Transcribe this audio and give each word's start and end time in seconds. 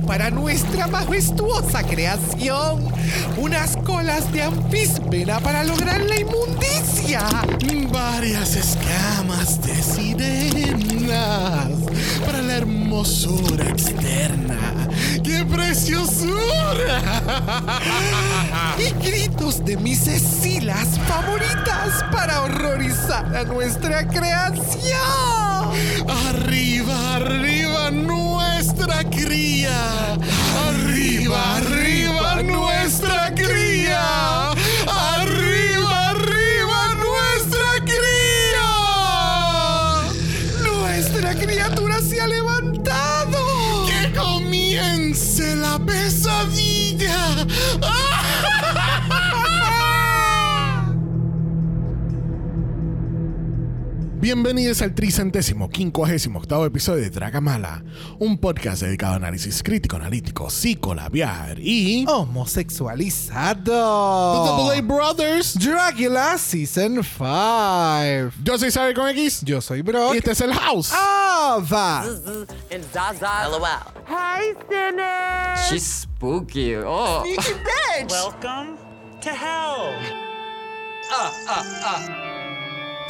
Para 0.00 0.30
nuestra 0.30 0.86
majestuosa 0.86 1.82
creación. 1.82 2.88
Unas 3.36 3.76
colas 3.76 4.32
de 4.32 4.42
anfíspera 4.42 5.38
para 5.40 5.64
lograr 5.64 6.00
la 6.00 6.18
inmundicia. 6.18 7.20
Varias 7.92 8.56
escamas 8.56 9.60
de 9.60 9.82
sirenas 9.82 11.72
para 12.24 12.40
la 12.40 12.56
hermosura 12.56 13.68
externa. 13.68 14.58
¡Qué 15.22 15.44
preciosura! 15.44 17.02
Y 18.78 19.06
gritos 19.06 19.62
de 19.62 19.76
mis 19.76 20.06
escilas 20.06 20.98
favoritas 21.06 22.02
para 22.10 22.40
horrorizar 22.40 23.36
a 23.36 23.44
nuestra 23.44 24.08
creación. 24.08 24.62
Arriba, 26.28 27.16
arriba 27.16 27.90
nuestra 28.86 29.04
cría. 29.10 30.14
Arriba, 30.68 31.56
arriba 31.56 31.81
Bienvenidos 54.22 54.80
al 54.82 54.94
tricentésimo 54.94 55.68
quincuagésimo 55.68 56.38
octavo 56.38 56.64
episodio 56.64 57.02
de 57.02 57.10
Dragamala, 57.10 57.82
un 58.20 58.38
podcast 58.38 58.82
dedicado 58.82 59.14
a 59.14 59.16
análisis 59.16 59.64
crítico, 59.64 59.96
analítico, 59.96 60.48
psicolabiar 60.48 61.58
y... 61.58 62.04
Homosexualizado. 62.06 64.44
Double 64.46 64.78
A 64.78 64.80
Brothers. 64.80 65.58
Dracula 65.58 66.38
Season 66.38 67.02
5. 67.02 68.30
Yo 68.44 68.56
soy 68.58 68.70
Sabe 68.70 68.94
con 68.94 69.08
X 69.08 69.40
Yo 69.44 69.60
soy 69.60 69.82
Brock. 69.82 70.14
y 70.14 70.18
este 70.18 70.30
es 70.30 70.40
el 70.40 70.54
House. 70.54 70.92
Ava. 70.92 72.04
and 72.70 72.84
Zaza. 72.92 73.48
LOL. 73.48 73.64
Hi, 74.06 74.54
Sinners! 74.70 75.68
She's 75.68 75.82
spooky. 75.82 76.76
Oh. 76.76 77.24
Welcome 78.08 78.76
to 79.20 79.30
hell. 79.30 79.96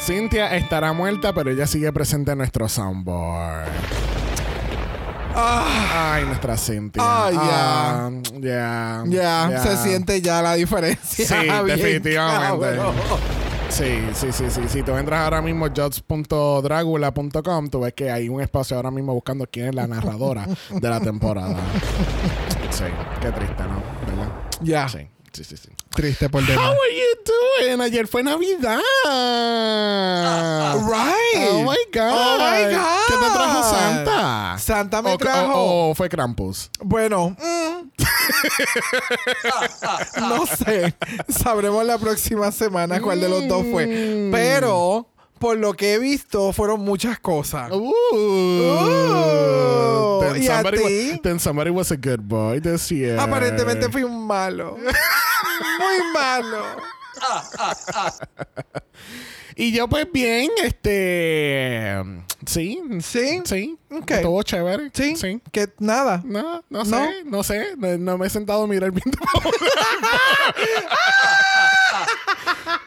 Cynthia 0.04 0.56
estará 0.56 0.92
muerta, 0.92 1.32
pero 1.32 1.50
ella 1.50 1.66
sigue 1.66 1.92
presente 1.92 2.32
en 2.32 2.38
nuestro 2.38 2.68
soundboard. 2.68 3.68
Ay, 5.34 6.24
nuestra 6.24 6.56
Cynthia. 6.56 7.02
Ah, 7.04 7.30
ya. 7.30 7.40
Ah, 8.08 9.04
ya. 9.08 9.48
Ya, 9.50 9.58
se 9.62 9.76
siente 9.76 10.20
ya 10.20 10.42
la 10.42 10.54
diferencia. 10.54 11.24
Sí, 11.24 11.34
Bien, 11.64 11.66
definitivamente. 11.66 12.76
cabrón. 12.76 12.94
Sí, 13.68 14.02
sí, 14.12 14.32
sí, 14.32 14.44
sí. 14.50 14.60
Si 14.68 14.82
tú 14.82 14.92
entras 14.96 15.20
ahora 15.22 15.40
mismo 15.40 15.66
a 15.66 15.70
jobs.dragula.com, 15.74 17.68
tú 17.68 17.80
ves 17.80 17.94
que 17.94 18.10
hay 18.10 18.28
un 18.28 18.40
espacio 18.40 18.76
ahora 18.76 18.90
mismo 18.90 19.14
buscando 19.14 19.46
quién 19.50 19.68
es 19.68 19.74
la 19.74 19.86
narradora 19.86 20.46
de 20.70 20.90
la 20.90 21.00
temporada. 21.00 21.56
Sí, 22.70 22.84
qué 23.20 23.30
triste, 23.32 23.62
¿no? 23.64 23.82
¿Verdad? 24.06 24.32
Ya. 24.62 24.88
Sí, 24.88 25.06
sí, 25.30 25.44
sí. 25.44 25.58
sí. 25.58 25.68
Triste 25.94 26.28
por 26.28 26.42
How 26.42 26.46
demás. 26.48 26.66
are 26.70 26.94
you 26.94 27.14
doing? 27.68 27.80
Ayer 27.82 28.06
fue 28.06 28.22
Navidad. 28.22 28.80
Right. 30.88 31.48
Oh 31.50 31.62
my 31.64 31.76
God. 31.92 32.12
Oh 32.12 32.38
my 32.38 32.74
God. 32.74 33.06
¿Qué 33.08 33.14
te 33.14 33.30
trajo 33.30 33.62
Santa? 33.70 34.56
Santa 34.58 35.02
me 35.02 35.12
O- 35.12 35.18
trajo. 35.18 35.52
O, 35.54 35.90
o 35.90 35.94
fue 35.94 36.08
Krampus. 36.08 36.70
Bueno, 36.80 37.36
mm. 37.38 37.90
no 40.28 40.46
sé. 40.46 40.94
Sabremos 41.28 41.84
la 41.84 41.98
próxima 41.98 42.50
semana 42.52 43.00
cuál 43.00 43.20
de 43.20 43.28
los 43.28 43.46
dos 43.48 43.64
fue. 43.70 44.28
Pero, 44.32 45.06
por 45.38 45.56
lo 45.58 45.74
que 45.74 45.94
he 45.94 45.98
visto, 45.98 46.52
fueron 46.52 46.80
muchas 46.80 47.18
cosas. 47.18 47.70
Uh. 47.72 47.90
then, 50.22 50.42
¿y 50.42 50.46
a 50.48 50.54
somebody 50.62 50.78
ti? 50.78 51.10
wa- 51.12 51.18
then 51.22 51.38
somebody 51.40 51.70
was 51.70 51.90
a 51.92 51.96
good 51.96 52.20
boy 52.22 52.60
this 52.60 52.88
year. 52.90 53.18
Aparentemente 53.18 53.88
fui 53.90 54.02
un 54.04 54.26
malo. 54.26 54.76
Muy 55.78 56.12
malo. 56.12 56.64
Y 59.54 59.72
yo, 59.72 59.86
pues 59.86 60.06
bien, 60.10 60.50
este. 60.62 62.02
Sí. 62.46 62.80
¿Sí? 63.00 63.42
Sí. 63.44 63.78
Ok. 63.90 64.10
Estuvo 64.10 64.42
chévere. 64.42 64.90
Sí. 64.94 65.14
Sí. 65.16 65.40
Que 65.52 65.68
nada. 65.78 66.22
No, 66.24 66.64
no 66.70 66.84
No. 66.84 66.84
sé, 66.84 67.24
no 67.24 67.42
sé. 67.42 67.76
No, 67.76 67.98
no 67.98 68.18
me 68.18 68.26
he 68.26 68.30
sentado 68.30 68.64
a 68.64 68.66
mirar 68.66 68.90
bien. 68.90 69.04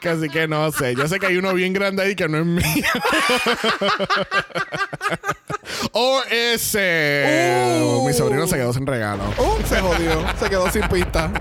Casi 0.01 0.27
que 0.29 0.47
no 0.47 0.71
sé. 0.71 0.95
Yo 0.95 1.07
sé 1.07 1.19
que 1.19 1.27
hay 1.27 1.37
uno 1.37 1.53
bien 1.53 1.71
grande 1.73 2.01
ahí 2.03 2.15
que 2.15 2.27
no 2.27 2.39
es 2.39 2.45
mío. 2.45 2.63
o 5.91 6.21
ese. 6.29 7.79
Uh. 7.83 8.05
Mi 8.07 8.13
sobrino 8.13 8.47
se 8.47 8.55
quedó 8.55 8.73
sin 8.73 8.85
regalo. 8.87 9.23
Uh, 9.37 9.67
se 9.67 9.79
jodió. 9.79 10.25
Se 10.39 10.49
quedó 10.49 10.69
sin 10.71 10.87
pista. 10.89 11.31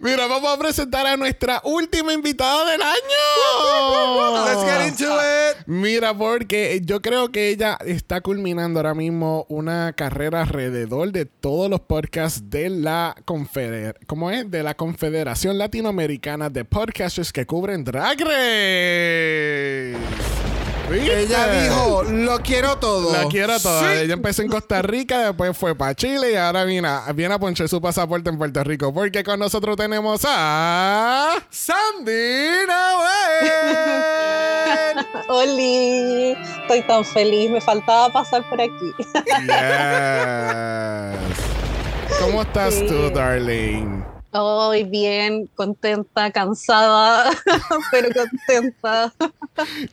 Mira, 0.00 0.26
vamos 0.26 0.54
a 0.54 0.58
presentar 0.58 1.06
a 1.06 1.16
nuestra 1.16 1.60
última 1.64 2.12
invitada 2.12 2.70
del 2.70 2.82
año. 2.82 4.44
Let's 4.44 4.64
get 4.64 4.86
into 4.88 5.14
it. 5.14 5.66
Mira, 5.66 6.16
porque 6.16 6.80
yo 6.84 7.00
creo 7.00 7.30
que 7.30 7.48
ella 7.50 7.78
está 7.84 8.20
culminando 8.20 8.78
ahora 8.78 8.94
mismo 8.94 9.46
una 9.48 9.92
carrera 9.92 10.42
alrededor 10.42 11.12
de 11.12 11.26
todos 11.26 11.70
los 11.70 11.80
podcasts 11.80 12.50
de 12.50 12.70
la 12.70 13.14
confeder 13.24 13.98
¿cómo 14.06 14.30
es? 14.30 14.50
De 14.50 14.62
la 14.62 14.74
Confederación 14.74 15.58
Latinoamericana 15.58 16.50
de 16.50 16.64
Podcasters 16.64 17.32
que 17.32 17.46
cubren 17.46 17.84
Drag 17.84 18.18
Race. 18.20 19.96
¿Viste? 20.90 21.22
Ella 21.22 21.62
dijo, 21.62 22.02
lo 22.04 22.38
quiero 22.40 22.76
todo. 22.78 23.12
La 23.12 23.24
quiero 23.28 23.58
toda. 23.58 23.92
Sí. 23.92 23.98
Ella 24.04 24.14
empezó 24.14 24.42
en 24.42 24.48
Costa 24.48 24.82
Rica, 24.82 25.18
después 25.26 25.56
fue 25.56 25.74
para 25.74 25.94
Chile 25.94 26.32
y 26.32 26.36
ahora 26.36 26.64
viene 26.64 26.86
a, 26.88 27.12
viene 27.12 27.34
a 27.34 27.38
ponchar 27.38 27.68
su 27.68 27.80
pasaporte 27.80 28.30
en 28.30 28.38
Puerto 28.38 28.62
Rico. 28.62 28.92
Porque 28.94 29.24
con 29.24 29.38
nosotros 29.40 29.76
tenemos 29.76 30.22
a. 30.26 31.34
Sandy 31.50 32.66
Nahuel. 32.68 33.50
Oli, 35.28 36.36
estoy 36.62 36.82
tan 36.86 37.04
feliz, 37.04 37.50
me 37.50 37.60
faltaba 37.60 38.12
pasar 38.12 38.48
por 38.48 38.60
aquí. 38.60 38.92
Yes. 38.98 39.08
¿Cómo 42.20 42.42
estás 42.42 42.74
Sí. 42.74 42.86
tú, 42.86 43.10
darling? 43.10 44.02
Hoy 44.42 44.84
bien, 44.84 45.48
contenta, 45.54 46.30
cansada, 46.30 47.30
pero 47.90 48.08
contenta. 48.14 49.12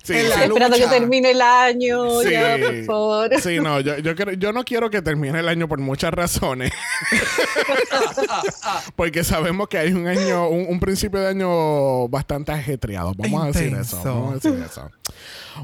Sí, 0.03 0.13
sí. 0.13 0.13
Esperando 0.13 0.75
que 0.77 0.87
termine 0.87 1.31
el 1.31 1.41
año, 1.41 2.21
Sí. 2.21 2.31
ya, 2.31 2.57
por 2.59 2.85
favor. 2.85 3.41
Sí, 3.41 3.59
no, 3.59 3.79
yo, 3.79 3.97
yo, 3.99 4.15
creo- 4.15 4.35
yo 4.35 4.51
no 4.51 4.63
quiero 4.63 4.89
que 4.89 5.01
termine 5.01 5.39
el 5.39 5.47
año 5.47 5.67
por 5.67 5.79
muchas 5.79 6.11
razones. 6.13 6.71
Porque 8.95 9.23
sabemos 9.23 9.67
que 9.67 9.77
hay 9.77 9.91
un 9.93 10.07
año, 10.07 10.47
un, 10.49 10.65
un 10.67 10.79
principio 10.79 11.19
de 11.19 11.27
año 11.29 12.07
bastante 12.09 12.51
ajetreado. 12.51 13.13
Vamos 13.15 13.43
a 13.43 13.47
decir 13.47 13.73
eso. 13.75 14.01
Vamos 14.03 14.31
a 14.31 14.35
decir 14.35 14.63
eso. 14.65 14.89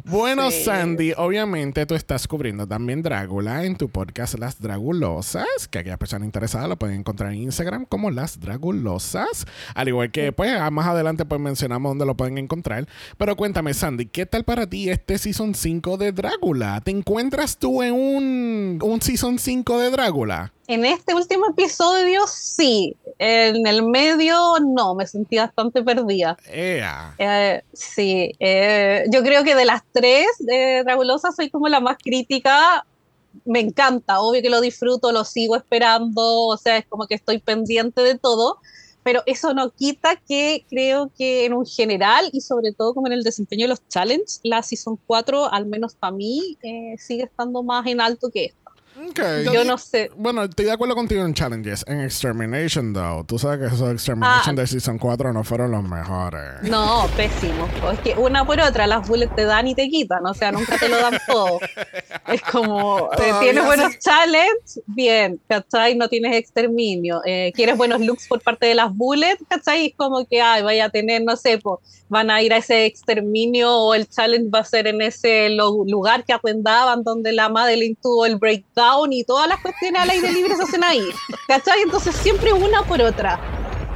Bueno, 0.06 0.52
Sí. 0.52 0.64
Sandy, 0.64 1.14
obviamente 1.18 1.86
tú 1.86 1.96
estás 1.96 2.28
cubriendo 2.28 2.68
también 2.68 3.02
Drácula 3.02 3.66
en 3.66 3.76
tu 3.76 3.90
podcast 3.90 4.38
Las 4.40 4.60
Dragulosas, 4.62 5.68
que 5.70 5.80
aquellas 5.80 5.98
personas 5.98 6.26
interesadas 6.26 6.70
lo 6.70 6.78
pueden 6.78 7.00
encontrar 7.00 7.32
en 7.32 7.40
Instagram 7.44 7.86
como 7.86 8.12
Las 8.12 8.40
Dragulosas. 8.40 9.46
Al 9.76 9.88
igual 9.88 10.12
que, 10.12 10.32
pues, 10.32 10.52
más 10.72 10.88
adelante 10.88 11.26
pues 11.26 11.42
mencionamos 11.42 11.92
dónde 11.92 12.06
lo 12.06 12.16
pueden 12.16 12.38
encontrar. 12.38 12.88
Pero 13.18 13.36
cuéntame, 13.36 13.74
Sandy, 13.74 14.06
¿qué 14.08 14.26
tal 14.26 14.44
para 14.44 14.68
ti 14.68 14.90
este 14.90 15.18
Season 15.18 15.54
5 15.56 15.98
de 15.98 16.12
Drácula? 16.12 16.82
¿Te 16.82 16.92
encuentras 16.92 17.58
tú 17.58 17.82
en 17.84 17.94
un, 17.94 18.80
un 18.82 19.02
Season 19.02 19.40
5 19.40 19.80
de 19.80 19.92
Drácula? 19.92 20.54
En 20.70 20.86
este 20.86 21.16
último 21.16 21.50
episodio, 21.50 22.28
sí. 22.28 22.96
En 23.18 23.66
el 23.66 23.82
medio, 23.82 24.38
no, 24.62 24.94
me 24.94 25.08
sentí 25.08 25.38
bastante 25.38 25.82
perdida. 25.82 26.38
Eh, 27.18 27.64
sí, 27.74 28.36
eh, 28.40 29.06
yo 29.12 29.24
creo 29.24 29.44
que 29.44 29.56
de 29.56 29.66
las 29.66 29.82
tres 29.92 30.28
de 30.38 30.84
Dragulosa 30.84 31.32
soy 31.32 31.50
como 31.50 31.68
la 31.70 31.80
más 31.80 31.98
crítica. 31.98 32.86
Me 33.46 33.62
encanta, 33.62 34.22
obvio 34.22 34.44
que 34.44 34.52
lo 34.52 34.62
disfruto, 34.62 35.12
lo 35.12 35.26
sigo 35.26 35.56
esperando, 35.56 36.46
o 36.46 36.56
sea, 36.56 36.78
es 36.78 36.86
como 36.86 37.08
que 37.08 37.16
estoy 37.16 37.40
pendiente 37.40 38.04
de 38.04 38.20
todo, 38.20 38.60
pero 39.02 39.24
eso 39.26 39.56
no 39.56 39.72
quita 39.72 40.18
que 40.18 40.68
creo 40.70 41.10
que 41.18 41.46
en 41.46 41.54
un 41.54 41.66
general 41.66 42.30
y 42.32 42.42
sobre 42.42 42.74
todo 42.74 42.94
como 42.94 43.08
en 43.08 43.14
el 43.14 43.24
desempeño 43.24 43.64
de 43.64 43.70
los 43.70 43.88
challenges, 43.88 44.40
la 44.44 44.62
Season 44.62 45.00
4, 45.08 45.52
al 45.52 45.66
menos 45.66 45.96
para 45.96 46.12
mí, 46.12 46.60
eh, 46.62 46.94
sigue 47.00 47.24
estando 47.24 47.64
más 47.64 47.88
en 47.88 48.02
alto 48.02 48.30
que 48.30 48.46
esta. 48.46 48.69
Ok. 49.10 49.20
Yo 49.54 49.64
no 49.64 49.78
sé. 49.78 50.12
Bueno, 50.16 50.44
estoy 50.44 50.66
de 50.66 50.72
acuerdo 50.72 50.96
contigo 50.96 51.24
en 51.26 51.34
challenges. 51.34 51.84
En 51.88 52.02
Extermination, 52.02 52.94
though. 52.94 53.24
Tú 53.26 53.40
sabes 53.40 53.60
que 53.60 53.76
esos 53.76 53.92
Extermination 53.92 54.58
Ah. 54.58 54.62
de 54.62 54.68
Season 54.68 54.98
4 54.98 55.34
no 55.34 55.44
fueron 55.44 55.72
los 55.72 55.84
mejores. 55.84 56.62
No, 56.64 57.08
pésimo. 57.16 57.68
Es 57.92 58.00
que 58.00 58.14
una 58.16 58.46
por 58.46 58.60
otra, 58.60 58.88
las 58.88 59.08
bullets 59.08 59.36
te 59.36 59.46
dan 59.46 59.68
y 59.68 59.76
te 59.76 59.90
quitan, 59.90 60.26
o 60.26 60.34
sea, 60.34 60.52
nunca 60.52 60.78
te 60.78 60.90
lo 60.90 60.98
dan 60.98 61.18
todo. 61.28 61.60
Es 62.28 62.42
como, 62.44 63.10
eh, 63.18 63.34
tienes 63.42 63.66
buenos 63.66 63.94
sí. 63.94 64.00
challenges, 64.02 64.82
bien, 64.86 65.42
¿cachai? 65.48 65.96
No 65.96 66.08
tienes 66.10 66.36
exterminio. 66.36 67.22
Eh, 67.26 67.52
¿Quieres 67.56 67.76
buenos 67.76 68.02
looks 68.02 68.28
por 68.28 68.40
parte 68.42 68.68
de 68.68 68.76
las 68.76 68.94
bullets? 68.94 69.44
¿cachai? 69.50 69.88
Es 69.88 69.94
como 69.96 70.24
que, 70.28 70.40
ay, 70.40 70.62
vaya 70.62 70.86
a 70.86 70.90
tener, 70.90 71.24
no 71.24 71.36
sé, 71.36 71.58
po, 71.58 71.82
van 72.08 72.30
a 72.30 72.42
ir 72.44 72.54
a 72.54 72.58
ese 72.58 72.86
exterminio 72.86 73.76
o 73.76 73.94
el 73.96 74.08
challenge 74.08 74.50
va 74.54 74.60
a 74.60 74.64
ser 74.64 74.86
en 74.86 75.02
ese 75.02 75.50
lugar 75.50 76.24
que 76.24 76.34
arrendaban 76.34 77.04
donde 77.04 77.32
la 77.32 77.50
Madeline 77.50 77.98
tuvo 78.00 78.28
el 78.28 78.36
breakdown 78.38 78.99
y 79.12 79.24
todas 79.24 79.48
las 79.48 79.60
cuestiones 79.62 80.02
al 80.02 80.10
aire 80.10 80.32
libre 80.32 80.56
se 80.56 80.64
hacen 80.64 80.84
ahí, 80.84 81.04
¿cachai? 81.48 81.82
Entonces 81.82 82.16
siempre 82.16 82.54
una 82.54 82.84
por 82.84 83.02
otra. 83.02 83.40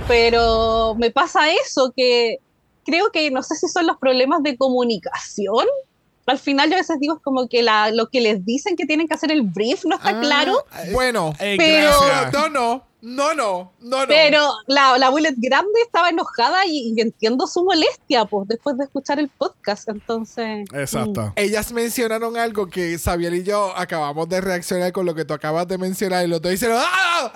Pero 0.07 0.95
me 0.97 1.11
pasa 1.11 1.49
eso, 1.51 1.93
que 1.95 2.37
creo 2.85 3.09
que 3.11 3.31
no 3.31 3.41
sé 3.43 3.55
si 3.55 3.67
son 3.67 3.87
los 3.87 3.97
problemas 3.97 4.43
de 4.43 4.57
comunicación. 4.57 5.65
Al 6.25 6.39
final 6.39 6.69
yo 6.69 6.75
a 6.75 6.79
veces 6.79 6.99
digo 6.99 7.15
es 7.15 7.21
como 7.21 7.47
que 7.47 7.61
la, 7.63 7.91
lo 7.91 8.07
que 8.09 8.21
les 8.21 8.45
dicen 8.45 8.75
que 8.75 8.85
tienen 8.85 9.07
que 9.07 9.13
hacer 9.13 9.31
el 9.31 9.41
brief 9.41 9.83
no 9.85 9.95
está 9.95 10.09
Ah, 10.09 10.19
claro, 10.21 10.65
Bueno, 10.93 11.33
eh, 11.39 11.55
pero- 11.57 11.91
gracias. 12.05 12.33
no, 12.33 12.49
no, 12.49 12.83
no, 13.03 13.33
no, 13.33 13.73
no, 13.81 13.99
no. 13.99 14.07
pero 14.07 14.47
la, 14.65 14.97
la 14.97 15.09
Bullet 15.09 15.33
grande 15.35 15.73
estaba 15.83 16.07
enojada 16.07 16.65
y, 16.65 16.93
y 16.95 17.01
entiendo 17.01 17.47
su 17.47 17.61
molestia 17.65 18.23
pues 18.23 18.47
después 18.47 18.77
de 18.77 18.85
escuchar 18.85 19.19
el 19.19 19.27
podcast, 19.27 19.89
entonces... 19.89 20.65
Exacto. 20.73 21.33
Ellas 21.35 21.73
mencionaron 21.73 22.37
algo 22.37 22.69
que 22.69 22.97
Xavier 22.97 23.33
y 23.33 23.43
yo 23.43 23.75
acabamos 23.75 24.29
de 24.29 24.39
reaccionar 24.39 24.93
con 24.93 25.05
lo 25.05 25.13
que 25.13 25.25
tú 25.25 25.33
acabas 25.33 25.67
de 25.67 25.77
mencionar 25.77 26.23
y 26.23 26.29
los 26.29 26.41
dos 26.41 26.53
hicieron 26.53 26.77
¡Ah! 26.79 27.31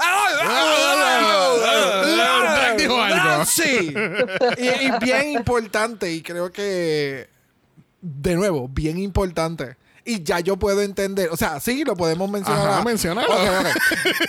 Dijo 2.78 2.96
algo. 3.02 3.46
Sí. 3.46 3.94
Y, 4.58 4.68
y 4.86 4.92
bien 5.02 5.32
importante 5.32 6.10
y 6.14 6.22
creo 6.22 6.50
que 6.50 7.28
de 8.02 8.36
nuevo, 8.36 8.70
bien 8.70 8.98
importante. 9.00 9.76
Y 10.10 10.24
ya 10.24 10.40
yo 10.40 10.56
puedo 10.56 10.82
entender, 10.82 11.28
o 11.32 11.36
sea, 11.36 11.60
sí, 11.60 11.84
lo 11.84 11.94
podemos 11.94 12.32
mencionar. 12.32 12.70
Ajá, 12.70 13.60
ok. 13.60 13.68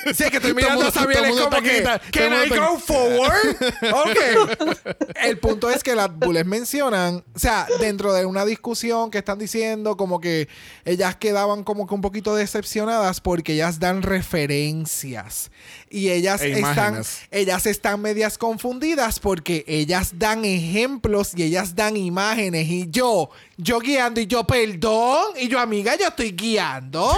Sí, 0.12 0.24
es 0.24 0.30
que 0.30 0.38
estoy 0.38 0.52
mirando 0.52 0.84
a 0.84 0.90
todo 0.90 1.08
es 1.08 1.40
como 1.40 1.62
que, 1.62 1.84
¿Can 2.10 2.32
I 2.32 2.48
go 2.48 2.80
forward? 2.80 3.56
Ok. 3.92 4.86
El 5.22 5.38
punto 5.38 5.70
es 5.70 5.84
que 5.84 5.94
las 5.94 6.12
bullets 6.12 6.48
mencionan, 6.48 7.22
o 7.32 7.38
sea, 7.38 7.68
dentro 7.78 8.12
de 8.12 8.26
una 8.26 8.44
discusión 8.44 9.12
que 9.12 9.18
están 9.18 9.38
diciendo, 9.38 9.96
como 9.96 10.20
que 10.20 10.48
ellas 10.84 11.14
quedaban 11.14 11.62
como 11.62 11.86
que 11.86 11.94
un 11.94 12.00
poquito 12.00 12.34
decepcionadas 12.34 13.20
porque 13.20 13.52
ellas 13.52 13.78
dan 13.78 14.02
referencias. 14.02 15.52
Y 15.90 16.10
ellas 16.10 16.42
E 16.42 16.58
están, 16.58 17.02
ellas 17.30 17.66
están 17.66 18.00
medias 18.00 18.36
confundidas 18.36 19.20
porque 19.20 19.64
ellas 19.68 20.18
dan 20.18 20.44
ejemplos 20.44 21.32
y 21.36 21.44
ellas 21.44 21.76
dan 21.76 21.96
imágenes. 21.96 22.66
Y 22.68 22.88
yo, 22.90 23.30
yo 23.56 23.78
guiando 23.78 24.20
y 24.20 24.26
yo, 24.26 24.44
perdón. 24.44 25.34
Y 25.40 25.48
yo, 25.48 25.58
amiga, 25.68 25.96
yo 25.96 26.08
estoy 26.08 26.32
guiando. 26.32 27.12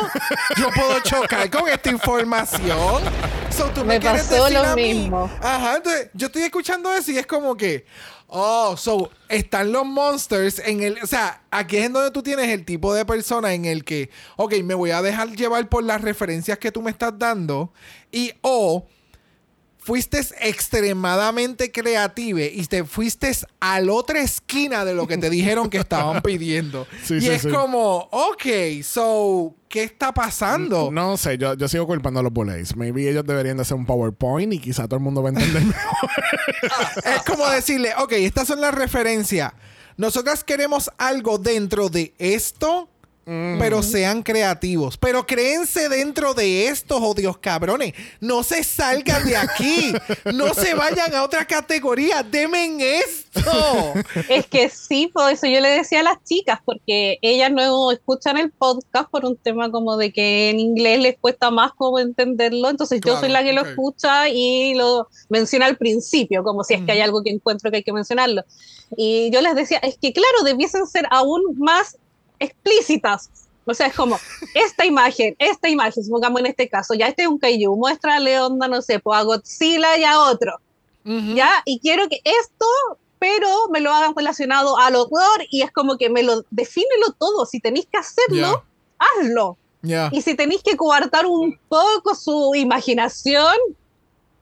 Yo 0.56 0.70
puedo 0.74 0.98
chocar 1.00 1.48
con 1.50 1.68
esta 1.68 1.88
información. 1.90 3.02
So, 3.56 3.66
tú 3.70 3.80
me, 3.82 3.94
Me 3.94 4.00
quieres 4.00 4.24
pasó 4.24 4.44
decir 4.44 4.58
lo 4.58 4.64
a 4.66 4.74
mí- 4.74 4.94
mismo. 4.94 5.30
Ajá, 5.40 5.76
entonces 5.76 6.10
yo 6.14 6.26
estoy 6.26 6.42
escuchando 6.42 6.92
eso 6.92 7.12
y 7.12 7.18
es 7.18 7.26
como 7.26 7.56
que, 7.56 7.84
oh, 8.26 8.76
so 8.76 9.08
están 9.28 9.70
los 9.70 9.86
monsters 9.86 10.58
en 10.58 10.82
el, 10.82 10.98
o 11.02 11.06
sea, 11.06 11.42
aquí 11.50 11.76
es 11.76 11.86
en 11.86 11.92
donde 11.92 12.10
tú 12.10 12.22
tienes 12.24 12.48
el 12.48 12.64
tipo 12.64 12.92
de 12.92 13.04
persona 13.04 13.54
en 13.54 13.66
el 13.66 13.84
que, 13.84 14.10
ok, 14.36 14.54
me 14.64 14.74
voy 14.74 14.90
a 14.90 15.00
dejar 15.02 15.30
llevar 15.30 15.68
por 15.68 15.84
las 15.84 16.00
referencias 16.00 16.58
que 16.58 16.72
tú 16.72 16.82
me 16.82 16.90
estás 16.90 17.12
dando 17.18 17.72
y 18.10 18.32
o 18.42 18.86
fuiste 19.82 20.20
extremadamente 20.40 21.72
creativa 21.72 22.42
y 22.42 22.64
te 22.66 22.84
fuiste 22.84 23.30
a 23.60 23.80
la 23.80 23.92
otra 23.92 24.20
esquina 24.20 24.84
de 24.84 24.94
lo 24.94 25.06
que 25.06 25.16
te 25.18 25.30
dijeron 25.30 25.70
que 25.70 25.78
estaban 25.78 26.22
pidiendo. 26.22 26.86
Sí, 27.02 27.14
y 27.14 27.20
sí, 27.22 27.28
es 27.28 27.42
sí. 27.42 27.48
como, 27.48 28.08
ok, 28.10 28.82
so, 28.82 29.54
¿qué 29.68 29.82
está 29.84 30.12
pasando? 30.12 30.90
No 30.90 31.16
sé, 31.16 31.38
yo, 31.38 31.54
yo 31.54 31.68
sigo 31.68 31.86
culpando 31.86 32.20
a 32.20 32.22
los 32.22 32.32
bullets. 32.32 32.76
Maybe 32.76 33.08
ellos 33.08 33.24
deberían 33.24 33.56
de 33.56 33.62
hacer 33.62 33.76
un 33.76 33.86
PowerPoint 33.86 34.52
y 34.52 34.58
quizá 34.58 34.84
todo 34.84 34.96
el 34.96 35.02
mundo 35.02 35.22
va 35.22 35.30
a 35.30 35.32
entender 35.32 35.62
mejor. 35.64 36.10
Es 37.04 37.22
como 37.22 37.48
decirle, 37.48 37.92
ok, 37.98 38.12
estas 38.12 38.48
son 38.48 38.60
las 38.60 38.74
referencias. 38.74 39.52
Nosotras 39.96 40.44
queremos 40.44 40.90
algo 40.98 41.38
dentro 41.38 41.88
de 41.88 42.14
esto, 42.18 42.89
pero 43.58 43.82
sean 43.82 44.22
creativos. 44.22 44.96
Pero 44.96 45.26
créense 45.26 45.88
dentro 45.88 46.34
de 46.34 46.66
estos, 46.66 46.98
oh 47.00 47.14
Dios 47.14 47.38
cabrones. 47.38 47.94
No 48.20 48.42
se 48.42 48.64
salgan 48.64 49.24
de 49.24 49.36
aquí. 49.36 49.92
No 50.34 50.52
se 50.52 50.74
vayan 50.74 51.14
a 51.14 51.22
otra 51.22 51.44
categoría. 51.44 52.22
Demen 52.22 52.80
esto. 52.80 53.94
Es 54.28 54.46
que 54.46 54.68
sí, 54.68 55.10
por 55.12 55.30
eso 55.30 55.46
yo 55.46 55.60
le 55.60 55.68
decía 55.68 56.00
a 56.00 56.02
las 56.02 56.22
chicas, 56.24 56.58
porque 56.64 57.18
ellas 57.22 57.50
no 57.52 57.92
escuchan 57.92 58.36
el 58.36 58.50
podcast 58.50 59.08
por 59.10 59.24
un 59.24 59.36
tema 59.36 59.70
como 59.70 59.96
de 59.96 60.12
que 60.12 60.50
en 60.50 60.58
inglés 60.58 61.00
les 61.00 61.18
cuesta 61.18 61.50
más 61.50 61.72
como 61.72 61.98
entenderlo, 61.98 62.68
entonces 62.68 63.00
yo 63.04 63.18
soy 63.18 63.28
la 63.28 63.44
que 63.44 63.52
lo 63.52 63.62
escucha 63.62 64.28
y 64.28 64.74
lo 64.74 65.08
menciona 65.28 65.66
al 65.66 65.76
principio, 65.76 66.42
como 66.42 66.64
si 66.64 66.74
es 66.74 66.84
que 66.84 66.92
hay 66.92 67.00
algo 67.00 67.22
que 67.22 67.30
encuentro 67.30 67.70
que 67.70 67.78
hay 67.78 67.82
que 67.82 67.92
mencionarlo. 67.92 68.44
Y 68.96 69.30
yo 69.30 69.40
les 69.40 69.54
decía, 69.54 69.78
es 69.78 69.96
que 69.96 70.12
claro, 70.12 70.42
debiesen 70.44 70.86
ser 70.86 71.06
aún 71.10 71.42
más 71.58 71.96
explícitas. 72.40 73.30
O 73.66 73.74
sea, 73.74 73.86
es 73.86 73.94
como 73.94 74.18
esta 74.54 74.84
imagen, 74.84 75.36
esta 75.38 75.68
imagen, 75.68 76.02
supongamos 76.02 76.40
en 76.40 76.46
este 76.46 76.68
caso, 76.68 76.94
ya 76.94 77.06
este 77.06 77.22
es 77.22 77.28
un 77.28 77.38
kaiju, 77.38 77.76
muéstrale 77.76 78.40
onda, 78.40 78.66
no 78.66 78.82
sé, 78.82 78.98
pues 78.98 79.18
a 79.18 79.22
Godzilla 79.22 79.96
y 79.96 80.04
a 80.04 80.18
otro. 80.20 80.58
¿ya? 81.04 81.50
Y 81.64 81.78
quiero 81.80 82.08
que 82.08 82.20
esto, 82.24 82.66
pero 83.18 83.48
me 83.70 83.80
lo 83.80 83.92
hagan 83.92 84.14
relacionado 84.16 84.76
al 84.78 84.96
horror 84.96 85.46
y 85.50 85.62
es 85.62 85.70
como 85.70 85.96
que 85.96 86.10
me 86.10 86.22
lo, 86.22 86.44
defínelo 86.50 87.12
todo, 87.18 87.46
si 87.46 87.60
tenéis 87.60 87.86
que 87.90 87.98
hacerlo, 87.98 88.64
hazlo. 88.98 89.56
Ya. 89.82 90.10
Y 90.12 90.20
si 90.22 90.34
tenéis 90.34 90.62
que 90.62 90.76
coartar 90.76 91.26
un 91.26 91.58
poco 91.68 92.14
su 92.14 92.54
imaginación, 92.54 93.54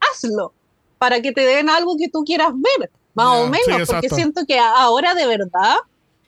hazlo, 0.00 0.52
para 0.98 1.20
que 1.20 1.32
te 1.32 1.42
den 1.42 1.68
algo 1.68 1.96
que 1.96 2.08
tú 2.08 2.24
quieras 2.24 2.52
ver, 2.54 2.90
más 3.14 3.26
Ya, 3.26 3.40
o 3.40 3.44
sí, 3.44 3.50
menos, 3.50 3.88
porque 3.88 4.06
exacto. 4.06 4.14
siento 4.14 4.46
que 4.46 4.58
ahora 4.58 5.14
de 5.14 5.26
verdad 5.26 5.76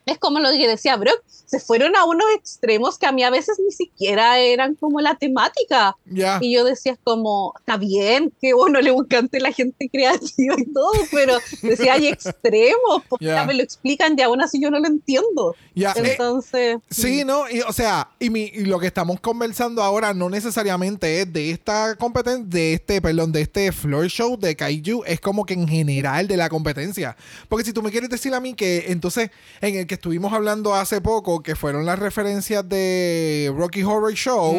es 0.07 0.19
como 0.19 0.39
lo 0.41 0.51
que 0.51 0.67
decía 0.67 0.97
Brock, 0.97 1.23
se 1.27 1.59
fueron 1.59 1.97
a 1.97 2.05
unos 2.05 2.27
extremos 2.37 2.97
que 2.97 3.07
a 3.07 3.13
mí 3.13 3.25
a 3.25 3.31
veces 3.31 3.59
ni 3.65 3.73
siquiera 3.73 4.39
eran 4.39 4.77
como 4.77 5.01
la 5.01 5.17
temática. 5.17 5.97
Ya. 6.07 6.39
Y 6.41 6.55
yo 6.55 6.65
decía 6.65 6.97
como, 7.03 7.55
está 7.59 7.77
bien, 7.77 8.33
que 8.41 8.55
bueno, 8.55 8.81
le 8.81 8.91
encante 8.91 9.41
la 9.41 9.51
gente 9.53 9.89
creativa 9.93 10.55
y 10.59 10.73
todo, 10.73 10.93
pero 11.11 11.39
decía, 11.63 11.95
hay 11.95 12.09
extremos, 12.09 13.03
porque 13.09 13.35
me 13.47 13.55
lo 13.55 13.63
explican 13.63 14.17
y 14.17 14.23
aún 14.23 14.41
así 14.41 14.61
yo 14.61 14.71
no 14.71 14.79
lo 14.79 14.87
entiendo. 14.87 15.57
Ya. 15.75 15.93
Eh, 15.93 16.13
Entonces, 16.13 16.79
Sí, 16.89 17.25
¿no? 17.25 17.51
Y, 17.51 17.61
o 17.61 17.73
sea, 17.73 18.11
y, 18.21 18.31
mi, 18.31 18.45
y 18.45 18.65
lo 18.65 18.79
que 18.79 18.87
estamos 18.87 19.21
conversando 19.21 19.83
ahora 19.83 20.15
no 20.15 20.31
necesariamente 20.31 21.23
es 21.23 21.33
de 21.33 21.51
esta 21.51 21.97
competencia, 21.97 22.45
de 22.47 22.75
este, 22.75 23.03
perdón, 23.03 23.33
de 23.33 23.43
este 23.43 23.73
floor 23.73 24.07
show 24.09 24.39
de 24.39 24.55
Kaiju, 24.55 25.03
es 25.05 25.21
como 25.21 25.45
que 25.45 25.55
en 25.55 25.67
general 25.67 26.29
de 26.29 26.37
la 26.37 26.49
competencia. 26.49 27.17
Porque 27.49 27.65
si 27.65 27.73
tú 27.73 27.83
me 27.83 27.91
quieres 27.91 28.09
decir 28.09 28.35
a 28.35 28.41
mí 28.41 28.55
que 28.55 28.85
entonces, 28.89 29.31
en 29.61 29.77
el 29.77 29.87
que 29.91 29.95
estuvimos 29.97 30.33
hablando 30.33 30.73
hace 30.73 31.01
poco, 31.01 31.43
que 31.43 31.57
fueron 31.57 31.85
las 31.85 31.99
referencias 31.99 32.69
de 32.69 33.53
Rocky 33.57 33.83
Horror 33.83 34.13
Show, 34.15 34.57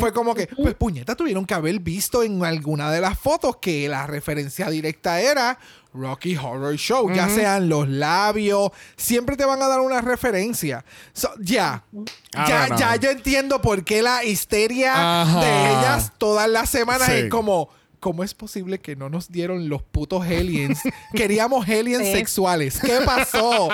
fue 0.00 0.12
como 0.12 0.34
que, 0.34 0.48
pues 0.48 0.74
puñeta, 0.74 1.14
tuvieron 1.14 1.46
que 1.46 1.54
haber 1.54 1.78
visto 1.78 2.24
en 2.24 2.44
alguna 2.44 2.90
de 2.90 3.00
las 3.00 3.16
fotos 3.16 3.58
que 3.58 3.88
la 3.88 4.08
referencia 4.08 4.68
directa 4.70 5.20
era 5.20 5.56
Rocky 5.94 6.36
Horror 6.36 6.74
Show, 6.74 7.12
ya 7.12 7.28
sean 7.28 7.68
los 7.68 7.88
labios, 7.88 8.72
siempre 8.96 9.36
te 9.36 9.44
van 9.44 9.62
a 9.62 9.68
dar 9.68 9.78
una 9.82 10.00
referencia. 10.00 10.84
So, 11.12 11.30
ya, 11.38 11.84
I 11.92 12.48
ya, 12.48 12.66
know. 12.66 12.78
ya 12.78 12.96
yo 12.96 13.10
entiendo 13.10 13.62
por 13.62 13.84
qué 13.84 14.02
la 14.02 14.24
histeria 14.24 15.22
Ajá. 15.22 15.40
de 15.44 15.70
ellas 15.70 16.10
todas 16.18 16.48
las 16.50 16.68
semanas 16.68 17.06
Sí. 17.06 17.12
es 17.18 17.30
como, 17.30 17.68
¿cómo 18.02 18.24
es 18.24 18.34
posible 18.34 18.80
que 18.80 18.96
no 18.96 19.08
nos 19.08 19.30
dieron 19.30 19.68
los 19.68 19.80
putos 19.84 20.22
aliens? 20.26 20.80
Queríamos 21.14 21.68
aliens 21.68 22.04
Sí. 22.04 22.12
sexuales. 22.12 22.80
¿Qué 22.80 22.98
pasó? 23.06 23.68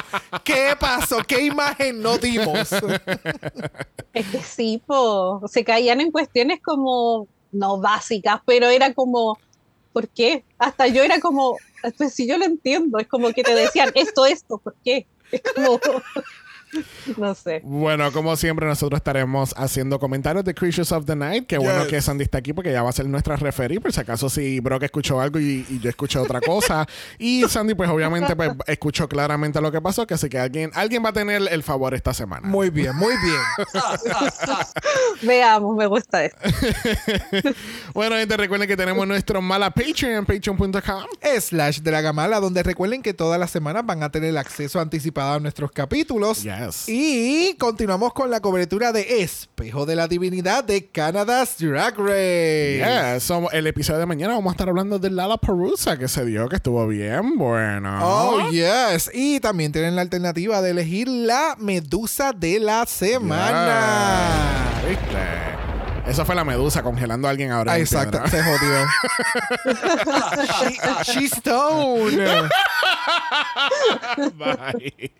¿Qué 0.45 0.77
pasó? 0.79 1.17
¿Qué 1.27 1.47
imagen 1.47 2.03
no 2.03 2.19
dimos? 2.19 2.69
es 4.13 4.27
que 4.27 4.43
sí, 4.43 4.83
po, 4.87 5.41
se 5.49 5.65
caían 5.65 6.03
en 6.03 6.11
cuestiones 6.11 6.61
como, 6.63 7.27
no 7.53 7.81
básicas, 7.81 8.41
pero 8.45 8.67
era 8.69 8.93
como, 8.93 9.39
¿por 9.95 10.09
qué? 10.11 10.45
Hasta 10.59 10.87
yo 10.89 11.03
era 11.03 11.21
como, 11.21 11.57
pues 11.97 12.13
si 12.13 12.29
yo 12.29 12.37
lo 12.37 12.45
entiendo, 12.45 12.99
es 12.99 13.09
como 13.09 13.33
que 13.33 13.43
te 13.43 13.55
decían 13.55 13.91
esto, 13.95 14.27
esto, 14.27 14.59
¿por 14.59 14.77
qué? 14.85 15.07
Es 15.33 15.41
como, 15.41 15.81
No 17.17 17.35
sé. 17.35 17.61
Bueno, 17.65 18.13
como 18.13 18.37
siempre, 18.37 18.67
nosotros 18.67 18.99
estaremos 18.99 19.55
haciendo 19.57 19.99
comentarios 19.99 20.45
de 20.45 20.55
Creatures 20.55 20.93
of 20.93 21.05
the 21.07 21.17
Night. 21.17 21.47
Qué 21.47 21.59
bueno 21.59 21.87
que 21.87 22.01
Sandy 22.01 22.25
está 22.25 22.39
aquí 22.39 22.53
porque 22.53 22.73
ya 22.73 22.83
va 22.83 22.91
a 22.91 22.93
ser 22.93 23.07
nuestra 23.07 23.37
referee. 23.37 23.81
Por 23.81 23.93
si 23.93 24.01
acaso, 24.01 24.29
si 24.29 24.61
Brock 24.61 24.85
escuchó 24.85 25.21
algo 25.21 25.39
y, 25.39 25.67
y 25.69 25.81
yo 25.81 25.89
escuché 25.89 26.19
otra 26.19 26.41
cosa. 26.41 26.87
y 27.19 27.45
Sandy, 27.49 27.75
pues 27.75 27.89
obviamente, 27.91 28.37
pues, 28.37 28.51
escuchó 28.67 29.09
claramente 29.09 29.61
lo 29.61 29.73
que 29.73 29.81
pasó. 29.81 30.07
Que 30.07 30.15
así 30.15 30.29
que 30.29 30.39
alguien, 30.39 30.71
alguien 30.75 31.05
va 31.05 31.11
a 31.11 31.13
tener 31.13 31.43
el 31.51 31.63
favor 31.63 31.95
esta 31.95 32.13
semana. 32.13 32.47
Muy 32.47 32.71
bien, 32.71 32.95
muy 32.95 33.15
bien. 33.23 33.83
Veamos, 35.23 35.77
me 35.77 35.87
gusta 35.87 36.25
esto. 36.25 36.39
Bueno, 37.95 38.17
gente, 38.17 38.37
recuerden 38.37 38.69
que 38.69 38.77
tenemos 38.77 39.07
nuestro 39.07 39.41
mala 39.41 39.71
Patreon 39.71 40.13
en 40.13 40.27
patreon.com. 40.27 41.05
Slash 41.41 41.81
de 41.81 41.91
la 41.91 42.01
Gamala, 42.01 42.41
donde 42.41 42.63
recuerden 42.63 43.03
que 43.03 43.15
todas 43.15 43.39
las 43.39 43.51
semanas 43.51 43.85
van 43.85 44.03
a 44.03 44.11
tener 44.11 44.37
acceso 44.37 44.81
anticipado 44.81 45.35
a 45.35 45.41
nuestros 45.41 45.73
capítulos. 45.73 46.43
Yes. 46.43 46.58
Y 46.89 47.55
continuamos 47.55 48.13
con 48.13 48.31
la 48.31 48.41
cobertura 48.41 48.91
de 48.91 49.23
Espejo 49.23 49.87
de 49.87 49.95
la 49.95 50.09
Divinidad 50.09 50.65
de 50.65 50.87
Canada's 50.87 51.57
Drag 51.59 51.97
Race. 51.97 52.79
Yeah, 52.79 53.21
so, 53.21 53.49
el 53.53 53.69
episodio 53.69 54.01
de 54.01 54.07
mañana 54.07 54.35
vamos 54.35 54.51
a 54.51 54.55
estar 54.55 54.69
hablando 54.69 54.99
de 54.99 55.11
Lala 55.11 55.37
Perusa 55.37 55.97
que 55.97 56.09
se 56.09 56.25
dio, 56.25 56.49
que 56.49 56.57
estuvo 56.57 56.85
bien 56.89 57.39
bueno. 57.39 57.99
Oh, 58.03 58.51
yes. 58.51 59.09
Y 59.15 59.39
también 59.39 59.71
tienen 59.71 59.95
la 59.95 60.03
alternativa 60.03 60.61
de 60.61 60.71
elegir 60.71 61.07
la 61.07 61.55
medusa 61.59 62.33
de 62.33 62.59
la 62.59 62.87
semana. 62.87 64.83
Eso 66.09 66.25
fue 66.25 66.35
la 66.35 66.45
medusa 66.45 66.83
congelando 66.83 67.29
a 67.29 67.31
alguien 67.31 67.53
ahora. 67.53 67.73
Ah, 67.73 67.77
en 67.77 67.83
exacto, 67.83 68.19
se 68.29 68.43
jodió. 68.43 68.87
she, 71.05 71.13
she's 71.13 71.33
stone. 71.33 72.17
Bye. 74.35 75.13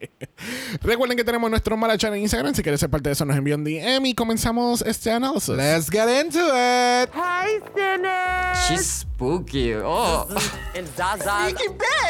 Recuerden 0.83 1.17
que 1.17 1.25
tenemos 1.25 1.51
nuestro 1.51 1.77
Malachan 1.77 2.15
en 2.15 2.23
Instagram. 2.23 2.55
Si 2.55 2.63
quieres 2.63 2.81
ser 2.81 2.89
parte 2.89 3.11
de 3.11 3.13
eso, 3.13 3.25
nos 3.25 3.37
envían 3.37 3.61
un 3.61 3.65
DM 3.65 4.07
y 4.07 4.15
comenzamos 4.15 4.81
este 4.83 5.11
análisis. 5.13 5.51
Let's 5.51 5.91
get 5.91 6.09
into 6.09 6.39
it. 6.39 7.11
Hi, 7.13 7.61
Sinners. 7.75 8.69
She's 8.69 8.87
spooky. 8.87 9.75
Oh. 9.75 10.27
And 10.75 10.89
Zaza. 10.97 11.51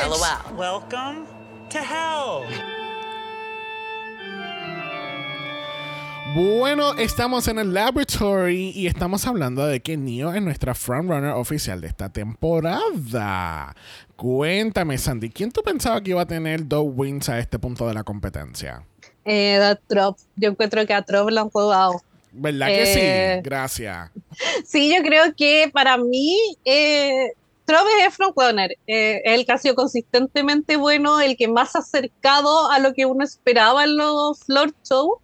LOL. 0.09 0.57
Welcome 0.57 1.27
to 1.71 1.79
hell. 1.79 2.45
Bueno, 6.41 6.95
estamos 6.95 7.49
en 7.49 7.59
el 7.59 7.75
laboratory 7.75 8.71
y 8.73 8.87
estamos 8.87 9.27
hablando 9.27 9.67
de 9.67 9.81
que 9.81 9.97
Neo 9.97 10.33
es 10.33 10.41
nuestra 10.41 10.73
frontrunner 10.73 11.33
oficial 11.33 11.81
de 11.81 11.89
esta 11.89 12.13
temporada. 12.13 13.75
Cuéntame, 14.15 14.99
Sandy, 14.99 15.31
¿quién 15.31 15.51
tú 15.51 15.63
pensabas 15.63 16.03
que 16.03 16.11
iba 16.11 16.23
a 16.23 16.27
tener 16.27 16.69
dos 16.69 16.85
wins 16.95 17.29
a 17.29 17.41
este 17.41 17.59
punto 17.59 17.89
de 17.89 17.95
la 17.95 18.05
competencia? 18.05 18.85
Eh, 19.25 19.57
a 19.57 19.75
Trop. 19.75 20.17
Yo 20.37 20.51
encuentro 20.51 20.87
que 20.87 20.95
a 20.95 21.03
Trop 21.03 21.29
lo 21.29 21.41
han 21.41 21.51
jugado. 21.51 22.01
¿Verdad 22.31 22.69
que 22.69 22.83
Eh, 22.83 23.35
sí? 23.35 23.43
Gracias. 23.43 24.11
Sí, 24.65 24.95
yo 24.95 25.03
creo 25.03 25.35
que 25.37 25.69
para 25.73 25.97
mí 25.97 26.39
eh, 26.65 27.33
Trop 27.65 27.85
es 28.07 28.15
frontrunner. 28.15 28.77
Eh, 28.87 29.23
el 29.25 29.45
que 29.45 29.51
ha 29.51 29.59
sido 29.59 29.75
consistentemente 29.75 30.77
bueno, 30.77 31.21
el 31.21 31.37
que 31.37 31.49
más 31.49 31.75
acercado 31.75 32.71
a 32.71 32.79
lo 32.79 32.95
que 32.95 33.07
uno 33.07 33.25
esperaba 33.25 33.83
en 33.83 33.97
los 33.97 34.39
floor 34.45 34.73
show. 34.89 35.19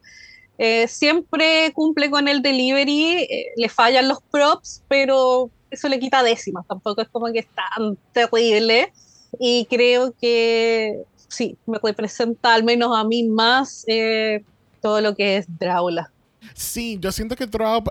Eh, 0.58 0.86
siempre 0.88 1.72
cumple 1.74 2.10
con 2.10 2.28
el 2.28 2.40
delivery, 2.42 3.22
eh, 3.22 3.46
le 3.56 3.68
fallan 3.68 4.08
los 4.08 4.18
props, 4.30 4.82
pero 4.88 5.50
eso 5.70 5.88
le 5.88 5.98
quita 5.98 6.22
décimas. 6.22 6.66
Tampoco 6.66 7.02
es 7.02 7.08
como 7.08 7.32
que 7.32 7.40
es 7.40 7.48
tan 7.48 7.96
terrible. 8.12 8.92
Y 9.40 9.66
creo 9.66 10.12
que 10.12 11.02
sí, 11.28 11.56
me 11.66 11.78
representa 11.82 12.54
al 12.54 12.62
menos 12.62 12.96
a 12.96 13.02
mí 13.04 13.24
más 13.24 13.84
eh, 13.88 14.44
todo 14.80 15.00
lo 15.00 15.16
que 15.16 15.38
es 15.38 15.46
Draula. 15.58 16.10
Sí, 16.54 16.98
yo 17.00 17.10
siento 17.10 17.34
que 17.34 17.46
Drop, 17.46 17.88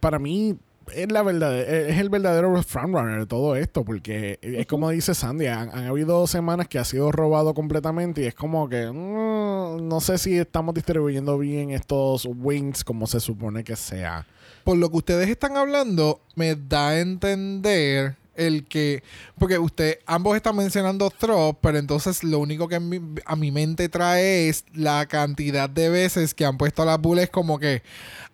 para 0.00 0.18
mí, 0.18 0.56
es, 0.94 1.10
la 1.10 1.22
verdad, 1.22 1.58
es 1.58 1.98
el 1.98 2.08
verdadero 2.08 2.62
frontrunner 2.62 3.20
de 3.20 3.26
todo 3.26 3.56
esto, 3.56 3.84
porque 3.84 4.38
es 4.42 4.66
como 4.66 4.90
dice 4.90 5.14
Sandy, 5.14 5.46
han, 5.46 5.70
habido 5.70 6.26
semanas 6.26 6.68
que 6.68 6.78
ha 6.78 6.84
sido 6.84 7.12
robado 7.12 7.54
completamente 7.54 8.22
y 8.22 8.26
es 8.26 8.34
como 8.34 8.68
que 8.68 8.90
mm, 8.90 9.88
no 9.88 10.00
sé 10.00 10.18
si 10.18 10.38
estamos 10.38 10.74
distribuyendo 10.74 11.38
bien 11.38 11.70
estos 11.70 12.26
wins 12.26 12.84
como 12.84 13.06
se 13.06 13.20
supone 13.20 13.64
que 13.64 13.76
sea. 13.76 14.26
Por 14.64 14.76
lo 14.76 14.90
que 14.90 14.98
ustedes 14.98 15.28
están 15.28 15.56
hablando, 15.56 16.20
me 16.34 16.54
da 16.54 16.88
a 16.88 17.00
entender 17.00 18.16
el 18.38 18.64
que. 18.66 19.02
Porque 19.38 19.58
usted, 19.58 19.98
ambos 20.06 20.36
están 20.36 20.56
mencionando 20.56 21.10
Trop, 21.10 21.58
pero 21.60 21.78
entonces 21.78 22.24
lo 22.24 22.38
único 22.38 22.68
que 22.68 22.76
a 22.76 22.80
mi, 22.80 23.00
a 23.26 23.36
mi 23.36 23.50
mente 23.50 23.88
trae 23.88 24.48
es 24.48 24.64
la 24.72 25.06
cantidad 25.06 25.68
de 25.68 25.90
veces 25.90 26.32
que 26.34 26.46
han 26.46 26.56
puesto 26.56 26.84
las 26.84 26.98
bullets 26.98 27.30
como 27.30 27.58
que. 27.58 27.82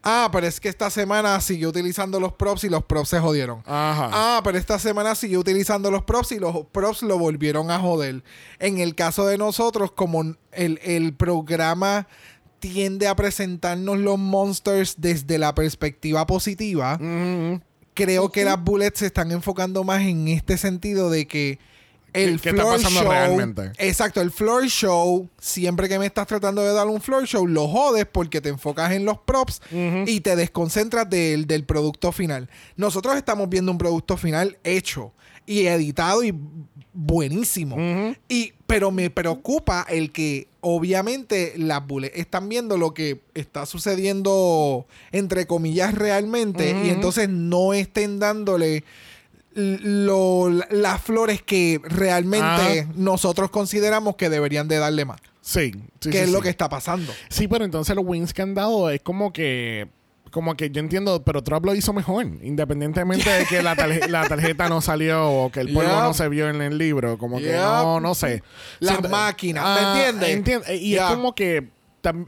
Ah, 0.03 0.29
pero 0.31 0.47
es 0.47 0.61
que 0.61 0.69
esta 0.69 0.91
semana 0.91 1.41
siguió 1.41 1.71
utilizando 1.71 2.21
los 2.21 2.35
props 2.35 2.65
y 2.65 2.69
los 2.69 2.85
props 2.85 3.09
se 3.09 3.21
jodieron. 3.21 3.61
Ajá. 3.65 4.11
Ah, 4.13 4.41
pero 4.45 4.59
esta 4.59 4.79
semana 4.79 5.15
siguió 5.15 5.41
utilizando 5.41 5.91
los 5.91 6.05
props 6.05 6.33
y 6.33 6.39
los 6.39 6.67
props 6.71 7.03
lo 7.03 7.19
volvieron 7.19 7.71
a 7.71 7.79
joder. 7.79 8.23
En 8.59 8.79
el 8.79 8.95
caso 8.95 9.27
de 9.27 9.39
nosotros, 9.39 9.93
como 9.93 10.23
el, 10.53 10.79
el 10.83 11.15
programa 11.15 12.07
tiende 12.61 13.09
a 13.09 13.15
presentarnos 13.15 13.99
los 13.99 14.19
monsters 14.19 14.95
desde 14.97 15.37
la 15.37 15.55
perspectiva 15.55 16.27
positiva, 16.27 16.97
Mm, 16.99 17.61
creo 17.95 18.31
que 18.31 18.45
las 18.45 18.63
bullets 18.63 18.99
se 19.01 19.07
están 19.07 19.31
enfocando 19.33 19.85
más 19.85 20.03
en 20.03 20.29
este 20.29 20.57
sentido 20.59 21.11
de 21.11 21.27
que 21.27 21.59
el 22.13 22.41
¿Qué- 22.41 22.43
qué 22.43 22.49
está 22.51 22.63
floor 22.63 22.77
pasando 22.77 23.01
show, 23.01 23.11
realmente? 23.11 23.73
exacto, 23.79 24.21
el 24.21 24.31
floor 24.31 24.67
show, 24.69 25.29
siempre 25.41 25.89
que 25.89 25.99
me 25.99 26.07
estás 26.07 26.27
tratando 26.29 26.63
de 26.63 26.73
dar 26.73 26.87
un 26.87 27.01
floor 27.01 27.27
show, 27.27 27.45
lo 27.47 27.67
jodes 27.67 28.07
porque 28.07 28.41
te 28.41 28.51
enfocas 28.51 28.93
en 28.93 29.05
los 29.05 29.19
props 29.19 29.61
y 30.07 30.21
te 30.21 30.37
desconcentras 30.37 31.11
del, 31.11 31.47
del 31.47 31.65
producto 31.65 32.13
final. 32.13 32.49
Nosotros 32.77 33.17
estamos 33.17 33.49
viendo 33.49 33.73
un 33.73 33.79
producto 33.79 34.17
final 34.17 34.59
hecho 34.63 35.13
y 35.47 35.67
editado 35.67 36.23
y 36.25 36.35
buenísimo. 36.93 37.77
Y, 38.29 38.53
pero 38.67 38.91
me 38.91 39.11
preocupa 39.11 39.85
el 39.89 40.13
que 40.13 40.49
obviamente 40.61 41.55
las 41.57 41.87
bullets 41.87 42.17
están 42.17 42.49
viendo 42.49 42.77
lo 42.79 42.95
que 42.95 43.21
está 43.35 43.67
sucediendo 43.67 44.87
entre 45.13 45.47
comillas 45.47 45.95
realmente 45.95 46.71
y 46.85 46.89
entonces 46.91 47.29
no 47.29 47.75
estén 47.75 48.19
dándole 48.19 48.85
lo- 49.55 50.51
las 50.51 51.01
flores 51.03 51.43
que 51.43 51.81
realmente 51.85 52.81
Ah. 52.89 52.93
nosotros 52.97 53.51
consideramos 53.51 54.17
que 54.17 54.29
deberían 54.29 54.67
de 54.69 54.79
darle 54.79 55.05
más. 55.05 55.21
Sí, 55.41 55.73
sí, 56.01 56.11
¿Qué 56.11 56.19
sí, 56.19 56.25
es 56.25 56.31
lo 56.31 56.41
que 56.41 56.49
está 56.49 56.69
pasando? 56.69 57.13
Sí, 57.29 57.47
pero 57.49 57.65
entonces 57.65 57.95
los 57.95 58.05
wins 58.07 58.33
que 58.33 58.43
han 58.43 58.55
dado 58.55 58.89
es 58.91 59.01
como 59.03 59.33
que. 59.33 59.89
Como 60.35 60.57
que 60.57 60.69
yo 60.69 60.81
entiendo, 60.81 61.23
pero 61.23 61.45
Trump 61.45 61.65
lo 61.65 61.77
hizo 61.77 61.93
mejor. 61.93 62.27
Independientemente 62.43 63.31
de 63.31 63.47
que 63.47 63.63
la, 63.63 63.77
tarje- 63.77 64.09
la 64.09 64.27
tarjeta 64.27 64.69
no 64.69 64.81
salió 64.81 65.31
o 65.31 65.53
que 65.53 65.61
el 65.61 65.73
polvo 65.73 65.89
Yep. 65.89 66.01
no 66.03 66.13
se 66.13 66.29
vio 66.29 66.51
en 66.51 66.61
el 66.61 66.77
libro. 66.77 67.19
Como 67.19 67.37
que 67.39 67.45
Yep. 67.45 67.55
no, 67.55 68.01
no 68.01 68.17
sé. 68.17 68.43
Las 68.81 68.95
Siento- 68.97 69.11
máquinas, 69.11 69.63
¿me 69.63 69.87
Ah, 69.87 69.93
entiendes? 70.09 70.29
entiendo. 70.31 70.73
Y 70.73 70.97
es 70.97 71.03
como 71.03 71.37
que 71.37 71.69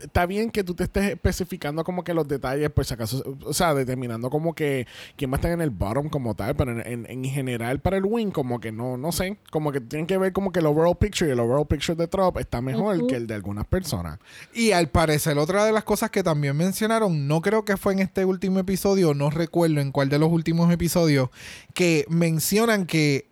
está 0.02 0.26
bien 0.26 0.50
que 0.50 0.62
tú 0.64 0.74
te 0.74 0.84
estés 0.84 1.10
especificando 1.10 1.82
como 1.84 2.04
que 2.04 2.14
los 2.14 2.26
detalles, 2.28 2.70
por 2.70 2.84
si 2.84 2.94
acaso, 2.94 3.22
o 3.44 3.52
sea, 3.52 3.74
determinando 3.74 4.30
como 4.30 4.54
que 4.54 4.86
quién 5.16 5.30
va 5.30 5.34
a 5.34 5.38
estar 5.38 5.50
en 5.50 5.60
el 5.60 5.70
bottom 5.70 6.08
como 6.08 6.34
tal, 6.34 6.54
pero 6.56 6.70
en, 6.72 6.86
en- 6.86 7.06
en 7.10 7.24
general 7.24 7.80
para 7.80 7.96
el 7.96 8.04
win, 8.04 8.30
como 8.30 8.60
que 8.60 8.72
no, 8.72 8.96
no 8.96 9.12
sé, 9.12 9.38
como 9.50 9.72
que 9.72 9.80
tienen 9.80 10.06
que 10.06 10.18
ver 10.18 10.32
como 10.32 10.52
que 10.52 10.60
el 10.60 10.66
overall 10.66 10.96
picture 10.96 11.28
y 11.28 11.32
el 11.32 11.40
overall 11.40 11.66
picture 11.66 11.96
de 11.96 12.06
Trop 12.08 12.38
está 12.38 12.60
mejor 12.60 13.06
que 13.06 13.16
el 13.16 13.26
de 13.26 13.34
algunas 13.34 13.66
personas. 13.66 14.18
Y 14.54 14.72
al 14.72 14.88
parecer, 14.88 15.36
otra 15.38 15.64
de 15.64 15.72
las 15.72 15.84
cosas 15.84 16.10
que 16.10 16.22
también 16.22 16.56
mencionaron, 16.56 17.26
no 17.28 17.40
creo 17.42 17.64
que 17.64 17.76
fue 17.76 17.92
en 17.92 17.98
este 18.00 18.24
último 18.24 18.58
episodio, 18.58 19.14
no 19.14 19.30
recuerdo 19.30 19.80
en 19.80 19.92
cuál 19.92 20.08
de 20.08 20.18
los 20.18 20.30
últimos 20.30 20.72
episodios, 20.72 21.30
que 21.74 22.04
mencionan 22.08 22.86
que 22.86 23.26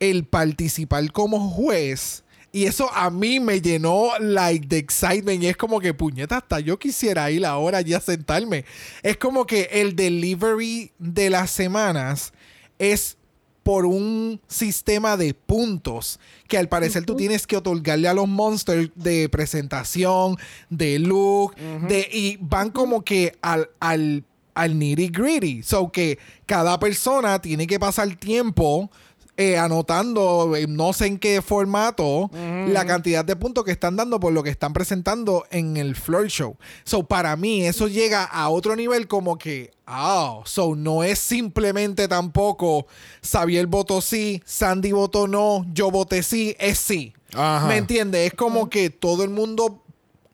el 0.00 0.24
participar 0.26 1.12
como 1.12 1.38
juez, 1.50 2.23
y 2.54 2.66
eso 2.66 2.88
a 2.94 3.10
mí 3.10 3.40
me 3.40 3.60
llenó 3.60 4.10
like 4.20 4.68
de 4.68 4.78
excitement, 4.78 5.42
y 5.42 5.48
es 5.48 5.56
como 5.56 5.80
que 5.80 5.92
puñeta, 5.92 6.36
hasta 6.36 6.60
yo 6.60 6.78
quisiera 6.78 7.28
ir 7.28 7.44
ahora 7.44 7.80
ya 7.80 7.96
a 7.96 8.00
sentarme. 8.00 8.64
Es 9.02 9.16
como 9.16 9.44
que 9.44 9.68
el 9.72 9.96
delivery 9.96 10.92
de 11.00 11.30
las 11.30 11.50
semanas 11.50 12.32
es 12.78 13.16
por 13.64 13.86
un 13.86 14.40
sistema 14.46 15.16
de 15.16 15.34
puntos 15.34 16.20
que 16.46 16.56
al 16.56 16.68
parecer 16.68 17.04
tú 17.04 17.16
tienes 17.16 17.44
que 17.44 17.56
otorgarle 17.56 18.06
a 18.06 18.14
los 18.14 18.28
monsters 18.28 18.88
de 18.94 19.28
presentación, 19.28 20.36
de 20.70 21.00
look, 21.00 21.56
de 21.88 22.08
y 22.12 22.36
van 22.40 22.70
como 22.70 23.02
que 23.02 23.36
al, 23.42 23.68
al, 23.80 24.22
al 24.54 24.78
nitty 24.78 25.08
gritty. 25.08 25.64
So 25.64 25.90
que 25.90 26.20
cada 26.46 26.78
persona 26.78 27.40
tiene 27.40 27.66
que 27.66 27.80
pasar 27.80 28.14
tiempo 28.14 28.92
eh, 29.36 29.58
anotando, 29.58 30.54
eh, 30.56 30.66
no 30.68 30.92
sé 30.92 31.06
en 31.06 31.18
qué 31.18 31.42
formato, 31.42 32.30
la 32.68 32.84
cantidad 32.84 33.24
de 33.24 33.36
puntos 33.36 33.64
que 33.64 33.72
están 33.72 33.96
dando 33.96 34.20
por 34.20 34.32
lo 34.32 34.42
que 34.42 34.50
están 34.50 34.72
presentando 34.72 35.44
en 35.50 35.76
el 35.76 35.96
floor 35.96 36.28
show. 36.28 36.56
So, 36.84 37.04
para 37.04 37.34
mí, 37.36 37.64
eso 37.64 37.88
llega 37.88 38.24
a 38.24 38.48
otro 38.48 38.76
nivel 38.76 39.08
como 39.08 39.36
que, 39.36 39.72
ah, 39.86 40.40
so 40.44 40.76
no 40.76 41.02
es 41.02 41.18
simplemente 41.18 42.06
tampoco 42.08 42.86
Xavier 43.22 43.66
votó 43.66 44.00
sí, 44.00 44.42
Sandy 44.44 44.92
votó 44.92 45.26
no, 45.26 45.66
yo 45.72 45.90
voté 45.90 46.22
sí, 46.22 46.54
es 46.58 46.78
sí. 46.78 47.12
Ajá. 47.34 47.66
¿Me 47.66 47.76
entiendes? 47.76 48.28
Es 48.28 48.34
como 48.34 48.70
que 48.70 48.90
todo 48.90 49.24
el 49.24 49.30
mundo 49.30 49.82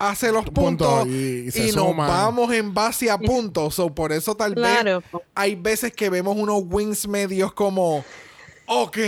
hace 0.00 0.33
los 0.33 0.45
Punto, 0.47 0.87
puntos 0.87 1.07
y 1.07 1.47
y, 1.47 1.50
se 1.50 1.73
nos 1.73 1.95
vamos 1.95 2.52
en 2.52 2.75
base 2.75 3.11
a 3.11 3.19
puntos. 3.19 3.75
So, 3.75 3.95
por 3.95 4.12
eso 4.12 4.35
tal 4.35 4.54
Claro, 4.54 5.00
vez 5.00 5.23
hay 5.35 5.54
veces 5.54 5.92
que 5.92 6.11
vemos 6.11 6.37
unos 6.37 6.62
wins 6.69 7.07
medios 7.07 7.52
como, 7.52 8.04
ok, 8.73 8.99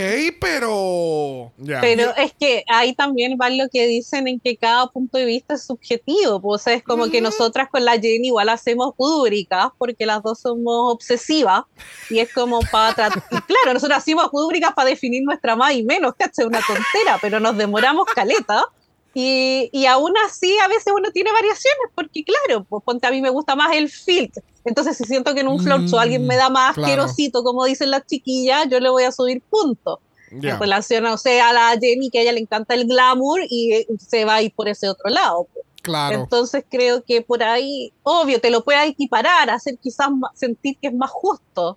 pero... 0.40 1.52
Ya. 1.56 1.80
Pero 1.80 2.12
es 2.16 2.32
que 2.32 2.64
ahí 2.66 2.94
también 2.94 3.38
va 3.40 3.48
lo 3.48 3.68
que 3.68 3.86
dicen 3.86 4.26
en 4.26 4.40
que 4.40 4.56
cada 4.56 4.88
punto 4.88 5.18
de 5.18 5.24
vista 5.24 5.54
es 5.54 5.64
subjetivo. 5.64 6.40
Pues, 6.40 6.60
o 6.60 6.64
sea, 6.64 6.74
es 6.74 6.82
como 6.82 7.08
que 7.08 7.20
nosotras 7.20 7.68
con 7.70 7.84
la 7.84 7.92
Jenny 7.92 8.26
igual 8.26 8.48
hacemos 8.48 8.92
rúbricas 8.98 9.68
porque 9.78 10.04
las 10.04 10.20
dos 10.20 10.40
somos 10.40 10.92
obsesivas 10.94 11.62
y 12.10 12.18
es 12.18 12.32
como 12.32 12.58
para 12.72 12.94
tratar. 12.94 13.22
Claro, 13.46 13.74
nosotros 13.74 13.98
hacemos 13.98 14.30
rúbricas 14.32 14.72
para 14.72 14.88
definir 14.88 15.22
nuestra 15.22 15.54
más 15.54 15.74
y 15.74 15.84
menos, 15.84 16.14
que 16.16 16.24
es 16.24 16.38
una 16.44 16.60
tontera, 16.66 17.18
pero 17.20 17.38
nos 17.38 17.56
demoramos 17.56 18.06
caleta. 18.06 18.64
Y, 19.14 19.68
y 19.72 19.86
aún 19.86 20.12
así, 20.26 20.58
a 20.58 20.68
veces 20.68 20.92
uno 20.96 21.10
tiene 21.12 21.30
variaciones, 21.32 21.90
porque 21.94 22.24
claro, 22.24 22.64
pues 22.64 22.82
ponte 22.84 23.06
a 23.06 23.10
mí 23.10 23.20
me 23.20 23.30
gusta 23.30 23.54
más 23.54 23.74
el 23.76 23.88
filtro. 23.90 24.42
Entonces, 24.64 24.96
si 24.96 25.04
siento 25.04 25.34
que 25.34 25.40
en 25.40 25.48
un 25.48 25.60
floor 25.62 25.82
show 25.88 25.98
alguien 25.98 26.26
me 26.26 26.36
da 26.36 26.48
más 26.48 26.74
claro. 26.74 27.02
asquerosito, 27.02 27.42
como 27.42 27.64
dicen 27.64 27.90
las 27.90 28.06
chiquillas, 28.06 28.68
yo 28.70 28.80
le 28.80 28.88
voy 28.88 29.02
a 29.04 29.12
subir 29.12 29.42
puntos 29.50 29.98
Ya. 30.30 30.54
en 30.54 30.60
relación 30.60 31.04
a, 31.04 31.14
o 31.14 31.18
sea, 31.18 31.50
a 31.50 31.52
la 31.52 31.78
Jenny 31.80 32.08
que 32.10 32.20
a 32.20 32.22
ella 32.22 32.32
le 32.32 32.40
encanta 32.40 32.74
el 32.74 32.86
glamour 32.86 33.40
y 33.50 33.72
eh, 33.74 33.86
se 33.98 34.24
va 34.24 34.36
a 34.36 34.42
ir 34.42 34.52
por 34.54 34.68
ese 34.68 34.88
otro 34.88 35.10
lado. 35.10 35.46
pues. 35.52 35.66
Claro. 35.82 36.20
Entonces 36.20 36.64
creo 36.70 37.02
que 37.02 37.22
por 37.22 37.42
ahí, 37.42 37.92
obvio, 38.04 38.40
te 38.40 38.50
lo 38.50 38.62
puede 38.62 38.86
equiparar, 38.86 39.50
hacer 39.50 39.76
quizás 39.78 40.08
sentir 40.34 40.78
que 40.80 40.86
es 40.88 40.94
más 40.94 41.10
justo, 41.10 41.76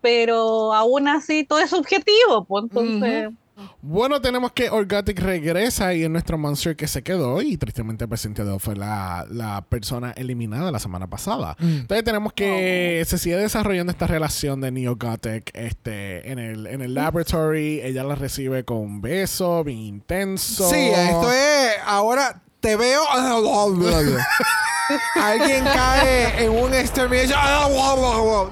pero 0.00 0.72
aún 0.72 1.08
así 1.08 1.44
todo 1.44 1.58
es 1.58 1.70
subjetivo, 1.70 2.44
pues 2.48 2.64
entonces... 2.64 3.30
Bueno, 3.80 4.20
tenemos 4.20 4.52
que 4.52 4.70
Orgatic 4.70 5.18
regresa 5.20 5.94
y 5.94 6.04
es 6.04 6.10
nuestro 6.10 6.38
monster 6.38 6.76
que 6.76 6.86
se 6.86 7.02
quedó 7.02 7.42
y 7.42 7.56
tristemente 7.56 8.06
Cynthia 8.16 8.44
Dove 8.44 8.58
fue 8.58 8.76
la, 8.76 9.26
la 9.30 9.62
persona 9.62 10.12
eliminada 10.12 10.70
la 10.70 10.78
semana 10.78 11.08
pasada. 11.08 11.56
Mm. 11.58 11.78
Entonces 11.80 12.04
tenemos 12.04 12.32
que 12.32 13.02
se 13.06 13.18
sigue 13.18 13.36
desarrollando 13.36 13.92
esta 13.92 14.06
relación 14.06 14.60
de 14.60 14.70
Neo 14.70 14.96
Gothic 14.96 15.50
este, 15.54 16.30
en, 16.30 16.38
el, 16.38 16.66
en 16.66 16.82
el 16.82 16.94
laboratory. 16.94 17.80
Ella 17.82 18.04
la 18.04 18.14
recibe 18.14 18.64
con 18.64 18.78
un 18.78 19.00
beso 19.00 19.64
bien 19.64 19.78
intenso. 19.78 20.68
Sí, 20.68 20.90
esto 20.94 21.30
es. 21.32 21.72
Ahora 21.84 22.42
te 22.60 22.76
veo. 22.76 23.02
Alguien 25.14 25.64
cae 25.64 26.44
en 26.44 26.50
un 26.50 26.74
extermination. 26.74 27.38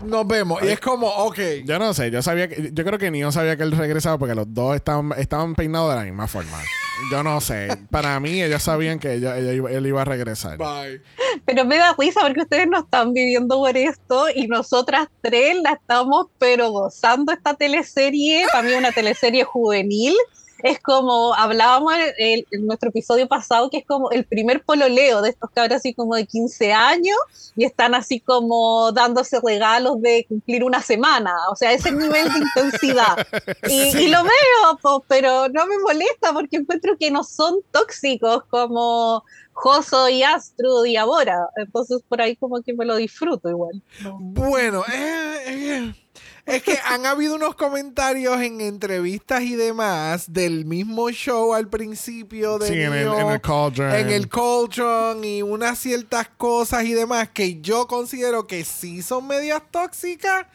Nos 0.09 0.27
vemos. 0.27 0.63
Y 0.63 0.69
es 0.69 0.81
como, 0.81 1.07
ok. 1.09 1.39
Yo 1.65 1.79
no 1.79 1.93
sé, 1.95 2.11
yo 2.11 2.23
sabía 2.23 2.49
que, 2.49 2.71
yo 2.73 2.85
creo 2.85 2.99
que 2.99 3.11
Neo 3.11 3.33
sabía 3.33 3.57
que 3.57 3.63
él 3.63 3.73
regresaba 3.73 4.19
porque 4.19 4.35
los 4.35 4.53
dos 4.53 4.75
estaban, 4.77 5.13
estaban 5.19 5.55
peinados 5.55 5.91
de 5.91 5.97
la 5.97 6.05
misma 6.05 6.27
forma. 6.27 6.59
Yo 7.11 7.23
no 7.23 7.41
sé. 7.41 7.69
Para 7.91 8.19
mí, 8.21 8.43
ellos 8.43 8.63
sabían 8.63 8.99
que 8.99 9.15
ella, 9.15 9.39
ella 9.39 9.53
iba- 9.53 9.71
él 9.71 9.87
iba 9.87 10.03
a 10.03 10.05
regresar. 10.05 10.59
Bye. 10.59 11.01
Pero 11.47 11.65
me 11.65 11.79
da 11.79 11.95
risa 11.99 12.21
porque 12.21 12.43
ustedes 12.43 12.67
no 12.69 12.81
están 12.81 13.13
viviendo 13.15 13.57
por 13.57 13.77
esto 13.77 14.27
y 14.35 14.47
nosotras 14.49 15.09
tres 15.23 15.57
la 15.63 15.73
estamos 15.73 16.27
pero 16.39 16.71
gozando 16.71 17.33
esta 17.33 17.55
teleserie, 17.55 18.47
también 18.53 18.79
una 18.79 18.93
teleserie 18.93 19.45
juvenil. 19.45 20.15
Es 20.63 20.81
como 20.81 21.35
hablábamos 21.35 21.95
en, 22.19 22.45
en 22.51 22.67
nuestro 22.67 22.91
episodio 22.91 23.29
pasado, 23.29 23.71
que 23.71 23.79
es 23.79 23.87
como 23.87 24.11
el 24.11 24.25
primer 24.25 24.63
pololeo 24.63 25.23
de 25.23 25.31
estos 25.31 25.51
cabros 25.51 25.77
así 25.77 25.95
como 25.95 26.15
de 26.15 26.27
15 26.27 26.73
años 26.73 27.17
y 27.57 27.65
están 27.65 27.95
así 27.95 28.21
como 28.21 28.93
dándose 28.93 29.39
regalos 29.43 30.01
de 30.01 30.27
cumplir 30.29 30.65
una 30.65 30.81
semana. 30.83 31.35
O 31.51 31.57
sea, 31.57 31.73
ese 31.73 31.93
nivel 31.93 32.33
de 32.33 32.39
intensidad. 32.39 33.27
Y, 33.69 33.97
y 33.97 34.09
lo 34.09 34.23
veo, 34.23 34.79
po, 34.81 35.05
pero 35.07 35.49
no 35.49 35.67
me 35.67 35.79
molesta 35.79 36.33
porque 36.33 36.57
encuentro 36.57 36.97
que 36.99 37.11
no 37.11 37.25
son 37.25 37.57
tóxicos 37.71 38.45
como 38.49 39.25
Joso 39.53 40.09
y 40.09 40.23
Astrud 40.23 40.87
y 40.87 40.97
Abora. 40.97 41.49
Entonces 41.57 42.03
por 42.09 42.21
ahí 42.21 42.37
como 42.37 42.63
que 42.63 42.73
me 42.73 42.85
lo 42.85 42.97
disfruto 42.97 43.49
igual. 43.49 43.83
¿no? 44.03 44.17
Bueno, 44.21 44.83
eh, 44.93 45.45
eh, 45.47 45.95
es 46.51 46.63
que 46.63 46.79
han 46.85 47.07
habido 47.07 47.35
unos 47.35 47.55
comentarios 47.55 48.41
en 48.41 48.61
entrevistas 48.61 49.43
y 49.43 49.57
demás 49.57 50.33
del 50.33 50.65
mismo 50.65 51.11
show 51.11 51.55
al 51.55 51.69
principio 51.69 52.59
de 52.59 52.67
Sí, 52.69 52.75
en 52.75 52.93
el, 52.93 53.09
en 53.09 53.29
el 53.29 53.41
cauldron. 53.41 53.95
en 53.95 54.11
el 54.11 54.29
Coltron 54.29 55.25
y 55.25 55.43
unas 55.43 55.79
ciertas 55.79 56.29
cosas 56.37 56.85
y 56.85 56.93
demás 56.93 57.29
que 57.33 57.61
yo 57.61 57.87
considero 57.87 58.47
que 58.47 58.65
sí 58.65 59.03
son 59.03 59.27
medias 59.27 59.63
tóxicas. 59.71 60.47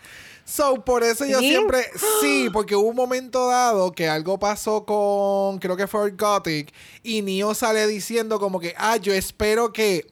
So, 0.48 0.86
por 0.86 1.04
eso 1.04 1.26
yo 1.26 1.40
¿Sí? 1.40 1.50
siempre, 1.50 1.86
sí, 2.22 2.50
porque 2.54 2.76
hubo 2.76 2.90
un 2.90 2.96
momento 2.96 3.48
dado 3.48 3.92
que 3.94 4.08
algo 4.08 4.38
pasó 4.38 4.86
con, 4.86 5.58
creo 5.60 5.76
que 5.76 5.88
fue 5.88 6.12
Gothic, 6.12 6.72
y 7.02 7.24
Neo 7.24 7.56
sale 7.56 7.88
diciendo 7.88 8.40
como 8.40 8.60
que, 8.60 8.76
ah, 8.78 8.98
yo 8.98 9.12
espero 9.14 9.74
que 9.74 10.06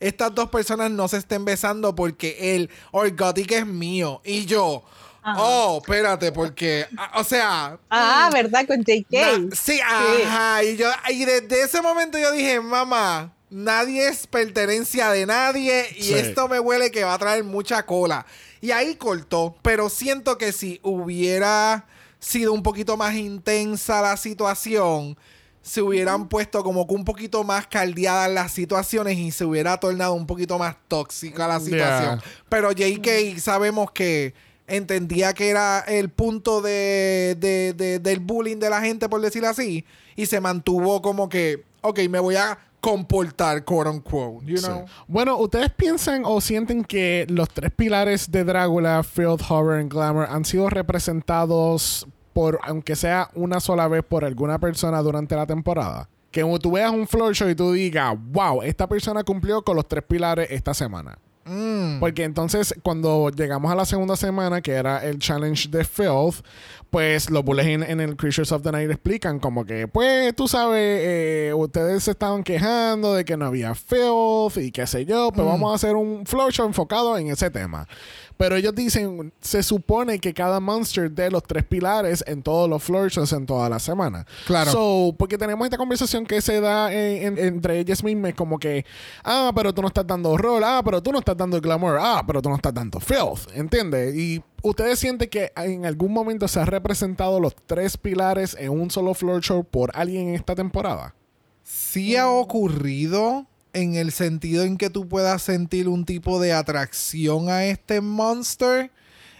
estas 0.00 0.34
dos 0.34 0.48
personas 0.48 0.90
no 0.90 1.06
se 1.08 1.18
estén 1.18 1.44
besando 1.44 1.94
porque 1.94 2.56
el 2.56 2.70
Orgotic 2.92 3.52
es 3.52 3.66
mío. 3.66 4.20
Y 4.24 4.44
yo, 4.46 4.84
Ajá. 5.24 5.42
oh, 5.42 5.78
espérate, 5.80 6.30
porque, 6.32 6.86
ah, 6.98 7.12
o 7.20 7.24
sea, 7.24 7.78
Ah, 7.90 8.28
¿verdad? 8.32 8.66
Con 8.66 8.84
JK. 8.84 9.10
Na- 9.10 9.56
sí, 9.56 9.80
ajá. 9.80 10.62
Y, 10.62 10.76
yo, 10.76 10.86
y 11.10 11.24
desde 11.24 11.62
ese 11.62 11.80
momento 11.80 12.18
yo 12.18 12.30
dije, 12.32 12.60
mamá, 12.60 13.32
nadie 13.48 14.06
es 14.08 14.26
pertenencia 14.26 15.10
de 15.10 15.24
nadie 15.26 15.86
y 15.96 16.02
Sí. 16.02 16.14
esto 16.14 16.46
me 16.48 16.60
huele 16.60 16.90
que 16.90 17.04
va 17.04 17.14
a 17.14 17.18
traer 17.18 17.42
mucha 17.42 17.84
cola. 17.86 18.26
Y 18.60 18.70
ahí 18.70 18.96
cortó, 18.96 19.56
pero 19.62 19.88
siento 19.88 20.36
que 20.38 20.52
si 20.52 20.78
hubiera 20.82 21.86
sido 22.18 22.52
un 22.52 22.62
poquito 22.62 22.96
más 22.96 23.14
intensa 23.14 24.00
la 24.02 24.16
situación, 24.16 25.16
se 25.62 25.80
hubieran 25.80 26.28
puesto 26.28 26.62
como 26.62 26.86
que 26.86 26.94
un 26.94 27.04
poquito 27.04 27.42
más 27.44 27.66
caldeadas 27.66 28.30
las 28.30 28.52
situaciones 28.52 29.16
y 29.16 29.30
se 29.30 29.44
hubiera 29.46 29.78
tornado 29.80 30.12
un 30.12 30.26
poquito 30.26 30.58
más 30.58 30.76
tóxica 30.88 31.48
la 31.48 31.58
situación. 31.60 32.20
Yeah. 32.20 32.22
Pero 32.50 32.72
JK 32.72 33.38
sabemos 33.40 33.90
que 33.90 34.34
entendía 34.66 35.32
que 35.34 35.48
era 35.50 35.80
el 35.80 36.08
punto 36.08 36.60
de, 36.62 37.36
de- 37.38 37.74
de- 37.74 37.98
del 37.98 38.20
bullying 38.20 38.58
de 38.58 38.70
la 38.70 38.80
gente, 38.80 39.08
por 39.08 39.20
decirlo 39.20 39.48
así, 39.48 39.84
y 40.16 40.26
se 40.26 40.40
mantuvo 40.40 41.02
como 41.02 41.28
que, 41.28 41.64
ok, 41.82 42.00
me 42.08 42.18
voy 42.18 42.36
a 42.36 42.58
comportar, 42.80 43.64
quote 43.64 43.88
unquote, 43.90 44.44
you 44.46 44.58
Sí. 44.58 44.64
know? 44.66 44.84
Bueno, 45.08 45.38
¿ustedes 45.38 45.70
piensan 45.70 46.22
o 46.26 46.40
sienten 46.40 46.84
que 46.84 47.26
los 47.30 47.48
tres 47.48 47.70
pilares 47.74 48.30
de 48.30 48.44
Drácula, 48.44 49.02
Filth, 49.02 49.40
Horror 49.48 49.80
y 49.80 49.88
Glamour 49.88 50.26
han 50.28 50.44
sido 50.44 50.68
representados 50.70 52.06
por, 52.32 52.58
aunque 52.62 52.96
sea 52.96 53.30
una 53.34 53.60
sola 53.60 53.88
vez, 53.88 54.02
por 54.02 54.24
alguna 54.24 54.58
persona 54.58 55.00
durante 55.02 55.34
la 55.36 55.46
temporada? 55.46 56.08
Que 56.30 56.42
tú 56.60 56.72
veas 56.72 56.90
un 56.90 57.06
floor 57.06 57.32
show 57.34 57.48
y 57.48 57.54
tú 57.54 57.72
digas, 57.72 58.14
wow, 58.32 58.60
esta 58.62 58.86
persona 58.88 59.22
cumplió 59.24 59.62
con 59.62 59.76
los 59.76 59.86
tres 59.86 60.02
pilares 60.06 60.48
esta 60.50 60.74
semana. 60.74 61.16
Mm. 61.44 62.00
Porque 62.00 62.24
entonces, 62.24 62.74
cuando 62.82 63.30
llegamos 63.30 63.70
a 63.70 63.74
la 63.74 63.84
segunda 63.84 64.16
semana, 64.16 64.60
que 64.62 64.72
era 64.72 65.04
el 65.04 65.18
challenge 65.18 65.68
de 65.68 65.84
Filth, 65.84 66.44
pues 66.90 67.28
los 67.30 67.44
bullies 67.44 67.66
en, 67.66 67.82
en 67.82 68.00
el 68.00 68.16
Creatures 68.16 68.52
of 68.52 68.62
the 68.62 68.70
Night 68.70 68.90
explican 68.90 69.40
como 69.40 69.64
que, 69.64 69.88
pues, 69.88 70.34
tú 70.34 70.46
sabes, 70.48 71.00
eh, 71.02 71.52
ustedes 71.54 72.04
se 72.04 72.12
estaban 72.12 72.42
quejando 72.42 73.14
de 73.14 73.24
que 73.24 73.36
no 73.36 73.46
había 73.46 73.74
Filth 73.74 74.56
y 74.58 74.70
qué 74.70 74.86
sé 74.86 75.04
yo, 75.04 75.30
pues 75.32 75.46
vamos 75.46 75.72
a 75.72 75.74
hacer 75.74 75.96
un 75.96 76.24
floor 76.24 76.52
show 76.52 76.66
enfocado 76.66 77.18
en 77.18 77.28
ese 77.28 77.50
tema. 77.50 77.88
Pero 78.36 78.56
ellos 78.56 78.74
dicen, 78.74 79.32
se 79.40 79.62
supone 79.62 80.18
que 80.18 80.34
cada 80.34 80.58
monster 80.58 81.10
dé 81.10 81.30
los 81.30 81.42
tres 81.44 81.62
pilares 81.64 82.24
en 82.26 82.42
todos 82.42 82.68
los 82.68 82.82
floor 82.82 83.08
shows 83.10 83.32
en 83.32 83.46
toda 83.46 83.68
la 83.68 83.78
semana. 83.78 84.26
Claro. 84.46 84.72
So, 84.72 85.14
porque 85.16 85.38
tenemos 85.38 85.64
esta 85.64 85.76
conversación 85.76 86.26
que 86.26 86.40
se 86.40 86.60
da 86.60 86.92
en- 86.92 87.38
en- 87.38 87.46
entre 87.46 87.78
ellas 87.78 88.02
mismas, 88.02 88.34
como 88.34 88.58
que, 88.58 88.84
ah, 89.22 89.52
pero 89.54 89.72
tú 89.72 89.82
no 89.82 89.88
estás 89.88 90.06
dando 90.06 90.30
horror, 90.30 90.62
ah, 90.64 90.82
pero 90.84 91.00
tú 91.02 91.12
no 91.12 91.20
estás 91.20 91.36
dando 91.36 91.60
glamour, 91.60 91.96
ah, 92.00 92.22
pero 92.26 92.42
tú 92.42 92.48
no 92.48 92.56
estás 92.56 92.74
dando 92.74 92.98
filth, 93.00 93.48
¿entiendes? 93.54 94.14
Y 94.16 94.42
ustedes 94.62 94.98
sienten 94.98 95.28
que 95.28 95.52
en 95.56 95.86
algún 95.86 96.12
momento 96.12 96.48
se 96.48 96.58
ha 96.58 96.64
representado 96.64 97.38
los 97.38 97.54
tres 97.66 97.96
pilares 97.96 98.56
en 98.58 98.70
un 98.70 98.90
solo 98.90 99.14
floor 99.14 99.42
show 99.42 99.62
por 99.64 99.90
alguien 99.94 100.28
en 100.30 100.34
esta 100.34 100.54
temporada. 100.54 101.14
sí 101.62 102.14
ha 102.16 102.28
ocurrido 102.28 103.46
en 103.74 103.96
el 103.96 104.12
sentido 104.12 104.64
en 104.64 104.78
que 104.78 104.88
tú 104.88 105.08
puedas 105.08 105.42
sentir 105.42 105.88
un 105.88 106.04
tipo 106.04 106.40
de 106.40 106.52
atracción 106.52 107.50
a 107.50 107.66
este 107.66 108.00
monster 108.00 108.90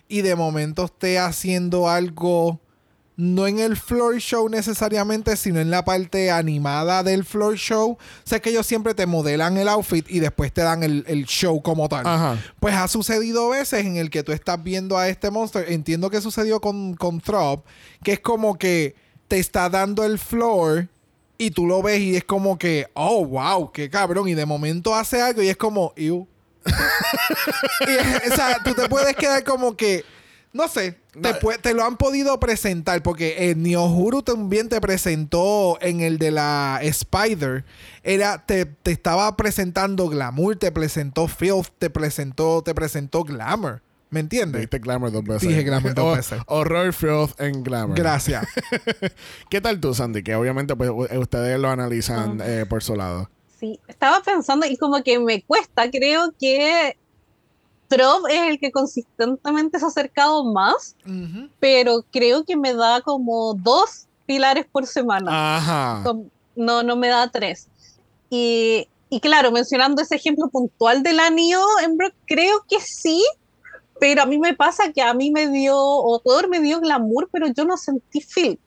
y 0.08 0.22
de 0.22 0.34
momento 0.34 0.84
esté 0.84 1.18
haciendo 1.18 1.88
algo 1.88 2.60
no 3.16 3.46
en 3.46 3.60
el 3.60 3.76
floor 3.76 4.18
show 4.18 4.48
necesariamente, 4.48 5.36
sino 5.36 5.60
en 5.60 5.70
la 5.70 5.84
parte 5.84 6.30
animada 6.30 7.02
del 7.02 7.24
floor 7.24 7.56
show. 7.56 7.92
O 7.92 7.98
sea, 8.24 8.40
que 8.40 8.50
ellos 8.50 8.66
siempre 8.66 8.94
te 8.94 9.06
modelan 9.06 9.56
el 9.56 9.68
outfit 9.68 10.04
y 10.10 10.18
después 10.18 10.52
te 10.52 10.62
dan 10.62 10.82
el, 10.82 11.04
el 11.06 11.24
show 11.26 11.62
como 11.62 11.88
tal. 11.88 12.06
Ajá. 12.06 12.42
Pues 12.58 12.74
ha 12.74 12.88
sucedido 12.88 13.48
veces 13.50 13.86
en 13.86 13.96
el 13.96 14.10
que 14.10 14.24
tú 14.24 14.32
estás 14.32 14.62
viendo 14.62 14.98
a 14.98 15.08
este 15.08 15.30
monster. 15.30 15.70
Entiendo 15.70 16.10
que 16.10 16.20
sucedió 16.20 16.60
con, 16.60 16.94
con 16.94 17.20
Throb, 17.20 17.62
que 18.02 18.14
es 18.14 18.20
como 18.20 18.58
que 18.58 18.96
te 19.28 19.38
está 19.38 19.70
dando 19.70 20.04
el 20.04 20.18
floor 20.18 20.88
y 21.38 21.50
tú 21.50 21.66
lo 21.66 21.82
ves 21.82 22.00
y 22.00 22.16
es 22.16 22.24
como 22.24 22.58
que, 22.58 22.86
oh, 22.94 23.24
wow, 23.24 23.72
qué 23.72 23.90
cabrón. 23.90 24.28
Y 24.28 24.34
de 24.34 24.46
momento 24.46 24.94
hace 24.94 25.20
algo 25.20 25.42
y 25.42 25.48
es 25.48 25.56
como, 25.56 25.92
ew. 25.96 26.26
Y, 27.80 28.30
o 28.32 28.34
sea, 28.34 28.58
tú 28.64 28.74
te 28.74 28.88
puedes 28.88 29.14
quedar 29.16 29.44
como 29.44 29.76
que 29.76 30.02
No 30.52 30.66
sé, 30.68 30.92
te, 31.12 31.32
No. 31.32 31.38
te 31.60 31.74
lo 31.74 31.84
han 31.84 31.96
podido 31.96 32.38
presentar 32.40 33.02
porque 33.02 33.50
el 33.50 33.62
Niohuru 33.62 34.22
también 34.22 34.68
te 34.68 34.80
presentó 34.80 35.76
en 35.80 36.00
el 36.00 36.16
de 36.18 36.30
la 36.30 36.78
Spider. 36.82 37.64
Era, 38.02 38.46
te, 38.46 38.64
te 38.66 38.92
estaba 38.92 39.36
presentando 39.36 40.08
Glamour, 40.08 40.56
te 40.56 40.70
presentó 40.72 41.26
Filth, 41.28 41.68
te 41.78 41.90
presentó, 41.90 42.62
te 42.62 42.74
presentó 42.74 43.24
Glamour. 43.24 43.82
¿Me 44.14 44.20
entiendes? 44.20 44.60
Dijiste 44.60 44.78
Glamour 44.78 45.10
dos 45.10 45.24
veces. 45.24 45.48
Dije 45.48 45.64
Glamour 45.64 45.92
dos 45.94 46.04
O- 46.04 46.16
veces. 46.16 46.40
Horror, 46.46 46.92
filth 46.92 47.40
en 47.40 47.64
Glamour. 47.64 47.96
Gracias. 47.96 48.46
¿Qué 49.50 49.60
tal 49.60 49.80
tú, 49.80 49.92
Sandy? 49.92 50.22
Que 50.22 50.36
obviamente 50.36 50.76
pues, 50.76 50.88
u- 50.90 51.08
ustedes 51.18 51.58
lo 51.58 51.68
analizan 51.68 52.40
Ah. 52.40 52.44
eh, 52.46 52.66
por 52.66 52.82
su 52.84 52.94
lado. 52.94 53.28
Sí, 53.58 53.80
estaba 53.88 54.20
pensando 54.22 54.66
y 54.66 54.76
como 54.76 55.02
que 55.02 55.18
me 55.18 55.42
cuesta, 55.42 55.90
creo 55.90 56.32
que 56.38 56.96
Trov 57.88 58.26
es 58.28 58.42
el 58.50 58.58
que 58.60 58.70
consistentemente 58.70 59.78
se 59.80 59.84
ha 59.84 59.88
acercado 59.88 60.44
más, 60.44 60.94
Ujú. 61.04 61.48
pero 61.60 62.04
creo 62.12 62.44
que 62.44 62.56
me 62.56 62.72
da 62.74 63.00
como 63.00 63.54
dos 63.54 64.06
pilares 64.26 64.64
por 64.70 64.86
semana. 64.86 65.56
Ajá. 65.56 66.04
No, 66.56 66.82
no 66.84 66.94
me 66.96 67.08
da 67.08 67.28
tres. 67.30 67.66
Y, 68.30 68.86
y 69.10 69.20
claro, 69.20 69.50
mencionando 69.50 70.02
ese 70.02 70.14
ejemplo 70.16 70.48
puntual 70.48 71.02
del 71.02 71.18
anillo, 71.20 71.60
en 71.82 71.96
Brock, 71.96 72.14
creo 72.26 72.64
que 72.68 72.80
sí, 72.80 73.22
pero 74.00 74.22
a 74.22 74.26
mí 74.26 74.38
me 74.38 74.54
pasa 74.54 74.92
que 74.92 75.02
a 75.02 75.14
mí 75.14 75.30
me 75.30 75.48
dio, 75.48 75.76
o 75.78 76.18
Thor 76.18 76.48
me 76.48 76.60
dio 76.60 76.80
glamour, 76.80 77.28
pero 77.32 77.46
yo 77.48 77.64
no 77.64 77.76
sentí 77.76 78.20
feel. 78.20 78.58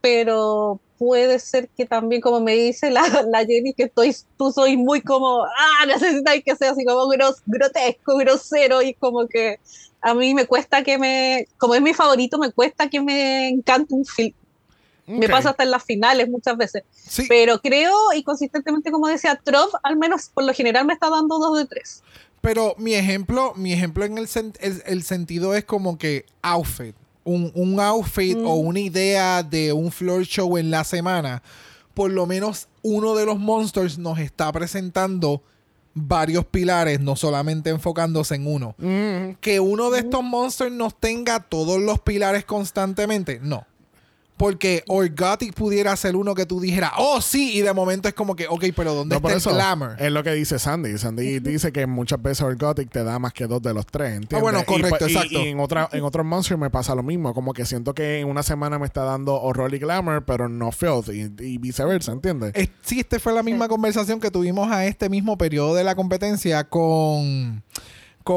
Pero 0.00 0.80
puede 0.98 1.38
ser 1.38 1.68
que 1.68 1.84
también, 1.84 2.20
como 2.22 2.40
me 2.40 2.54
dice 2.54 2.90
la, 2.90 3.02
la 3.30 3.44
Jenny, 3.44 3.74
que 3.74 3.84
estoy, 3.84 4.14
tú 4.38 4.52
soy 4.52 4.76
muy 4.76 5.00
como, 5.02 5.42
ah, 5.44 5.86
necesitáis 5.86 6.42
que 6.44 6.54
sea 6.56 6.70
así 6.70 6.84
como 6.84 7.06
gros- 7.08 7.42
grotesco, 7.46 8.16
grosero, 8.16 8.82
y 8.82 8.94
como 8.94 9.26
que 9.26 9.58
a 10.00 10.14
mí 10.14 10.34
me 10.34 10.46
cuesta 10.46 10.82
que 10.84 10.98
me, 10.98 11.46
como 11.58 11.74
es 11.74 11.82
mi 11.82 11.92
favorito, 11.92 12.38
me 12.38 12.52
cuesta 12.52 12.88
que 12.88 13.00
me 13.00 13.48
encante 13.48 13.94
un 13.94 14.04
film. 14.04 14.34
Me 15.08 15.26
Ok. 15.26 15.30
pasa 15.30 15.50
hasta 15.50 15.62
en 15.62 15.70
las 15.70 15.84
finales 15.84 16.28
muchas 16.28 16.56
veces. 16.56 16.82
Sí, 16.90 17.26
Pero 17.28 17.60
creo, 17.60 17.94
y 18.14 18.22
consistentemente, 18.24 18.90
como 18.90 19.06
decía 19.08 19.40
Trump, 19.42 19.72
al 19.84 19.96
menos 19.96 20.30
por 20.34 20.44
lo 20.44 20.52
general 20.52 20.84
me 20.84 20.94
está 20.94 21.08
dando 21.10 21.38
dos 21.38 21.56
de 21.58 21.64
tres. 21.66 22.02
Pero 22.40 22.74
mi 22.78 22.94
ejemplo, 22.94 23.52
mi 23.56 23.72
ejemplo 23.72 24.04
en 24.04 24.18
el, 24.18 24.26
sen- 24.28 24.56
el, 24.60 24.82
el 24.86 25.02
sentido 25.02 25.54
es 25.54 25.64
como 25.64 25.98
que 25.98 26.24
outfit. 26.42 26.94
Un, 27.24 27.50
un 27.54 27.80
outfit 27.80 28.36
Mm. 28.38 28.46
o 28.46 28.54
una 28.54 28.78
idea 28.80 29.42
de 29.42 29.72
un 29.72 29.90
floor 29.90 30.24
show 30.24 30.56
en 30.58 30.70
la 30.70 30.84
semana. 30.84 31.42
Por 31.92 32.10
lo 32.12 32.26
menos 32.26 32.68
uno 32.82 33.14
de 33.16 33.26
los 33.26 33.38
monsters 33.38 33.98
nos 33.98 34.18
está 34.20 34.52
presentando 34.52 35.42
varios 35.94 36.44
pilares, 36.44 37.00
no 37.00 37.16
solamente 37.16 37.70
enfocándose 37.70 38.34
en 38.34 38.46
uno. 38.46 38.74
Mm, 38.78 39.36
Que 39.40 39.58
uno 39.60 39.90
de 39.90 40.00
estos 40.00 40.22
monsters 40.22 40.70
nos 40.70 40.94
tenga 41.00 41.40
todos 41.40 41.80
los 41.80 41.98
pilares 42.00 42.44
constantemente, 42.44 43.40
no. 43.42 43.66
Porque 44.36 44.84
Orgotic 44.88 45.54
pudiera 45.54 45.96
ser 45.96 46.14
uno 46.14 46.34
que 46.34 46.44
tú 46.44 46.60
dijeras, 46.60 46.92
oh 46.98 47.20
sí, 47.22 47.56
y 47.56 47.62
de 47.62 47.72
momento 47.72 48.06
es 48.08 48.14
como 48.14 48.36
que, 48.36 48.46
ok, 48.48 48.64
pero 48.76 48.92
¿dónde 48.94 49.18
no, 49.18 49.26
está 49.26 49.38
eso, 49.38 49.50
el 49.50 49.56
glamour? 49.56 49.96
Es 49.98 50.12
lo 50.12 50.22
que 50.22 50.32
dice 50.32 50.58
Sandy. 50.58 50.98
Sandy 50.98 51.38
dice 51.40 51.72
que 51.72 51.86
muchas 51.86 52.20
veces 52.20 52.42
Orgotic 52.42 52.90
te 52.90 53.02
da 53.02 53.18
más 53.18 53.32
que 53.32 53.46
dos 53.46 53.62
de 53.62 53.72
los 53.72 53.86
tres, 53.86 54.12
¿entiendes? 54.12 54.38
Ah, 54.38 54.42
bueno, 54.42 54.64
correcto, 54.64 55.08
y, 55.08 55.12
exacto. 55.14 55.38
Y 55.40 55.48
en, 55.48 55.60
otra, 55.60 55.88
en 55.92 56.04
otros 56.04 56.26
monsters 56.26 56.60
me 56.60 56.68
pasa 56.68 56.94
lo 56.94 57.02
mismo. 57.02 57.32
Como 57.32 57.52
que 57.54 57.64
siento 57.64 57.94
que 57.94 58.20
en 58.20 58.28
una 58.28 58.42
semana 58.42 58.78
me 58.78 58.86
está 58.86 59.04
dando 59.04 59.40
horror 59.40 59.72
y 59.74 59.78
glamour, 59.78 60.24
pero 60.24 60.48
no 60.48 60.70
filth. 60.70 61.08
Y, 61.08 61.32
y 61.42 61.58
viceversa, 61.58 62.12
¿entiendes? 62.12 62.52
Es- 62.54 62.68
sí, 62.82 63.00
esta 63.00 63.18
fue 63.18 63.32
la 63.32 63.42
misma 63.42 63.68
conversación 63.68 64.20
que 64.20 64.30
tuvimos 64.30 64.70
a 64.70 64.84
este 64.86 65.08
mismo 65.08 65.38
periodo 65.38 65.74
de 65.74 65.84
la 65.84 65.94
competencia 65.94 66.64
con 66.64 67.62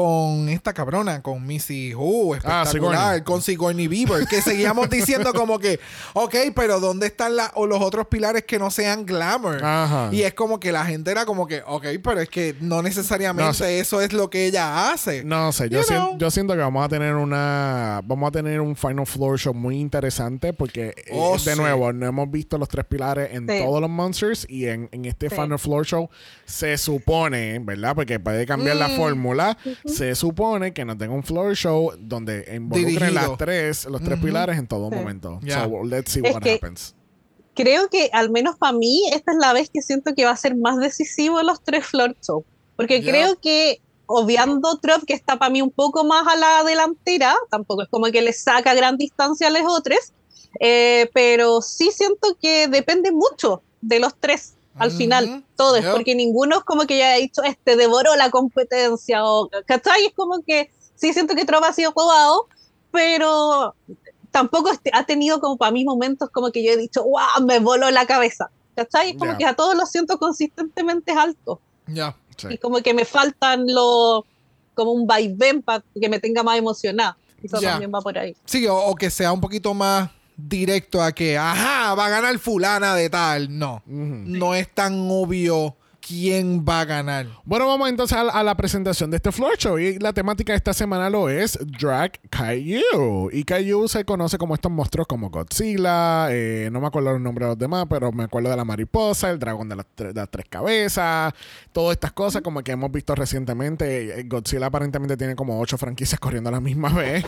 con 0.00 0.48
esta 0.48 0.72
cabrona, 0.72 1.20
con 1.20 1.44
Missy 1.44 1.92
Who, 1.96 2.36
espectacular, 2.36 2.62
Ah, 2.64 2.70
Sigourney. 2.70 3.20
con 3.22 3.42
Sigourney 3.42 3.88
Beaver, 3.88 4.24
que 4.28 4.40
seguíamos 4.40 4.88
diciendo 5.28 5.32
como 5.34 5.58
que, 5.58 5.80
ok, 6.12 6.32
pero 6.54 6.78
¿dónde 6.78 7.08
están 7.08 7.34
la- 7.34 7.50
o 7.56 7.66
los 7.66 7.80
otros 7.82 8.06
pilares 8.06 8.44
que 8.44 8.56
no 8.60 8.70
sean 8.70 9.04
glamour? 9.04 9.64
Ajá. 9.64 10.08
Y 10.12 10.22
es 10.22 10.32
como 10.34 10.60
que 10.60 10.70
la 10.70 10.84
gente 10.86 11.10
era 11.10 11.26
como 11.26 11.48
que, 11.48 11.64
ok, 11.66 11.86
pero 12.04 12.20
es 12.20 12.28
que 12.28 12.54
no 12.60 12.82
necesariamente 12.82 13.48
No 13.48 13.52
sé. 13.52 13.80
eso 13.80 14.00
es 14.00 14.12
lo 14.12 14.30
que 14.30 14.46
ella 14.46 14.92
hace. 14.92 15.24
No 15.24 15.50
sé, 15.50 15.68
yo, 15.68 15.80
You 15.80 15.84
sien- 15.84 15.96
know. 15.98 16.18
yo 16.18 16.30
siento 16.30 16.52
que 16.54 16.60
vamos 16.60 16.84
a 16.84 16.88
tener 16.88 17.16
una 17.16 18.00
vamos 18.04 18.28
a 18.28 18.30
tener 18.30 18.60
un 18.60 18.76
Final 18.76 19.06
Floor 19.06 19.40
Show 19.40 19.54
muy 19.54 19.80
interesante 19.80 20.52
porque 20.52 20.94
eh, 20.96 21.10
Oh, 21.14 21.32
de 21.32 21.38
sí. 21.52 21.58
nuevo 21.58 21.92
no 21.92 22.06
hemos 22.06 22.30
visto 22.30 22.58
los 22.58 22.68
tres 22.68 22.84
pilares 22.84 23.30
en 23.32 23.48
Sí. 23.48 23.58
todos 23.64 23.80
los 23.80 23.90
monsters 23.90 24.46
y 24.48 24.66
en, 24.68 24.88
en 24.92 25.06
este 25.06 25.28
Sí. 25.30 25.34
Final 25.34 25.58
Floor 25.58 25.84
Show 25.84 26.08
se 26.44 26.78
supone, 26.78 27.58
¿verdad? 27.58 27.96
Porque 27.96 28.20
puede 28.20 28.46
cambiar 28.46 28.76
la 28.76 28.86
Mm. 28.86 28.96
fórmula, 28.96 29.58
se 29.84 30.14
supone 30.14 30.72
que 30.72 30.84
nos 30.84 30.98
tenga 30.98 31.14
un 31.14 31.22
floor 31.22 31.54
show 31.54 31.92
donde 31.98 32.44
involucren 32.54 33.14
las 33.14 33.36
tres, 33.36 33.84
los 33.86 34.00
tres 34.02 34.18
Ujú. 34.18 34.26
pilares 34.26 34.58
en 34.58 34.66
todo 34.66 34.88
Sí. 34.90 34.94
momento. 34.96 35.38
Ya. 35.42 35.64
So 35.64 35.84
let's 35.84 36.12
see 36.12 36.20
Es 36.24 36.34
what 36.34 36.42
que- 36.42 36.54
happens. 36.54 36.94
Creo 37.54 37.88
que, 37.88 38.08
al 38.12 38.30
menos 38.30 38.56
para 38.56 38.72
mí, 38.72 39.02
esta 39.12 39.32
es 39.32 39.38
la 39.38 39.52
vez 39.52 39.68
que 39.72 39.82
siento 39.82 40.14
que 40.14 40.24
va 40.24 40.30
a 40.30 40.36
ser 40.36 40.56
más 40.56 40.78
decisivo 40.78 41.42
los 41.42 41.60
tres 41.62 41.84
floor 41.86 42.16
show. 42.24 42.44
Porque 42.76 43.02
Ya. 43.02 43.10
creo 43.10 43.40
que, 43.40 43.80
obviando 44.06 44.78
Trump, 44.78 45.04
que 45.06 45.12
está 45.14 45.38
para 45.38 45.50
mí 45.50 45.60
un 45.60 45.70
poco 45.70 46.04
más 46.04 46.26
a 46.26 46.36
la 46.36 46.64
delantera, 46.64 47.34
tampoco 47.50 47.82
es 47.82 47.88
como 47.88 48.06
que 48.06 48.22
le 48.22 48.32
saca 48.32 48.72
gran 48.74 48.96
distancia 48.96 49.48
a 49.48 49.50
los 49.50 49.62
otros, 49.66 49.98
eh, 50.60 51.10
pero 51.12 51.60
sí 51.60 51.90
siento 51.92 52.36
que 52.40 52.66
depende 52.68 53.10
mucho 53.12 53.62
de 53.80 53.98
los 54.00 54.14
tres 54.18 54.54
al 54.80 54.90
final, 54.90 55.44
todos, 55.56 55.80
Yep. 55.82 55.92
porque 55.92 56.14
ninguno 56.14 56.58
es 56.58 56.64
como 56.64 56.86
que 56.86 56.98
ya 56.98 57.12
ha 57.12 57.16
dicho, 57.16 57.42
este 57.42 57.76
devoró 57.76 58.16
la 58.16 58.30
competencia, 58.30 59.24
o, 59.24 59.48
¿cachai? 59.66 60.06
Es 60.06 60.14
como 60.14 60.42
que 60.42 60.70
sí 60.96 61.12
siento 61.12 61.34
que 61.34 61.44
Trump 61.44 61.64
ha 61.64 61.72
sido 61.72 61.92
jugado, 61.92 62.46
pero 62.90 63.74
tampoco 64.30 64.70
este- 64.70 64.90
ha 64.92 65.04
tenido 65.04 65.40
como 65.40 65.56
para 65.56 65.72
mí 65.72 65.84
momentos 65.84 66.28
como 66.30 66.50
que 66.50 66.64
yo 66.64 66.72
he 66.72 66.76
dicho, 66.76 67.02
wow, 67.04 67.44
me 67.46 67.58
voló 67.58 67.90
la 67.90 68.06
cabeza, 68.06 68.50
¿cachai? 68.74 69.10
Es 69.10 69.16
como 69.18 69.36
que 69.36 69.44
a 69.46 69.54
todos 69.54 69.74
los 69.76 69.90
siento 69.90 70.18
consistentemente 70.18 71.12
altos, 71.12 71.58
Ya. 71.86 72.16
Sí. 72.36 72.48
y 72.50 72.58
como 72.58 72.78
que 72.78 72.94
me 72.94 73.04
faltan 73.04 73.64
los, 73.66 74.22
como 74.74 74.92
un 74.92 75.06
vaivén 75.06 75.62
para 75.62 75.82
que 76.00 76.08
me 76.08 76.18
tenga 76.20 76.42
más 76.42 76.56
emocionada, 76.58 77.16
eso 77.42 77.60
también 77.60 77.90
va 77.94 78.00
por 78.00 78.16
ahí. 78.18 78.34
Sí, 78.44 78.66
o, 78.66 78.76
o 78.76 78.94
que 78.94 79.10
sea 79.10 79.32
un 79.32 79.40
poquito 79.40 79.74
más 79.74 80.10
directo 80.48 81.02
a 81.02 81.12
que, 81.12 81.36
ajá, 81.38 81.94
va 81.94 82.06
a 82.06 82.10
ganar 82.10 82.38
fulana 82.38 82.94
de 82.94 83.10
tal. 83.10 83.58
No, 83.58 83.82
no 83.86 84.54
es 84.54 84.68
tan 84.74 85.06
obvio 85.10 85.76
quién 86.06 86.64
va 86.68 86.80
a 86.80 86.84
ganar. 86.84 87.26
Bueno, 87.44 87.66
vamos 87.66 87.88
entonces 87.88 88.16
a, 88.16 88.22
a 88.22 88.42
la 88.42 88.56
presentación 88.56 89.10
de 89.10 89.16
este 89.18 89.30
floor 89.32 89.56
show. 89.58 89.78
Y 89.78 89.98
la 89.98 90.12
temática 90.12 90.52
de 90.52 90.56
esta 90.56 90.72
semana 90.72 91.10
lo 91.10 91.28
es 91.28 91.58
Drag 91.78 92.12
Kaiju. 92.30 93.30
Y 93.32 93.44
Kaiju 93.44 93.88
se 93.88 94.04
conoce 94.04 94.38
como 94.38 94.54
estos 94.54 94.70
monstruos 94.72 95.06
como 95.06 95.30
Godzilla. 95.30 96.28
eh, 96.30 96.68
no 96.72 96.80
me 96.80 96.86
acuerdo 96.86 97.12
los 97.12 97.20
nombres 97.20 97.46
de 97.46 97.50
los 97.50 97.58
demás, 97.58 97.86
pero 97.88 98.12
me 98.12 98.24
acuerdo 98.24 98.50
de 98.50 98.56
la 98.56 98.64
mariposa, 98.64 99.30
el 99.30 99.38
dragón 99.38 99.68
de 99.68 99.76
las, 99.76 99.86
tre- 99.96 100.08
de 100.12 100.20
las 100.20 100.30
tres 100.30 100.46
cabezas. 100.48 101.32
Todas 101.72 101.92
estas 101.94 102.12
cosas 102.12 102.42
como 102.42 102.62
que 102.62 102.72
hemos 102.72 102.90
visto 102.90 103.14
recientemente. 103.14 104.20
Eh, 104.20 104.24
Godzilla 104.24 104.66
aparentemente 104.66 105.16
tiene 105.16 105.34
como 105.36 105.60
ocho 105.60 105.78
franquicias 105.78 106.18
corriendo 106.20 106.48
a 106.48 106.52
la 106.52 106.60
misma 106.60 106.88
vez. 106.94 107.24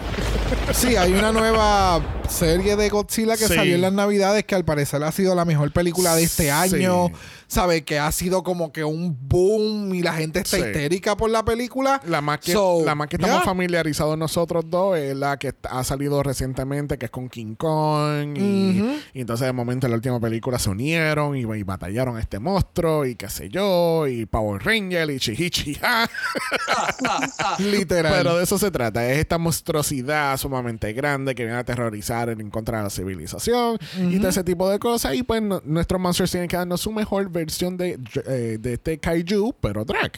Sí, 0.72 0.96
hay 0.96 1.12
una 1.12 1.32
nueva 1.32 2.00
serie 2.28 2.76
de 2.76 2.88
Godzilla 2.88 3.36
que 3.36 3.46
Sí. 3.46 3.54
salió 3.54 3.74
en 3.74 3.80
las 3.80 3.92
navidades 3.92 4.44
que 4.44 4.54
al 4.54 4.64
parecer 4.64 5.02
ha 5.02 5.12
sido 5.12 5.34
la 5.34 5.44
mejor 5.44 5.72
película 5.72 6.14
de 6.14 6.22
este 6.22 6.44
Sí. 6.44 7.12
Año. 7.56 7.62
Sabe 7.62 7.82
que 7.84 7.98
ha 7.98 8.10
sido 8.12 8.42
como 8.42 8.72
que 8.72 8.82
un 8.84 9.16
boom 9.28 9.94
y 9.94 10.02
la 10.02 10.14
gente 10.14 10.40
está 10.40 10.56
Sí. 10.56 10.62
histérica 10.64 11.16
por 11.16 11.30
la 11.30 11.44
película. 11.44 12.00
La 12.06 12.20
más 12.20 12.38
que, 12.40 12.52
So, 12.52 12.82
la 12.84 12.94
más 12.94 13.08
que 13.08 13.16
estamos 13.16 13.36
yeah. 13.36 13.44
familiarizados 13.44 14.16
nosotros 14.18 14.64
dos 14.68 14.96
es 14.96 15.14
la 15.16 15.38
que 15.38 15.54
ha 15.70 15.84
salido 15.84 16.22
recientemente, 16.22 16.98
que 16.98 17.06
es 17.06 17.10
con 17.10 17.28
King 17.28 17.54
Kong. 17.56 18.36
Y, 18.38 19.00
entonces 19.14 19.46
de 19.46 19.52
momento 19.52 19.86
en 19.86 19.90
la 19.92 19.96
última 19.96 20.18
película 20.20 20.58
se 20.58 20.70
unieron 20.70 21.36
y, 21.36 21.40
y 21.42 21.62
batallaron 21.62 22.16
a 22.16 22.20
este 22.20 22.38
monstruo 22.38 23.04
y 23.04 23.14
qué 23.16 23.28
sé 23.28 23.48
yo, 23.48 24.06
y 24.06 24.26
Power 24.26 24.62
Ranger 24.64 25.10
y 25.10 25.18
Chihichi. 25.18 25.78
Literal. 27.58 28.12
Pero 28.16 28.36
de 28.38 28.44
eso 28.44 28.58
se 28.58 28.70
trata. 28.70 29.08
Es 29.10 29.18
esta 29.18 29.38
monstruosidad 29.38 30.36
sumamente 30.38 30.92
grande 30.92 31.34
que 31.34 31.42
viene 31.44 31.56
a 31.56 31.60
aterrorizar 31.60 32.28
en 32.30 32.50
contra 32.50 32.78
de 32.78 32.84
la 32.84 32.90
civilización 32.90 33.78
y 34.10 34.18
todo 34.18 34.28
ese 34.28 34.44
tipo 34.44 34.68
de 34.70 34.78
cosas. 34.78 35.14
Y 35.14 35.22
pues 35.22 35.42
no- 35.42 35.60
nuestros 35.64 36.00
monsters 36.00 36.30
tienen 36.30 36.48
que 36.48 36.56
darnos 36.56 36.80
su 36.80 36.90
mejor 36.92 37.28
versión 37.30 37.41
de, 37.46 37.98
eh, 38.26 38.58
de 38.60 38.72
este 38.74 38.98
kaiju, 38.98 39.54
pero 39.60 39.84
drag. 39.84 40.12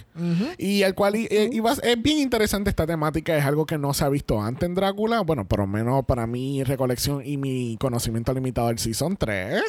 Y 0.58 0.82
el 0.82 0.94
cual 0.94 1.16
y- 1.16 1.26
eh, 1.30 1.50
es 1.82 2.02
bien 2.02 2.18
interesante 2.18 2.70
esta 2.70 2.86
temática. 2.86 3.36
Es 3.36 3.44
algo 3.44 3.66
que 3.66 3.78
no 3.78 3.94
se 3.94 4.04
ha 4.04 4.08
visto 4.08 4.40
antes 4.42 4.66
en 4.68 4.74
Drácula. 4.74 5.20
Bueno, 5.20 5.46
por 5.46 5.60
lo 5.60 5.66
menos 5.66 6.04
para 6.04 6.26
mi 6.26 6.62
recolección 6.64 7.22
y 7.24 7.36
mi 7.36 7.76
conocimiento 7.80 8.32
limitado 8.34 8.68
del 8.68 8.78
Season 8.78 9.16
3. 9.16 9.62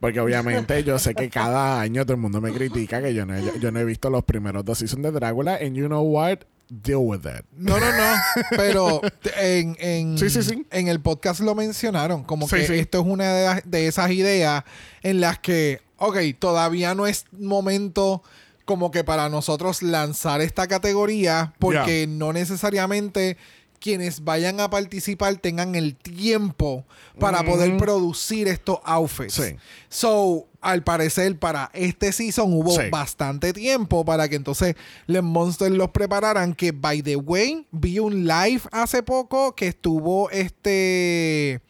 Porque 0.00 0.20
obviamente 0.20 0.82
yo 0.84 0.98
sé 0.98 1.14
que 1.14 1.30
cada 1.30 1.80
año 1.80 2.04
todo 2.04 2.14
el 2.14 2.20
mundo 2.20 2.40
me 2.40 2.52
critica 2.52 3.00
que 3.02 3.14
yo 3.14 3.26
no 3.26 3.36
he, 3.36 3.58
yo 3.60 3.70
no 3.70 3.80
he 3.80 3.84
visto 3.84 4.10
los 4.10 4.24
primeros 4.24 4.64
dos 4.64 4.78
seasons 4.78 5.02
de 5.02 5.10
Drácula. 5.12 5.56
And 5.60 5.74
you 5.76 5.86
know 5.86 6.02
what? 6.02 6.38
Deal 6.68 7.00
with 7.02 7.20
it. 7.26 7.44
No, 7.54 7.78
no, 7.78 7.86
no. 7.92 8.14
Pero 8.56 9.00
en, 9.38 9.76
en, 9.78 10.16
Sí, 10.16 10.30
sí, 10.30 10.42
sí. 10.42 10.66
en 10.70 10.88
el 10.88 11.00
podcast 11.00 11.40
lo 11.40 11.54
mencionaron. 11.54 12.24
Como 12.24 12.48
Sí, 12.48 12.56
que 12.56 12.66
sí. 12.66 12.74
esto 12.78 13.00
es 13.00 13.06
una 13.06 13.34
de, 13.34 13.44
las- 13.44 13.70
de 13.70 13.86
esas 13.88 14.10
ideas 14.10 14.64
en 15.02 15.20
las 15.20 15.38
que, 15.38 15.82
ok, 16.02 16.16
todavía 16.38 16.94
no 16.94 17.06
es 17.06 17.24
momento 17.32 18.22
como 18.64 18.90
que 18.90 19.04
para 19.04 19.28
nosotros 19.28 19.82
lanzar 19.82 20.40
esta 20.40 20.66
categoría 20.68 21.52
porque 21.58 22.06
no 22.06 22.32
necesariamente 22.32 23.36
quienes 23.80 24.22
vayan 24.22 24.60
a 24.60 24.70
participar 24.70 25.34
tengan 25.38 25.74
el 25.74 25.96
tiempo 25.96 26.84
para 27.18 27.42
poder 27.44 27.76
producir 27.76 28.46
estos 28.46 28.78
outfits. 28.84 29.34
Sí. 29.34 29.56
So, 29.88 30.46
al 30.60 30.84
parecer, 30.84 31.36
para 31.36 31.68
este 31.74 32.12
season 32.12 32.52
hubo 32.52 32.70
Sí. 32.80 32.88
bastante 32.90 33.52
tiempo 33.52 34.04
para 34.04 34.28
que 34.28 34.36
entonces 34.36 34.76
los 35.08 35.24
Monsters 35.24 35.72
los 35.74 35.90
prepararan. 35.90 36.54
Que, 36.54 36.70
by 36.70 37.02
the 37.02 37.16
way, 37.16 37.66
vi 37.72 37.98
un 37.98 38.24
live 38.24 38.62
hace 38.70 39.02
poco 39.02 39.56
que 39.56 39.66
estuvo 39.66 40.30
este 40.30 41.60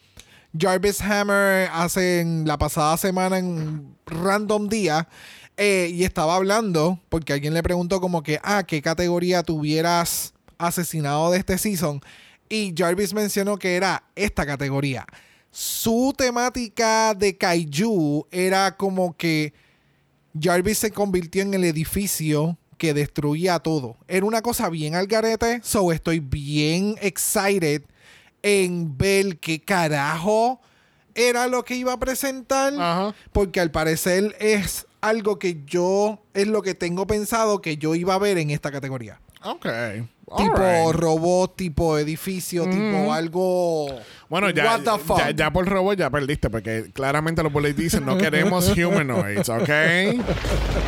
Jarvis 0.59 1.01
Hammer 1.01 1.69
hace 1.73 2.21
en 2.21 2.47
la 2.47 2.59
pasada 2.59 2.97
semana 2.97 3.39
en 3.39 3.47
un 3.47 3.97
random 4.07 4.69
día. 4.69 5.09
eh, 5.57 5.91
y 5.93 6.05
estaba 6.05 6.37
hablando 6.37 6.99
porque 7.09 7.33
alguien 7.33 7.55
le 7.55 7.63
preguntó 7.63 8.01
como 8.01 8.23
que, 8.23 8.41
ah, 8.43 8.65
¿qué 8.67 8.81
categoría 8.81 9.43
tuvieras 9.43 10.33
asesinado 10.59 11.31
de 11.31 11.39
este 11.39 11.59
season? 11.59 12.01
Y 12.49 12.75
Jarvis 12.77 13.15
mencionó 13.15 13.59
que 13.59 13.77
era 13.77 14.03
esta 14.15 14.47
categoría. 14.47 15.07
Su 15.51 16.15
temática 16.17 17.15
de 17.15 17.37
Kaiju 17.37 18.27
era 18.31 18.77
como 18.77 19.15
que 19.17 19.53
Jarvis 20.39 20.79
se 20.79 20.91
convirtió 20.91 21.43
en 21.43 21.55
el 21.55 21.65
edificio 21.65 22.57
que 22.79 22.95
destruía 22.95 23.59
todo. 23.59 23.97
Era 24.09 24.27
una 24.27 24.43
cosa 24.43 24.69
bien 24.71 24.95
al 24.95 25.07
garete. 25.07 25.61
So 25.63 25.93
estoy 25.93 26.21
bien 26.21 26.97
excited 27.01 27.83
en 28.43 28.97
ver 28.99 29.39
qué 29.39 29.61
carajo 29.61 30.61
era 31.15 31.47
lo 31.47 31.65
que 31.65 31.77
iba 31.77 31.93
a 31.93 31.99
presentar. 31.99 32.75
Ajá. 32.75 33.15
Porque 33.33 33.61
al 33.61 33.71
parecer 33.71 34.37
es 34.41 34.87
algo 35.01 35.39
que 35.39 35.63
yo, 35.67 36.21
es 36.35 36.47
lo 36.47 36.63
que 36.63 36.75
tengo 36.75 37.07
pensado 37.07 37.61
que 37.61 37.77
yo 37.77 37.95
iba 37.95 38.15
a 38.15 38.19
ver 38.19 38.39
en 38.39 38.51
esta 38.51 38.71
categoría. 38.71 39.21
Ok. 39.45 39.67
tipo 40.37 40.93
robot, 40.93 41.57
tipo 41.57 41.99
edificio, 41.99 42.65
tipo 42.65 43.13
algo... 43.13 43.89
Bueno, 44.33 44.49
ya, 44.49 44.65
What 44.65 44.81
the 44.81 45.05
fuck? 45.05 45.19
ya, 45.19 45.31
ya 45.33 45.53
por 45.53 45.69
robot 45.69 45.99
ya 45.99 46.09
perdiste, 46.09 46.49
porque 46.49 46.91
claramente 46.95 47.43
los 47.43 47.53
bullets 47.53 47.77
dicen 47.77 48.07
no 48.07 48.17
queremos 48.17 48.67
humanoids, 48.75 49.51
¿ok? 49.51 49.69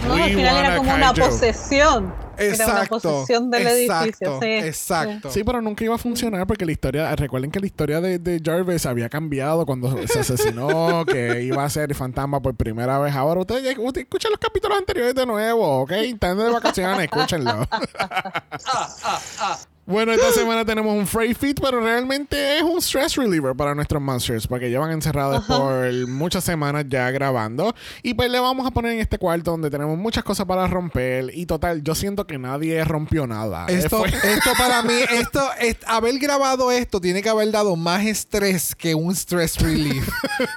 No, 0.08 0.14
We 0.14 0.22
al 0.22 0.30
final 0.30 0.56
era 0.56 0.76
como 0.78 0.94
una 0.94 1.12
posesión. 1.12 2.14
Era 2.38 2.66
una 2.66 2.84
posesión 2.86 3.50
del 3.50 3.66
exacto, 3.66 4.04
edificio. 4.04 4.40
Sí. 4.40 4.66
Exacto. 4.66 5.30
Sí, 5.30 5.44
pero 5.44 5.60
nunca 5.60 5.84
iba 5.84 5.94
a 5.94 5.98
funcionar 5.98 6.46
porque 6.46 6.64
la 6.64 6.72
historia, 6.72 7.14
recuerden 7.16 7.50
que 7.50 7.60
la 7.60 7.66
historia 7.66 8.00
de, 8.00 8.18
de 8.18 8.40
Jarvis 8.42 8.86
había 8.86 9.10
cambiado 9.10 9.66
cuando 9.66 9.94
se 10.06 10.20
asesinó, 10.20 11.04
que 11.06 11.42
iba 11.42 11.66
a 11.66 11.68
ser 11.68 11.94
fantasma 11.94 12.40
por 12.40 12.54
primera 12.54 12.98
vez. 12.98 13.14
Ahora 13.14 13.40
ustedes 13.40 13.76
usted 13.78 14.00
escuchen 14.00 14.30
los 14.30 14.40
capítulos 14.40 14.78
anteriores 14.78 15.14
de 15.14 15.26
nuevo, 15.26 15.82
¿ok? 15.82 15.92
Están 15.92 16.38
de 16.38 16.48
vacaciones, 16.48 17.04
escúchenlo. 17.04 17.68
Bueno, 19.86 20.12
esta 20.12 20.32
semana 20.32 20.64
tenemos 20.64 20.94
un 20.96 21.06
Freight 21.06 21.36
Fit, 21.36 21.60
pero 21.60 21.78
realmente 21.78 22.56
es 22.56 22.62
un 22.62 22.78
stress 22.80 23.16
reliever 23.16 23.54
para 23.54 23.74
nuestros 23.74 24.00
monsters, 24.00 24.46
porque 24.46 24.70
llevan 24.70 24.90
encerrados 24.92 25.44
por 25.44 26.08
muchas 26.08 26.42
semanas 26.42 26.86
ya 26.88 27.10
grabando. 27.10 27.74
Y 28.02 28.14
pues 28.14 28.30
le 28.30 28.40
vamos 28.40 28.66
a 28.66 28.70
poner 28.70 28.92
en 28.92 29.00
este 29.00 29.18
cuarto 29.18 29.50
donde 29.50 29.68
tenemos 29.70 29.98
muchas 29.98 30.24
cosas 30.24 30.46
para 30.46 30.66
romper. 30.68 31.30
Y 31.34 31.44
total, 31.44 31.82
yo 31.82 31.94
siento 31.94 32.26
que 32.26 32.38
nadie 32.38 32.82
rompió 32.84 33.26
nada. 33.26 33.66
Esto, 33.68 33.98
Fue- 33.98 34.08
esto 34.32 34.52
para 34.56 34.80
mí, 34.82 34.94
esto, 35.10 35.40
es- 35.60 35.76
haber 35.86 36.18
grabado 36.18 36.70
esto 36.70 36.98
tiene 36.98 37.20
que 37.22 37.28
haber 37.28 37.50
dado 37.50 37.76
más 37.76 38.06
estrés 38.06 38.74
que 38.74 38.94
un 38.94 39.14
stress 39.14 39.58
relief. 39.58 40.08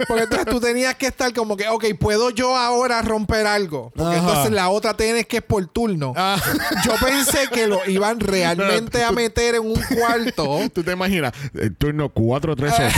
Porque 0.07 0.23
entonces 0.23 0.45
tú 0.47 0.61
tenías 0.61 0.95
que 0.95 1.07
estar 1.07 1.33
como 1.33 1.57
que, 1.57 1.67
ok, 1.67 1.83
¿puedo 1.99 2.29
yo 2.29 2.55
ahora 2.55 3.01
romper 3.01 3.45
algo? 3.45 3.91
Porque 3.93 4.15
Ajá. 4.15 4.27
entonces 4.29 4.51
la 4.53 4.69
otra 4.69 4.95
tienes 4.95 5.25
que 5.27 5.37
es 5.37 5.43
por 5.43 5.67
turno. 5.67 6.13
Ah. 6.15 6.37
Yo 6.85 6.93
pensé 7.05 7.49
que 7.51 7.67
lo 7.67 7.85
iban 7.89 8.21
realmente 8.21 9.03
a 9.03 9.16
meter 9.17 9.55
en 9.55 9.65
un 9.65 9.75
cuarto. 9.81 10.59
Tú 10.73 10.83
te 10.83 10.91
imaginas, 10.91 11.33
el 11.53 11.75
turno 11.75 12.13
4-3-8, 12.13 12.91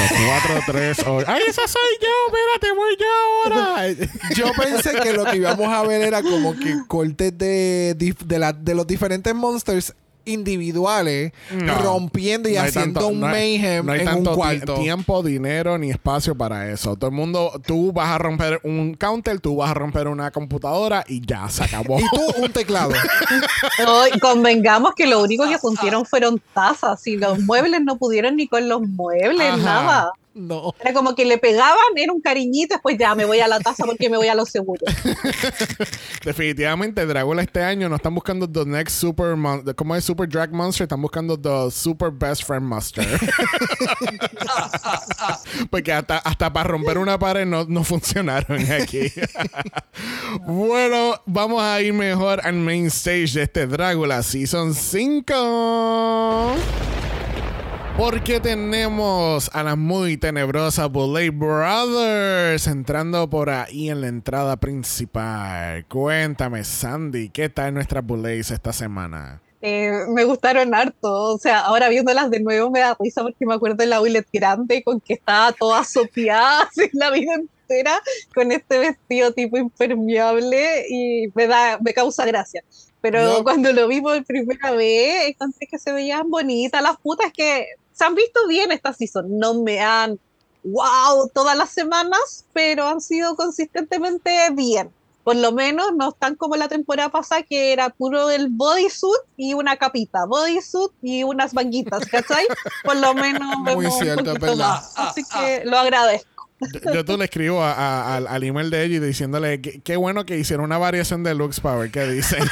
4-3-8. 0.65 1.23
¡Ay, 1.27 1.41
esa 1.47 1.67
soy 1.67 1.81
yo! 2.01 2.09
¡Espérate, 2.27 2.75
voy 2.75 2.97
yo 2.99 3.55
ahora! 3.55 3.87
Yo 4.35 4.51
pensé 4.61 4.91
que 5.01 5.13
lo 5.13 5.25
que 5.25 5.37
íbamos 5.37 5.67
a 5.73 5.81
ver 5.83 6.01
era 6.01 6.21
como 6.21 6.53
que 6.55 6.75
cortes 6.87 7.37
de, 7.37 7.95
de, 8.25 8.39
la- 8.39 8.53
de 8.53 8.75
los 8.75 8.85
diferentes 8.85 9.33
monsters 9.33 9.93
individuales 10.29 11.31
No. 11.51 11.75
rompiendo 11.79 12.47
y 12.49 12.53
No 12.55 12.61
haciendo 12.61 12.99
tanto- 13.01 13.07
un 13.13 13.19
no 13.21 13.27
hay- 13.27 13.33
mayhem 13.59 13.85
no 13.85 13.91
hay 13.91 13.99
en 13.99 14.05
tanto 14.05 14.29
un 14.31 14.35
cuarto. 14.35 14.75
tiempo, 14.75 15.23
dinero 15.23 15.77
ni 15.77 15.89
espacio 15.91 16.35
para 16.35 16.69
eso. 16.71 16.95
Todo 16.95 17.09
el 17.09 17.15
mundo, 17.15 17.59
tú 17.65 17.91
vas 17.91 18.09
a 18.09 18.17
romper 18.17 18.59
un 18.63 18.93
counter, 18.95 19.39
tú 19.39 19.57
vas 19.57 19.71
a 19.71 19.73
romper 19.73 20.07
una 20.07 20.31
computadora 20.31 21.03
y 21.07 21.25
ya 21.25 21.47
se 21.49 21.63
acabó. 21.63 21.99
Y 21.99 22.03
tú 22.13 22.41
un 22.43 22.51
teclado. 22.51 22.91
No, 23.79 24.07
y 24.07 24.19
convengamos 24.19 24.93
que 24.95 25.07
lo 25.07 25.21
único 25.21 25.47
que 25.49 25.57
pusieron 25.57 26.05
fueron 26.05 26.41
tazas 26.53 27.05
y 27.07 27.17
los 27.17 27.39
muebles 27.39 27.81
no 27.83 27.97
pudieron 27.97 28.35
ni 28.35 28.47
con 28.47 28.67
los 28.67 28.81
muebles, 28.81 29.47
Ajá. 29.53 29.57
nada. 29.57 30.11
No. 30.39 30.73
Era 30.79 30.93
como 30.93 31.15
que 31.15 31.25
le 31.25 31.37
pegaban, 31.37 31.77
era 31.97 32.13
un 32.13 32.21
cariñito, 32.21 32.75
después 32.75 32.97
ya 32.97 33.13
me 33.13 33.25
voy 33.25 33.41
a 33.41 33.47
la 33.47 33.59
taza 33.59 33.83
porque 33.85 34.09
me 34.09 34.15
voy 34.15 34.29
a 34.29 34.35
lo 34.35 34.45
seguro. 34.45 34.81
Definitivamente, 36.23 37.05
Dragula 37.05 37.41
este 37.41 37.61
año 37.61 37.89
no 37.89 37.97
están 37.97 38.15
buscando 38.15 38.49
The 38.49 38.65
Next 38.65 38.97
Super 38.99 39.35
Mon 39.35 39.63
¿Cómo 39.73 39.95
es 39.95 40.05
Super 40.05 40.29
Drag 40.29 40.53
Monster? 40.53 40.85
Están 40.85 41.01
buscando 41.01 41.37
The 41.37 41.69
Super 41.71 42.09
Best 42.11 42.45
Friend 42.45 42.65
Monster. 42.65 43.05
Porque 45.69 45.91
hasta, 45.91 46.19
hasta 46.19 46.53
para 46.53 46.69
romper 46.69 46.97
una 46.97 47.19
pared 47.19 47.45
no, 47.45 47.65
no 47.65 47.83
funcionaron 47.83 48.71
aquí. 48.71 49.11
bueno, 50.47 51.21
vamos 51.25 51.61
a 51.61 51.81
ir 51.81 51.91
mejor 51.91 52.39
al 52.45 52.53
main 52.53 52.85
stage 52.87 53.33
de 53.33 53.43
este 53.43 53.67
Drácula 53.67 54.23
Season 54.23 54.73
5. 54.73 56.55
Porque 57.99 58.39
tenemos 58.39 59.49
a 59.53 59.61
las 59.61 59.77
muy 59.77 60.15
tenebrosas 60.15 60.89
Bullet 60.89 61.31
Brothers 61.31 62.65
entrando 62.67 63.29
por 63.29 63.49
ahí 63.49 63.89
en 63.89 63.99
la 63.99 64.07
entrada 64.07 64.55
principal. 64.55 65.85
Cuéntame, 65.89 66.63
Sandy, 66.63 67.27
¿qué 67.27 67.49
tal 67.49 67.73
nuestras 67.73 68.05
Bullets 68.05 68.51
esta 68.51 68.71
semana? 68.71 69.41
Eh, 69.61 69.91
me 70.15 70.23
gustaron 70.23 70.73
harto, 70.73 71.33
o 71.33 71.37
sea, 71.39 71.59
ahora 71.59 71.89
viéndolas 71.89 72.31
de 72.31 72.39
nuevo 72.39 72.71
me 72.71 72.79
da 72.79 72.95
risa 72.97 73.21
porque 73.21 73.45
me 73.45 73.55
acuerdo 73.55 73.75
de 73.75 73.87
la 73.87 73.99
Willet 73.99 74.25
grande 74.31 74.81
con 74.81 75.01
que 75.01 75.15
estaba 75.15 75.51
toda 75.51 75.83
sopeada 75.83 76.69
la 76.93 77.11
vida 77.11 77.33
entera 77.33 77.99
con 78.33 78.53
este 78.53 78.79
vestido 78.79 79.33
tipo 79.33 79.57
impermeable 79.57 80.85
y 80.89 81.27
me 81.35 81.47
da, 81.47 81.77
me 81.81 81.93
causa 81.93 82.25
gracia. 82.25 82.63
Pero 83.01 83.21
No. 83.23 83.43
cuando 83.43 83.73
lo 83.73 83.89
vi 83.89 83.99
por 83.99 84.23
primera 84.23 84.71
vez, 84.71 85.27
encontré 85.27 85.67
que 85.67 85.77
se 85.77 85.91
veían 85.91 86.29
bonitas 86.29 86.81
las 86.81 86.95
putas 86.97 87.31
que 87.33 87.65
se 87.99 88.05
han 88.05 88.15
visto 88.15 88.47
bien 88.47 88.71
esta 88.71 88.93
season, 88.93 89.37
no 89.37 89.55
me 89.55 89.81
han 89.81 90.17
wow 90.63 91.29
todas 91.33 91.57
las 91.57 91.69
semanas, 91.69 92.45
pero 92.53 92.87
han 92.87 93.01
sido 93.01 93.35
consistentemente 93.35 94.31
bien. 94.53 94.89
Por 95.25 95.35
lo 95.35 95.51
menos 95.51 95.93
no 95.95 96.09
están 96.11 96.35
como 96.35 96.55
la 96.55 96.69
temporada 96.69 97.09
pasada 97.09 97.43
que 97.43 97.73
era 97.73 97.89
puro 97.89 98.29
el 98.29 98.47
bodysuit 98.47 99.19
y 99.35 99.53
una 99.53 99.75
capita, 99.75 100.25
bodysuit 100.25 100.91
y 101.01 101.23
unas 101.23 101.53
manguitas, 101.53 102.05
¿cachai? 102.05 102.47
Por 102.85 102.95
lo 102.95 103.13
menos 103.13 103.57
Muy 103.57 103.65
vemos 103.65 103.93
un 103.93 104.01
cierto, 104.01 104.31
es 104.31 104.39
poquito 104.39 104.55
más. 104.55 104.93
Así 104.95 105.23
que 105.25 105.63
lo 105.65 105.77
agradezco. 105.77 106.28
Yo, 106.93 107.05
tú 107.05 107.17
le 107.17 107.25
escribo 107.25 107.63
a- 107.63 107.71
a- 107.73 108.15
al, 108.17 108.27
al 108.27 108.43
email 108.43 108.69
de 108.69 108.83
ella 108.83 108.99
diciéndole 108.99 109.61
que- 109.61 109.79
qué 109.81 109.95
bueno 109.95 110.25
que 110.25 110.37
hicieron 110.37 110.65
una 110.65 110.77
variación 110.77 111.23
de 111.23 111.33
Lux 111.33 111.59
Power. 111.59 111.89
¿Qué 111.91 112.05
dicen? 112.07 112.43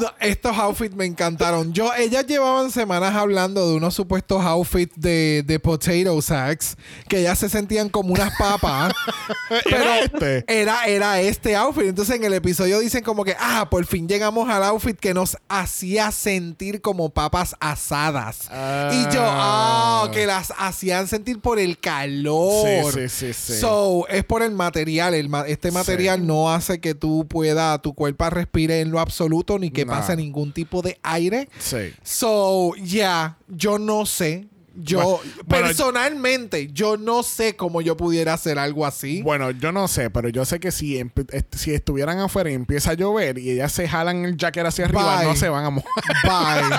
No, 0.00 0.10
estos 0.20 0.56
outfits 0.58 0.94
me 0.94 1.04
encantaron. 1.04 1.72
Yo, 1.72 1.92
ellas 1.94 2.26
llevaban 2.26 2.70
semanas 2.70 3.14
hablando 3.14 3.68
de 3.68 3.76
unos 3.76 3.94
supuestos 3.94 4.42
outfits 4.44 4.92
de, 4.96 5.42
de 5.46 5.60
potato 5.60 6.20
sacks 6.22 6.76
que 7.08 7.20
ellas 7.20 7.38
se 7.38 7.48
sentían 7.48 7.88
como 7.88 8.12
unas 8.12 8.36
papas. 8.36 8.92
Era 9.66 10.00
este. 10.00 10.44
Era, 10.48 10.84
era 10.86 11.20
este 11.20 11.54
outfit. 11.56 11.84
Entonces 11.84 12.16
en 12.16 12.24
el 12.24 12.34
episodio 12.34 12.78
dicen 12.80 13.02
como 13.04 13.24
que, 13.24 13.36
ah, 13.38 13.68
por 13.70 13.84
fin 13.86 14.08
llegamos 14.08 14.48
al 14.48 14.64
outfit 14.64 14.98
que 14.98 15.14
nos 15.14 15.36
hacía 15.48 16.10
sentir 16.10 16.80
como 16.80 17.10
papas 17.10 17.54
asadas. 17.60 18.48
Y 18.92 19.14
yo, 19.14 19.22
ah, 19.22 20.08
que 20.12 20.26
las 20.26 20.52
hacían 20.74 21.06
sentir 21.08 21.40
por 21.40 21.58
el 21.58 21.78
calor. 21.78 22.92
Sí, 22.92 23.08
sí, 23.08 23.32
sí, 23.32 23.32
sí. 23.54 23.60
So, 23.60 24.06
es 24.08 24.24
por 24.24 24.42
el 24.42 24.50
material. 24.52 25.14
El 25.14 25.28
ma- 25.28 25.44
este 25.46 25.70
material 25.70 26.26
no 26.26 26.52
hace 26.52 26.80
que 26.80 26.94
tú 26.94 27.26
pueda, 27.28 27.78
tu 27.80 27.94
cuerpo 27.94 28.28
respire 28.30 28.80
en 28.80 28.90
lo 28.90 29.00
absoluto 29.00 29.58
ni 29.58 29.70
que 29.70 29.84
pase 29.86 30.16
ningún 30.16 30.52
tipo 30.52 30.82
de 30.82 30.98
aire. 31.02 31.48
Sí. 31.58 31.92
So, 32.02 32.72
ya, 32.82 33.38
yo 33.48 33.78
no 33.78 34.06
sé. 34.06 34.48
Yo, 34.76 35.20
Bueno, 35.46 35.66
personalmente, 35.68 36.68
yo 36.72 36.96
no 36.96 37.22
sé 37.22 37.54
cómo 37.56 37.80
yo 37.80 37.96
pudiera 37.96 38.34
hacer 38.34 38.58
algo 38.58 38.84
así. 38.86 39.22
Bueno, 39.22 39.50
yo 39.52 39.70
no 39.70 39.86
sé, 39.88 40.10
pero 40.10 40.28
yo 40.28 40.44
sé 40.44 40.58
que 40.58 40.72
si, 40.72 40.98
est- 40.98 41.54
si 41.54 41.72
estuvieran 41.72 42.18
afuera 42.18 42.50
y 42.50 42.54
empieza 42.54 42.90
a 42.90 42.94
llover 42.94 43.38
y 43.38 43.50
ellas 43.50 43.70
se 43.72 43.88
jalan 43.88 44.24
el 44.24 44.36
jacket 44.36 44.66
hacia 44.66 44.86
arriba, 44.86 45.22
no 45.22 45.36
se 45.36 45.48
van 45.48 45.64
a 45.64 45.70
mojar. 45.70 45.92
Bye. 46.24 46.76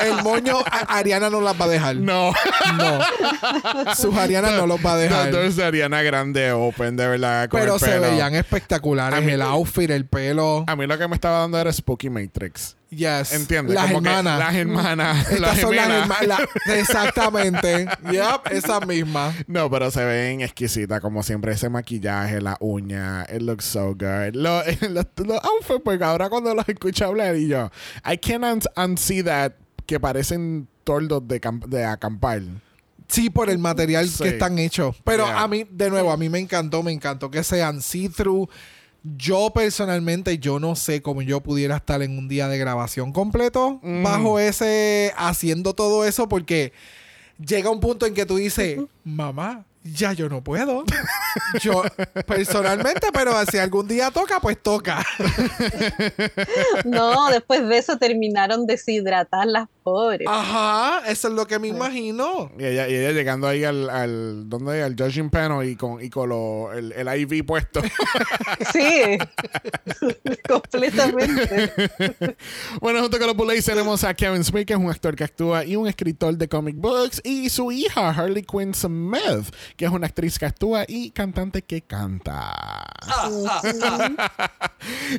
El 0.08 0.22
moño, 0.22 0.56
Ariana 0.88 1.28
no 1.30 1.40
las 1.40 1.60
va 1.60 1.66
a 1.66 1.68
dejar. 1.68 1.96
No. 1.96 2.32
No. 2.76 3.94
Sus 3.94 4.14
Ariana 4.16 4.52
no 4.52 4.66
los 4.66 4.84
va 4.84 4.94
a 4.94 4.96
dejar. 4.96 5.26
Entonces 5.28 5.62
Ariana 5.62 6.02
Grande 6.02 6.52
Open, 6.52 6.96
de 6.96 7.06
verdad. 7.06 7.48
con 7.48 7.60
Pero 7.60 7.74
el 7.74 7.80
se 7.80 7.86
pelo. 7.86 8.02
veían 8.02 8.34
espectaculares. 8.34 9.18
A 9.18 9.20
mí- 9.20 9.32
el 9.32 9.42
outfit, 9.42 9.90
el 9.90 10.06
pelo. 10.06 10.64
A 10.66 10.74
mí 10.76 10.86
lo 10.86 10.96
que 10.98 11.06
me 11.08 11.14
estaba 11.14 11.40
dando 11.40 11.58
era 11.58 11.72
Spooky 11.72 12.08
Matrix. 12.10 12.76
Yes. 12.90 13.32
¿Entiendes? 13.32 13.74
Las 13.74 13.86
Como 13.86 14.02
que 14.02 14.08
hermanas. 14.08 14.38
Las 14.38 14.54
hermanas. 14.54 15.18
Estas 15.30 15.40
las 15.40 15.58
son 15.60 15.76
las 15.76 15.88
hermanas. 15.88 16.26
la- 16.66 16.74
exactamente. 16.74 17.86
Yep, 18.10 18.52
esa 18.52 18.80
misma. 18.80 19.32
No, 19.46 19.70
pero 19.70 19.90
se 19.90 20.04
ven 20.04 20.40
exquisitas, 20.40 21.00
como 21.00 21.22
siempre. 21.22 21.52
Ese 21.52 21.68
maquillaje, 21.68 22.40
la 22.40 22.56
uña, 22.60 23.24
it 23.32 23.42
looks 23.42 23.64
so 23.64 23.94
good. 23.94 24.34
Lo- 24.34 24.62
Los 24.90 25.06
los 25.18 25.44
outfits, 25.44 25.80
porque 25.84 26.02
ahora 26.04 26.28
cuando 26.28 26.54
los 26.54 26.68
escucho 26.68 27.06
hablar 27.06 27.36
y 27.36 27.48
yo, 27.48 27.70
I 28.04 28.18
can't 28.18 28.44
un- 28.44 28.82
unsee 28.90 29.22
that 29.22 29.52
que 29.86 30.00
parecen 30.00 30.66
tordos 30.84 31.26
de, 31.28 31.40
de 31.68 31.84
acampar. 31.84 32.42
Sí, 33.08 33.28
por 33.30 33.50
el 33.50 33.58
material 33.58 34.08
Sí. 34.08 34.22
que 34.24 34.28
están 34.30 34.58
hechos. 34.58 34.96
Pero 35.04 35.26
Yeah. 35.26 35.42
a 35.42 35.48
mí, 35.48 35.64
de 35.70 35.90
nuevo, 35.90 36.10
a 36.12 36.16
mí 36.16 36.28
me 36.28 36.38
encantó, 36.38 36.82
me 36.82 36.92
encantó 36.92 37.30
que 37.30 37.42
sean 37.44 37.80
see-through. 37.82 38.48
Yo 39.02 39.50
personalmente, 39.54 40.38
yo 40.38 40.58
no 40.60 40.76
sé 40.76 41.00
cómo 41.00 41.22
yo 41.22 41.40
pudiera 41.40 41.76
estar 41.76 42.02
en 42.02 42.18
un 42.18 42.28
día 42.28 42.48
de 42.48 42.58
grabación 42.58 43.12
completo 43.12 43.80
Mm. 43.82 44.02
bajo 44.02 44.38
ese, 44.38 45.12
haciendo 45.16 45.74
todo 45.74 46.04
eso, 46.04 46.28
porque 46.28 46.72
llega 47.44 47.70
un 47.70 47.80
punto 47.80 48.04
en 48.06 48.12
que 48.14 48.26
tú 48.26 48.36
dices, 48.36 48.78
mamá, 49.04 49.64
ya 49.82 50.12
yo 50.12 50.28
no 50.28 50.44
puedo. 50.44 50.84
yo 51.62 51.82
personalmente, 52.26 53.06
pero 53.14 53.32
si 53.50 53.56
algún 53.56 53.88
día 53.88 54.10
toca, 54.10 54.38
pues 54.40 54.62
toca. 54.62 55.02
No, 56.84 57.28
después 57.30 57.66
de 57.68 57.78
eso 57.78 57.96
terminaron 57.98 58.66
deshidratadas 58.66 59.46
las 59.46 59.68
pobres. 59.92 60.26
Ajá, 60.28 61.02
eso 61.10 61.28
es 61.28 61.34
lo 61.34 61.46
que 61.46 61.58
me 61.58 61.68
imagino. 61.68 62.50
Y 62.58 62.64
ella, 62.64 62.88
y 62.88 62.94
ella 62.94 63.12
llegando 63.12 63.46
ahí 63.48 63.64
al, 63.64 63.88
al, 63.90 64.48
¿dónde? 64.48 64.82
al 64.82 64.94
judging 64.96 65.30
panel 65.30 65.68
y 65.68 65.76
con, 65.76 66.02
y 66.02 66.08
con 66.10 66.28
lo- 66.28 66.72
el, 66.72 66.92
el 66.92 67.08
IV 67.20 67.44
puesto. 67.44 67.80
Sí, 68.72 69.16
completamente. 70.48 71.72
bueno, 72.80 73.00
junto 73.00 73.18
con 73.18 73.26
los 73.26 73.36
Bullets 73.36 73.64
tenemos 73.64 74.04
a 74.04 74.14
Kevin 74.14 74.44
Smith, 74.44 74.66
que 74.66 74.74
es 74.74 74.78
un 74.78 74.90
actor 74.90 75.14
que 75.16 75.24
actúa 75.24 75.64
y 75.64 75.76
un 75.76 75.88
escritor 75.88 76.36
de 76.36 76.48
comic 76.48 76.76
books, 76.76 77.20
y 77.24 77.48
su 77.48 77.72
hija, 77.72 78.10
Harley 78.10 78.42
Quinn 78.42 78.74
Smith, 78.74 79.54
que 79.76 79.86
es 79.86 79.90
una 79.90 80.06
actriz 80.06 80.38
que 80.38 80.46
actúa 80.46 80.84
y 80.86 81.10
cantante 81.10 81.62
que 81.62 81.82
canta. 81.82 82.52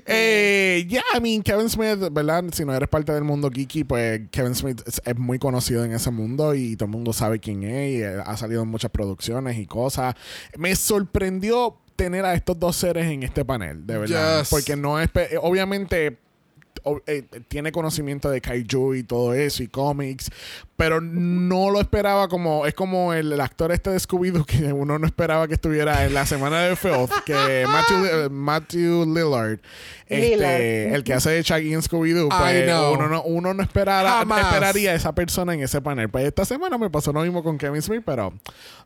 eh, 0.06 0.86
yeah, 0.88 1.04
I 1.16 1.20
mean, 1.20 1.42
Kevin 1.44 1.70
Smith, 1.70 2.00
¿verdad? 2.12 2.44
Si 2.54 2.64
no 2.66 2.74
eres 2.74 2.90
parte 2.90 3.12
del 3.12 3.24
mundo 3.24 3.50
geeky, 3.54 3.84
pues 3.84 4.22
Kevin 4.32 4.56
Smith 4.56 4.61
es, 4.70 5.02
es 5.06 5.18
muy 5.18 5.40
conocido 5.40 5.84
en 5.84 5.92
ese 5.92 6.12
mundo 6.12 6.54
y 6.56 6.76
todo 6.76 6.86
el 6.86 6.92
mundo 6.92 7.14
sabe 7.14 7.40
quién 7.40 7.64
es 7.64 7.92
y 7.92 8.02
eh, 8.02 8.22
ha 8.26 8.38
salido 8.38 8.62
en 8.64 8.70
muchas 8.70 8.92
producciones 8.92 9.58
y 9.58 9.66
cosas. 9.66 10.16
Me 10.58 10.76
sorprendió 10.76 11.78
tener 11.96 12.26
a 12.26 12.34
estos 12.34 12.58
dos 12.60 12.76
seres 12.76 13.06
en 13.12 13.24
este 13.24 13.46
panel, 13.46 13.86
de 13.86 13.98
verdad. 13.98 14.40
Yes. 14.40 14.50
Porque 14.50 14.76
no 14.76 15.00
es, 15.00 15.10
pe- 15.10 15.38
obviamente 15.42 16.18
eh, 17.08 17.24
tiene 17.48 17.72
conocimiento 17.72 18.30
de 18.30 18.42
kaiju 18.42 18.96
y 18.96 19.04
todo 19.04 19.34
eso 19.34 19.64
y 19.64 19.68
cómics, 19.68 20.30
pero 20.76 21.02
no 21.02 21.70
lo 21.70 21.80
esperaba 21.80 22.28
como 22.28 22.66
es 22.66 22.74
como 22.74 23.14
el, 23.14 23.32
el 23.32 23.42
actor 23.42 23.72
este 23.72 23.92
de 23.92 23.98
Scooby-Doo 23.98 24.46
que 24.46 24.74
uno 24.74 24.98
no 24.98 25.06
esperaba 25.06 25.48
que 25.48 25.54
estuviera 25.54 26.06
en 26.06 26.14
la 26.14 26.26
semana 26.26 26.62
de 26.62 26.76
Filth, 26.76 27.12
que 27.26 27.66
Matthew, 27.68 28.06
eh, 28.06 28.30
Matthew 28.30 29.06
Lillard, 29.06 29.60
este, 30.08 30.36
Lillard. 30.36 30.62
el 30.96 31.04
que 31.04 31.14
hace 31.14 31.30
de 31.32 31.44
Shaggy 31.44 31.74
en 31.74 31.82
Scooby-Doo, 31.82 32.30
pues 32.30 32.66
uno 32.94 33.08
no, 33.08 33.24
uno 33.24 33.54
no 33.54 33.64
esperara, 33.64 34.22
esperaría 34.22 34.92
a 34.92 34.96
esa 34.96 35.14
persona 35.14 35.54
en 35.54 35.62
ese 35.62 35.82
panel. 35.82 36.10
Pues 36.10 36.26
esta 36.26 36.46
semana 36.46 36.78
me 36.78 36.90
pasó 36.90 37.14
lo 37.14 37.22
mismo 37.22 37.44
con 37.44 37.58
Kevin 37.58 37.82
Smith, 37.82 38.04
pero 38.06 38.34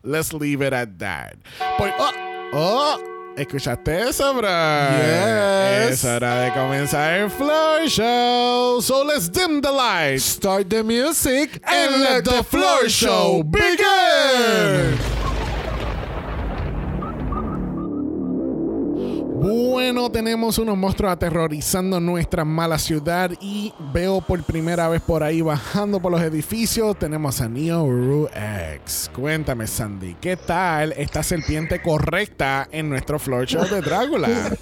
let's 0.02 0.32
leave 0.32 0.66
it 0.66 0.72
at 0.72 0.88
that. 0.98 1.34
Pues, 1.78 1.92
oh, 1.98 2.10
oh, 2.52 3.15
¿Escuchaste 3.36 4.08
eso, 4.08 4.32
bro? 4.34 4.48
Yes. 4.48 5.90
Es 5.90 6.04
hora 6.06 6.40
de 6.40 6.52
comenzar 6.52 7.20
el 7.20 7.30
Floor 7.30 7.86
Show. 7.86 8.80
So 8.80 9.04
let's 9.04 9.28
dim 9.30 9.60
the 9.60 9.70
lights 9.70 10.24
Start 10.24 10.70
the 10.70 10.82
music 10.82 11.60
and 11.62 12.00
let 12.00 12.24
the 12.24 12.42
Floor 12.42 12.88
Show 12.88 13.42
begin. 13.42 15.25
Bueno, 19.48 20.10
tenemos 20.10 20.58
unos 20.58 20.76
monstruos 20.76 21.12
aterrorizando 21.12 22.00
nuestra 22.00 22.44
mala 22.44 22.80
ciudad 22.80 23.30
y 23.40 23.72
veo 23.92 24.20
por 24.20 24.42
primera 24.42 24.88
vez 24.88 25.00
por 25.00 25.22
ahí 25.22 25.40
bajando 25.40 26.00
por 26.00 26.10
los 26.10 26.20
edificios. 26.20 26.98
Tenemos 26.98 27.40
a 27.40 27.48
Neo 27.48 27.88
Ru 27.88 28.28
X. 28.34 29.08
Cuéntame, 29.14 29.68
Sandy, 29.68 30.16
¿qué 30.20 30.36
tal 30.36 30.94
esta 30.96 31.22
serpiente 31.22 31.80
correcta 31.80 32.66
en 32.72 32.88
nuestro 32.88 33.20
floor 33.20 33.46
show 33.46 33.64
de 33.68 33.80
Drácula? 33.82 34.28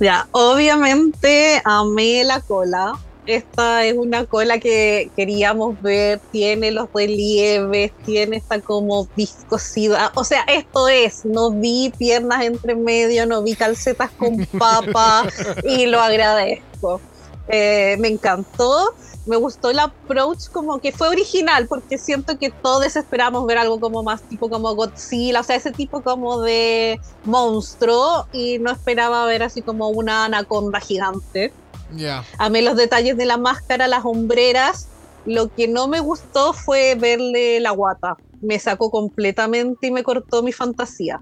Ya, 0.00 0.28
obviamente 0.30 1.60
amé 1.64 2.22
la 2.22 2.40
cola. 2.40 2.96
Esta 3.28 3.84
es 3.84 3.94
una 3.94 4.24
cola 4.24 4.58
que 4.58 5.10
queríamos 5.14 5.78
ver, 5.82 6.18
tiene 6.32 6.70
los 6.70 6.88
relieves, 6.94 7.92
tiene 8.06 8.38
esta 8.38 8.58
como 8.58 9.06
viscosidad. 9.16 10.12
O 10.14 10.24
sea, 10.24 10.44
esto 10.44 10.88
es, 10.88 11.26
no 11.26 11.50
vi 11.50 11.92
piernas 11.98 12.42
entre 12.42 12.74
medio, 12.74 13.26
no 13.26 13.42
vi 13.42 13.54
calcetas 13.54 14.10
con 14.12 14.46
papa 14.58 15.26
y 15.62 15.84
lo 15.84 16.00
agradezco. 16.00 17.02
Eh, 17.48 17.98
me 17.98 18.08
encantó, 18.08 18.94
me 19.26 19.36
gustó 19.36 19.68
el 19.68 19.80
approach 19.80 20.48
como 20.50 20.78
que 20.78 20.92
fue 20.92 21.08
original 21.08 21.66
porque 21.68 21.98
siento 21.98 22.38
que 22.38 22.48
todos 22.48 22.96
esperamos 22.96 23.46
ver 23.46 23.58
algo 23.58 23.78
como 23.78 24.02
más 24.02 24.22
tipo 24.22 24.48
como 24.48 24.74
Godzilla, 24.74 25.40
o 25.40 25.42
sea, 25.42 25.56
ese 25.56 25.72
tipo 25.72 26.00
como 26.00 26.40
de 26.40 26.98
monstruo 27.24 28.26
y 28.32 28.58
no 28.58 28.70
esperaba 28.70 29.26
ver 29.26 29.42
así 29.42 29.60
como 29.60 29.88
una 29.88 30.24
anaconda 30.24 30.80
gigante. 30.80 31.52
Ya. 31.96 32.24
Amé 32.38 32.62
los 32.62 32.76
detalles 32.76 33.16
de 33.16 33.26
la 33.26 33.36
máscara, 33.36 33.88
las 33.88 34.04
hombreras. 34.04 34.88
Lo 35.24 35.48
que 35.48 35.68
no 35.68 35.88
me 35.88 36.00
gustó 36.00 36.52
fue 36.52 36.94
verle 36.94 37.60
la 37.60 37.70
guata. 37.70 38.16
Me 38.40 38.58
sacó 38.58 38.90
completamente 38.90 39.88
y 39.88 39.90
me 39.90 40.02
cortó 40.02 40.42
mi 40.42 40.52
fantasía. 40.52 41.20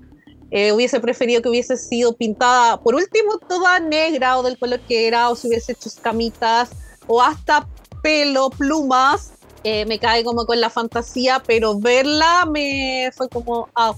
Eh, 0.50 0.72
hubiese 0.72 1.00
preferido 1.00 1.42
que 1.42 1.48
hubiese 1.48 1.76
sido 1.76 2.14
pintada, 2.14 2.76
por 2.80 2.94
último, 2.94 3.38
toda 3.48 3.80
negra 3.80 4.38
o 4.38 4.42
del 4.44 4.58
color 4.58 4.80
que 4.86 5.08
era, 5.08 5.28
o 5.28 5.34
si 5.34 5.48
hubiese 5.48 5.72
hecho 5.72 5.88
escamitas 5.88 6.70
o 7.06 7.20
hasta 7.20 7.66
pelo, 8.02 8.50
plumas. 8.50 9.32
Eh, 9.64 9.84
me 9.86 9.98
cae 9.98 10.22
como 10.22 10.46
con 10.46 10.60
la 10.60 10.70
fantasía, 10.70 11.42
pero 11.44 11.78
verla 11.80 12.46
me 12.46 13.10
fue 13.16 13.28
como, 13.28 13.68
ah, 13.74 13.92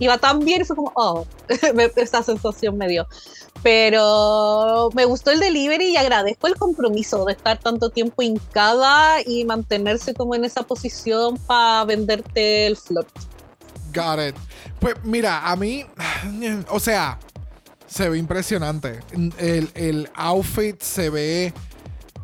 iba 0.00 0.18
tan 0.18 0.40
bien 0.40 0.66
fue 0.66 0.74
como, 0.74 0.92
oh, 0.96 1.26
esa 1.96 2.22
sensación 2.22 2.76
me 2.76 2.88
dio. 2.88 3.06
Pero 3.62 4.88
me 4.94 5.04
gustó 5.04 5.30
el 5.30 5.38
delivery 5.38 5.92
y 5.92 5.96
agradezco 5.96 6.46
el 6.46 6.56
compromiso 6.56 7.24
de 7.26 7.34
estar 7.34 7.58
tanto 7.58 7.90
tiempo 7.90 8.22
hincada 8.22 9.18
y 9.24 9.44
mantenerse 9.44 10.14
como 10.14 10.34
en 10.34 10.44
esa 10.44 10.62
posición 10.62 11.36
para 11.36 11.84
venderte 11.84 12.66
el 12.66 12.76
flor. 12.76 13.06
Got 13.94 14.18
it. 14.28 14.36
Pues 14.78 14.94
mira, 15.04 15.46
a 15.50 15.56
mí, 15.56 15.84
o 16.70 16.80
sea, 16.80 17.18
se 17.86 18.08
ve 18.08 18.18
impresionante. 18.18 19.00
El, 19.38 19.70
el 19.74 20.08
outfit 20.14 20.80
se 20.80 21.10
ve 21.10 21.52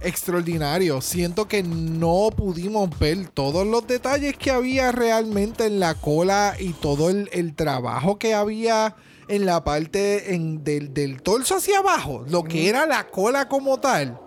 extraordinario. 0.01 1.01
Siento 1.01 1.49
que 1.49 1.63
no 1.63 2.29
pudimos 2.37 2.91
ver 2.99 3.29
todos 3.29 3.67
los 3.67 3.87
detalles 3.87 4.37
que 4.37 4.51
había 4.51 4.93
realmente 4.93 5.67
en 5.67 5.81
la 5.81 5.95
cola 5.95 6.55
y 6.59 6.73
todo 6.75 7.11
el, 7.11 7.29
el 7.33 7.55
trabajo 7.55 8.19
que 8.19 8.35
había 8.35 8.95
en 9.29 9.45
la 9.47 9.65
parte 9.65 10.35
en- 10.35 10.63
del, 10.63 10.95
del 10.95 11.21
torso 11.23 11.57
hacia 11.57 11.79
abajo, 11.79 12.25
lo 12.29 12.45
que 12.45 12.69
era 12.69 12.87
la 12.87 13.07
cola 13.09 13.49
como 13.49 13.79
tal. 13.79 14.19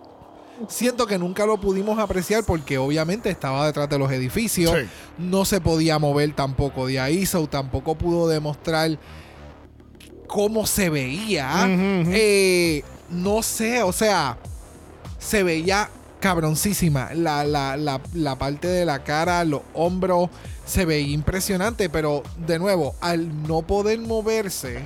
Siento 0.68 1.08
que 1.08 1.18
nunca 1.18 1.46
lo 1.46 1.62
pudimos 1.62 1.98
apreciar 2.00 2.44
porque 2.44 2.78
obviamente 2.78 3.30
estaba 3.30 3.66
detrás 3.66 3.88
de 3.88 3.98
los 3.98 4.12
edificios 4.12 4.74
Sí. 4.78 4.86
no 5.18 5.46
se 5.46 5.62
podía 5.62 6.00
mover 6.00 6.36
tampoco 6.36 6.86
de 6.88 7.00
ahí, 7.00 7.26
so 7.26 7.48
tampoco 7.48 7.96
pudo 7.96 8.28
demostrar 8.28 9.00
cómo 10.28 10.66
se 10.68 10.90
veía. 10.90 11.66
Eh, 11.68 12.84
no 13.10 13.42
sé, 13.42 13.82
o 13.84 13.94
sea, 13.94 14.38
se 15.20 15.44
veía 15.44 15.90
cabroncísima. 16.20 17.10
La, 17.14 17.44
la, 17.44 17.78
la, 17.78 18.02
la 18.14 18.36
parte 18.38 18.68
de 18.68 18.86
la 18.86 19.04
cara, 19.04 19.44
los 19.46 19.62
hombros, 19.74 20.30
se 20.66 20.86
veía 20.86 21.14
impresionante, 21.14 21.90
pero 21.90 22.24
de 22.46 22.60
nuevo, 22.60 22.96
al 23.02 23.44
no 23.48 23.62
poder 23.62 24.00
moverse, 24.00 24.82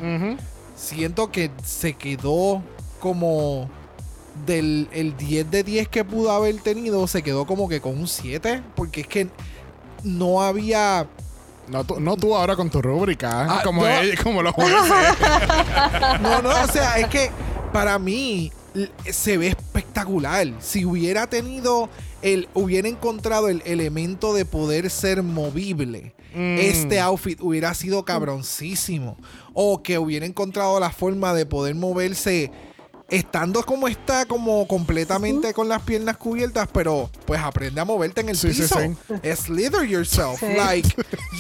siento 0.76 1.32
que 1.32 1.52
se 1.64 1.94
quedó 1.94 2.62
como 3.00 3.70
del 4.46 4.88
el 4.94 5.16
10 5.18 5.52
de 5.52 5.64
10 5.64 5.88
que 5.90 6.04
pudo 6.06 6.32
haber 6.32 6.56
tenido, 6.62 7.06
se 7.08 7.22
quedó 7.22 7.46
como 7.46 7.68
que 7.70 7.82
con 7.82 7.98
un 7.98 8.08
7, 8.08 8.62
porque 8.76 9.02
es 9.02 9.08
que 9.08 9.28
no 10.04 10.42
había 10.42 11.06
No, 11.68 11.84
tú, 11.84 12.00
no 12.00 12.16
tú 12.18 12.36
ahora 12.36 12.56
con 12.56 12.70
tu 12.70 12.82
rúbrica, 12.82 13.46
Ah, 13.50 13.62
como, 13.64 13.84
no. 13.84 13.90
como 14.24 14.42
los 14.42 14.54
jueces. 14.56 14.76
No, 16.22 16.42
no, 16.42 16.50
o 16.50 16.68
sea, 16.68 16.98
es 16.98 17.08
que 17.08 17.30
para 17.72 18.00
mí 18.00 18.52
se 19.12 19.38
ve 19.38 19.48
espectacular. 19.50 20.48
Si 20.60 20.86
hubiera 20.86 21.28
tenido 21.28 21.90
el, 22.22 22.48
hubiera 22.54 22.88
encontrado 22.88 23.50
el 23.50 23.62
elemento 23.66 24.34
de 24.34 24.46
poder 24.46 24.90
ser 24.90 25.24
movible, 25.24 26.16
Mm. 26.36 26.58
este 26.58 27.00
outfit 27.00 27.40
hubiera 27.42 27.76
sido 27.76 28.04
cabroncísimo. 28.06 29.18
O 29.54 29.84
que 29.84 30.00
hubiera 30.00 30.26
encontrado 30.26 30.80
la 30.80 30.90
forma 30.90 31.32
de 31.36 31.46
poder 31.46 31.76
moverse 31.76 32.52
estando 33.10 33.62
como 33.64 33.88
está, 33.88 34.26
como 34.26 34.68
completamente 34.68 35.54
con 35.54 35.70
las 35.70 35.84
piernas 35.84 36.18
cubiertas, 36.18 36.68
pero 36.74 37.12
pues 37.28 37.40
aprende 37.40 37.80
a 37.82 37.86
moverte 37.86 38.22
en 38.22 38.30
el 38.30 38.36
Sí, 38.38 38.48
piso. 38.48 38.80
sí. 38.80 39.36
Slither 39.36 39.84
yourself. 39.88 40.40
Sí. 40.40 40.48
Like, 40.58 40.90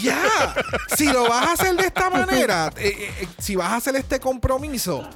ya. 0.03 0.53
Si 0.95 1.05
lo 1.07 1.23
vas 1.27 1.47
a 1.47 1.51
hacer 1.53 1.75
de 1.75 1.87
esta 1.87 2.11
manera, 2.11 2.71
eh, 2.77 2.89
eh, 2.95 3.11
eh, 3.21 3.27
si 3.39 3.55
vas 3.55 3.71
a 3.71 3.77
hacer 3.77 3.95
este 3.95 4.19
compromiso, 4.19 5.09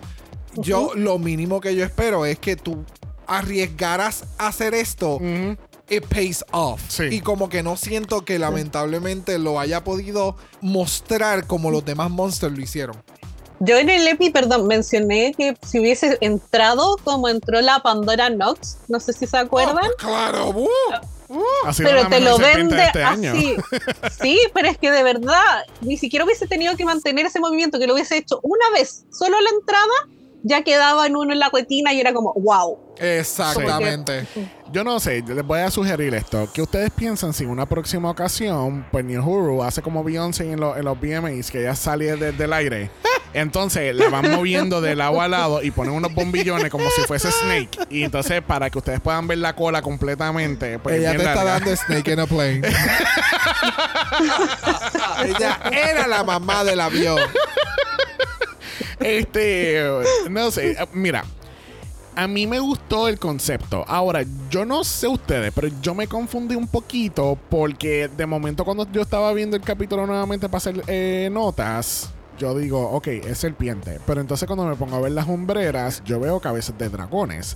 yo 0.57 0.91
lo 0.95 1.19
mínimo 1.19 1.61
que 1.61 1.75
yo 1.75 1.83
espero 1.83 2.25
es 2.25 2.39
que 2.39 2.55
tú 2.55 2.85
arriesgaras 3.25 4.25
a 4.37 4.47
hacer 4.47 4.73
esto. 4.73 5.19
It 5.89 6.05
pays 6.07 6.43
off. 6.51 6.81
Sí. 6.89 7.03
Y 7.11 7.21
como 7.21 7.47
que 7.47 7.63
no 7.63 7.77
siento 7.77 8.25
que 8.25 8.39
lamentablemente 8.39 9.39
lo 9.39 9.59
haya 9.59 9.83
podido 9.85 10.35
mostrar 10.59 11.47
como 11.47 11.71
los 11.71 11.85
demás 11.85 12.11
monsters 12.11 12.53
lo 12.53 12.61
hicieron. 12.61 13.01
Yo 13.59 13.77
en 13.77 13.89
el 13.89 14.07
EPI, 14.07 14.29
perdón, 14.29 14.67
mencioné 14.67 15.33
que 15.35 15.57
si 15.65 15.79
hubiese 15.79 16.17
entrado 16.21 16.97
como 17.03 17.27
entró 17.27 17.59
la 17.61 17.81
Pandora 17.81 18.29
Nox, 18.29 18.77
no 18.87 18.99
sé 18.99 19.13
si 19.13 19.25
se 19.25 19.37
acuerdan. 19.37 19.85
Oh, 19.85 19.97
claro. 19.97 20.49
uh, 20.49 20.69
uh. 21.29 21.71
Pero 21.75 22.07
te 22.07 22.19
lo 22.19 22.37
vende 22.37 22.75
de 22.75 22.83
este 22.83 23.03
así. 23.03 23.55
Sí, 24.21 24.39
pero 24.53 24.69
es 24.69 24.77
que 24.77 24.91
de 24.91 25.01
verdad, 25.01 25.63
ni 25.81 25.97
siquiera 25.97 26.23
hubiese 26.23 26.47
tenido 26.47 26.75
que 26.75 26.85
mantener 26.85 27.25
ese 27.25 27.39
movimiento, 27.39 27.79
que 27.79 27.87
lo 27.87 27.95
hubiese 27.95 28.17
hecho 28.17 28.39
una 28.43 28.69
vez, 28.73 29.05
solo 29.11 29.39
la 29.41 29.49
entrada, 29.49 30.16
ya 30.43 30.63
quedaba 30.63 31.05
en 31.07 31.15
uno 31.15 31.33
en 31.33 31.39
la 31.39 31.49
retina 31.51 31.93
y 31.93 31.99
era 31.99 32.13
como, 32.13 32.33
wow. 32.33 32.79
Exactamente. 32.99 34.25
Yo 34.71 34.83
no 34.83 34.99
sé, 34.99 35.23
les 35.27 35.45
voy 35.45 35.59
a 35.59 35.69
sugerir 35.71 36.13
esto. 36.15 36.49
Que 36.53 36.61
ustedes 36.61 36.89
piensan 36.91 37.33
si 37.33 37.43
en 37.43 37.49
una 37.51 37.65
próxima 37.67 38.09
ocasión, 38.09 38.85
pues 38.91 39.05
Huru 39.05 39.63
hace 39.63 39.81
como 39.81 40.03
Beyoncé 40.03 40.51
en, 40.51 40.59
lo- 40.59 40.75
en 40.75 40.83
los 40.85 40.99
VMAs, 40.99 41.51
que 41.51 41.61
ella 41.61 41.75
sale 41.75 42.15
de- 42.17 42.31
del 42.31 42.53
aire. 42.53 42.89
Entonces 43.33 43.93
la 43.95 44.09
van 44.09 44.31
moviendo 44.31 44.81
de 44.81 44.95
lado 44.95 45.21
a 45.21 45.27
lado 45.27 45.61
y 45.61 45.69
ponen 45.69 45.93
unos 45.93 46.13
bombillones 46.13 46.71
como 46.71 46.89
si 46.89 47.01
fuese 47.01 47.29
Snake. 47.31 47.69
Y 47.89 48.03
entonces, 48.03 48.41
para 48.41 48.69
que 48.69 48.77
ustedes 48.79 48.99
puedan 49.01 49.27
ver 49.27 49.37
la 49.39 49.53
cola 49.55 49.81
completamente, 49.81 50.79
pues 50.79 50.95
Ella 50.99 51.11
te 51.11 51.17
está 51.17 51.43
dando 51.43 51.75
Snake 51.75 52.13
in 52.13 52.19
a 52.21 52.25
Plane. 52.25 52.61
Ella 55.25 55.59
era 55.71 56.07
la 56.07 56.23
mamá 56.23 56.63
del 56.63 56.79
avión. 56.79 57.19
Este, 58.99 59.81
no 60.29 60.51
sé, 60.51 60.77
mira. 60.93 61.23
A 62.15 62.27
mí 62.27 62.47
me 62.47 62.59
gustó 62.59 63.07
el 63.07 63.19
concepto. 63.19 63.85
Ahora, 63.87 64.25
yo 64.49 64.65
no 64.65 64.83
sé 64.83 65.07
ustedes, 65.07 65.51
pero 65.53 65.67
yo 65.83 65.93
me 65.93 66.07
confundí 66.07 66.55
un 66.55 66.67
poquito 66.67 67.37
porque 67.47 68.07
de 68.07 68.25
momento 68.25 68.65
cuando 68.65 68.91
yo 68.91 69.03
estaba 69.03 69.31
viendo 69.33 69.55
el 69.55 69.61
capítulo 69.61 70.07
nuevamente 70.07 70.49
para 70.49 70.57
hacer 70.57 70.83
eh, 70.87 71.29
notas, 71.31 72.09
yo 72.39 72.57
digo, 72.57 72.89
ok, 72.89 73.07
es 73.07 73.37
serpiente. 73.37 73.99
Pero 74.07 74.21
entonces 74.21 74.47
cuando 74.47 74.65
me 74.65 74.75
pongo 74.75 74.95
a 74.95 75.01
ver 75.01 75.11
las 75.11 75.27
hombreras, 75.27 76.03
yo 76.05 76.19
veo 76.19 76.39
cabezas 76.39 76.75
de 76.77 76.89
dragones. 76.89 77.55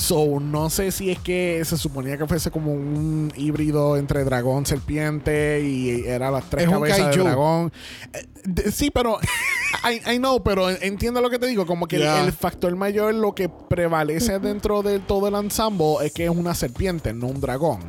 So, 0.00 0.40
no 0.40 0.70
sé 0.70 0.92
si 0.92 1.10
es 1.10 1.18
que 1.18 1.62
se 1.64 1.76
suponía 1.76 2.16
que 2.16 2.26
fuese 2.26 2.50
como 2.50 2.72
un 2.72 3.30
híbrido 3.36 3.96
entre 3.98 4.24
dragón, 4.24 4.64
serpiente 4.64 5.60
y 5.62 6.04
era 6.06 6.30
las 6.30 6.48
tres 6.48 6.64
Es 6.64 6.70
cabezas 6.70 7.14
de 7.14 7.22
dragón. 7.22 7.72
Eh, 8.14 8.26
de- 8.44 8.72
sí, 8.72 8.90
pero 8.90 9.18
I, 9.84 10.14
I 10.14 10.16
know, 10.18 10.42
pero 10.42 10.70
entiendo 10.70 11.20
lo 11.20 11.28
que 11.28 11.38
te 11.38 11.46
digo, 11.46 11.66
como 11.66 11.86
que 11.86 11.96
el- 11.96 12.32
factor 12.32 12.74
mayor, 12.76 13.14
lo 13.14 13.34
que 13.34 13.48
prevalece 13.50 14.38
dentro 14.38 14.82
de 14.82 15.00
todo 15.00 15.28
el 15.28 15.34
ensemble 15.34 15.96
es 16.04 16.12
que 16.12 16.24
es 16.24 16.30
una 16.30 16.54
serpiente, 16.54 17.12
no 17.12 17.26
un 17.26 17.40
dragón. 17.40 17.80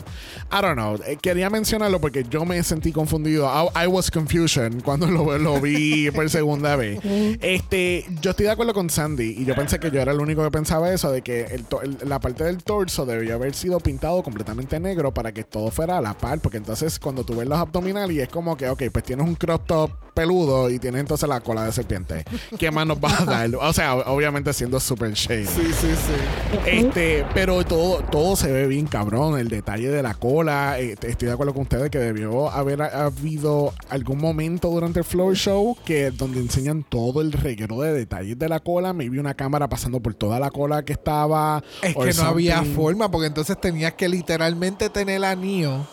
I 0.51 0.61
don't 0.61 0.73
know, 0.73 0.95
eh, 1.07 1.17
quería 1.21 1.49
mencionarlo 1.49 2.01
porque 2.01 2.25
yo 2.29 2.43
me 2.43 2.61
sentí 2.63 2.91
confundido. 2.91 3.45
I, 3.47 3.85
I 3.85 3.87
was 3.87 4.11
confusion 4.11 4.81
cuando 4.81 5.07
lo, 5.07 5.37
lo 5.37 5.61
vi 5.61 6.11
por 6.15 6.29
segunda 6.29 6.75
vez. 6.75 6.99
Este, 7.39 8.05
yo 8.21 8.31
estoy 8.31 8.45
de 8.47 8.51
acuerdo 8.51 8.73
con 8.73 8.89
Sandy 8.89 9.35
y 9.39 9.45
yo 9.45 9.55
pensé 9.55 9.79
que 9.79 9.89
yo 9.91 10.01
era 10.01 10.11
el 10.11 10.19
único 10.19 10.43
que 10.43 10.51
pensaba 10.51 10.91
eso, 10.93 11.09
de 11.11 11.21
que 11.21 11.43
el- 11.45 11.65
la 12.05 12.19
parte 12.19 12.43
del 12.43 12.63
torso 12.63 13.05
debería 13.05 13.35
haber 13.35 13.53
sido 13.53 13.79
pintado 13.79 14.21
completamente 14.23 14.79
negro 14.79 15.13
para 15.13 15.31
que 15.31 15.43
todo 15.43 15.71
fuera 15.71 15.97
a 15.97 16.01
la 16.01 16.13
par, 16.13 16.39
porque 16.39 16.57
entonces 16.57 16.99
cuando 16.99 17.23
tú 17.23 17.35
ves 17.35 17.47
los 17.47 17.57
abdominales 17.59 18.15
y 18.15 18.19
es 18.21 18.29
como 18.29 18.55
que, 18.57 18.69
ok, 18.69 18.83
pues 18.91 19.03
tienes 19.05 19.25
un 19.27 19.35
crop 19.35 19.65
top 19.65 19.91
peludo 20.13 20.69
y 20.69 20.77
tienes 20.79 20.99
entonces 21.01 21.27
la 21.29 21.39
cola 21.39 21.63
de 21.65 21.71
serpiente. 21.71 22.25
¿Qué 22.59 22.69
más 22.71 22.85
nos 22.85 22.97
va 22.97 23.17
a 23.21 23.25
dar? 23.25 23.49
O 23.61 23.73
sea, 23.73 23.95
obviamente 23.95 24.51
siendo 24.53 24.79
super 24.79 25.13
shady. 25.13 25.45
Sí, 25.45 25.71
sí, 25.73 25.87
sí. 25.95 26.59
Este, 26.65 27.25
pero 27.33 27.63
todo, 27.63 28.01
todo 28.11 28.35
se 28.35 28.51
ve 28.51 28.67
bien 28.67 28.87
cabrón. 28.87 29.39
El 29.39 29.47
detalle 29.47 29.89
de 29.89 30.03
la 30.03 30.13
cola. 30.15 30.79
eh, 30.79 30.95
estoy 31.01 31.27
de 31.27 31.31
acuerdo 31.33 31.53
con 31.53 31.63
ustedes 31.63 31.89
que 31.89 31.97
debió 31.99 32.49
haber 32.49 32.81
ha- 32.81 33.05
habido 33.05 33.73
algún 33.89 34.19
momento 34.19 34.69
durante 34.69 34.99
el 34.99 35.05
floor 35.05 35.35
show 35.35 35.77
que 35.85 36.11
donde 36.11 36.39
enseñan 36.39 36.83
todo 36.83 37.21
el 37.21 37.31
reguero 37.31 37.79
de 37.81 37.93
detalles 37.93 38.37
de 38.37 38.49
la 38.49 38.59
cola. 38.59 38.93
Me 38.93 39.07
vi 39.09 39.17
una 39.17 39.33
cámara 39.33 39.69
pasando 39.69 39.99
por 40.01 40.13
toda 40.13 40.39
la 40.39 40.51
cola 40.51 40.83
que 40.83 40.93
estaba. 40.93 41.63
Es 41.81 41.95
que 41.95 42.13
no 42.13 42.29
había 42.29 42.63
forma, 42.63 43.09
porque 43.09 43.27
entonces 43.27 43.59
tenías 43.59 43.93
que 43.93 44.07
literalmente 44.07 44.89
tener 44.89 45.23
a 45.25 45.35
Neo 45.35 45.85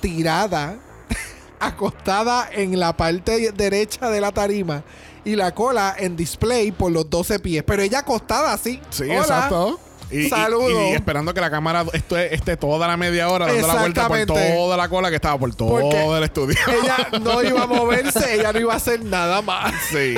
tirada, 0.00 0.78
acostada 1.60 2.48
en 2.52 2.78
la 2.78 2.96
parte 2.96 3.52
derecha 3.52 4.10
de 4.10 4.20
la 4.20 4.32
tarima 4.32 4.82
y 5.24 5.36
la 5.36 5.54
cola 5.54 5.94
en 5.98 6.16
display 6.16 6.72
por 6.72 6.92
los 6.92 7.10
12 7.10 7.40
pies. 7.40 7.64
Pero 7.66 7.82
ella 7.82 8.00
acostada 8.00 8.52
así. 8.52 8.80
Sí, 8.90 9.04
Hola. 9.04 9.20
exacto. 9.20 9.80
Y, 10.10 10.26
y- 10.26 10.28
Saludos. 10.28 10.90
y 10.90 10.94
esperando 10.94 11.34
que 11.34 11.40
la 11.40 11.50
cámara 11.50 11.84
esté, 11.92 12.34
esté 12.34 12.56
toda 12.56 12.86
la 12.86 12.96
media 12.96 13.28
hora 13.28 13.46
dando 13.46 13.66
la 13.66 13.74
vuelta 13.74 14.06
por 14.08 14.24
toda 14.26 14.76
la 14.76 14.88
cola 14.88 15.08
que 15.10 15.16
estaba 15.16 15.38
por 15.38 15.54
todo 15.54 15.68
Porque 15.80 16.16
el 16.16 16.22
estudio. 16.24 16.56
Ella 16.82 17.18
no 17.20 17.42
iba 17.44 17.62
a 17.62 17.66
moverse, 17.66 18.34
ella 18.34 18.52
no 18.52 18.60
iba 18.60 18.72
a 18.72 18.76
hacer 18.76 19.04
nada 19.04 19.42
más. 19.42 19.72
Sí. 19.90 20.14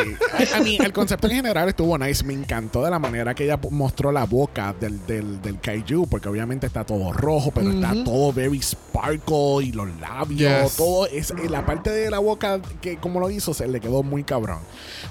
A, 0.54 0.60
mí, 0.60 0.78
el 0.82 0.92
concepto 0.92 1.26
en 1.28 1.36
general 1.36 1.68
estuvo 1.68 1.96
nice. 1.98 2.22
Me 2.24 2.34
encantó 2.34 2.82
de 2.84 2.90
la 2.90 2.98
manera 2.98 3.34
que 3.34 3.44
ella 3.44 3.58
mostró 3.70 4.12
la 4.12 4.24
boca 4.24 4.74
del, 4.78 5.04
del, 5.06 5.40
del 5.40 5.58
kaiju, 5.60 6.06
porque 6.06 6.28
obviamente 6.28 6.66
está 6.66 6.84
todo 6.84 7.12
rojo, 7.12 7.50
pero 7.50 7.70
está 7.70 7.92
todo 8.04 8.32
very 8.32 8.60
sparkle 8.60 9.64
y 9.64 9.72
los 9.72 9.88
labios, 10.00 10.38
Yes. 10.64 10.76
todo 10.76 11.06
es 11.06 11.30
eh, 11.30 11.48
la 11.48 11.64
parte 11.64 11.90
de 11.90 12.10
la 12.10 12.18
boca 12.18 12.60
que 12.80 12.96
como 12.98 13.20
lo 13.20 13.30
hizo 13.30 13.54
se 13.54 13.66
le 13.66 13.80
quedó 13.80 14.02
muy 14.02 14.22
cabrón. 14.24 14.58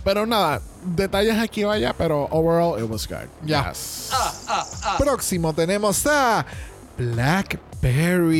Pero 0.03 0.25
nada, 0.25 0.61
detalles 0.95 1.37
aquí 1.37 1.63
o 1.63 1.71
allá, 1.71 1.93
pero 1.97 2.27
overall 2.31 2.79
it 2.81 2.89
was 2.89 3.07
good. 3.07 3.27
Ya. 3.45 3.69
Yes. 3.69 4.11
Próximo 4.97 5.53
tenemos 5.53 6.05
a 6.07 6.45
Blackberry. 6.97 8.35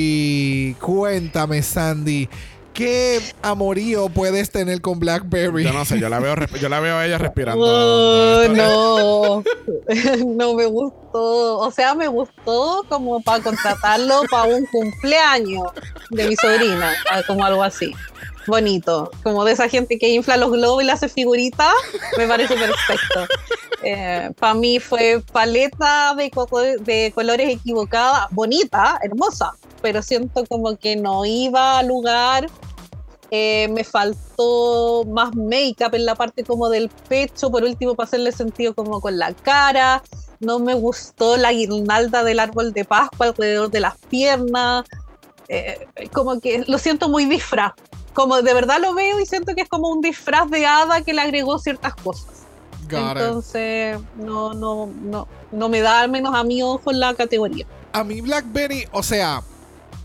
Cuéntame, 0.79 1.61
Sandy. 1.61 2.29
¿Qué 2.77 3.19
amorío 3.41 4.07
puedes 4.07 4.51
tener 4.51 4.81
con 4.81 4.99
Blackberry? 4.99 5.63
Yo 5.63 5.73
no 5.73 5.83
sé, 5.83 5.99
yo 5.99 6.09
la 6.09 6.19
veo, 6.19 6.35
yo 6.61 6.69
la 6.69 6.79
veo 6.79 6.95
a 6.97 7.07
ella 7.07 7.17
respirando. 7.17 7.65
Oh, 8.39 8.47
no, 8.49 9.43
no 10.35 10.53
me 10.53 10.67
gustó. 10.67 11.57
O 11.57 11.71
sea, 11.71 11.95
me 11.95 12.07
gustó 12.07 12.85
como 12.87 13.19
para 13.21 13.41
contratarlo 13.41 14.21
para 14.29 14.53
un 14.55 14.65
cumpleaños 14.67 15.71
de 16.11 16.27
mi 16.27 16.35
sobrina, 16.35 16.93
ah, 17.09 17.21
como 17.25 17.43
algo 17.43 17.63
así. 17.63 17.95
Bonito, 18.47 19.11
como 19.23 19.43
de 19.43 19.51
esa 19.51 19.67
gente 19.69 19.97
que 19.99 20.09
infla 20.09 20.37
los 20.37 20.51
globos 20.51 20.81
y 20.81 20.85
le 20.85 20.93
hace 20.93 21.09
figuritas, 21.09 21.73
me 22.17 22.27
parece 22.27 22.55
perfecto. 22.55 23.25
para 24.39 24.53
mí 24.53 24.79
fue 24.79 25.21
paleta 25.31 26.15
de, 26.15 26.31
co- 26.31 26.47
de 26.59 27.11
colores 27.13 27.49
equivocada, 27.49 28.27
bonita, 28.31 28.99
hermosa, 29.03 29.51
pero 29.81 30.01
siento 30.01 30.45
como 30.45 30.75
que 30.77 30.95
no 30.95 31.25
iba 31.25 31.79
al 31.79 31.87
lugar 31.87 32.47
eh, 33.29 33.67
me 33.71 33.83
faltó 33.83 35.03
más 35.05 35.35
make-up 35.35 35.93
en 35.93 36.05
la 36.05 36.15
parte 36.15 36.45
como 36.45 36.69
del 36.69 36.87
pecho, 37.09 37.51
por 37.51 37.61
último 37.63 37.93
para 37.93 38.07
hacerle 38.07 38.31
sentido 38.31 38.73
como 38.73 39.01
con 39.01 39.17
la 39.17 39.33
cara. 39.33 40.01
No 40.39 40.59
me 40.59 40.73
gustó 40.75 41.35
la 41.35 41.51
guirnalda 41.51 42.23
del 42.23 42.39
árbol 42.39 42.71
de 42.71 42.85
Pascua 42.85 43.25
alrededor 43.27 43.69
de 43.69 43.81
las 43.81 43.97
piernas. 44.09 44.85
Eh, 45.49 45.87
como 46.13 46.39
que 46.39 46.63
lo 46.67 46.77
siento 46.77 47.09
muy 47.09 47.25
disfraz. 47.25 47.73
Como 48.17 48.41
de 48.41 48.51
verdad 48.51 48.79
lo 48.81 48.95
veo 48.95 49.19
y 49.19 49.27
siento 49.27 49.53
que 49.53 49.61
es 49.61 49.69
como 49.69 49.89
un 49.89 50.01
disfraz 50.01 50.49
de 50.49 50.65
hada 50.65 51.03
que 51.03 51.13
le 51.13 51.21
agregó 51.21 51.59
ciertas 51.59 51.93
cosas. 51.93 52.47
Got 52.89 53.11
it. 53.11 53.17
Entonces, 53.17 53.99
no, 54.15 54.55
no, 54.55 54.87
no, 55.03 55.27
no 55.51 55.69
me 55.69 55.81
da 55.81 55.99
al 55.99 56.09
menos 56.09 56.33
a 56.33 56.43
mi 56.43 56.63
ojo 56.63 56.89
en 56.89 56.99
la 56.99 57.13
categoría. 57.13 57.67
A 57.93 58.03
mí 58.03 58.21
Blackberry, 58.21 58.87
o 58.91 59.03
sea, 59.03 59.43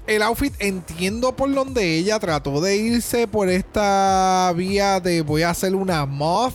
el 0.07 0.21
outfit 0.21 0.53
entiendo 0.59 1.35
por 1.35 1.55
donde 1.55 1.97
ella 1.97 2.19
trató 2.19 2.61
de 2.61 2.77
irse 2.77 3.27
por 3.27 3.49
esta 3.49 4.53
vía 4.55 5.01
de 5.01 5.23
voy 5.23 5.45
a 5.45 5.49
hacer 5.49 5.75
una 5.75 6.05
moth, 6.05 6.53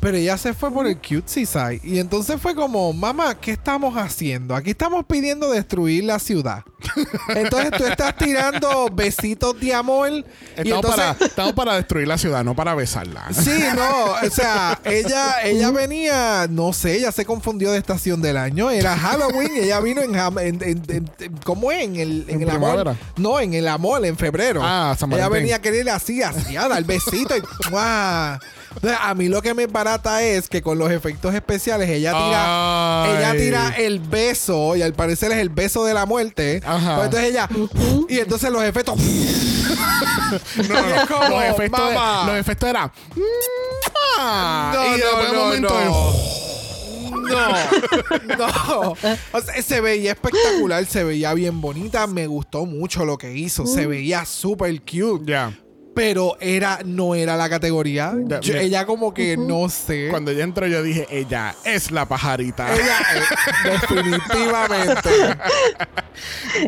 pero 0.00 0.16
ella 0.16 0.36
se 0.38 0.54
fue 0.54 0.70
por 0.70 0.86
el 0.86 0.96
cutesy 0.98 1.46
side. 1.46 1.80
Y 1.82 1.98
entonces 1.98 2.40
fue 2.40 2.54
como, 2.54 2.92
mamá, 2.92 3.34
¿qué 3.40 3.52
estamos 3.52 3.96
haciendo? 3.96 4.54
Aquí 4.54 4.70
estamos 4.70 5.04
pidiendo 5.06 5.50
destruir 5.50 6.04
la 6.04 6.18
ciudad. 6.18 6.62
Entonces 7.28 7.72
tú 7.76 7.84
estás 7.84 8.16
tirando 8.16 8.88
besitos 8.92 9.58
de 9.58 9.74
amor. 9.74 10.08
y 10.10 10.24
Estamos, 10.56 10.66
entonces, 10.84 10.94
para, 10.94 11.26
estamos 11.26 11.52
para 11.54 11.74
destruir 11.74 12.06
la 12.06 12.16
ciudad, 12.18 12.44
no 12.44 12.54
para 12.54 12.74
besarla. 12.76 13.24
Sí, 13.32 13.58
no, 13.74 14.12
o 14.24 14.30
sea, 14.30 14.78
ella, 14.84 15.42
ella 15.42 15.70
venía, 15.72 16.46
no 16.48 16.72
sé, 16.72 16.96
ella 16.96 17.10
se 17.10 17.24
confundió 17.24 17.72
de 17.72 17.78
estación 17.78 18.22
del 18.22 18.36
año, 18.36 18.70
era 18.70 18.96
Halloween, 18.96 19.50
ella 19.56 19.80
vino 19.80 20.00
en, 20.02 20.14
en, 20.14 20.62
en- 20.88 21.10
¿cómo 21.44 21.72
es? 21.72 21.82
En 21.82 21.96
el, 21.96 22.24
en 22.28 22.36
¿En 22.36 22.42
el 22.42 22.50
amor. 22.50 22.96
No, 23.16 23.40
en 23.40 23.54
el 23.54 23.66
amor, 23.66 24.04
en 24.06 24.16
febrero. 24.16 24.60
Ah, 24.62 24.94
San 24.98 25.10
Ella 25.12 25.22
Valentín. 25.28 25.42
venía 25.42 25.56
a 25.56 25.62
querer 25.62 25.90
así, 25.90 26.22
así, 26.22 26.56
a 26.56 26.68
dar 26.68 26.84
besito 26.84 27.36
y 27.36 27.42
¡mua! 27.70 28.38
Entonces, 28.76 28.98
a 29.02 29.14
mí 29.14 29.28
lo 29.28 29.42
que 29.42 29.52
me 29.54 29.66
barata 29.66 30.22
es 30.22 30.48
que 30.48 30.62
con 30.62 30.78
los 30.78 30.90
efectos 30.92 31.34
especiales 31.34 31.88
ella 31.90 32.12
tira, 32.12 33.04
Ay. 33.04 33.16
ella 33.16 33.32
tira 33.36 33.68
el 33.78 33.98
beso 34.00 34.76
y 34.76 34.82
al 34.82 34.92
parecer 34.92 35.32
es 35.32 35.38
el 35.38 35.48
beso 35.48 35.84
de 35.84 35.94
la 35.94 36.06
muerte. 36.06 36.60
Ajá. 36.64 36.96
Pues 36.96 37.06
entonces 37.06 37.30
ella 37.30 37.48
y 38.08 38.18
entonces 38.18 38.50
los 38.50 38.62
efectos 38.62 38.96
No, 39.00 40.64
no, 40.68 40.94
Es 40.94 41.06
como, 41.08 41.28
los, 41.28 41.44
efectos 41.44 41.88
de- 41.88 42.26
los 42.26 42.36
efectos 42.36 42.68
eran. 42.68 42.92
No, 44.18 44.96
y 44.96 45.00
no, 45.00 45.32
no, 45.32 45.44
momento. 45.44 45.74
no. 45.84 46.36
No. 48.38 48.90
O 49.32 49.40
sea, 49.40 49.62
se 49.62 49.80
veía 49.80 50.12
espectacular, 50.12 50.84
se 50.86 51.02
veía 51.02 51.34
bien 51.34 51.60
bonita, 51.60 52.06
me 52.06 52.26
gustó 52.26 52.66
mucho 52.66 53.04
lo 53.04 53.18
que 53.18 53.32
hizo, 53.36 53.66
se 53.66 53.86
veía 53.86 54.24
súper 54.24 54.80
cute. 54.82 55.24
Ya. 55.32 55.52
Pero 55.96 56.36
era, 56.40 56.80
no 56.84 57.14
era 57.14 57.38
la 57.38 57.48
categoría. 57.48 58.12
Ya, 58.26 58.38
Yo- 58.40 58.52
mira. 58.52 58.62
ella 58.66 58.84
como 58.86 59.14
que 59.14 59.38
no 59.38 59.70
sé. 59.70 60.08
Cuando 60.10 60.30
ella 60.30 60.44
entró, 60.44 60.66
yo 60.66 60.82
dije, 60.82 61.06
ella 61.10 61.54
es 61.64 61.90
la 61.90 62.04
pajarita. 62.06 62.70
Ella, 62.70 62.98
eh, 63.14 63.70
definitivamente. 63.80 65.08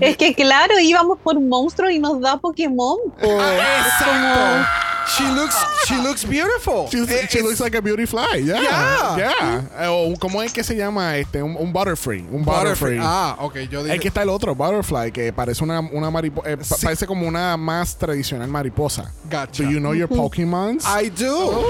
Es 0.01 0.17
que 0.17 0.35
claro, 0.35 0.79
íbamos 0.81 1.19
por 1.23 1.39
monstruos 1.41 1.93
y 1.93 1.99
nos 1.99 2.21
da 2.23 2.39
Pokémon. 2.39 2.97
po. 3.21 3.39
Ah, 3.39 3.83
Exacto. 3.85 4.69
She 5.17 5.25
looks, 5.25 5.57
she 5.87 5.97
looks 5.97 6.25
beautiful. 6.25 6.89
She, 6.91 6.99
Eh, 7.03 7.27
she 7.29 7.39
es- 7.39 7.45
looks 7.45 7.61
like 7.61 7.77
a 7.77 7.81
beauty 7.81 8.07
fly, 8.07 8.39
yeah. 8.45 8.61
Yeah. 8.61 9.17
Yeah. 9.17 9.85
Eh, 9.85 9.89
o 9.89 10.07
un- 10.09 10.17
¿Cómo 10.17 10.43
es 10.43 10.53
que 10.53 10.63
se 10.63 10.77
llama 10.77 11.17
este? 11.17 11.43
Un, 11.43 11.57
un 11.59 11.73
butterfree. 11.73 12.25
Un 12.31 12.45
butterfree. 12.45 12.99
Ah, 13.01 13.37
ok, 13.41 13.57
yo 13.71 13.83
dije. 13.83 13.95
Es 13.97 14.01
que 14.01 14.09
está 14.09 14.23
el 14.23 14.29
otro, 14.29 14.55
butterfly, 14.55 15.11
que 15.13 15.33
parece 15.33 15.65
una, 15.65 15.81
una 15.81 16.11
mariposa. 16.11 16.77
Sí. 16.77 16.85
Parece 16.85 17.07
como 17.07 17.27
una 17.27 17.57
más 17.57 17.97
tradicional 17.97 18.49
mariposa. 18.49 19.11
Gotcha. 19.31 19.63
Do 19.63 19.71
you 19.71 19.79
know 19.79 19.95
your 19.95 20.09
Pokemons? 20.09 20.85
I 20.85 21.09
do. 21.11 21.65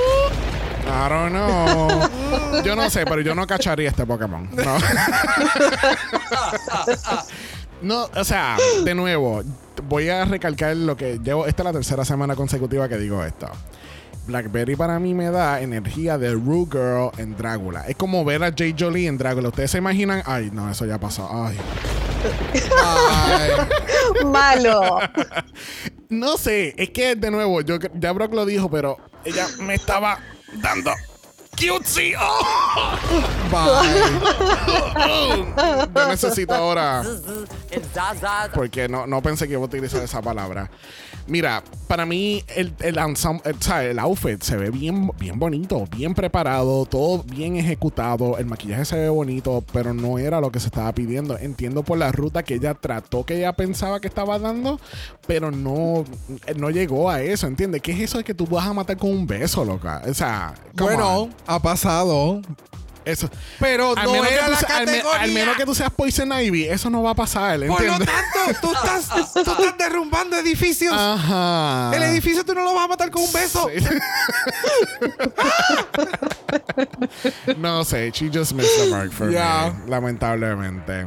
I 0.86 1.08
don't 1.08 1.32
know. 1.32 2.62
yo 2.64 2.74
no 2.74 2.88
sé, 2.90 3.04
pero 3.04 3.20
yo 3.20 3.34
no 3.34 3.46
cacharía 3.46 3.88
este 3.90 4.04
Pokémon. 4.06 4.48
No. 4.52 4.78
no, 7.82 8.08
o 8.14 8.24
sea, 8.24 8.56
de 8.84 8.94
nuevo, 8.94 9.42
voy 9.80 10.08
a 10.08 10.24
recalcar 10.24 10.76
lo 10.76 10.96
que 10.96 11.18
llevo. 11.18 11.46
Esta 11.46 11.62
es 11.62 11.64
la 11.64 11.72
tercera 11.72 12.04
semana 12.04 12.36
consecutiva 12.36 12.88
que 12.88 12.98
digo 12.98 13.24
esto. 13.24 13.48
Blackberry 14.26 14.76
para 14.76 14.98
mí 14.98 15.14
me 15.14 15.30
da 15.30 15.60
energía 15.60 16.18
de 16.18 16.32
Rue 16.32 16.66
Girl 16.70 17.10
en 17.16 17.36
Drácula. 17.36 17.84
Es 17.88 17.96
como 17.96 18.24
ver 18.24 18.44
a 18.44 18.52
Jay 18.56 18.74
Jolie 18.78 19.06
en 19.06 19.16
Drácula. 19.16 19.48
Ustedes 19.48 19.70
se 19.70 19.78
imaginan, 19.78 20.22
ay, 20.26 20.50
no, 20.52 20.70
eso 20.70 20.84
ya 20.84 20.98
pasó. 20.98 21.28
Ay. 21.32 21.56
Ay. 22.84 24.24
Malo. 24.26 24.98
No 26.10 26.38
sé, 26.38 26.74
es 26.78 26.88
que 26.88 27.16
de 27.16 27.30
nuevo, 27.30 27.60
yo 27.60 27.76
ya 27.94 28.12
Brock 28.12 28.32
lo 28.32 28.46
dijo, 28.46 28.70
pero 28.70 28.96
ella 29.26 29.46
me 29.60 29.74
estaba 29.74 30.18
dando 30.62 30.90
cutesy. 31.58 32.14
¡Oh! 32.18 32.96
Bye. 33.50 33.88
Yo 35.94 36.08
necesito 36.08 36.54
ahora 36.54 37.02
porque 38.54 38.88
no, 38.88 39.06
no 39.06 39.22
pensé 39.22 39.46
que 39.46 39.52
iba 39.52 39.62
a 39.62 39.66
utilizar 39.66 40.02
esa 40.02 40.22
palabra. 40.22 40.70
Mira, 41.26 41.62
para 41.88 42.06
mí 42.06 42.42
el, 42.56 42.72
el, 42.80 42.98
outfit 43.98 44.42
se 44.42 44.56
ve 44.56 44.70
bien, 44.70 45.10
bien 45.18 45.38
bonito, 45.38 45.84
bien 45.94 46.14
preparado, 46.14 46.86
todo 46.86 47.22
bien 47.22 47.56
ejecutado, 47.56 48.38
el 48.38 48.46
maquillaje 48.46 48.86
se 48.86 48.96
ve 48.96 49.08
bonito, 49.10 49.62
pero 49.70 49.92
no 49.92 50.18
era 50.18 50.40
lo 50.40 50.50
que 50.50 50.58
se 50.58 50.68
estaba 50.68 50.90
pidiendo. 50.92 51.36
Entiendo 51.36 51.82
por 51.82 51.98
la 51.98 52.12
ruta 52.12 52.42
que 52.42 52.54
ella 52.54 52.72
trató, 52.72 53.26
que 53.26 53.36
ella 53.36 53.52
pensaba 53.52 54.00
que 54.00 54.08
estaba 54.08 54.38
dando, 54.38 54.80
pero 55.26 55.50
no, 55.50 56.04
no 56.56 56.70
llegó 56.70 57.10
a 57.10 57.20
eso, 57.20 57.46
¿entiendes? 57.46 57.82
¿Qué 57.82 57.92
es 57.92 58.00
eso 58.00 58.18
de 58.18 58.24
que 58.24 58.32
tú 58.32 58.46
vas 58.46 58.66
a 58.66 58.72
matar 58.72 58.96
con 58.96 59.10
un 59.10 59.26
beso, 59.26 59.66
loca? 59.66 60.00
O 60.08 60.14
sea, 60.14 60.54
come 60.78 60.94
Bueno, 60.94 61.22
on. 61.22 61.34
Ha 61.48 61.58
pasado. 61.60 62.40
eso. 63.04 63.28
Pero 63.58 63.94
Al 63.96 64.04
no 64.04 64.24
era 64.24 64.48
la 64.48 64.58
categoría. 64.58 65.20
al 65.22 65.30
menos 65.32 65.56
que 65.56 65.64
tú 65.64 65.74
seas 65.74 65.90
Poison 65.90 66.30
Ivy, 66.30 66.64
eso 66.68 66.90
no 66.90 67.02
va 67.02 67.10
a 67.12 67.14
pasar, 67.14 67.58
Por 67.60 67.66
lo 67.68 67.74
¿entiendes? 67.78 68.08
tanto, 68.08 68.60
tú 68.60 68.72
estás, 68.74 69.32
tú 69.32 69.40
estás 69.50 69.78
derrumbando 69.78 70.36
edificios. 70.36 70.94
Ajá. 70.94 71.90
El 71.96 72.02
edificio 72.02 72.44
tú 72.44 72.54
no 72.54 72.62
lo 72.62 72.74
vas 72.74 72.84
a 72.84 72.88
matar 72.88 73.10
con 73.10 73.22
un 73.22 73.32
beso. 73.32 73.68
Sí. 73.74 73.84
no 77.56 77.84
sé, 77.84 78.10
she 78.12 78.28
just 78.28 78.52
missed 78.52 78.78
the 78.84 78.90
mark 78.90 79.10
for 79.12 79.30
Yeah. 79.32 79.72
me, 79.84 79.90
lamentablemente. 79.90 81.06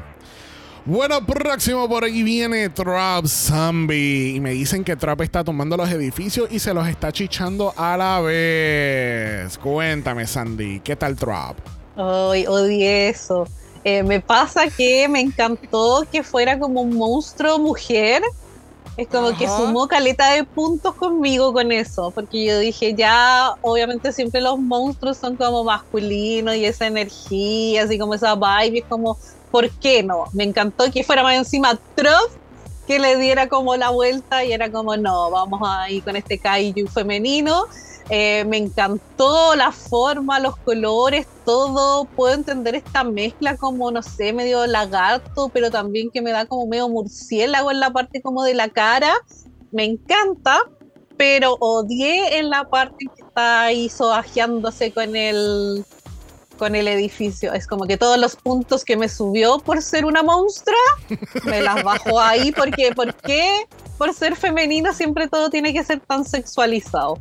Bueno, 0.84 1.24
próximo 1.24 1.88
por 1.88 2.04
ahí 2.04 2.24
viene 2.24 2.68
Trap 2.70 3.28
Zombie. 3.28 4.34
Y 4.36 4.40
me 4.40 4.52
dicen 4.52 4.84
que 4.84 4.96
Trap 4.96 5.22
está 5.22 5.44
tomando 5.44 5.78
los 5.78 5.90
edificios 5.92 6.52
y 6.52 6.58
se 6.58 6.74
los 6.74 6.88
está 6.88 7.12
chichando 7.12 7.72
a 7.78 7.96
la 7.98 8.20
vez. 8.20 9.58
Cuéntame, 9.60 10.26
Sandy, 10.26 10.80
¿qué 10.80 10.96
tal 10.96 11.16
Trap? 11.16 11.56
Ay, 11.96 12.48
odié 12.48 13.10
eso. 13.10 13.48
Eh, 13.84 14.02
me 14.02 14.22
pasa 14.22 14.68
que 14.76 15.08
me 15.08 15.22
encantó 15.22 16.06
que 16.12 16.24
fuera 16.24 16.58
como 16.58 16.82
un 16.82 16.96
monstruo 16.96 17.60
mujer. 17.60 18.24
Es 18.98 19.08
como 19.08 19.38
que 19.38 19.48
sumó 19.48 19.88
caleta 19.88 20.32
de 20.34 20.44
puntos 20.44 20.96
conmigo 20.96 21.54
con 21.54 21.72
eso, 21.72 22.12
porque 22.12 22.46
yo 22.46 22.60
dije, 22.60 22.94
ya, 22.94 23.56
obviamente 23.62 24.12
siempre 24.12 24.42
los 24.42 24.60
monstruos 24.60 25.18
son 25.18 25.38
como 25.38 25.64
masculinos 25.64 26.56
y 26.56 26.66
esa 26.66 26.88
energía, 26.88 27.84
así 27.84 27.98
como 27.98 28.16
esa 28.16 28.36
vibe, 28.36 28.80
es 28.80 28.86
como, 28.90 29.18
¿por 29.52 29.70
qué 29.70 30.02
no? 30.02 30.26
Me 30.34 30.44
encantó 30.44 30.90
que 30.92 31.04
fuera 31.04 31.24
más 31.24 31.36
encima 31.36 31.78
Trop, 31.96 32.32
que 32.88 33.00
le 33.00 33.18
diera 33.18 33.48
como 33.48 33.76
la 33.76 33.90
vuelta 33.90 34.44
y 34.44 34.54
era 34.54 34.72
como, 34.72 34.96
no, 34.98 35.30
vamos 35.30 35.62
a 35.64 35.90
ir 35.90 36.04
con 36.04 36.16
este 36.16 36.40
kaiju 36.40 36.88
femenino. 36.88 37.66
Eh, 38.10 38.44
me 38.46 38.58
encantó 38.58 39.56
la 39.56 39.72
forma, 39.72 40.40
los 40.40 40.58
colores, 40.58 41.28
todo. 41.46 42.06
Puedo 42.06 42.34
entender 42.34 42.76
esta 42.76 43.04
mezcla 43.04 43.56
como, 43.56 43.92
no 43.92 44.02
sé, 44.02 44.34
medio 44.34 44.66
lagarto, 44.68 45.50
pero 45.50 45.70
también 45.72 46.10
que 46.12 46.22
me 46.22 46.32
da 46.32 46.46
como 46.46 46.68
medio 46.68 46.90
murciélago 46.90 47.72
en 47.72 47.80
la 47.80 47.92
parte 47.92 48.22
como 48.22 48.44
de 48.44 48.56
la 48.56 48.70
cara. 48.70 49.14
Me 49.72 49.86
encanta, 49.86 50.60
pero 51.16 51.56
odié 51.60 52.40
en 52.40 52.50
la 52.50 52.66
parte 52.66 53.06
que 53.16 53.24
está 53.24 53.62
ahí 53.62 53.88
sobajeándose 53.88 54.92
con 54.92 55.16
el 55.16 55.86
con 56.62 56.76
el 56.76 56.88
edificio. 56.88 57.54
Es 57.54 57.66
como 57.66 57.86
que 57.88 57.98
todos 57.98 58.20
los 58.20 58.36
puntos 58.36 58.86
que 58.86 58.96
me 58.96 59.10
subió 59.10 59.58
por 59.58 59.82
ser 59.82 60.06
una 60.06 60.22
monstrua, 60.22 60.78
me 61.44 61.60
las 61.60 61.84
bajó 61.84 62.20
ahí 62.20 62.52
porque, 62.52 62.92
¿por 62.96 63.16
qué? 63.16 63.66
Por 63.98 64.14
ser 64.14 64.36
femenino 64.36 64.94
siempre 64.94 65.28
todo 65.28 65.50
tiene 65.50 65.74
que 65.74 65.84
ser 65.84 66.02
tan 66.02 66.24
sexualizado. 66.24 67.18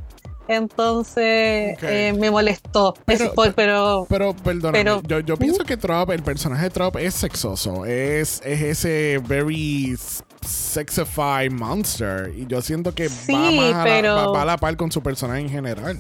Entonces 0.47 1.79
eh, 1.81 2.13
me 2.19 2.31
molestó. 2.31 2.93
Pero- 3.07 3.25
Es 3.25 3.31
por- 3.31 3.55
pero 3.55 4.07
Pero, 4.11 4.35
perdóname, 4.35 4.79
Pero- 4.85 5.01
yo, 5.07 5.21
yo 5.21 5.39
pienso 5.39 5.65
que 5.65 5.79
Trop, 5.79 6.11
el 6.11 6.23
personaje 6.23 6.65
de 6.65 6.71
Trop 6.71 6.97
es 6.99 7.15
sexoso. 7.15 7.87
Es, 7.87 8.43
es 8.45 8.61
ese 8.61 9.23
very 9.27 9.93
s- 9.95 10.23
sexified 10.47 11.51
monster. 11.51 12.31
Y 12.37 12.47
yo 12.47 12.61
siento 12.61 12.95
que 12.95 13.09
va, 13.09 13.15
Sí, 13.15 13.33
más 13.33 13.75
a 13.75 13.85
la, 14.03 14.13
va- 14.15 14.27
va 14.33 14.43
a 14.43 14.45
la 14.45 14.57
par 14.59 14.77
con 14.77 14.93
su 14.93 15.01
personaje 15.03 15.41
en 15.41 15.49
general. 15.49 15.99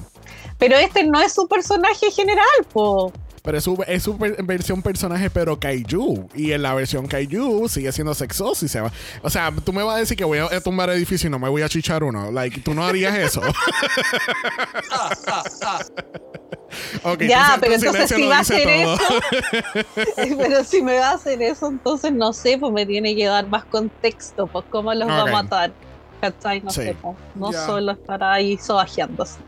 Pero 0.58 0.76
este 0.76 1.04
no 1.04 1.18
es 1.22 1.32
su 1.32 1.48
personaje 1.48 2.10
general, 2.10 2.44
po. 2.72 3.12
Pero 3.42 3.56
es 3.58 3.64
su, 3.64 3.82
es 3.86 4.02
su 4.02 4.18
per- 4.18 4.42
versión 4.44 4.82
personaje, 4.82 5.30
pero 5.30 5.58
Kaiju. 5.58 6.28
Y 6.34 6.52
en 6.52 6.62
la 6.62 6.74
versión 6.74 7.06
Kaiju 7.06 7.68
sigue 7.68 7.90
siendo 7.92 8.12
sexoso 8.14 8.66
y 8.66 8.68
se 8.68 8.80
va. 8.80 8.92
O 9.22 9.30
sea, 9.30 9.50
tú 9.64 9.72
me 9.72 9.82
vas 9.82 9.96
a 9.96 9.98
decir 9.98 10.16
que 10.16 10.24
voy 10.24 10.38
a 10.38 10.60
tumbar 10.60 10.90
edificio 10.90 11.28
y 11.28 11.30
no 11.30 11.38
me 11.38 11.48
voy 11.48 11.62
a 11.62 11.68
chichar 11.68 12.04
uno. 12.04 12.30
Like, 12.30 12.60
tú 12.60 12.74
no 12.74 12.84
harías 12.84 13.16
eso. 13.16 13.40
Ya, 17.18 17.56
pero 17.60 17.74
entonces 17.74 18.10
si 18.10 18.26
va 18.26 18.36
a 18.36 18.40
hacer 18.40 18.62
todo. 18.62 18.94
eso, 18.94 20.36
pero 20.38 20.62
si 20.64 20.82
me 20.82 20.98
va 20.98 21.10
a 21.10 21.14
hacer 21.14 21.42
eso, 21.42 21.66
entonces 21.68 22.12
no 22.12 22.32
sé, 22.32 22.58
pues 22.58 22.72
me 22.72 22.86
tiene 22.86 23.16
que 23.16 23.26
dar 23.26 23.46
más 23.48 23.64
contexto, 23.64 24.46
pues 24.46 24.64
cómo 24.70 24.92
los 24.94 25.08
va 25.08 25.22
a 25.22 25.26
matar. 25.26 25.72
¿Cachai? 26.20 26.60
No 26.60 26.70
Sí. 26.70 26.82
sé, 26.82 26.96
pues, 27.00 27.16
no 27.34 27.50
solo 27.52 27.92
estar 27.92 28.22
ahí 28.22 28.56
sobajeándose. 28.58 29.38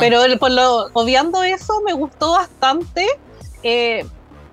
Pero 0.00 0.24
el- 0.24 0.38
por 0.38 0.50
lo, 0.52 0.88
obviando 0.94 1.42
eso, 1.42 1.80
me 1.86 1.92
gustó 1.92 2.32
bastante. 2.32 3.06
eh, 3.62 4.04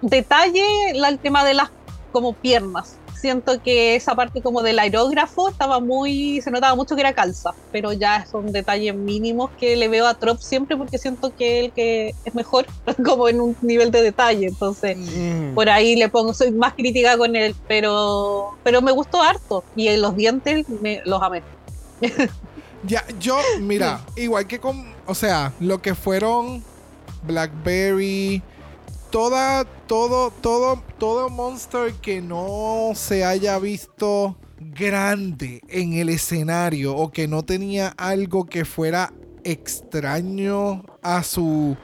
detalle 0.02 0.64
la- 0.96 1.10
el 1.10 1.20
tema 1.20 1.46
de 1.46 1.54
las 1.54 1.70
como 2.12 2.34
piernas. 2.34 2.98
Siento 3.20 3.60
que 3.62 3.96
esa 3.96 4.16
parte 4.16 4.42
como 4.42 4.62
del 4.62 4.78
aerógrafo 4.80 5.50
estaba 5.50 5.80
muy, 5.80 6.42
se 6.42 6.52
notaba 6.52 6.76
mucho 6.76 6.96
que 6.96 7.02
era 7.02 7.14
calza, 7.14 7.52
pero 7.72 7.94
ya 7.94 8.26
son 8.26 8.52
detalles 8.52 8.96
mínimos 8.96 9.52
que 9.58 9.76
le 9.76 9.88
veo 9.88 10.06
a 10.08 10.14
Trop 10.16 10.40
siempre 10.40 10.76
porque 10.78 10.98
siento 10.98 11.32
que 11.38 11.60
él 11.66 11.72
que 11.74 12.12
es 12.26 12.36
mejor 12.36 12.66
como 13.06 13.30
en 13.30 13.40
un 13.40 13.56
nivel 13.62 13.92
de 13.92 14.02
detalle, 14.02 14.48
entonces 14.48 14.98
Mm. 14.98 15.54
por 15.56 15.70
ahí 15.70 15.96
le 15.96 16.10
pongo, 16.10 16.34
soy 16.34 16.52
más 16.52 16.74
crítica 16.74 17.18
con 17.18 17.36
él, 17.36 17.56
pero, 17.68 18.58
pero 18.64 18.82
me 18.82 18.92
gustó 18.92 19.22
harto 19.22 19.64
y 19.76 19.88
en 19.88 20.02
los 20.02 20.16
dientes 20.16 20.66
me, 20.82 21.02
los 21.06 21.22
amé. 21.22 21.44
Ya, 22.86 23.06
yo, 23.18 23.38
mira, 23.62 24.02
igual 24.18 24.46
que 24.46 24.60
con, 24.60 24.93
o 25.06 25.16
sea, 25.16 25.54
lo 25.60 25.82
que 25.82 25.96
fueron 25.96 26.64
Blackberry, 27.24 28.42
toda, 29.10 29.66
todo, 29.88 30.32
todo, 30.32 30.82
todo 30.98 31.30
monster 31.30 31.94
que 31.94 32.22
no 32.22 32.92
se 32.96 33.24
haya 33.24 33.60
visto 33.60 34.36
grande 34.60 35.62
en 35.68 35.94
el 35.94 36.10
escenario 36.10 36.96
o 36.96 37.12
que 37.12 37.28
no 37.28 37.44
tenía 37.44 37.94
algo 37.98 38.46
que 38.46 38.66
fuera 38.66 39.14
extraño 39.44 40.84
a 41.02 41.24
su 41.24 41.76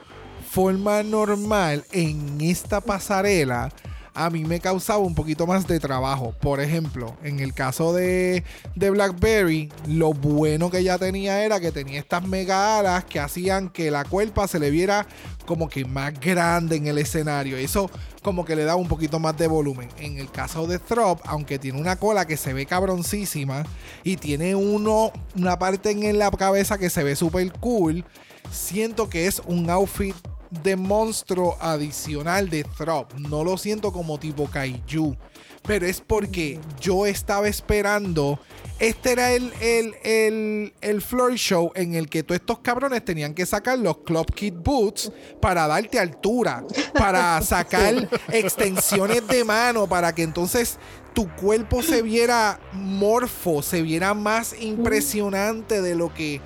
forma 0.50 1.02
normal 1.02 1.84
en 1.92 2.40
esta 2.40 2.80
pasarela, 2.80 3.70
a 4.14 4.30
mí 4.30 4.44
me 4.44 4.60
causaba 4.60 4.98
un 4.98 5.14
poquito 5.14 5.46
más 5.46 5.66
de 5.66 5.80
trabajo. 5.80 6.34
Por 6.40 6.60
ejemplo, 6.60 7.16
en 7.22 7.40
el 7.40 7.54
caso 7.54 7.92
de, 7.92 8.44
de 8.74 8.90
Blackberry, 8.90 9.72
lo 9.86 10.12
bueno 10.12 10.70
que 10.70 10.78
ella 10.78 10.98
tenía 10.98 11.44
era 11.44 11.60
que 11.60 11.72
tenía 11.72 11.98
estas 11.98 12.26
mega 12.26 12.78
alas 12.78 13.04
que 13.04 13.20
hacían 13.20 13.68
que 13.68 13.90
la 13.90 14.04
cuerpa 14.04 14.48
se 14.48 14.58
le 14.58 14.70
viera 14.70 15.06
como 15.46 15.68
que 15.68 15.84
más 15.84 16.18
grande 16.20 16.76
en 16.76 16.86
el 16.86 16.98
escenario. 16.98 17.56
Eso 17.56 17.90
como 18.22 18.44
que 18.44 18.56
le 18.56 18.64
daba 18.64 18.80
un 18.80 18.88
poquito 18.88 19.18
más 19.18 19.36
de 19.36 19.46
volumen. 19.46 19.88
En 19.98 20.18
el 20.18 20.30
caso 20.30 20.66
de 20.66 20.78
Throp, 20.78 21.20
aunque 21.24 21.58
tiene 21.58 21.80
una 21.80 21.96
cola 21.96 22.26
que 22.26 22.36
se 22.36 22.52
ve 22.52 22.66
cabroncísima 22.66 23.64
y 24.04 24.16
tiene 24.16 24.54
uno, 24.54 25.12
una 25.36 25.58
parte 25.58 25.90
en 25.90 26.18
la 26.18 26.30
cabeza 26.30 26.78
que 26.78 26.90
se 26.90 27.02
ve 27.02 27.16
súper 27.16 27.52
cool, 27.54 28.04
siento 28.50 29.08
que 29.08 29.26
es 29.26 29.40
un 29.46 29.70
outfit 29.70 30.14
de 30.50 30.76
monstruo 30.76 31.56
adicional 31.60 32.50
de 32.50 32.64
Throp. 32.64 33.12
No 33.14 33.44
lo 33.44 33.56
siento 33.56 33.92
como 33.92 34.18
tipo 34.18 34.48
Kaiju. 34.48 35.16
Pero 35.62 35.86
es 35.86 36.00
porque 36.00 36.58
yo 36.80 37.06
estaba 37.06 37.46
esperando. 37.46 38.38
Este 38.78 39.12
era 39.12 39.32
el, 39.32 39.52
el, 39.60 39.94
el, 40.02 40.72
el 40.80 41.02
floor 41.02 41.34
show 41.34 41.70
en 41.74 41.94
el 41.94 42.08
que 42.08 42.22
todos 42.22 42.40
estos 42.40 42.60
cabrones 42.60 43.04
tenían 43.04 43.34
que 43.34 43.44
sacar 43.44 43.78
los 43.78 43.98
Club 43.98 44.32
Kid 44.34 44.54
Boots 44.54 45.12
para 45.38 45.66
darte 45.66 45.98
altura, 45.98 46.64
para 46.94 47.42
sacar 47.42 48.08
extensiones 48.32 49.26
de 49.28 49.44
mano, 49.44 49.86
para 49.86 50.14
que 50.14 50.22
entonces 50.22 50.78
tu 51.12 51.28
cuerpo 51.36 51.82
se 51.82 52.00
viera 52.00 52.58
morfo, 52.72 53.60
se 53.60 53.82
viera 53.82 54.14
más 54.14 54.54
impresionante 54.58 55.82
de 55.82 55.94
lo 55.94 56.14
que 56.14 56.40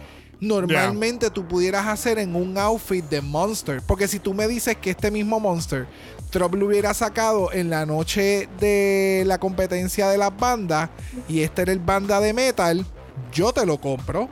normalmente 0.44 1.30
tú 1.30 1.46
pudieras 1.46 1.86
hacer 1.86 2.18
en 2.18 2.36
un 2.36 2.56
outfit 2.58 3.04
de 3.04 3.20
Monster. 3.20 3.82
Porque 3.86 4.06
si 4.08 4.18
tú 4.18 4.34
me 4.34 4.46
dices 4.46 4.76
que 4.76 4.90
este 4.90 5.10
mismo 5.10 5.40
Monster 5.40 5.86
Trop 6.34 6.52
lo 6.56 6.66
hubiera 6.66 6.92
sacado 6.94 7.52
en 7.52 7.70
la 7.70 7.86
noche 7.86 8.48
de 8.58 9.22
la 9.24 9.38
competencia 9.38 10.08
de 10.08 10.18
las 10.18 10.36
bandas 10.36 10.90
y 11.28 11.42
este 11.42 11.62
era 11.62 11.70
el 11.70 11.78
banda 11.78 12.18
de 12.18 12.32
metal, 12.32 12.84
yo 13.32 13.52
te 13.52 13.64
lo 13.64 13.80
compro. 13.80 14.28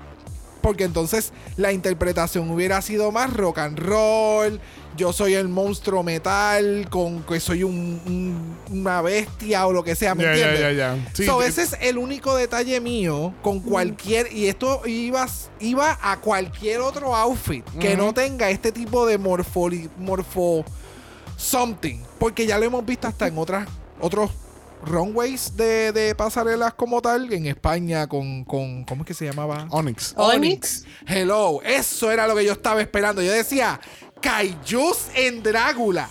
Porque 0.63 0.83
entonces 0.83 1.33
la 1.57 1.71
interpretación 1.71 2.51
hubiera 2.51 2.83
sido 2.83 3.13
más 3.13 3.33
rock 3.33 3.59
and 3.59 3.79
roll. 3.79 4.59
Yo 4.97 5.13
soy 5.13 5.35
el 5.35 5.49
monstruo 5.49 6.03
metal, 6.03 6.87
con 6.91 7.23
que 7.23 7.41
soy 7.41 7.63
un- 7.63 8.01
un- 8.07 8.57
una 8.81 9.01
bestia 9.01 9.67
o 9.67 9.73
lo 9.73 9.83
que 9.83 9.95
sea, 9.95 10.15
¿me 10.15 10.23
Ya, 10.25 10.35
ya, 10.37 10.49
entiendes? 10.51 10.77
ya, 10.77 10.95
ya. 10.97 11.11
Sí, 11.15 11.25
So, 11.25 11.43
ese 11.43 11.63
es 11.63 11.77
el 11.81 11.97
único 11.99 12.37
detalle 12.37 12.81
mío 12.81 13.33
con 13.43 13.61
cualquier. 13.61 14.31
Y 14.33 14.49
esto 14.49 14.83
iba, 14.87 15.27
iba 15.61 15.99
a 16.03 16.21
cualquier 16.21 16.81
otro 16.81 17.17
outfit 17.17 17.65
que 17.81 17.97
no 17.97 18.13
tenga 18.13 18.51
este 18.51 18.71
tipo 18.71 19.07
de 19.07 19.17
morfo, 19.19 19.71
morfo 19.99 20.65
something. 21.37 21.99
Porque 22.19 22.47
ya 22.47 22.59
lo 22.59 22.65
hemos 22.67 22.85
visto 22.85 23.09
hasta 23.09 23.27
en 23.27 23.39
otras 23.39 23.69
otros 24.01 24.31
runways 24.85 25.57
de, 25.57 25.93
de 25.93 26.15
pasarelas 26.15 26.75
como 26.75 27.01
tal. 27.01 27.33
En 27.33 27.47
España 27.47 28.07
con, 28.09 28.45
con. 28.45 28.85
¿Cómo 28.85 29.03
es 29.03 29.07
que 29.07 29.15
se 29.15 29.25
llamaba? 29.25 29.67
Onyx. 29.71 30.15
Onyx. 30.17 30.85
Hello. 31.07 31.61
Eso 31.63 32.11
era 32.11 32.27
lo 32.27 32.35
que 32.37 32.45
yo 32.45 32.53
estaba 32.53 32.81
esperando. 32.81 33.23
Yo 33.23 33.33
decía, 33.33 33.81
Kaijus 34.23 35.11
en 35.15 35.43
Drácula. 35.43 36.09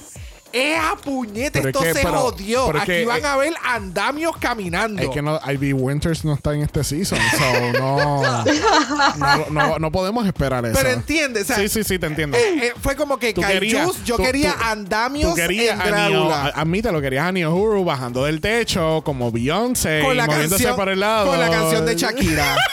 ¡Eh, 0.54 0.76
a 0.76 0.96
puñete! 0.98 1.62
Pero 1.62 1.70
es 1.70 1.76
Esto 1.76 1.80
que- 1.82 1.94
se 1.94 2.02
pero- 2.06 2.20
jodió. 2.20 2.68
pero 2.68 2.80
Aquí 2.80 2.88
que- 2.92 3.06
van 3.06 3.26
a 3.26 3.38
ver 3.38 3.54
andamios 3.64 4.36
caminando. 4.38 5.02
Es 5.02 5.10
que 5.10 5.22
no, 5.22 5.40
Ivy 5.50 5.74
Winters 5.74 6.26
no 6.26 6.34
está 6.34 6.54
en 6.54 6.62
este 6.62 6.84
season, 6.84 7.20
so 7.38 7.72
no, 7.80 8.44
no, 9.18 9.46
no, 9.50 9.80
no 9.80 9.92
podemos 9.92 10.26
esperar 10.26 10.66
eso. 10.66 10.76
Pero 10.78 10.90
entiendes, 10.90 11.44
o 11.44 11.48
sea, 11.48 11.56
sí, 11.58 11.70
sí, 11.70 11.84
sí, 11.84 12.00
te 12.00 12.08
entiendo. 12.08 12.38
eh, 12.38 12.68
eh, 12.68 12.74
fue 12.82 12.96
como 12.96 13.18
que 13.18 13.34
Kaijus, 13.34 14.04
yo 14.04 14.18
tú- 14.18 14.24
quería 14.24 14.54
tú- 14.54 14.64
andamios 14.64 15.30
Tú 15.32 15.36
querías 15.36 15.76
en 15.76 15.94
a 15.94 16.08
Neo, 16.10 16.26
Drácula. 16.28 16.54
admítelo, 16.56 17.02
querías 17.02 17.26
a 17.28 17.32
Neo 17.32 17.54
Huru 17.56 17.84
bajando 17.86 18.26
del 18.26 18.42
techo 18.42 19.02
como 19.06 19.32
Beyoncé 19.32 20.02
con 20.04 20.18
la 20.18 20.26
moviéndose 20.26 20.64
canción, 20.64 20.76
por 20.76 20.90
el 20.90 21.00
lado. 21.00 21.28
con 21.28 21.40
la 21.40 21.50
canción 21.50 21.86
de 21.86 21.96
Shakira. 21.96 22.56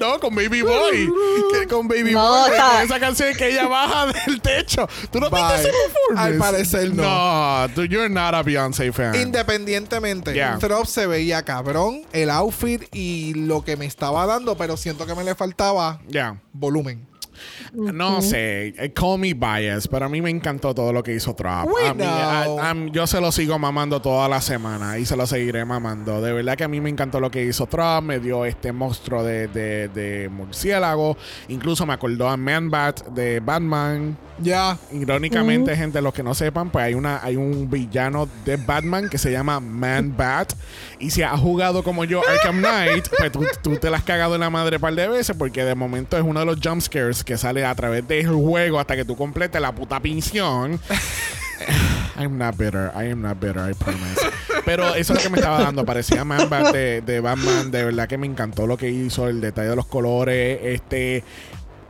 No, 0.00 0.20
con 0.20 0.32
Baby 0.32 0.62
Boy. 0.62 1.10
Que 1.52 1.66
con 1.66 1.88
Baby 1.88 2.12
No, 2.12 2.20
Boy. 2.46 2.52
esa 2.84 3.00
canción 3.00 3.34
que 3.34 3.48
ella 3.48 3.66
baja 3.66 4.06
del 4.06 4.40
techo. 4.40 4.88
¿Tú 5.10 5.18
no 5.18 5.28
viste 5.28 5.54
ese 5.56 5.70
performance? 5.72 6.24
Al 6.24 6.38
parecer 6.38 6.94
no. 6.94 7.02
No, 7.18 7.68
tú- 7.74 7.82
you're 7.84 8.08
not 8.08 8.34
a 8.34 8.42
Beyoncé 8.42 8.92
fan. 8.92 9.14
Independientemente, 9.14 10.34
Yeah. 10.34 10.58
Throp 10.58 10.86
se 10.86 11.06
veía 11.06 11.42
cabrón, 11.42 12.02
el 12.12 12.30
outfit 12.30 12.82
y 12.94 13.34
lo 13.34 13.64
que 13.64 13.76
me 13.76 13.86
estaba 13.86 14.24
dando, 14.26 14.56
pero 14.56 14.76
siento 14.76 15.06
que 15.06 15.14
me 15.14 15.24
le 15.24 15.34
faltaba 15.34 16.00
Ya. 16.08 16.40
volumen. 16.52 17.06
No 17.72 18.22
sé, 18.22 18.68
eh, 18.78 18.92
call 18.94 19.18
me 19.18 19.34
biased, 19.34 19.90
pero 19.90 20.06
a 20.06 20.08
mí 20.08 20.20
me 20.22 20.30
encantó 20.30 20.74
todo 20.74 20.92
lo 20.92 21.02
que 21.02 21.14
hizo 21.14 21.34
Trump. 21.34 21.68
A 21.86 21.94
mí, 21.94 22.02
know. 22.04 22.58
a- 22.60 22.70
a- 22.70 22.74
yo 22.92 23.06
se 23.06 23.20
lo 23.20 23.30
sigo 23.32 23.58
mamando 23.58 24.00
toda 24.00 24.28
la 24.28 24.40
semana 24.40 24.98
y 24.98 25.04
se 25.06 25.16
lo 25.16 25.26
seguiré 25.26 25.64
mamando. 25.64 26.20
De 26.20 26.32
verdad 26.32 26.56
que 26.56 26.64
a 26.64 26.68
mí 26.68 26.80
me 26.80 26.90
encantó 26.90 27.20
lo 27.20 27.30
que 27.30 27.44
hizo 27.44 27.66
Trump, 27.66 28.02
me 28.04 28.20
dio 28.20 28.44
este 28.44 28.72
monstruo 28.72 29.22
de, 29.22 29.48
de, 29.48 29.88
de 29.88 30.28
murciélago, 30.28 31.16
incluso 31.48 31.86
me 31.86 31.92
acordó 31.94 32.28
a 32.28 32.36
Man-Bat 32.36 33.08
de 33.08 33.40
Batman. 33.40 34.16
Ya. 34.40 34.78
Irónicamente, 34.92 35.74
gente, 35.76 36.00
los 36.00 36.14
que 36.14 36.22
no 36.22 36.32
sepan, 36.32 36.70
pues 36.70 36.84
hay 36.84 36.94
una 36.94 37.20
hay 37.24 37.34
un 37.34 37.68
villano 37.68 38.28
de 38.44 38.56
Batman 38.56 39.08
que 39.08 39.18
se 39.18 39.32
llama 39.32 39.58
Man 39.58 40.14
Bat. 40.16 40.52
Y 41.00 41.10
si 41.10 41.22
has 41.22 41.40
jugado 41.40 41.82
como 41.82 42.04
yo 42.04 42.20
Arkham 42.28 42.58
Knight, 42.58 43.08
pues 43.18 43.32
tú, 43.32 43.44
tú 43.62 43.76
te 43.78 43.90
la 43.90 43.96
has 43.96 44.04
cagado 44.04 44.34
en 44.36 44.40
la 44.42 44.50
madre 44.50 44.76
un 44.76 44.82
par 44.82 44.94
de 44.94 45.08
veces 45.08 45.34
porque 45.36 45.64
de 45.64 45.74
momento 45.74 46.16
es 46.16 46.22
uno 46.22 46.38
de 46.40 46.46
los 46.46 46.58
jump 46.62 46.80
scares 46.80 47.24
que 47.28 47.36
sale 47.36 47.62
a 47.66 47.74
través 47.74 48.08
del 48.08 48.26
juego 48.26 48.80
hasta 48.80 48.96
que 48.96 49.04
tú 49.04 49.14
completes 49.14 49.60
la 49.60 49.72
puta 49.72 50.00
pinción. 50.00 50.80
I'm 52.18 52.38
not 52.38 52.56
bitter, 52.56 52.90
I 52.96 53.10
am 53.10 53.20
not 53.20 53.38
bitter, 53.38 53.70
I 53.70 53.74
promise. 53.74 54.18
Pero 54.64 54.94
eso 54.94 55.12
es 55.12 55.18
lo 55.18 55.22
que 55.22 55.28
me 55.28 55.36
estaba 55.36 55.60
dando. 55.60 55.84
Parecía 55.84 56.24
Man 56.24 56.48
Bat 56.48 56.72
de, 56.72 57.02
de 57.02 57.20
Batman. 57.20 57.70
De 57.70 57.84
verdad 57.84 58.08
que 58.08 58.16
me 58.16 58.26
encantó 58.26 58.66
lo 58.66 58.78
que 58.78 58.88
hizo, 58.88 59.28
el 59.28 59.42
detalle 59.42 59.68
de 59.68 59.76
los 59.76 59.84
colores. 59.84 60.58
Este 60.62 61.22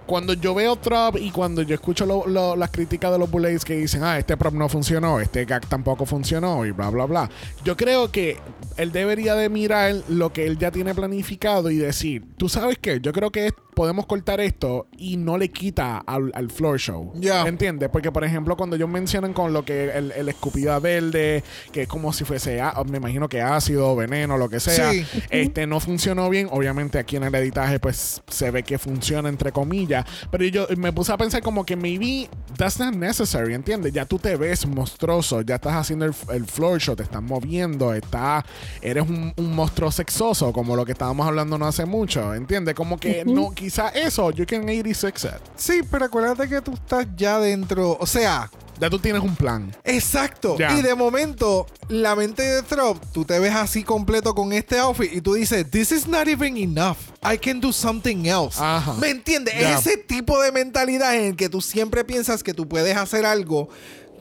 cuando 0.09 0.33
yo 0.33 0.55
veo 0.55 0.75
Trump 0.77 1.17
y 1.21 1.31
cuando 1.31 1.63
yo 1.63 1.75
escucho 1.75 2.05
lo- 2.07 2.27
lo- 2.27 2.57
las 2.57 2.71
críticas 2.71 3.13
de 3.13 3.19
los 3.19 3.31
Bullets 3.31 3.65
que 3.65 3.77
dicen, 3.77 4.03
ah, 4.03 4.19
este 4.19 4.37
prop 4.37 4.55
no 4.55 4.69
funcionó, 4.69 5.21
este 5.21 5.45
gag 5.45 5.65
tampoco 5.67 6.05
funcionó 6.07 6.65
y 6.67 6.73
bla, 6.73 6.91
bla, 6.91 7.05
bla. 7.05 7.31
Yo 7.65 7.77
creo 7.77 8.11
que 8.11 8.39
él 8.77 8.91
debería 8.91 9.35
de 9.37 9.49
mirar 9.49 9.95
lo 10.09 10.33
que 10.33 10.47
él 10.47 10.59
ya 10.59 10.71
tiene 10.71 10.95
planificado 10.95 11.71
y 11.71 11.77
decir, 11.77 12.25
tú 12.37 12.49
sabes 12.49 12.79
qué, 12.81 12.99
yo 13.01 13.13
creo 13.13 13.31
que 13.31 13.53
podemos 13.75 14.07
cortar 14.07 14.41
esto 14.41 14.89
y 14.97 15.17
no 15.19 15.39
le 15.39 15.51
quita 15.51 15.99
al, 15.99 16.33
al 16.35 16.51
floor 16.51 16.81
show. 16.81 17.13
Ya. 17.15 17.43
¿Entiendes? 17.47 17.89
Porque, 17.91 18.11
por 18.11 18.25
ejemplo, 18.25 18.57
cuando 18.57 18.75
ellos 18.75 18.89
mencionan 18.89 19.33
con 19.33 19.53
lo 19.53 19.65
que 19.65 19.91
el, 19.97 20.11
el 20.11 20.29
escupida 20.29 20.81
verde, 20.81 21.45
que 21.71 21.83
es 21.83 21.89
como 21.89 22.13
si 22.13 22.25
fuese, 22.25 22.61
á- 22.61 22.75
me 22.89 22.97
imagino 22.97 23.29
que 23.29 23.41
ácido, 23.41 23.95
veneno, 23.95 24.37
lo 24.37 24.49
que 24.49 24.59
sea, 24.59 24.91
Sí. 24.91 25.07
este 25.31 25.69
no 25.69 25.79
funcionó 25.79 26.29
bien. 26.29 26.49
Obviamente 26.51 26.99
aquí 26.99 27.15
en 27.17 27.23
el 27.25 27.35
editaje 27.37 27.79
pues 27.79 28.21
se 28.27 28.51
ve 28.51 28.65
que 28.65 28.79
funciona 28.79 29.29
entre 29.29 29.53
comillas, 29.53 29.98
pero 30.31 30.45
yo 30.45 30.67
me 30.77 30.93
puse 30.93 31.13
a 31.13 31.17
pensar 31.17 31.43
como 31.43 31.65
que 31.65 31.77
maybe 31.77 32.29
that's 32.57 32.79
not 32.79 32.95
necessary, 32.95 33.55
¿entiendes? 33.55 33.93
Ya 33.93 34.05
tú 34.05 34.19
te 34.19 34.37
ves 34.37 34.67
monstruoso, 34.67 35.43
ya 35.43 35.57
estás 35.57 35.75
haciendo 35.75 36.05
el, 36.05 36.15
el 36.31 36.45
floor 36.47 36.81
show, 36.81 36.97
te 36.97 37.03
estás 37.03 37.23
moviendo, 37.23 37.93
está, 37.95 38.45
eres 38.81 39.09
un, 39.09 39.33
un 39.37 39.55
monstruo 39.55 39.91
sexoso 39.91 40.53
como 40.53 40.77
lo 40.77 40.85
que 40.85 40.93
estábamos 40.93 41.27
hablando 41.27 41.59
no 41.59 41.67
hace 41.67 41.85
mucho, 41.85 42.35
¿entiendes? 42.35 42.75
Como 42.75 42.99
que 42.99 43.25
no, 43.25 43.53
quizá 43.53 43.89
eso, 43.89 44.31
you 44.31 44.47
can 44.47 44.63
86 44.69 45.25
it. 45.25 45.41
Sí, 45.57 45.81
pero 45.91 46.07
acuérdate 46.07 46.49
que 46.49 46.61
tú 46.61 46.73
estás 46.73 47.07
ya 47.17 47.39
dentro. 47.39 47.97
O 48.01 48.07
sea, 48.07 48.51
Ya 48.81 48.89
tú 48.91 48.99
tienes 48.99 49.23
un 49.23 49.35
plan. 49.37 49.75
exacto. 49.85 50.57
Ya. 50.59 50.77
Y 50.79 50.83
de 50.83 50.95
momento, 50.95 51.67
la 51.89 52.15
mente 52.15 52.43
de 52.43 52.63
Throp, 52.63 52.99
tú 53.13 53.25
te 53.25 53.39
ves 53.39 53.55
así 53.55 53.83
completo 53.83 54.35
con 54.35 54.53
este 54.53 54.79
outfit 54.79 55.13
y 55.13 55.21
tú 55.21 55.35
dices, 55.35 55.69
This 55.71 55.93
is 55.93 56.07
not 56.07 56.29
even 56.29 56.57
enough. 56.57 56.97
I 57.23 57.37
can 57.39 57.61
do 57.61 57.73
something 57.73 58.27
else. 58.27 58.59
Ajá. 58.63 58.95
¿Me 58.95 59.11
entiendes? 59.11 59.55
Es 59.57 59.87
ese 59.87 59.97
tipo 59.97 60.41
de 60.41 60.53
mentalidad 60.53 61.15
en 61.17 61.25
el 61.25 61.37
que 61.37 61.49
tú 61.49 61.61
siempre 61.61 62.05
piensas 62.05 62.43
que 62.43 62.55
tú 62.55 62.69
puedes 62.69 62.97
hacer 62.97 63.27
algo 63.27 63.69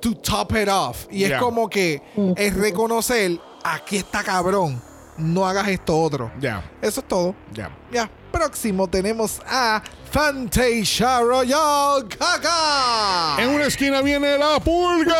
to 0.01 0.13
top 0.15 0.51
it 0.55 0.69
off. 0.69 1.05
Y 1.11 1.23
es 1.23 1.33
como 1.39 1.69
que 1.69 2.01
es 2.35 2.55
reconocer, 2.55 3.39
aquí 3.63 3.97
está 3.97 4.23
cabrón. 4.23 4.81
No 5.17 5.47
hagas 5.47 5.67
esto 5.69 5.99
otro. 5.99 6.31
Ya, 6.39 6.63
Eso 6.81 6.99
es 7.01 7.07
todo. 7.07 7.35
ya. 7.51 7.75
Ya, 7.91 8.09
próximo 8.31 8.87
tenemos 8.87 9.39
a 9.45 9.81
Fantasia 10.11 11.19
Royal 11.19 12.07
Gaga. 12.07 13.35
En 13.43 13.49
una 13.49 13.65
esquina 13.65 14.01
viene 14.01 14.37
la 14.37 14.59
pulga. 14.59 15.15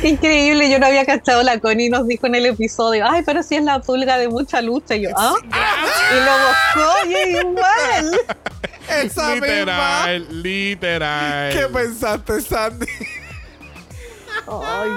Qué 0.00 0.08
increíble, 0.10 0.70
yo 0.70 0.78
no 0.78 0.86
había 0.86 1.04
cachado 1.06 1.42
la 1.42 1.58
Connie 1.58 1.88
nos 1.88 2.06
dijo 2.06 2.26
en 2.26 2.34
el 2.34 2.46
episodio, 2.46 3.06
ay, 3.08 3.22
pero 3.24 3.42
si 3.42 3.56
es 3.56 3.62
la 3.62 3.80
pulga 3.80 4.18
de 4.18 4.28
mucha 4.28 4.60
lucha. 4.60 4.96
Y 4.96 5.02
yo, 5.02 5.10
¿ah? 5.16 5.34
Y 6.12 6.16
lo 6.24 6.32
buscó 6.46 7.06
y 7.08 7.14
es 7.14 7.28
igual. 7.42 8.20
Esa 9.02 9.30
misma. 9.30 9.46
literal, 9.46 10.42
literal. 10.42 11.52
¿Qué 11.52 11.66
pensaste, 11.68 12.40
Sandy? 12.40 12.86
Ay. 14.46 14.90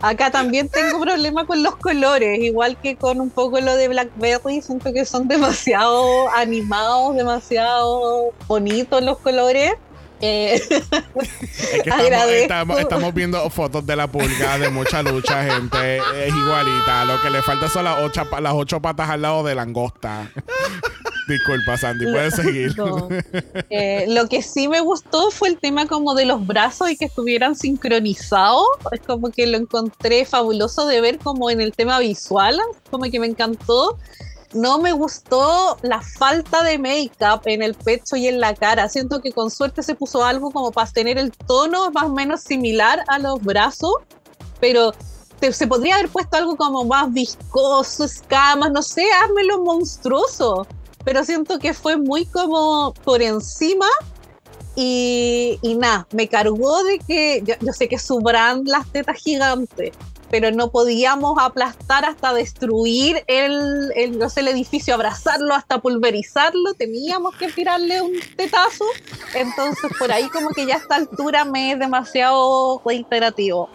Acá 0.00 0.30
también 0.30 0.68
tengo 0.68 1.00
problema 1.00 1.46
con 1.46 1.62
los 1.62 1.76
colores, 1.76 2.38
igual 2.40 2.78
que 2.80 2.96
con 2.96 3.20
un 3.20 3.30
poco 3.30 3.60
lo 3.60 3.76
de 3.76 3.88
Blackberry, 3.88 4.60
siento 4.60 4.92
que 4.92 5.04
son 5.06 5.26
demasiado 5.26 6.28
animados, 6.36 7.16
demasiado 7.16 8.32
bonitos 8.46 9.02
los 9.02 9.18
colores. 9.18 9.72
Eh, 10.20 10.54
Es 10.54 10.62
que 10.68 10.76
estamos, 11.76 12.00
Agradezco. 12.04 12.42
estamos- 12.42 12.80
estamos 12.80 13.14
viendo 13.14 13.50
fotos 13.50 13.84
de 13.86 13.96
la 13.96 14.06
pulga 14.06 14.58
de 14.58 14.68
mucha 14.70 15.02
lucha, 15.02 15.44
gente. 15.44 15.98
Es 15.98 16.28
igualita. 16.34 17.04
Lo 17.04 17.20
que 17.22 17.30
le 17.30 17.42
falta 17.42 17.68
son 17.68 17.84
las 17.84 17.98
ocho, 18.02 18.22
las 18.40 18.52
ocho 18.54 18.80
patas 18.80 19.10
al 19.10 19.22
lado 19.22 19.42
de 19.44 19.54
langosta. 19.54 20.30
Disculpa, 21.28 21.76
Sandy, 21.76 22.04
puedes 22.06 22.34
seguir. 22.34 22.76
no. 22.78 23.08
Eh, 23.70 24.06
lo 24.08 24.28
que 24.28 24.42
sí 24.42 24.68
me 24.68 24.80
gustó 24.80 25.30
fue 25.30 25.48
el 25.48 25.58
tema 25.58 25.86
como 25.86 26.14
de 26.14 26.24
los 26.24 26.46
brazos 26.46 26.88
y 26.90 26.96
que 26.96 27.06
estuvieran 27.06 27.56
sincronizados. 27.56 28.64
Es 28.92 29.00
como 29.00 29.30
que 29.30 29.46
lo 29.46 29.56
encontré 29.58 30.24
fabuloso 30.24 30.86
de 30.86 31.00
ver 31.00 31.18
como 31.18 31.50
en 31.50 31.60
el 31.60 31.72
tema 31.72 31.98
visual, 31.98 32.58
como 32.90 33.04
que 33.10 33.18
me 33.20 33.26
encantó. 33.26 33.98
No 34.56 34.78
me 34.78 34.92
gustó 34.92 35.76
la 35.82 36.00
falta 36.00 36.62
de 36.62 36.78
make-up 36.78 37.42
en 37.44 37.62
el 37.62 37.74
pecho 37.74 38.16
y 38.16 38.26
en 38.26 38.40
la 38.40 38.54
cara. 38.54 38.88
Siento 38.88 39.20
que 39.20 39.32
con 39.32 39.50
suerte 39.50 39.82
se 39.82 39.94
puso 39.94 40.24
algo 40.24 40.50
como 40.50 40.72
para 40.72 40.90
tener 40.90 41.18
el 41.18 41.30
tono 41.30 41.90
más 41.90 42.04
o 42.04 42.08
menos 42.08 42.40
similar 42.40 43.04
a 43.08 43.18
los 43.18 43.42
brazos, 43.42 43.92
pero 44.58 44.92
se 45.52 45.66
podría 45.66 45.96
haber 45.96 46.08
puesto 46.08 46.36
algo 46.38 46.56
como 46.56 46.84
más 46.84 47.12
viscoso, 47.12 48.04
escamas, 48.04 48.72
no 48.72 48.82
sé, 48.82 49.04
házmelo 49.22 49.62
monstruoso. 49.62 50.66
Pero 51.04 51.22
siento 51.22 51.58
que 51.58 51.74
fue 51.74 51.96
muy 51.96 52.24
como 52.26 52.94
por 53.04 53.22
encima 53.22 53.86
y, 54.74 55.58
y 55.62 55.74
nada, 55.74 56.06
me 56.12 56.28
cargó 56.28 56.82
de 56.82 56.98
que 56.98 57.42
yo, 57.44 57.54
yo 57.60 57.72
sé 57.72 57.88
que 57.88 57.98
su 57.98 58.20
brand 58.20 58.66
las 58.66 58.90
tetas 58.90 59.16
gigantes, 59.18 59.92
pero 60.30 60.50
no 60.50 60.70
podíamos 60.70 61.38
aplastar 61.40 62.04
hasta 62.04 62.32
destruir 62.34 63.22
el, 63.26 63.92
el, 63.94 64.18
no 64.18 64.28
sé, 64.28 64.40
el 64.40 64.48
edificio, 64.48 64.94
abrazarlo 64.94 65.54
hasta 65.54 65.78
pulverizarlo, 65.80 66.74
teníamos 66.74 67.36
que 67.36 67.48
tirarle 67.52 68.00
un 68.02 68.12
tetazo. 68.36 68.84
Entonces 69.34 69.90
por 69.98 70.10
ahí 70.12 70.28
como 70.28 70.50
que 70.50 70.66
ya 70.66 70.74
a 70.74 70.78
esta 70.78 70.96
altura 70.96 71.44
me 71.44 71.72
es 71.72 71.78
demasiado 71.78 72.82
reiterativo. 72.84 73.70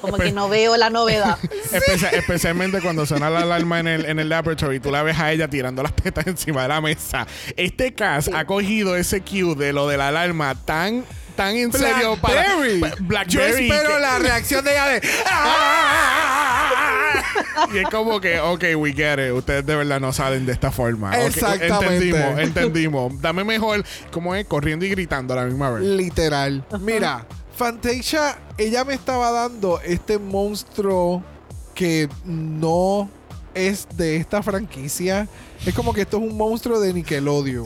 Como 0.00 0.16
que 0.18 0.32
no 0.32 0.48
veo 0.48 0.76
la 0.76 0.90
novedad. 0.90 1.38
Especia- 1.72 2.10
especialmente 2.10 2.80
cuando 2.82 3.06
suena 3.06 3.30
la 3.30 3.40
alarma 3.42 3.78
en 3.80 3.86
el, 3.86 4.04
en 4.06 4.18
el 4.18 4.28
laboratory 4.28 4.76
y 4.76 4.80
tú 4.80 4.90
la 4.90 5.02
ves 5.04 5.18
a 5.18 5.32
ella 5.32 5.48
tirando 5.48 5.82
las 5.82 5.94
tetas 5.94 6.26
encima 6.26 6.62
de 6.62 6.68
la 6.68 6.80
mesa. 6.80 7.26
Este 7.56 7.94
cast 7.94 8.28
ha 8.34 8.44
cogido 8.46 8.96
ese 8.96 9.22
cue 9.22 9.54
de 9.54 9.72
lo 9.72 9.86
de 9.88 9.96
la 9.96 10.08
alarma 10.08 10.54
tan, 10.56 11.04
tan 11.36 11.54
en 11.56 11.72
serio 11.72 12.16
para 12.20 12.56
Blackberry. 12.56 12.80
Yo 12.80 13.04
Blackberry. 13.04 13.70
espero 13.70 13.98
la 13.98 14.18
reacción 14.18 14.64
de 14.64 14.70
ella 14.72 14.86
de. 14.88 15.02
y 17.74 17.78
es 17.78 17.88
como 17.90 18.20
que, 18.20 18.40
ok, 18.40 18.64
we 18.76 18.92
get 18.92 19.18
it. 19.18 19.32
Ustedes 19.32 19.64
de 19.66 19.76
verdad 19.76 20.00
no 20.00 20.12
salen 20.12 20.46
de 20.46 20.52
esta 20.52 20.70
forma. 20.70 21.10
Ok, 21.10 21.16
Exactamente. 21.26 21.76
entendimos, 21.76 22.38
entendimos. 22.38 23.20
Dame 23.20 23.44
mejor, 23.44 23.84
como 24.10 24.34
es, 24.34 24.46
corriendo 24.46 24.84
y 24.84 24.90
gritando 24.90 25.34
a 25.34 25.36
la 25.38 25.44
misma 25.44 25.70
vez. 25.70 25.84
Literal. 25.84 26.64
Mira, 26.80 27.26
Fantasia, 27.56 28.38
ella 28.58 28.84
me 28.84 28.94
estaba 28.94 29.30
dando 29.30 29.80
este 29.80 30.18
monstruo 30.18 31.22
que 31.74 32.08
no 32.24 33.08
es 33.54 33.86
de 33.96 34.16
esta 34.16 34.42
franquicia. 34.42 35.28
Es 35.64 35.74
como 35.74 35.92
que 35.92 36.02
esto 36.02 36.18
es 36.18 36.22
un 36.22 36.36
monstruo 36.36 36.78
de 36.80 36.92
Nickelodeon. 36.92 37.64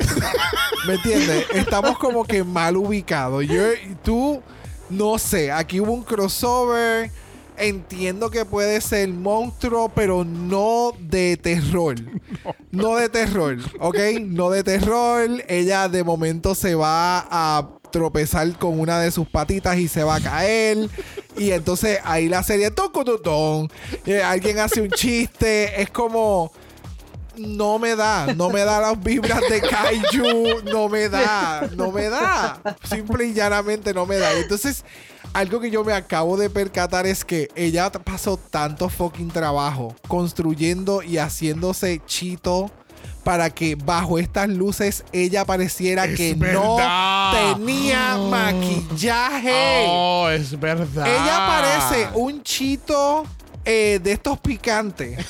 ¿Me 0.86 0.94
entiendes? 0.94 1.46
Estamos 1.52 1.98
como 1.98 2.24
que 2.24 2.44
mal 2.44 2.76
ubicados. 2.76 3.46
Yo, 3.46 3.62
tú, 4.02 4.42
no 4.88 5.18
sé, 5.18 5.52
aquí 5.52 5.80
hubo 5.80 5.92
un 5.92 6.02
crossover. 6.02 7.10
Entiendo 7.56 8.30
que 8.30 8.46
puede 8.46 8.80
ser 8.80 9.08
monstruo, 9.08 9.90
pero 9.90 10.24
no 10.24 10.92
de 10.98 11.36
terror. 11.36 11.96
No 12.70 12.96
de 12.96 13.10
terror, 13.10 13.58
¿ok? 13.80 13.98
No 14.22 14.48
de 14.48 14.64
terror. 14.64 15.28
Ella 15.46 15.88
de 15.88 16.02
momento 16.02 16.54
se 16.54 16.74
va 16.74 17.26
a 17.30 17.68
tropezar 17.90 18.56
con 18.58 18.80
una 18.80 18.98
de 19.00 19.10
sus 19.10 19.28
patitas 19.28 19.78
y 19.78 19.88
se 19.88 20.04
va 20.04 20.14
a 20.14 20.20
caer. 20.20 20.88
Y 21.36 21.50
entonces 21.50 21.98
ahí 22.04 22.28
la 22.28 22.42
serie 22.42 22.70
tutón. 22.70 23.70
Eh, 24.06 24.22
alguien 24.22 24.58
hace 24.58 24.80
un 24.80 24.90
chiste. 24.90 25.82
Es 25.82 25.90
como. 25.90 26.52
No 27.36 27.78
me 27.78 27.96
da, 27.96 28.32
no 28.34 28.50
me 28.50 28.60
da 28.64 28.80
las 28.80 29.02
vibras 29.02 29.40
de 29.48 29.60
Kaiju, 29.60 30.62
no 30.70 30.88
me 30.88 31.08
da, 31.08 31.68
no 31.76 31.90
me 31.92 32.08
da. 32.08 32.60
Simple 32.82 33.26
y 33.26 33.32
llanamente 33.34 33.94
no 33.94 34.06
me 34.06 34.16
da. 34.16 34.32
Entonces, 34.32 34.84
algo 35.32 35.60
que 35.60 35.70
yo 35.70 35.84
me 35.84 35.92
acabo 35.92 36.36
de 36.36 36.50
percatar 36.50 37.06
es 37.06 37.24
que 37.24 37.48
ella 37.54 37.90
pasó 37.90 38.36
tanto 38.36 38.88
fucking 38.88 39.28
trabajo 39.30 39.94
construyendo 40.08 41.02
y 41.02 41.18
haciéndose 41.18 42.00
chito 42.06 42.70
para 43.24 43.50
que 43.50 43.74
bajo 43.76 44.18
estas 44.18 44.48
luces 44.48 45.04
ella 45.12 45.44
pareciera 45.44 46.06
Es 46.06 46.16
que 46.16 46.34
verdad. 46.34 46.54
no 46.54 47.56
tenía 47.56 48.16
maquillaje. 48.16 49.84
Oh, 49.88 50.28
es 50.30 50.58
verdad. 50.58 51.06
Ella 51.06 51.46
parece 51.46 52.08
un 52.14 52.42
chito 52.42 53.24
eh, 53.72 54.00
de 54.02 54.10
estos 54.10 54.40
picantes. 54.40 55.24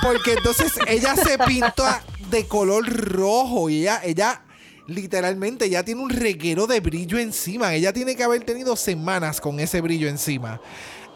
Porque 0.00 0.34
entonces 0.34 0.74
ella 0.86 1.16
se 1.16 1.36
pinta 1.38 2.04
de 2.30 2.46
color 2.46 2.86
rojo 2.86 3.68
y 3.68 3.80
ella, 3.80 4.00
ella 4.04 4.42
literalmente 4.86 5.68
ya 5.68 5.82
tiene 5.82 6.00
un 6.00 6.10
reguero 6.10 6.68
de 6.68 6.78
brillo 6.78 7.18
encima. 7.18 7.74
Ella 7.74 7.92
tiene 7.92 8.14
que 8.14 8.22
haber 8.22 8.44
tenido 8.44 8.76
semanas 8.76 9.40
con 9.40 9.58
ese 9.58 9.80
brillo 9.80 10.08
encima. 10.08 10.60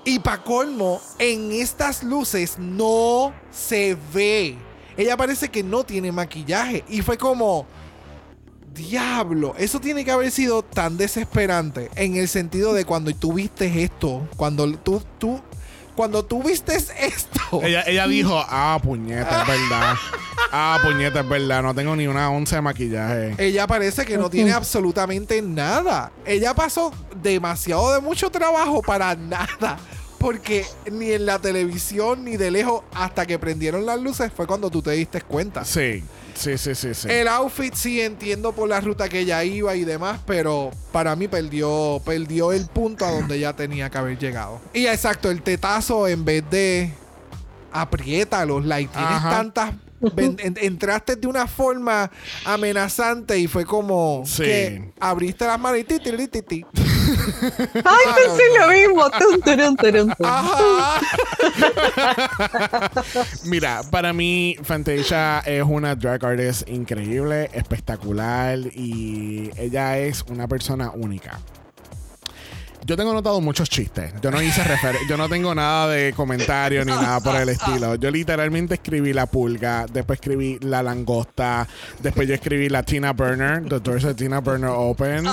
Y 0.05 0.19
pa' 0.19 0.43
colmo, 0.43 1.01
en 1.21 1.53
estas 1.53 2.03
luces 2.03 2.59
no 2.59 3.33
se 3.53 3.97
ve. 4.13 4.57
Ella 4.97 5.17
parece 5.17 5.51
que 5.51 5.63
no 5.63 5.85
tiene 5.85 6.11
maquillaje. 6.11 6.85
Y 6.89 7.03
fue 7.03 7.17
como... 7.17 7.67
Diablo, 8.75 9.55
eso 9.59 9.81
tiene 9.81 10.05
que 10.05 10.13
haber 10.13 10.31
sido 10.31 10.63
tan 10.63 10.97
desesperante 10.97 11.91
en 11.97 12.17
el 12.17 12.29
sentido 12.29 12.75
de 12.75 12.85
cuando 12.85 13.13
tú 13.13 13.33
viste 13.33 13.83
esto, 13.83 14.29
cuando 14.37 14.73
tú, 14.79 15.03
tú, 15.19 15.41
cuando 15.99 16.25
tú 16.25 16.45
viste 16.45 16.77
esto. 16.77 17.61
Ella, 17.61 17.83
ella 17.85 18.07
dijo, 18.07 18.41
ah, 18.49 18.79
puñeta, 18.81 19.43
es 19.43 19.49
verdad. 19.49 19.97
Ah, 20.53 20.79
puñeta, 20.81 21.21
es 21.21 21.29
verdad. 21.29 21.61
No 21.61 21.75
tengo 21.75 21.97
ni 21.97 22.07
una 22.07 22.31
once 22.31 22.55
de 22.55 22.63
maquillaje. 22.63 23.35
Ella 23.37 23.67
parece 23.67 24.07
que 24.07 24.17
no 24.17 24.31
tiene 24.31 24.53
absolutamente 24.53 25.43
nada. 25.43 26.13
Ella 26.25 26.55
pasó 26.55 26.93
demasiado 27.21 27.95
de 27.95 28.01
mucho 28.01 28.31
trabajo 28.31 28.81
para 28.81 29.17
nada. 29.17 29.77
Porque 30.19 30.67
ni 30.91 31.13
en 31.13 31.27
la 31.27 31.39
televisión 31.39 32.25
ni 32.25 32.37
de 32.37 32.51
lejos, 32.51 32.83
hasta 32.93 33.25
que 33.25 33.39
prendieron 33.39 33.87
las 33.87 34.01
luces, 34.01 34.33
fue 34.35 34.47
cuando 34.47 34.69
tú 34.71 34.83
te 34.83 34.91
diste 34.91 35.21
cuenta. 35.21 35.65
Sí, 35.65 36.03
sí, 36.35 36.59
sí, 36.59 36.75
sí, 36.75 36.93
sí. 36.93 37.09
El 37.09 37.29
outfit 37.29 37.73
sí 37.75 38.01
entiendo 38.01 38.53
por 38.53 38.69
la 38.69 38.81
ruta 38.81 39.09
que 39.09 39.21
ella 39.21 39.45
iba 39.45 39.77
y 39.77 39.85
demás, 39.85 40.19
pero 40.27 40.73
para 40.91 41.15
mí 41.15 41.29
perdió, 41.29 42.03
perdió 42.05 42.53
el 42.53 42.67
punto 42.67 43.05
a 43.05 43.13
donde 43.13 43.39
ya 43.39 43.53
tenía 43.55 43.89
que 43.91 43.99
haber 43.99 44.19
llegado. 44.19 44.61
Y 44.73 44.87
exacto, 44.87 45.31
el 45.31 45.41
tetazo 45.43 46.09
en 46.09 46.25
vez 46.25 46.43
de 46.51 46.91
apriétalos, 47.73 48.65
like, 48.65 48.93
tienes 48.93 49.13
Ajá. 49.17 49.31
tantas. 49.31 49.75
entraste 50.63 51.17
de 51.17 51.27
una 51.27 51.49
forma 51.49 52.09
amenazante 52.45 53.37
y 53.37 53.49
fue 53.49 53.65
como 53.67 54.23
Sí. 54.25 54.45
que 54.45 54.93
abriste 55.01 55.45
las 55.45 55.59
manos 55.59 55.81
y 55.81 55.85
ti, 55.85 55.99
ti, 55.99 56.43
ti. 56.43 56.65
Ay, 57.85 58.07
pensé 58.15 58.43
lo 58.59 58.69
mismo. 58.69 59.11
Tun, 59.11 59.41
turun, 59.41 59.77
turun, 59.77 60.15
tun. 60.15 60.27
Ajá. 60.27 61.01
Mira, 63.45 63.83
para 63.91 64.13
mí, 64.13 64.57
Fantasia 64.63 65.41
es 65.47 65.63
una 65.63 65.95
drag 65.95 66.25
artist 66.25 66.69
increíble, 66.69 67.51
espectacular 67.53 68.59
y 68.59 69.51
ella 69.57 69.99
es 69.99 70.25
una 70.29 70.47
persona 70.49 70.91
única. 70.95 71.39
Yo 72.89 72.97
tengo 72.97 73.13
notado 73.13 73.39
muchos 73.43 73.69
chistes. 73.69 74.15
Yo 74.23 74.31
no 74.31 74.41
hice 74.41 74.65
refer 74.65 74.97
yo 75.07 75.19
no 75.19 75.29
tengo 75.29 75.55
nada 75.55 75.89
de 75.89 76.15
comentario 76.15 76.87
ni 76.87 76.93
nada 76.93 77.21
por 77.21 77.37
el 77.37 77.51
estilo. 77.51 77.97
Yo 77.97 78.11
literalmente 78.11 78.75
escribí 78.75 79.13
la 79.13 79.27
pulga, 79.27 79.85
después 79.93 80.19
escribí 80.19 80.59
la 80.63 80.83
langosta, 80.83 81.69
después 82.01 82.27
yo 82.27 82.35
escribí 82.35 82.71
la 82.71 82.83
Tina 82.83 83.13
Burner, 83.13 83.63
The 83.69 83.81
Doors 83.81 84.05
of 84.07 84.17
Tina 84.17 84.41
Burner 84.41 84.71
Open. 84.73 85.27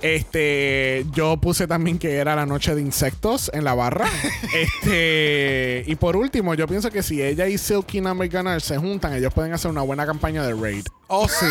Este, 0.00 1.04
yo 1.12 1.36
puse 1.36 1.66
también 1.66 1.98
que 1.98 2.16
era 2.16 2.34
la 2.34 2.46
noche 2.46 2.74
de 2.74 2.80
insectos 2.80 3.50
en 3.52 3.64
la 3.64 3.74
barra. 3.74 4.08
este, 4.54 5.84
y 5.86 5.94
por 5.96 6.16
último, 6.16 6.54
yo 6.54 6.66
pienso 6.66 6.90
que 6.90 7.02
si 7.02 7.22
ella 7.22 7.46
y 7.46 7.58
Silky 7.58 8.00
Number 8.00 8.30
Gunner 8.30 8.62
se 8.62 8.78
juntan, 8.78 9.12
ellos 9.12 9.34
pueden 9.34 9.52
hacer 9.52 9.70
una 9.70 9.82
buena 9.82 10.06
campaña 10.06 10.42
de 10.42 10.54
raid. 10.54 10.86
Oh, 11.08 11.28
sí. 11.28 11.46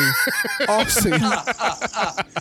Oh, 0.68 0.84
sí. 0.88 1.11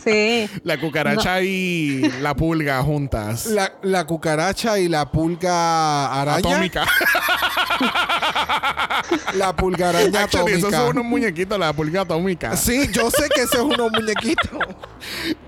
Sí. 0.05 0.49
La 0.65 0.81
cucaracha 0.81 1.43
y 1.43 2.01
la 2.21 2.35
pulga 2.35 2.62
juntas. 2.83 3.47
La, 3.47 3.73
la 3.83 4.07
cucaracha 4.07 4.79
y 4.79 4.89
la 4.89 5.11
pulga 5.11 6.13
araña. 6.21 6.39
Atómica. 6.51 6.87
La 9.35 9.55
pulga 9.55 9.89
araña 9.91 10.23
Actually, 10.25 10.53
esos 10.53 10.65
atómica. 10.65 10.79
son 10.79 10.89
unos 10.91 11.05
muñequitos, 11.05 11.59
la 11.59 11.73
pulga 11.73 12.03
atómica. 12.03 12.57
Sí, 12.57 12.89
yo 12.93 13.11
sé 13.11 13.29
que 13.35 13.43
ese 13.43 13.57
es 13.57 13.63
unos 13.63 13.91
muñequitos. 13.93 14.51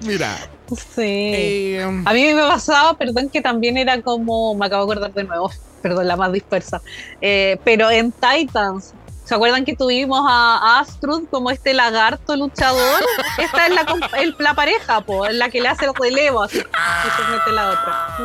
Mira. 0.03 0.37
Sí. 0.69 1.03
eh, 1.03 2.03
A 2.05 2.13
mí 2.13 2.35
me 2.35 2.43
pasaba, 2.43 2.95
perdón, 2.95 3.29
que 3.29 3.41
también 3.41 3.77
era 3.77 4.01
como, 4.03 4.55
me 4.55 4.67
acabo 4.67 4.87
de 4.87 4.93
acordar 4.93 5.13
de 5.15 5.25
nuevo, 5.25 5.51
perdón, 5.83 6.09
la 6.09 6.17
más 6.17 6.33
dispersa, 6.33 6.81
Eh, 7.21 7.59
pero 7.65 7.91
en 7.91 8.13
Titans, 8.13 8.93
¿se 9.35 9.37
acuerdan 9.37 9.65
que 9.65 9.75
tuvimos 9.75 10.25
a 10.31 10.79
Astrud 10.79 11.25
como 11.29 11.51
este 11.51 11.75
lagarto 11.75 12.37
luchador? 12.37 13.03
Esta 13.37 13.67
es 13.67 13.75
la, 13.75 13.85
el- 14.21 14.37
la 14.39 14.55
pareja, 14.55 15.01
po, 15.01 15.27
la 15.27 15.49
que 15.51 15.61
le 15.61 15.67
hace 15.69 15.87
el 15.87 15.93
relevo, 16.01 16.45
así, 16.45 16.59
y 16.59 16.61
se 16.61 17.33
mete 17.33 17.51
la 17.53 17.71
otra. 17.71 18.17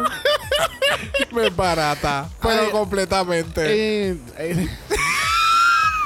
Me 1.32 1.50
barata, 1.50 2.28
pero 2.42 2.62
Ay, 2.62 2.70
completamente. 2.72 4.10
eh, 4.12 4.18
eh, 4.38 4.68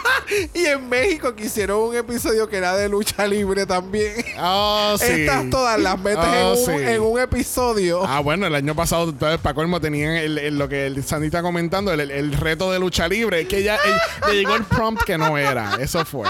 Y 0.53 0.65
en 0.65 0.87
México 0.89 1.35
que 1.35 1.45
hicieron 1.45 1.79
un 1.89 1.95
episodio 1.95 2.47
que 2.47 2.57
era 2.57 2.75
de 2.75 2.89
lucha 2.89 3.25
libre 3.27 3.65
también. 3.65 4.13
oh, 4.39 4.95
sí. 4.99 5.05
Estas 5.21 5.49
todas 5.49 5.79
las 5.79 5.99
metes 5.99 6.19
Oh, 6.23 6.33
en, 6.33 6.47
un, 6.47 6.57
sí. 6.57 6.71
en 6.87 7.01
un 7.01 7.19
episodio. 7.19 8.03
Ah, 8.05 8.19
bueno, 8.19 8.47
el 8.47 8.55
año 8.55 8.75
pasado, 8.75 9.09
entonces, 9.09 9.39
para 9.39 9.53
colmo, 9.53 9.79
tenían 9.79 10.11
el, 10.13 10.37
el- 10.37 10.57
lo 10.57 10.67
que 10.69 10.85
el 10.87 11.03
Sandy 11.03 11.27
está 11.27 11.41
comentando, 11.41 11.91
el, 11.93 12.31
reto 12.33 12.71
de 12.71 12.79
lucha 12.79 13.07
libre, 13.07 13.47
que 13.47 13.63
ya 13.63 13.77
le 14.27 14.35
llegó 14.35 14.55
el 14.55 14.63
prompt 14.63 15.03
que 15.03 15.17
no 15.17 15.37
era. 15.37 15.75
Eso 15.79 16.03
fue. 16.05 16.27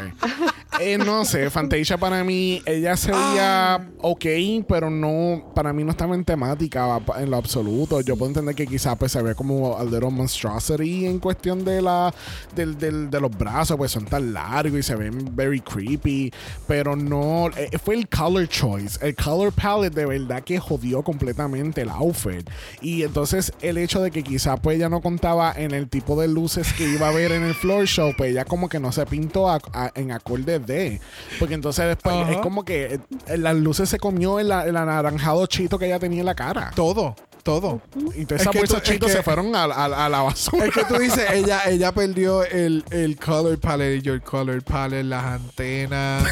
Eh, 0.79 0.97
no 0.97 1.23
sé, 1.23 1.49
Fantasia 1.51 1.97
para 1.97 2.23
mí, 2.23 2.61
ella 2.65 2.97
se 2.97 3.11
veía 3.11 3.87
ok, 4.01 4.25
pero 4.67 4.89
no, 4.89 5.51
para 5.53 5.71
mí 5.71 5.83
no 5.83 5.91
estaba 5.91 6.15
en 6.15 6.25
temática 6.25 6.99
en 7.19 7.29
lo 7.29 7.37
absoluto. 7.37 8.01
Yo 8.01 8.15
puedo 8.17 8.29
entender 8.29 8.55
que 8.55 8.65
quizás 8.65 8.97
pues, 8.97 9.11
se 9.11 9.21
ve 9.21 9.35
como 9.35 9.77
a 9.77 9.83
little 9.83 10.09
monstrosity 10.09 11.05
en 11.05 11.19
cuestión 11.19 11.63
de 11.63 11.81
la 11.81 12.13
del, 12.55 12.77
del- 12.77 13.09
de 13.09 13.19
los 13.21 13.29
brazos, 13.37 13.62
pues 13.77 13.91
son 13.91 14.05
tan 14.05 14.33
largos 14.33 14.79
y 14.79 14.83
se 14.83 14.95
ven 14.95 15.35
very 15.35 15.59
creepy, 15.61 16.31
pero 16.67 16.95
no, 16.95 17.49
eh, 17.55 17.69
fue 17.83 17.95
el 17.95 18.07
color 18.07 18.47
choice, 18.47 18.99
el 19.05 19.15
color 19.15 19.51
palette 19.53 19.93
de 19.93 20.05
verdad 20.05 20.43
que 20.43 20.59
jodió 20.59 21.03
completamente 21.03 21.81
el 21.81 21.89
outfit. 21.89 22.47
Y 22.81 23.03
entonces 23.03 23.53
el 23.61 23.77
hecho 23.77 24.01
de 24.01 24.11
que 24.11 24.23
quizás 24.23 24.59
pues 24.59 24.77
ella 24.77 24.89
no 24.89 25.01
contaba 25.01 25.53
en 25.55 25.71
el 25.73 25.87
tipo 25.89 26.19
de 26.19 26.27
luces 26.27 26.71
que 26.73 26.83
iba 26.87 27.07
a 27.07 27.11
ver 27.11 27.31
en 27.31 27.43
el 27.43 27.53
floor 27.53 27.85
show, 27.85 28.13
pues 28.17 28.31
ella 28.31 28.45
como 28.45 28.69
que 28.69 28.79
no 28.79 28.91
se 28.91 29.05
pintó 29.05 29.49
a- 29.49 29.59
a- 29.73 29.91
en 29.95 30.11
acorde 30.11 30.59
de, 30.59 30.99
porque 31.39 31.53
entonces 31.55 31.85
después 31.87 32.15
es 32.29 32.37
como 32.37 32.63
que 32.65 32.99
eh, 33.27 33.37
las 33.37 33.55
luces 33.55 33.89
se 33.89 33.99
comió 33.99 34.39
el, 34.39 34.51
el 34.51 34.75
anaranjado 34.77 35.45
chito 35.47 35.79
que 35.79 35.85
ella 35.85 35.99
tenía 35.99 36.19
en 36.21 36.25
la 36.25 36.35
cara. 36.35 36.71
Todo, 36.75 37.15
todo. 37.43 37.81
Y 38.15 38.25
todas 38.25 38.41
Es 38.41 38.47
esas 38.47 38.55
bolsas 38.55 38.81
que- 38.81 39.09
se 39.09 39.21
fueron 39.23 39.53
a, 39.55 39.63
a- 39.65 40.05
a 40.05 40.09
la 40.09 40.21
basura. 40.21 40.65
Es 40.65 40.73
que 40.73 40.83
tú 40.85 40.95
dices, 40.97 41.29
ella, 41.31 41.61
ella 41.67 41.91
perdió 41.91 42.43
el, 42.45 42.83
el 42.89 43.17
color 43.17 43.59
palette, 43.59 44.01
your 44.01 44.21
color 44.21 44.61
palette, 44.63 45.03
las 45.05 45.23
antenas, 45.25 46.23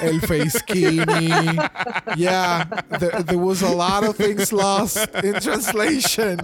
el 0.00 0.20
face 0.20 0.58
skinny. 0.60 1.28
Yeah, 2.16 2.64
there, 2.98 3.22
there 3.24 3.38
was 3.38 3.62
a 3.62 3.70
lot 3.74 4.04
of 4.04 4.16
things 4.16 4.52
lost 4.52 4.96
in 5.24 5.34
translation. 5.40 6.38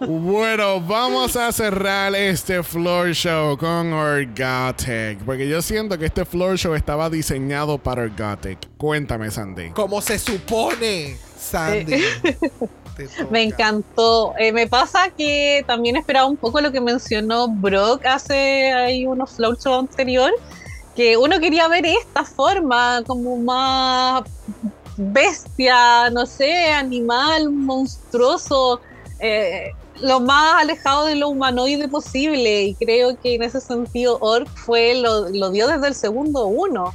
Bueno, 0.00 0.80
vamos 0.80 1.36
a 1.36 1.50
cerrar 1.52 2.14
este 2.14 2.62
floor 2.62 3.12
show 3.12 3.56
con 3.56 3.92
Orgotic. 3.92 5.18
Porque 5.24 5.48
yo 5.48 5.62
siento 5.62 5.98
que 5.98 6.06
este 6.06 6.24
floor 6.24 6.56
show 6.56 6.74
estaba 6.74 7.10
diseñado 7.10 7.78
para 7.78 8.02
Orgotic. 8.02 8.58
Cuéntame, 8.76 9.30
Sandy. 9.30 9.70
Como 9.70 10.00
se 10.00 10.18
supone, 10.18 11.16
Sandy. 11.38 12.02
Me 13.30 13.42
encantó. 13.42 14.34
Eh, 14.38 14.52
me 14.52 14.66
pasa 14.66 15.10
que 15.16 15.64
también 15.66 15.96
esperaba 15.96 16.26
un 16.26 16.36
poco 16.36 16.60
lo 16.60 16.70
que 16.72 16.80
mencionó 16.80 17.48
Brock 17.48 18.04
hace 18.04 18.72
ahí 18.72 19.06
unos 19.06 19.30
floor 19.32 19.58
show 19.58 19.78
anterior, 19.78 20.30
que 20.94 21.16
uno 21.16 21.40
quería 21.40 21.68
ver 21.68 21.86
esta 21.86 22.24
forma 22.24 23.02
como 23.06 23.36
más 23.38 24.24
bestia, 24.96 26.10
no 26.10 26.26
sé, 26.26 26.70
animal, 26.70 27.50
monstruoso, 27.50 28.80
eh, 29.22 29.70
lo 30.00 30.20
más 30.20 30.60
alejado 30.60 31.06
de 31.06 31.14
lo 31.14 31.28
humanoide 31.28 31.88
posible. 31.88 32.62
Y 32.64 32.74
creo 32.74 33.16
que 33.20 33.34
en 33.36 33.42
ese 33.42 33.60
sentido 33.60 34.18
Orc 34.20 34.48
fue, 34.56 34.94
lo, 34.96 35.28
lo 35.30 35.50
dio 35.50 35.66
desde 35.68 35.86
el 35.88 35.94
segundo 35.94 36.46
uno. 36.46 36.92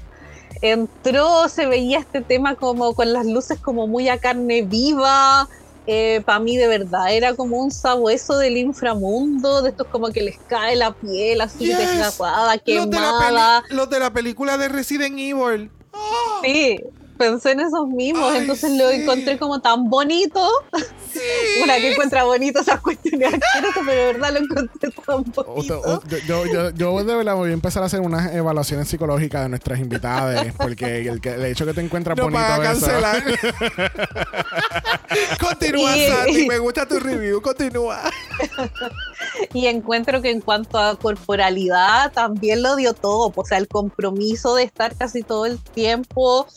Entró, 0.62 1.48
se 1.50 1.68
veía 1.68 2.00
este 2.00 2.22
tema 2.22 2.56
como 2.56 2.94
con 2.96 3.14
las 3.14 3.26
luces 3.26 3.60
como 3.60 3.88
muy 3.88 4.10
a 4.10 4.18
carne 4.18 4.64
viva, 4.64 5.48
para 6.26 6.40
mí 6.40 6.58
de 6.58 6.68
verdad 6.68 7.14
era 7.14 7.34
como 7.36 7.58
un 7.58 7.72
sabueso 7.72 8.38
del 8.38 8.58
inframundo, 8.58 9.62
de 9.62 9.70
estos 9.70 9.88
como 9.88 10.10
que 10.10 10.22
les 10.22 10.38
cae 10.48 10.76
la 10.76 10.92
piel 10.94 11.40
así 11.42 11.66
Yes. 11.66 11.78
desgrapada, 11.78 12.56
Los 12.66 12.66
de, 12.66 12.76
la 12.76 12.90
quemada. 12.90 13.64
los 13.70 13.90
de 13.90 14.00
la 14.00 14.12
película 14.12 14.58
de 14.58 14.68
Resident 14.68 15.18
Evil. 15.18 15.72
Sí, 16.44 16.80
pensé 17.18 17.52
en 17.52 17.60
esos 17.62 17.88
mismos, 17.88 18.32
Ay, 18.32 18.40
entonces 18.42 18.72
lo 18.72 18.90
encontré 18.90 19.38
como 19.38 19.60
tan 19.62 19.90
bonito. 19.90 20.48
Sí. 21.12 21.20
Una 21.64 21.78
que 21.78 21.92
encuentra 21.94 22.24
bonito 22.24 22.60
esas 22.62 22.80
cuestiones 22.82 23.34
asquerosas, 23.34 23.84
pero 23.86 23.92
de 24.02 24.14
verdad 24.14 24.34
lo 24.34 24.40
encontré 24.40 24.92
tan 24.92 25.24
bonito. 25.24 25.82
u- 25.82 26.02
yo, 26.28 26.46
yo, 26.46 26.70
yo 26.72 27.04
de 27.04 27.16
verdad 27.16 27.36
voy 27.36 27.50
a 27.50 27.54
empezar 27.54 27.84
a 27.84 27.88
hacer 27.88 28.00
unas 28.02 28.34
evaluaciones 28.34 28.88
psicológicas 28.88 29.44
de 29.44 29.50
nuestras 29.50 29.80
invitadas. 29.80 30.54
Porque 30.58 31.08
el, 31.08 31.20
que- 31.22 31.34
el 31.34 31.46
hecho 31.46 31.66
que 31.66 31.74
te 31.74 31.82
encuentras 31.82 32.18
No 32.18 32.24
bonito 32.26 32.42
para 32.42 32.64
cancelar. 32.64 33.24
Continúa, 35.40 35.98
Y- 35.98 36.08
Sandy. 36.08 36.48
Me 36.48 36.60
gusta 36.60 36.86
tu 36.88 37.00
review. 37.00 37.42
Continúa. 37.42 38.02
Y 39.54 39.68
encuentro 39.68 40.22
que 40.22 40.30
en 40.32 40.42
cuanto 40.42 40.78
a 40.78 40.96
corporalidad 40.98 42.12
también 42.12 42.62
lo 42.62 42.76
dio 42.76 42.94
todo, 42.94 43.32
o 43.36 43.46
sea, 43.46 43.58
el 43.58 43.68
compromiso 43.68 44.56
de 44.56 44.64
estar 44.64 44.96
casi 44.96 45.24
todo 45.24 45.46
el 45.46 45.60
tiempo 45.60 46.48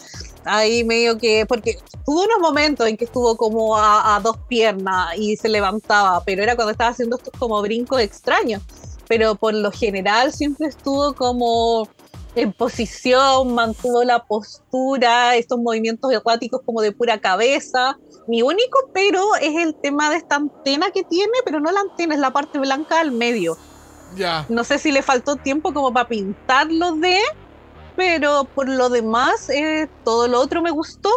ahí 0.45 0.85
medio 0.85 1.19
que, 1.19 1.47
porque 1.47 1.79
tuvo 2.05 2.25
unos 2.25 2.39
momentos 2.41 2.87
en 2.87 2.97
que 2.97 3.05
estuvo 3.05 3.37
como 3.37 3.77
a, 3.77 4.17
a 4.17 4.21
dos 4.21 4.37
piernas 4.49 5.17
y 5.17 5.37
se 5.37 5.49
levantaba, 5.49 6.23
pero 6.25 6.43
era 6.43 6.57
cuando 6.57 6.73
estaba 6.73 6.91
haciendo 6.91 7.17
estos 7.17 7.33
como 7.39 7.61
brincos 7.63 8.01
extraños, 8.01 8.63
pero 9.09 9.35
por 9.35 9.55
lo 9.55 9.71
general 9.73 10.33
siempre 10.33 10.69
estuvo 10.69 11.15
como 11.15 11.89
en 12.35 12.53
posición, 12.53 13.55
mantuvo 13.55 14.05
la 14.05 14.25
postura, 14.25 15.37
estos 15.37 15.59
movimientos 15.59 16.15
acuáticos 16.15 16.61
como 16.65 16.81
de 16.81 16.93
pura 16.93 17.21
cabeza. 17.21 17.99
Mi 18.29 18.43
único 18.43 18.79
pero 18.93 19.35
es 19.41 19.57
el 19.57 19.75
tema 19.75 20.11
de 20.11 20.17
esta 20.17 20.37
antena 20.37 20.91
que 20.91 21.03
tiene, 21.03 21.33
pero 21.45 21.61
no 21.61 21.73
la 21.73 21.81
antena, 21.81 22.15
es 22.15 22.21
la 22.21 22.33
parte 22.33 22.59
blanca 22.59 23.01
al 23.01 23.13
medio. 23.13 23.57
Ya. 24.17 24.47
No 24.49 24.65
sé 24.65 24.79
si 24.79 24.93
le 24.93 25.03
faltó 25.03 25.37
tiempo 25.37 25.73
como 25.73 25.93
para 25.93 26.09
pintarlo 26.09 26.93
de, 26.93 27.17
pero 28.01 28.45
por 28.55 28.67
lo 28.67 28.89
demás, 28.89 29.51
eh, 29.51 29.87
todo 30.07 30.27
lo 30.27 30.41
otro 30.41 30.63
me 30.63 30.71
gustó 30.71 31.11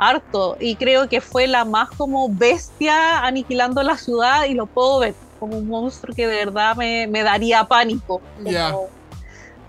harto. 0.00 0.56
Y 0.58 0.74
creo 0.74 1.08
que 1.08 1.20
fue 1.20 1.46
la 1.46 1.64
más 1.64 1.90
como 1.96 2.28
bestia 2.28 3.20
aniquilando 3.20 3.84
la 3.84 3.96
ciudad 3.96 4.46
y 4.46 4.54
lo 4.54 4.66
puedo 4.66 4.98
ver 4.98 5.14
como 5.38 5.56
un 5.58 5.68
monstruo 5.68 6.12
que 6.16 6.26
de 6.26 6.44
verdad 6.44 6.74
me, 6.74 7.06
me 7.06 7.22
daría 7.22 7.62
pánico. 7.68 8.20
como- 8.36 8.50
Ya. 8.50 8.74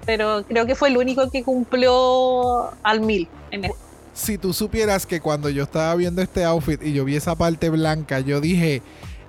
Pero 0.08 0.44
creo 0.48 0.66
que 0.66 0.74
fue 0.74 0.90
el 0.90 0.98
único 0.98 1.30
que 1.30 1.44
cumplió 1.44 2.72
al 2.82 3.02
mil 3.02 3.30
en 3.52 3.66
esto. 3.66 3.78
Si 4.16 4.40
tú 4.40 4.52
supieras 4.52 5.06
que 5.06 5.22
cuando 5.22 5.50
yo 5.50 5.62
estaba 5.64 5.94
viendo 5.94 6.20
este 6.24 6.44
outfit 6.46 6.82
y 6.82 6.94
yo 6.94 7.06
vi 7.06 7.16
esa 7.16 7.36
parte 7.36 7.70
blanca, 7.70 8.22
yo 8.22 8.42
dije, 8.42 8.82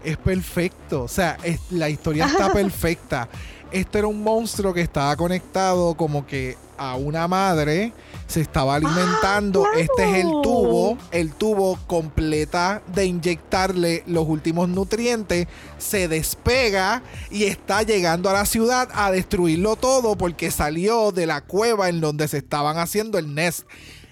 es 0.05 0.17
perfecto. 0.17 1.03
O 1.03 1.09
sea, 1.09 1.37
es- 1.43 1.61
la 1.71 1.91
historia 1.91 2.25
está 2.25 2.51
perfecta. 2.53 3.29
Esto 3.73 3.99
era 3.99 4.07
un 4.07 4.23
monstruo 4.23 4.75
que 4.75 4.81
estaba 4.81 5.15
conectado 5.17 5.95
como 5.95 6.27
que 6.27 6.57
a 6.77 6.97
una 6.97 7.29
madre, 7.29 7.93
se 8.27 8.41
estaba 8.41 8.77
alimentando. 8.77 9.63
claro. 9.65 9.79
Este 9.79 10.11
es 10.11 10.25
el 10.25 10.31
tubo, 10.43 10.97
el 11.11 11.33
tubo 11.33 11.79
completa 11.87 12.83
de 12.87 13.05
inyectarle 13.05 14.03
los 14.07 14.27
últimos 14.27 14.69
nutrientes, 14.69 15.47
se 15.79 16.09
despega 16.09 17.03
y 17.31 17.45
está 17.45 17.83
llegando 17.83 18.31
a 18.31 18.33
la 18.33 18.47
ciudad 18.47 18.89
a 18.95 19.11
destruirlo 19.11 19.77
todo 19.77 20.17
porque 20.17 20.51
salió 20.51 21.13
de 21.13 21.27
la 21.27 21.43
cueva 21.43 21.91
en 21.91 22.01
donde 22.01 22.29
se 22.29 22.39
estaban 22.39 22.79
haciendo 22.79 23.19
el 23.19 23.35
nest. 23.35 23.67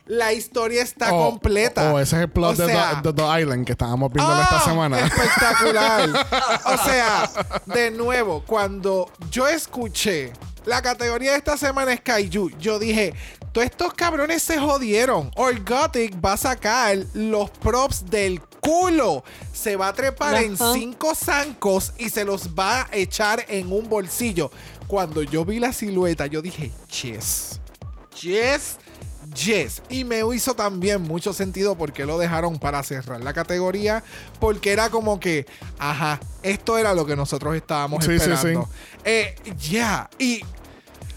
La 0.09 0.33
historia 0.33 0.83
está 0.83 1.13
Oh, 1.15 1.31
completa. 1.31 1.93
Oh, 1.93 1.99
ese 2.01 2.17
es 2.17 2.23
el 2.23 2.29
plot 2.31 2.59
O 2.59 2.67
de, 2.67 2.73
sea, 2.73 3.01
The, 3.03 3.13
de 3.13 3.23
The 3.23 3.41
Island 3.43 3.67
que 3.67 3.73
estábamos 3.73 4.11
viendo 4.13 4.33
esta 4.43 4.57
¡Ah! 4.59 4.65
semana. 4.65 4.99
Espectacular. 5.07 6.27
o 6.65 6.79
sea, 6.85 7.31
de 7.67 7.91
nuevo, 7.91 8.43
cuando 8.47 9.11
yo 9.31 9.47
escuché 9.47 10.33
la 10.65 10.83
categoría 10.83 11.33
de 11.33 11.39
esta 11.39 11.57
semana 11.57 11.93
es 11.93 12.01
Kaiju, 12.01 12.51
yo 12.59 12.79
dije, 12.79 13.15
todos 13.53 13.67
estos 13.67 13.95
cabrones 13.95 14.43
se 14.43 14.59
jodieron. 14.59 15.31
Orgotic 15.37 16.15
va 16.25 16.33
a 16.35 16.37
sacar 16.37 16.99
los 17.15 17.51
props 17.51 18.05
del 18.11 18.41
culo. 18.61 19.25
Se 19.53 19.77
va 19.77 19.89
a 19.89 19.93
trepar 19.93 20.35
en 20.43 20.57
cinco 20.57 21.15
zancos 21.15 21.93
y 21.99 22.11
se 22.11 22.25
los 22.25 22.51
va 22.51 22.83
a 22.83 22.89
echar 22.93 23.45
en 23.49 23.73
un 23.73 23.89
bolsillo. 23.89 24.51
Cuando 24.87 25.23
yo 25.23 25.45
vi 25.45 25.59
la 25.59 25.73
silueta, 25.73 26.27
yo 26.27 26.41
dije, 26.43 26.71
yes. 27.03 27.61
Yes. 28.21 28.77
Yes, 29.35 29.83
y 29.89 30.05
me 30.05 30.21
hizo 30.35 30.55
también 30.55 31.03
mucho 31.03 31.33
sentido 31.33 31.77
porque 31.77 32.07
lo 32.07 32.19
dejaron 32.19 32.59
para 32.59 32.83
cerrar 32.83 33.23
la 33.23 33.33
categoría, 33.33 34.03
porque 34.41 34.73
era 34.73 34.91
como 34.91 35.21
que, 35.21 35.47
ajá, 35.79 36.21
esto 36.43 36.79
era 36.79 36.95
lo 36.95 37.05
que 37.05 37.17
nosotros 37.17 37.55
estábamos 37.57 38.05
Sí, 38.05 38.19
sí, 38.19 38.31
esperando. 38.31 38.65
sí. 38.65 38.99
Eh, 39.05 39.35
ya, 39.59 40.09
y 40.19 40.43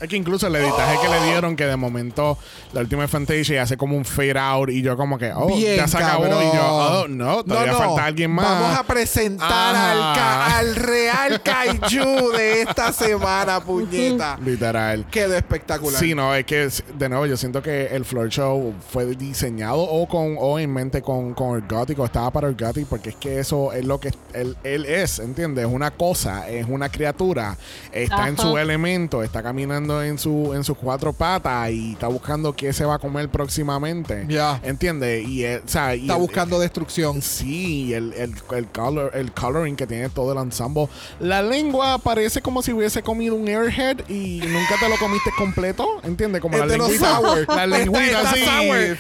Es 0.02 0.08
que 0.08 0.16
incluso 0.16 0.48
el 0.48 0.56
editaje 0.56 0.98
que 1.02 1.08
le 1.10 1.24
dieron, 1.26 1.56
que 1.56 1.66
de 1.66 1.76
momento 1.78 2.38
la 2.74 2.82
última 2.82 3.08
Fantasia 3.08 3.62
hace 3.62 3.78
como 3.78 3.96
un 3.96 4.04
fade 4.04 4.38
out 4.40 4.70
y 4.70 4.82
yo 4.82 4.98
como 4.98 5.18
que, 5.18 5.32
oh, 5.34 5.48
Bien, 5.48 5.78
ya 5.78 5.88
se 5.88 5.98
acabó. 5.98 6.24
cabrón. 6.24 6.44
Y 6.44 6.56
yo, 6.56 6.64
oh, 6.66 7.08
no, 7.08 7.44
todavía 7.44 7.74
falta 7.76 8.06
alguien 8.06 8.32
más. 8.32 8.46
Vamos 8.46 8.78
a 8.80 8.84
presentar 8.84 9.76
al, 9.76 10.16
ca- 10.16 10.58
al 10.58 10.76
real 10.76 11.42
kaiju 11.44 12.32
de 12.36 12.62
esta 12.64 12.92
semana, 12.92 13.60
puñeta. 13.64 14.38
Literal. 14.44 15.06
Quedó 15.12 15.36
espectacular. 15.36 16.00
Sí, 16.00 16.16
no, 16.16 16.34
es 16.34 16.46
que 16.46 16.68
de 16.98 17.10
nuevo 17.10 17.26
yo 17.26 17.38
siento 17.38 17.62
que 17.62 17.88
el 17.88 18.04
floor 18.06 18.30
show 18.30 18.74
fue 18.92 19.06
diseñado 19.16 19.80
o 19.82 20.08
con 20.08 20.36
o 20.40 20.58
en 20.60 20.74
mente 20.74 21.02
con, 21.02 21.34
con 21.34 21.56
el 21.58 21.68
gótico, 21.68 22.06
estaba 22.06 22.32
para 22.32 22.48
el 22.48 22.56
gótico 22.56 22.88
porque 22.90 23.10
es 23.10 23.16
que 23.18 23.40
eso 23.40 23.72
es 23.74 23.86
lo 23.86 24.00
que 24.00 24.12
él, 24.34 24.58
él 24.64 24.86
es, 24.86 25.20
¿entiendes? 25.20 25.66
Es 25.68 25.72
una 25.72 25.92
cosa, 25.92 26.50
es 26.50 26.66
una 26.68 26.90
criatura, 26.90 27.56
está 27.92 28.28
en 28.28 28.38
su 28.38 28.58
elemento, 28.58 29.22
está 29.24 29.44
caminando 29.44 29.91
en 30.04 30.18
su 30.20 30.54
en 30.54 30.64
sus 30.64 30.78
cuatro 30.78 31.12
patas 31.14 31.72
y 31.72 31.94
está 31.94 32.08
buscando 32.08 32.54
qué 32.54 32.72
se 32.74 32.86
va 32.86 32.96
a 32.96 33.00
comer 33.00 33.30
próximamente. 33.30 34.26
Ya. 34.30 34.60
¿Entiendes? 34.64 35.28
Y, 35.28 35.46
o 35.46 35.62
sea, 35.66 35.96
y 35.96 36.02
Está 36.02 36.14
el- 36.14 36.20
buscando 36.22 36.60
destrucción. 36.60 37.22
Sí, 37.22 37.94
el, 37.94 38.14
el, 38.14 38.34
el, 38.56 38.68
color, 38.68 39.12
el 39.16 39.32
coloring 39.32 39.76
que 39.76 39.88
tiene 39.88 40.10
todo 40.10 40.34
el 40.34 40.38
ensemble. 40.38 40.88
La 41.20 41.42
lengua 41.42 41.98
parece 41.98 42.42
como 42.42 42.62
si 42.62 42.72
hubiese 42.74 43.02
comido 43.02 43.36
un 43.36 43.48
airhead 43.48 44.08
y 44.08 44.42
nunca 44.48 44.76
te 44.80 44.88
lo 44.88 44.98
comiste 44.98 45.32
completo. 45.38 45.88
¿Entiendes? 46.04 46.42
Como 46.42 46.58
la 46.58 46.66
Este 46.66 46.78
lengüita. 46.78 47.16
sour. 47.18 47.48
La 47.56 47.66
lengüita, 47.68 48.22
Está- 48.22 48.34
sí. 48.34 48.42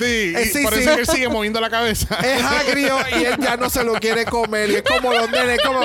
Eh, 0.02 0.50
sí, 0.52 0.64
por 0.64 0.74
sí. 0.74 0.80
eso 0.82 0.89
es 0.89 0.96
que 0.96 1.02
él 1.02 1.08
sigue 1.08 1.30
moviendo 1.30 1.62
la 1.62 1.70
cabeza. 1.70 2.16
Es 2.24 2.44
agrio 2.44 2.96
y 3.20 3.24
él 3.26 3.36
ya 3.39 3.58
no 3.58 3.70
se 3.70 3.84
lo 3.84 3.94
quiere 3.94 4.26
comer. 4.26 4.70
Y 4.70 4.76
es 4.76 4.84
como 4.84 5.12
los 5.14 5.30
nenes, 5.30 5.60
como. 5.66 5.82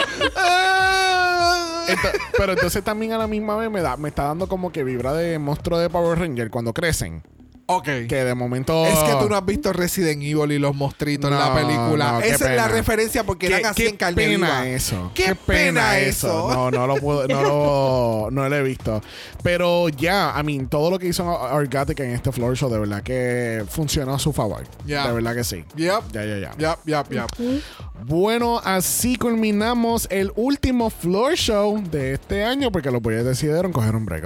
Pero 2.36 2.52
entonces 2.52 2.82
también 2.82 3.12
a 3.12 3.18
la 3.18 3.26
misma 3.26 3.57
vez 3.57 3.70
me, 3.70 3.80
da, 3.80 3.96
me 3.96 4.09
está 4.09 4.24
dando 4.24 4.48
como 4.48 4.72
que 4.72 4.82
vibra 4.97 5.12
de 5.12 5.38
monstruo 5.38 5.78
de 5.78 5.90
Power 5.90 6.18
Ranger 6.18 6.49
cuando 6.49 6.72
crecen. 6.72 7.22
Ok. 7.68 7.84
Que 8.08 8.24
de 8.24 8.34
momento. 8.34 8.86
Es 8.86 8.98
que 9.00 9.12
tú 9.20 9.28
no 9.28 9.36
has 9.36 9.44
visto 9.44 9.72
Resident 9.72 10.22
Evil 10.22 10.52
y 10.52 10.58
los 10.58 10.74
monstruitos 10.74 11.30
en 11.30 11.36
la 11.38 11.52
película. 11.52 12.12
no, 12.12 12.20
Esa 12.20 12.50
es 12.50 12.56
la 12.56 12.68
referencia 12.68 13.24
porque 13.24 13.46
eran 13.48 13.60
¿Qué, 13.62 13.66
así 13.66 13.82
qué 13.82 13.88
en 13.88 13.96
carne 13.96 14.14
pena 14.16 14.60
viva. 14.60 14.68
eso. 14.68 15.10
Qué 15.14 15.34
pena 15.34 15.98
eso. 15.98 16.48
No, 16.52 16.70
no 16.70 16.86
lo 16.86 16.96
puedo, 16.96 17.26
no 17.26 17.42
lo, 17.42 18.28
no 18.32 18.48
lo 18.48 18.56
he 18.56 18.62
visto. 18.62 19.02
Pero 19.42 19.88
ya, 19.88 20.32
I 20.40 20.44
mean, 20.44 20.68
todo 20.68 20.90
lo 20.92 20.98
que 20.98 21.08
hizo 21.08 21.26
Orgatic 21.26 21.98
en 22.00 22.10
este 22.12 22.30
floor 22.30 22.56
show, 22.56 22.70
de 22.70 22.78
verdad 22.78 23.02
que 23.02 23.64
funcionó 23.68 24.14
a 24.14 24.18
su 24.20 24.32
favor. 24.32 24.64
De 24.84 24.94
verdad 24.94 25.34
que 25.34 25.42
sí. 25.44 25.64
Yep. 25.74 26.12
Ya, 26.12 26.24
ya, 26.24 26.38
ya. 26.38 26.56
Yep, 26.56 26.78
yep, 26.86 27.10
yep. 27.10 27.62
Bueno, 28.04 28.60
así 28.64 29.16
culminamos 29.16 30.06
el 30.10 30.32
último 30.36 30.88
floor 30.90 31.34
show 31.34 31.82
de 31.90 32.14
este 32.14 32.44
año 32.44 32.70
porque 32.70 32.90
los 32.92 33.02
boys 33.02 33.24
decidieron 33.24 33.72
coger 33.72 33.96
un 33.96 34.06
break. 34.06 34.24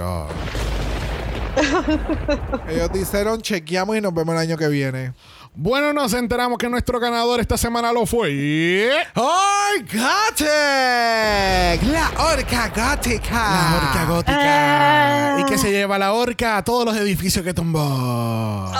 Ellos 2.69 2.91
dijeron, 2.93 3.41
chequeamos 3.41 3.97
y 3.97 4.01
nos 4.01 4.13
vemos 4.13 4.33
el 4.33 4.39
año 4.41 4.57
que 4.57 4.67
viene. 4.67 5.13
Bueno, 5.53 5.91
nos 5.91 6.13
enteramos 6.13 6.57
que 6.57 6.69
nuestro 6.69 6.97
ganador 6.97 7.41
esta 7.41 7.57
semana 7.57 7.91
lo 7.91 8.05
fue. 8.05 8.89
¡Orgatic! 9.15 10.47
La 11.91 12.09
orca 12.33 12.69
gótica. 12.69 13.33
La 13.33 13.75
orca 13.75 14.05
gótica. 14.07 15.37
¿Y 15.41 15.45
qué 15.45 15.57
se 15.57 15.69
lleva 15.71 15.97
la 15.99 16.13
orca? 16.13 16.55
A 16.55 16.63
todos 16.63 16.85
los 16.85 16.95
edificios 16.95 17.43
que 17.43 17.53
tumbó. 17.53 18.71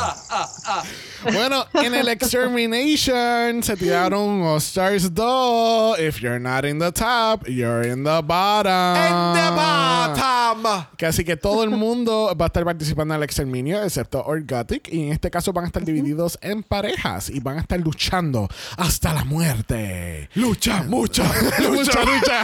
Bueno, 1.34 1.65
en 1.74 1.93
el 1.93 2.07
Extermination 2.07 3.61
se 3.61 3.76
tiraron 3.78 4.41
All 4.41 4.57
Stars 4.57 5.13
2. 5.13 5.99
If 5.99 6.19
you're 6.22 6.39
not 6.39 6.65
in 6.65 6.80
the 6.80 6.91
top, 6.91 7.47
you're 7.47 7.88
in 7.88 8.03
the 8.03 8.22
bottom. 8.24 8.95
En 8.95 9.34
the 9.34 9.51
bottom. 9.51 10.86
Que 10.97 11.05
así 11.05 11.24
que 11.24 11.38
todo 11.38 11.63
el 11.63 11.69
mundo 11.69 12.36
va 12.39 12.45
a 12.45 12.47
estar 12.47 12.63
participando 12.65 13.13
en 13.13 13.19
el 13.19 13.24
exterminio, 13.24 13.84
excepto 13.84 14.24
Orgotic. 14.26 14.88
Y 14.91 15.03
en 15.03 15.11
este 15.11 15.30
caso 15.30 15.53
van 15.53 15.65
a 15.65 15.67
estar 15.67 15.84
divididos 15.84 16.39
en 16.62 16.64
parejas 16.64 17.30
y 17.30 17.39
van 17.39 17.57
a 17.57 17.62
estar 17.62 17.80
luchando 17.80 18.47
hasta 18.78 19.14
la 19.14 19.24
muerte. 19.24 20.30
Lucha, 20.36 20.84
mucha, 20.88 21.24
lucha, 21.59 21.99
lucha. 22.03 22.43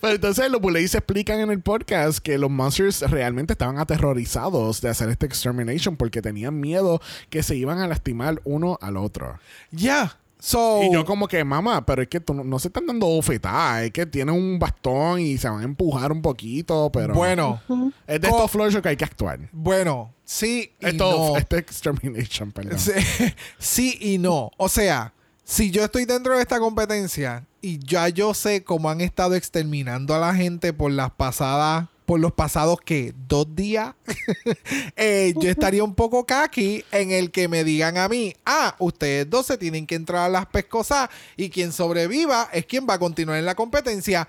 Pero 0.00 0.14
entonces 0.14 0.50
los 0.50 0.60
Bullies 0.60 0.94
explican 0.94 1.40
en 1.40 1.50
el 1.50 1.60
podcast 1.60 2.18
que 2.20 2.38
los 2.38 2.50
monsters 2.50 3.02
realmente 3.02 3.54
estaban 3.54 3.78
aterrorizados 3.78 4.80
de 4.80 4.88
hacer 4.88 5.08
este 5.08 5.26
extermination 5.26 5.96
porque 5.96 6.22
tenían 6.22 6.58
miedo 6.60 7.00
que 7.28 7.42
se 7.42 7.56
iban 7.56 7.78
a 7.78 7.88
lastimar 7.88 8.40
uno 8.44 8.78
al 8.80 8.96
otro. 8.96 9.38
Ya. 9.70 10.16
So, 10.38 10.82
Y 10.82 10.90
yo 10.90 11.04
como 11.04 11.28
que, 11.28 11.44
mamá, 11.44 11.84
pero 11.84 12.00
es 12.00 12.08
que 12.08 12.18
tú 12.18 12.32
no, 12.32 12.58
se 12.58 12.68
están 12.68 12.86
dando 12.86 13.06
bofetadas, 13.06 13.82
es 13.82 13.90
que 13.90 14.06
tienen 14.06 14.34
un 14.34 14.58
bastón 14.58 15.20
y 15.20 15.36
se 15.36 15.50
van 15.50 15.60
a 15.60 15.64
empujar 15.64 16.12
un 16.12 16.22
poquito, 16.22 16.90
pero... 16.90 17.12
bueno, 17.12 17.60
Es 18.06 18.22
de 18.22 18.28
estos 18.28 18.50
floor 18.50 18.70
shows 18.72 18.82
que 18.82 18.88
hay 18.88 18.96
que 18.96 19.04
actuar. 19.04 19.38
bueno, 19.52 20.14
sí 20.30 20.72
y 20.78 20.86
Esto, 20.86 21.10
no. 21.10 21.36
Este 21.36 21.58
extermination, 21.58 22.52
perdón. 22.52 22.78
Sí, 22.78 22.92
sí 23.58 23.98
y 24.00 24.18
no. 24.18 24.52
O 24.56 24.68
sea, 24.68 25.12
si 25.44 25.72
yo 25.72 25.84
estoy 25.84 26.04
dentro 26.04 26.36
de 26.36 26.42
esta 26.42 26.60
competencia 26.60 27.44
y 27.60 27.84
ya 27.84 28.08
yo 28.08 28.32
sé 28.32 28.62
cómo 28.62 28.88
han 28.88 29.00
estado 29.00 29.34
exterminando 29.34 30.14
a 30.14 30.20
la 30.20 30.32
gente 30.32 30.72
por 30.72 30.92
las 30.92 31.10
pasadas, 31.10 31.88
por 32.06 32.20
los 32.20 32.32
pasados 32.32 32.78
que 32.80 33.12
dos 33.26 33.56
días, 33.56 33.94
eh, 34.96 35.34
yo 35.36 35.50
estaría 35.50 35.82
un 35.82 35.96
poco 35.96 36.24
kaki 36.24 36.84
en 36.92 37.10
el 37.10 37.32
que 37.32 37.48
me 37.48 37.64
digan 37.64 37.98
a 37.98 38.08
mí, 38.08 38.32
ah, 38.46 38.76
ustedes 38.78 39.28
dos 39.28 39.46
se 39.46 39.58
tienen 39.58 39.84
que 39.84 39.96
entrar 39.96 40.26
a 40.26 40.28
las 40.28 40.46
pescosas 40.46 41.10
y 41.36 41.50
quien 41.50 41.72
sobreviva 41.72 42.48
es 42.52 42.66
quien 42.66 42.86
va 42.88 42.94
a 42.94 42.98
continuar 43.00 43.38
en 43.38 43.46
la 43.46 43.56
competencia. 43.56 44.28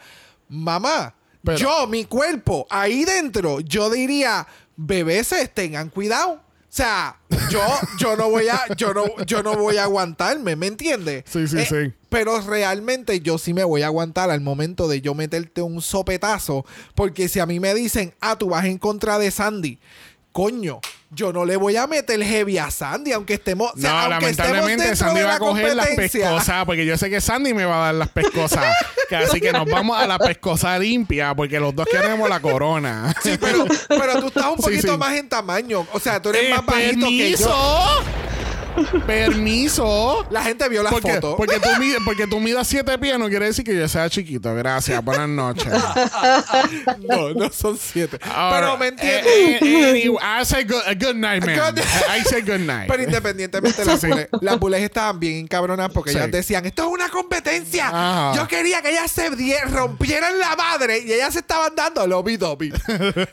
Mamá, 0.50 1.14
Pero- 1.44 1.58
yo, 1.58 1.88
mi 1.88 2.06
cuerpo, 2.06 2.66
ahí 2.70 3.06
dentro, 3.06 3.60
yo 3.60 3.90
diría, 3.90 4.48
bebés, 4.76 5.34
tengan 5.54 5.90
cuidado. 5.90 6.34
O 6.34 6.74
sea, 6.74 7.20
yo, 7.50 7.62
yo 8.00 8.16
no 8.16 8.30
voy 8.30 8.48
a, 8.48 8.62
yo 8.78 8.94
no, 8.94 9.04
yo 9.26 9.44
no 9.44 9.58
voy 9.58 9.76
a 9.76 9.84
aguantarme, 9.84 10.56
¿me 10.56 10.68
entiendes? 10.68 11.26
Sí, 11.28 11.46
sí, 11.46 11.60
Eh, 11.60 11.66
sí. 11.66 11.94
Pero 12.08 12.40
realmente 12.40 13.20
yo 13.20 13.38
sí 13.38 13.54
me 13.54 13.66
voy 13.66 13.82
a 13.82 13.88
aguantar 13.88 14.30
al 14.32 14.40
momento 14.40 14.88
de 14.88 15.02
yo 15.02 15.14
meterte 15.14 15.62
un 15.62 15.82
sopetazo. 15.82 16.66
Porque 16.96 17.28
si 17.28 17.40
a 17.42 17.46
mí 17.46 17.60
me 17.60 17.74
dicen, 17.74 18.14
ah, 18.22 18.38
tú 18.38 18.50
vas 18.50 18.64
en 18.66 18.78
contra 18.78 19.20
de 19.20 19.32
Sandy. 19.32 19.80
Coño, 20.32 20.80
yo 21.14 21.34
no 21.34 21.44
le 21.44 21.58
voy 21.58 21.76
a 21.76 21.88
meter 21.88 22.24
heavy 22.24 22.58
a 22.58 22.72
Sandy, 22.72 23.12
aunque 23.12 23.34
estemos. 23.34 23.72
o 23.74 23.78
sea, 23.78 23.90
no, 23.92 23.98
aunque 23.98 24.34
lamentablemente 24.34 24.96
Sandy 24.96 25.22
va 25.22 25.36
a 25.36 25.40
coger 25.40 25.76
las 25.76 25.90
pescosas, 25.90 26.66
porque 26.66 26.86
yo 26.86 26.98
sé 26.98 27.10
que 27.10 27.20
Sandy 27.20 27.54
me 27.54 27.66
va 27.66 27.82
a 27.82 27.86
dar 27.88 27.96
las 27.96 28.10
pescosas. 28.10 28.64
Que 29.12 29.18
así 29.18 29.42
que 29.42 29.52
nos 29.52 29.70
vamos 29.70 30.00
a 30.00 30.08
la 30.08 30.18
pescosa 30.18 30.80
limpia, 30.80 31.36
porque 31.36 31.60
los 31.60 31.76
dos 31.76 31.86
queremos 31.86 32.30
la 32.30 32.40
corona. 32.40 33.14
Sí, 33.22 33.38
pero, 33.38 33.66
pero 33.90 34.22
tú 34.22 34.28
estás 34.28 34.46
un 34.46 34.56
poquito 34.56 34.94
sí. 34.94 34.98
más 34.98 35.14
en 35.18 35.28
tamaño. 35.28 35.86
O 35.92 36.00
sea, 36.00 36.22
tú 36.22 36.30
eres 36.30 36.44
Eh, 36.44 36.50
más 36.52 36.66
bajito 36.66 37.08
que 37.08 37.36
yo. 37.36 38.04
¡Permiso! 39.08 40.26
La 40.32 40.44
gente 40.44 40.68
vio 40.70 40.84
la 40.84 40.90
Porque, 40.90 41.14
foto. 41.14 41.36
porque, 41.38 41.60
tú 41.60 41.70
mides, 41.80 42.00
porque 42.06 42.28
tú 42.28 42.40
midas 42.40 42.68
siete 42.68 42.98
pies 42.98 43.18
no 43.20 43.28
quiere 43.30 43.46
decir 43.46 43.64
que 43.66 43.76
yo 43.76 43.88
sea 43.88 44.10
chiquito. 44.10 44.54
Gracias. 44.56 45.04
Buenas 45.04 45.30
noches. 45.30 45.72
no, 47.10 47.34
no 47.34 47.50
son 47.52 47.78
siete. 47.78 48.18
Ahora, 48.24 48.60
pero 48.60 48.78
me 48.78 48.88
entiendes. 48.88 49.26
eh, 49.26 49.60
eh, 49.62 49.90
anyway, 49.92 50.18
I 50.42 50.46
say 50.46 50.64
good, 50.64 50.82
a 50.86 50.94
good 50.94 51.16
night, 51.16 51.46
man. 51.46 51.58
Good- 51.74 51.80
I 51.82 52.24
say 52.24 52.42
good 52.42 52.60
night. 52.66 52.88
Pero 52.88 53.04
independientemente, 53.04 53.84
las, 53.86 54.00
Sí. 54.02 54.08
bules, 54.08 54.28
las 54.42 54.60
bules 54.60 54.82
estaban 54.82 55.20
bien 55.20 55.38
encabronadas 55.38 55.92
porque 55.92 56.12
Sí. 56.12 56.18
ellas 56.18 56.32
decían, 56.32 56.66
esto 56.66 56.84
es 56.84 56.90
una 56.90 57.10
competencia. 57.10 57.88
Ajá. 57.90 58.34
Yo 58.36 58.48
quería 58.48 58.82
que 58.82 58.92
ellas 58.92 59.12
se 59.12 59.30
rompieran 59.70 60.40
la 60.40 60.56
madre 60.56 61.00
y 61.00 61.12
ellas 61.12 61.34
se 61.34 61.40
estaban 61.40 61.76
dando 61.76 62.08
lobby. 62.08 62.32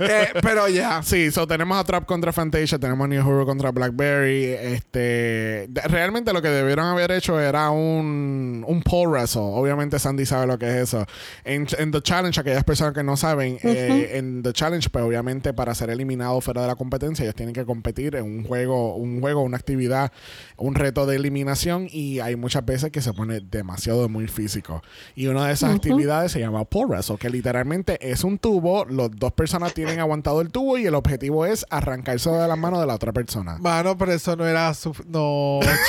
Eh, 0.01 0.30
pero 0.43 0.68
ya. 0.68 1.03
Sí, 1.03 1.30
so 1.30 1.47
tenemos 1.47 1.78
a 1.78 1.84
Trap 1.84 2.05
contra 2.07 2.32
Fantasia, 2.32 2.78
tenemos 2.78 3.05
a 3.05 3.09
New 3.09 3.20
Hero 3.20 3.47
contra 3.47 3.70
Blackberry. 3.70 4.45
Este, 4.45 5.28
de- 5.68 5.81
realmente 5.83 6.33
lo 6.33 6.41
que 6.43 6.49
debieron 6.49 6.87
haber 6.87 7.11
hecho 7.12 7.39
era 7.41 7.70
un, 7.70 8.64
un 8.66 8.83
pole 8.83 9.09
wrestle. 9.09 9.43
Obviamente 9.43 9.99
Sandy 9.99 10.26
sabe 10.26 10.47
lo 10.47 10.59
que 10.59 10.66
es 10.68 10.74
eso. 10.76 11.07
En, 11.45 11.66
en 11.79 11.91
The 11.91 12.03
Challenge, 12.03 12.41
aquellas 12.41 12.64
personas 12.64 12.95
que 12.95 13.03
no 13.03 13.16
saben, 13.16 13.59
eh, 13.62 14.12
en 14.14 14.43
The 14.43 14.53
Challenge, 14.53 14.89
pues 14.91 15.05
obviamente 15.05 15.53
para 15.53 15.74
ser 15.74 15.91
eliminados 15.91 16.45
fuera 16.45 16.62
de 16.62 16.68
la 16.68 16.76
competencia, 16.76 17.22
ellos 17.24 17.35
tienen 17.35 17.55
que 17.55 17.64
competir 17.64 18.16
en 18.16 18.24
un 18.24 18.45
juego, 18.45 18.97
un 18.97 19.20
juego, 19.20 19.43
una 19.43 19.57
actividad, 19.57 20.12
un 20.57 20.74
reto 20.74 21.07
de 21.07 21.16
eliminación 21.16 21.89
y 21.91 22.20
hay 22.20 22.37
muchas 22.37 22.64
veces 22.64 22.91
que 22.91 23.01
se 23.01 23.12
pone 23.12 23.41
demasiado 23.41 24.09
muy 24.09 24.29
físico. 24.29 24.83
Y 25.14 25.26
una 25.26 25.47
de 25.47 25.53
esas 25.53 25.74
actividades 25.74 26.33
se 26.33 26.41
llama 26.41 26.64
pole 26.64 26.87
wrestle, 26.95 27.16
que 27.18 27.31
literalmente 27.31 27.99
es 28.11 28.24
un 28.24 28.39
tubo, 28.39 28.85
los 28.85 29.11
dos 29.12 29.33
personas 29.33 29.74
tienen 29.74 30.01
aguantado 30.01 30.41
el 30.41 30.51
tubo 30.51 30.79
y 30.79 30.87
el 30.87 30.95
objetivo 30.95 31.47
es 31.47 31.64
arrancarse 31.70 32.31
de 32.31 32.47
las 32.49 32.59
manos 32.59 32.81
de 32.81 32.87
la 32.87 32.95
otra 32.95 33.12
persona. 33.12 33.59
Mano, 33.59 33.97
pero 33.97 34.12
eso 34.12 34.37
no 34.37 34.47
era 34.47 34.72
su... 34.74 34.95
No, 35.09 35.17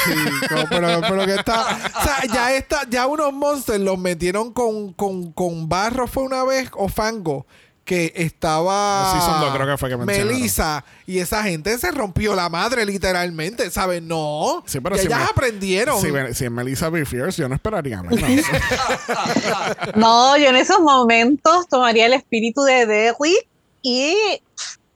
chico. 0.05 0.55
Pero, 0.69 1.01
pero 1.01 1.25
que 1.25 1.35
está... 1.35 1.61
O 1.99 2.03
sea, 2.03 2.23
ya, 2.33 2.53
está, 2.55 2.81
ya 2.89 3.07
unos 3.07 3.33
monsters 3.33 3.79
los 3.79 3.97
metieron 3.97 4.53
con, 4.53 4.93
con, 4.93 5.31
con 5.33 5.67
barro 5.69 6.07
fue 6.07 6.23
una 6.23 6.43
vez 6.43 6.69
o 6.73 6.87
fango 6.89 7.45
que 7.85 8.13
estaba 8.15 9.13
Sí, 9.15 9.19
son 9.25 9.41
dos, 9.41 9.51
creo 9.55 9.65
que 9.65 9.77
fue 9.79 9.89
que 9.89 9.97
mencionaron. 9.97 10.27
Melissa 10.37 10.85
y 11.07 11.17
esa 11.17 11.41
gente 11.41 11.75
se 11.79 11.89
rompió 11.89 12.35
la 12.35 12.47
madre 12.47 12.85
literalmente, 12.85 13.71
¿sabes? 13.71 14.03
No. 14.03 14.61
Sí, 14.67 14.79
pero 14.79 14.95
Y 14.95 14.99
si 14.99 15.07
ellas 15.07 15.19
me- 15.21 15.25
aprendieron. 15.25 15.99
Si, 15.99 16.09
si 16.35 16.45
es 16.45 16.51
Melissa 16.51 16.89
B. 16.91 17.03
Fierce, 17.05 17.41
yo 17.41 17.49
no 17.49 17.55
esperaría 17.55 18.03
menos. 18.03 18.19
No, 19.95 20.37
yo 20.37 20.49
en 20.49 20.55
esos 20.55 20.79
momentos 20.81 21.67
tomaría 21.67 22.05
el 22.05 22.13
espíritu 22.13 22.61
de 22.61 22.85
Derry 22.85 23.35
y 23.81 24.15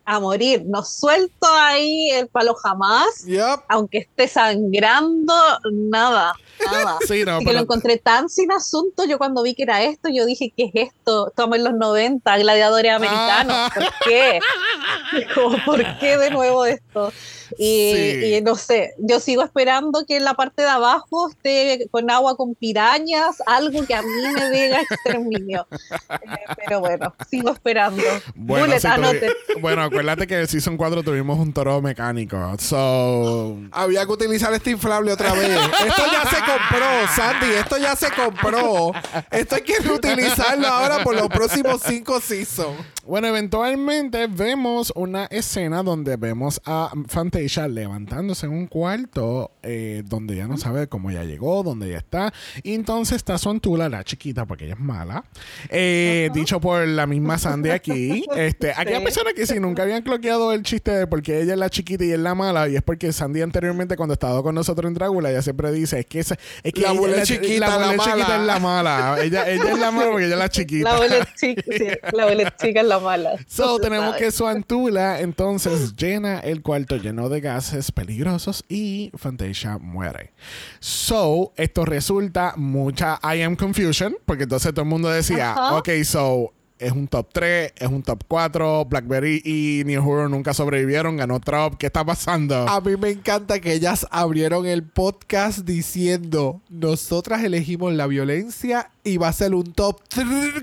a 0.05 0.19
morir. 0.19 0.63
No 0.65 0.83
suelto 0.83 1.47
ahí 1.47 2.09
el 2.11 2.27
palo 2.27 2.55
jamás. 2.55 3.25
Yep. 3.25 3.61
Aunque 3.69 3.99
esté 3.99 4.27
sangrando, 4.27 5.33
nada, 5.71 6.33
nada. 6.65 6.97
Sí, 7.07 7.23
no, 7.25 7.37
Así 7.37 7.45
que 7.45 7.53
lo 7.53 7.59
encontré 7.59 7.97
tan 7.97 8.29
sin 8.29 8.51
asunto. 8.51 9.05
Yo 9.05 9.17
cuando 9.17 9.43
vi 9.43 9.53
que 9.55 9.63
era 9.63 9.83
esto, 9.83 10.09
yo 10.09 10.25
dije, 10.25 10.53
¿qué 10.55 10.65
es 10.73 10.89
esto? 10.89 11.27
Estamos 11.29 11.57
en 11.57 11.63
los 11.65 11.73
90, 11.73 12.37
gladiadores 12.37 12.91
americanos. 12.91 13.55
Ah. 13.55 13.71
¿Por 13.73 13.83
qué? 14.05 14.39
Como, 15.35 15.57
¿Por 15.65 15.99
qué 15.99 16.17
de 16.17 16.29
nuevo 16.31 16.65
esto? 16.65 17.11
Y, 17.57 17.93
Sí. 17.93 18.35
y 18.37 18.41
no 18.41 18.55
sé, 18.55 18.95
yo 18.97 19.19
sigo 19.19 19.43
esperando 19.43 20.05
que 20.07 20.17
en 20.17 20.23
la 20.23 20.33
parte 20.33 20.63
de 20.63 20.69
abajo 20.69 21.29
esté 21.29 21.87
con 21.91 22.09
agua 22.09 22.35
con 22.35 22.55
pirañas, 22.55 23.43
algo 23.45 23.85
que 23.85 23.93
a 23.93 24.01
mí 24.01 24.07
me 24.33 24.49
diga 24.49 24.81
exterminio. 24.81 25.67
Eh, 26.23 26.45
pero 26.65 26.79
bueno, 26.79 27.13
sigo 27.29 27.51
esperando. 27.51 28.01
Bueno, 28.35 28.65
Bullet, 28.65 28.79
tuvi- 28.79 28.91
anote. 28.93 29.31
bueno, 29.61 29.83
acuérdate 29.83 30.25
que 30.25 30.39
en 30.39 30.47
Season 30.47 30.77
4 30.77 31.03
tuvimos 31.03 31.37
un 31.37 31.53
toro 31.53 31.81
mecánico. 31.81 32.37
So. 32.59 33.57
Había 33.71 34.05
que 34.05 34.11
utilizar 34.11 34.53
este 34.53 34.71
inflable 34.71 35.11
otra 35.11 35.33
vez. 35.33 35.49
Esto 35.85 36.03
ya 36.11 36.29
se 36.29 36.37
compró, 36.45 36.85
Sandy. 37.15 37.47
Esto 37.53 37.77
ya 37.77 37.95
se 37.95 38.07
compró. 38.11 38.91
Esto 39.31 39.55
hay 39.55 39.61
que 39.61 39.79
reutilizarlo 39.79 40.67
ahora 40.67 41.03
por 41.03 41.15
los 41.15 41.27
próximos 41.27 41.81
cinco 41.85 42.19
seasons. 42.19 42.77
Bueno, 43.05 43.27
eventualmente 43.27 44.27
vemos 44.27 44.91
una 44.95 45.25
escena 45.25 45.83
donde 45.83 46.15
vemos 46.15 46.61
a 46.65 46.91
Fantasia 47.07 47.67
levantándose 47.67 48.45
en 48.45 48.53
un 48.53 48.67
cuarto 48.67 49.51
eh, 49.61 50.03
donde 50.05 50.37
ya 50.37 50.47
no 50.47 50.57
sabe 50.57 50.87
cómo 50.87 51.11
ya 51.11 51.23
llegó, 51.23 51.63
dónde 51.63 51.89
ya 51.89 51.97
está. 51.97 52.33
Y 52.63 52.73
entonces 52.73 53.17
está 53.17 53.37
su 53.37 53.49
Antula, 53.49 53.89
la 53.89 54.03
chiquita, 54.03 54.45
porque 54.45 54.65
ella 54.65 54.75
es 54.75 54.79
mala. 54.79 55.25
Eh, 55.69 56.29
Dicho 56.33 56.59
por 56.61 56.87
la 56.87 57.05
misma 57.07 57.37
Sandy 57.37 57.69
aquí. 57.71 58.25
Este, 58.35 58.71
aquella 58.71 58.99
Sí. 58.99 59.03
persona 59.03 59.33
que 59.33 59.45
si 59.45 59.59
nunca 59.59 59.83
habían 59.83 60.01
cloqueado 60.01 60.53
el 60.53 60.63
chiste 60.63 60.91
de 60.91 61.07
porque 61.07 61.41
ella 61.41 61.53
es 61.53 61.59
la 61.59 61.69
chiquita 61.69 62.03
y 62.05 62.11
él 62.11 62.23
la 62.23 62.35
mala, 62.35 62.67
y 62.69 62.75
es 62.75 62.81
porque 62.81 63.11
Sandy 63.13 63.41
anteriormente, 63.41 63.95
cuando 63.95 64.13
estaba 64.13 64.41
con 64.43 64.55
nosotros 64.55 64.87
en 64.87 64.93
Drácula, 64.95 65.29
ella 65.29 65.41
siempre 65.41 65.71
dice: 65.71 65.99
es 65.99 66.05
que, 66.05 66.19
esa- 66.33 66.41
es 66.63 66.73
que 66.73 66.81
La 66.81 66.89
abuela 66.89 67.23
chiquita, 67.23 67.59
la, 67.67 67.73
abuela 67.73 67.91
la 67.93 68.03
chiquita 68.03 68.27
mala. 68.27 68.35
es 68.41 68.47
la 68.47 68.59
mala. 68.59 69.17
Ella, 69.23 69.49
ella 69.49 69.71
es 69.71 69.79
la 69.79 69.91
mala 69.91 70.11
porque 70.11 70.25
ella 70.25 70.33
es 70.35 70.39
la 70.39 70.49
chiquita. 70.49 70.89
La 70.89 70.95
abuela 70.95 71.27
chica, 71.35 71.61
sí, 71.77 71.87
la 72.13 72.23
abuela 72.23 72.55
chica 72.57 72.81
es 72.81 72.87
la 72.87 72.99
mala. 72.99 73.31
So, 73.47 73.79
tenemos 73.79 74.11
sabe. 74.11 74.19
que 74.19 74.31
su 74.31 74.47
Antula 74.47 75.19
entonces 75.21 75.95
llena 75.95 76.39
el 76.39 76.61
cuarto 76.61 76.97
lleno 76.97 77.29
de 77.29 77.41
gases 77.41 77.91
peligrosos 77.91 78.63
y 78.69 79.11
Fantasia 79.17 79.77
muere. 79.79 80.33
So, 80.79 81.53
esto 81.55 81.85
resulta 81.85 82.53
mucha 82.57 83.19
I 83.23 83.41
am 83.41 83.55
confusion, 83.55 84.15
porque 84.25 84.43
entonces 84.43 84.71
todo 84.73 84.83
el 84.83 84.89
mundo 84.89 85.09
decía, 85.09 85.51
Ajá. 85.51 85.77
ok, 85.77 85.89
so 86.03 86.53
es 86.83 86.91
un 86.91 87.07
top 87.07 87.29
3, 87.31 87.73
es 87.77 87.87
un 87.87 88.03
top 88.03 88.23
4, 88.27 88.85
Blackberry 88.85 89.41
y 89.43 89.83
New 89.85 90.01
Hero 90.01 90.29
nunca 90.29 90.53
sobrevivieron, 90.53 91.17
ganó 91.17 91.39
Trop, 91.39 91.77
¿qué 91.77 91.87
está 91.87 92.03
pasando? 92.03 92.67
A 92.67 92.81
mí 92.81 92.97
me 92.97 93.09
encanta 93.09 93.59
que 93.59 93.73
ellas 93.73 94.05
abrieron 94.11 94.65
el 94.65 94.83
podcast 94.83 95.59
diciendo: 95.59 96.61
Nosotras 96.69 97.43
elegimos 97.43 97.93
la 97.93 98.07
violencia 98.07 98.91
y 99.03 99.17
va 99.17 99.27
a 99.27 99.33
ser 99.33 99.53
un 99.53 99.73
top 99.73 99.99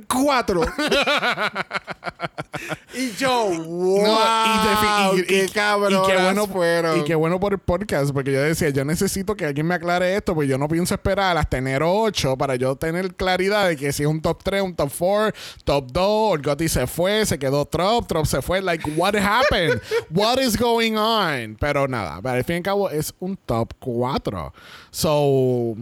4. 0.08 0.60
y 2.94 3.10
yo, 3.12 3.46
wow, 3.46 4.02
No, 4.02 4.14
y 4.14 4.58
defi- 4.66 5.18
y- 5.18 5.26
qué 5.26 5.44
y- 5.44 5.48
cabronas 5.48 6.08
y 6.08 6.10
qué 6.10 6.22
bueno 6.22 6.46
fueron. 6.46 7.00
Y 7.00 7.04
qué 7.04 7.14
bueno 7.14 7.38
por 7.38 7.52
el 7.52 7.58
podcast, 7.58 8.12
porque 8.12 8.32
yo 8.32 8.40
decía, 8.42 8.70
yo 8.70 8.84
necesito 8.84 9.34
que 9.36 9.46
alguien 9.46 9.66
me 9.66 9.74
aclare 9.74 10.16
esto, 10.16 10.34
porque 10.34 10.48
yo 10.48 10.58
no 10.58 10.68
pienso 10.68 10.94
esperar 10.94 11.36
hasta 11.36 11.58
enero 11.58 11.92
8 11.92 12.36
para 12.36 12.56
yo 12.56 12.76
tener 12.76 13.14
claridad 13.14 13.68
de 13.68 13.76
que 13.76 13.92
si 13.92 14.02
es 14.02 14.08
un 14.08 14.20
top 14.20 14.42
3, 14.42 14.62
un 14.62 14.74
top 14.74 14.90
4, 14.98 15.32
top 15.64 15.92
2, 15.92 16.34
el 16.36 16.42
Gotti 16.42 16.68
se 16.68 16.86
fue, 16.86 17.24
se 17.26 17.38
quedó 17.38 17.64
Trop, 17.66 18.06
Trop 18.06 18.26
se 18.26 18.42
fue, 18.42 18.60
like, 18.62 18.90
what 18.96 19.14
happened? 19.16 19.80
what 20.10 20.38
is 20.40 20.56
going 20.58 20.96
on? 20.96 21.56
Pero 21.60 21.86
nada, 21.88 22.20
pero 22.22 22.34
al 22.36 22.44
fin 22.44 22.54
y 22.56 22.58
al 22.58 22.62
cabo 22.64 22.90
es 22.90 23.14
un 23.20 23.36
top 23.36 23.72
4. 23.78 24.52
So, 24.90 25.76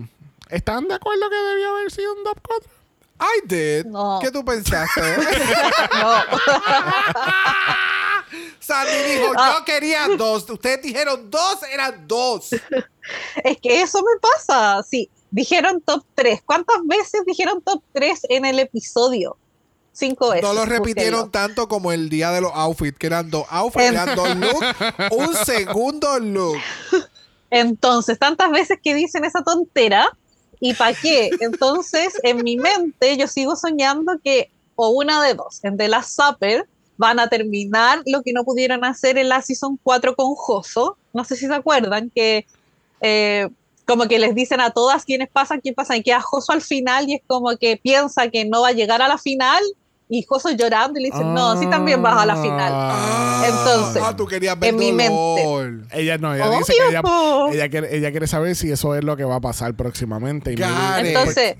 ¿están 0.50 0.86
de 0.88 0.94
acuerdo 0.94 1.28
que 1.30 1.36
debió 1.36 1.70
haber 1.70 1.90
sido 1.90 2.12
un 2.14 2.24
top 2.24 2.38
4? 2.46 2.70
I 3.20 3.40
did. 3.46 3.86
No. 3.86 4.18
¿Qué 4.22 4.30
tú 4.30 4.44
pensaste? 4.44 5.00
No. 6.00 6.22
Sandy 8.60 9.12
dijo, 9.12 9.32
Ah. 9.36 9.56
yo 9.58 9.64
quería 9.64 10.08
dos. 10.16 10.48
Ustedes 10.50 10.82
dijeron 10.82 11.30
dos, 11.30 11.58
eran 11.72 12.06
dos. 12.06 12.52
Es 12.52 13.56
que 13.62 13.80
eso 13.80 13.98
me 14.00 14.20
pasa. 14.20 14.82
Sí, 14.82 15.08
dijeron 15.30 15.80
top 15.80 16.04
3. 16.14 16.42
¿Cuántas 16.44 16.76
veces 16.84 17.22
dijeron 17.26 17.62
top 17.62 17.82
3 17.92 18.20
en 18.28 18.44
el 18.44 18.58
episodio? 18.58 19.36
Cinco 19.92 20.30
veces. 20.30 20.42
No 20.44 20.52
lo 20.52 20.64
repitieron 20.66 21.30
tanto 21.30 21.68
como 21.68 21.90
el 21.90 22.08
día 22.08 22.30
de 22.30 22.40
los 22.42 22.52
outfits, 22.54 22.98
que 22.98 23.06
eran 23.08 23.30
dos 23.30 23.46
outfits, 23.50 23.84
eran 23.86 24.14
dos 24.14 24.36
looks, 24.36 24.66
un 25.10 25.34
segundo 25.44 26.18
look. 26.20 26.58
Entonces, 27.50 28.18
tantas 28.18 28.50
veces 28.50 28.78
que 28.84 28.94
dicen 28.94 29.24
esa 29.24 29.42
tontera, 29.42 30.06
¿y 30.60 30.74
para 30.74 30.94
qué? 30.94 31.30
Entonces, 31.40 32.14
en 32.22 32.42
mi 32.42 32.56
mente, 32.56 33.16
yo 33.16 33.26
sigo 33.26 33.56
soñando 33.56 34.18
que, 34.22 34.50
o 34.76 34.90
una 34.90 35.22
de 35.22 35.34
dos, 35.34 35.64
en 35.64 35.76
The 35.76 35.88
Last 35.88 36.20
Supper 36.20 36.66
van 36.96 37.20
a 37.20 37.28
terminar 37.28 38.02
lo 38.06 38.22
que 38.22 38.32
no 38.32 38.44
pudieron 38.44 38.84
hacer 38.84 39.18
en 39.18 39.28
la 39.28 39.40
Season 39.40 39.78
4 39.82 40.16
con 40.16 40.34
Joso. 40.34 40.98
No 41.12 41.24
sé 41.24 41.36
si 41.36 41.46
se 41.46 41.54
acuerdan 41.54 42.10
que 42.14 42.44
eh, 43.00 43.48
como 43.86 44.06
que 44.06 44.18
les 44.18 44.34
dicen 44.34 44.60
a 44.60 44.70
todas 44.70 45.04
quiénes 45.04 45.28
pasan, 45.30 45.60
quién 45.60 45.74
pasa, 45.74 45.96
y 45.96 46.02
queda 46.02 46.20
Joso 46.20 46.52
al 46.52 46.60
final 46.60 47.08
y 47.08 47.14
es 47.14 47.22
como 47.26 47.56
que 47.56 47.76
piensa 47.76 48.28
que 48.28 48.44
no 48.44 48.62
va 48.62 48.68
a 48.68 48.72
llegar 48.72 49.00
a 49.00 49.08
la 49.08 49.16
final 49.16 49.62
y 50.08 50.22
Joso 50.22 50.50
llorando 50.50 50.98
y 50.98 51.02
le 51.02 51.10
dicen, 51.10 51.34
no, 51.34 51.58
sí 51.58 51.66
también 51.68 52.02
vas 52.02 52.22
a 52.22 52.26
la 52.26 52.36
final. 52.36 52.72
Ah, 52.74 53.44
Entonces, 53.46 54.02
ah, 54.04 54.16
tú 54.16 54.26
querías 54.26 54.58
ver 54.58 54.70
en 54.70 54.76
mi 54.76 54.90
dolor. 54.90 55.82
Ella 55.92 56.18
no, 56.18 56.34
ella 56.34 56.48
Obvio, 56.48 56.58
dice 56.58 56.72
que 56.72 57.54
ella, 57.54 57.68
quiere, 57.68 57.96
ella 57.96 58.10
quiere 58.10 58.26
saber 58.26 58.56
si 58.56 58.70
eso 58.70 58.94
es 58.94 59.04
lo 59.04 59.16
que 59.16 59.24
va 59.24 59.36
a 59.36 59.40
pasar 59.40 59.74
próximamente. 59.74 60.52
Y 60.52 60.56
me-. 60.56 61.08
Entonces, 61.08 61.56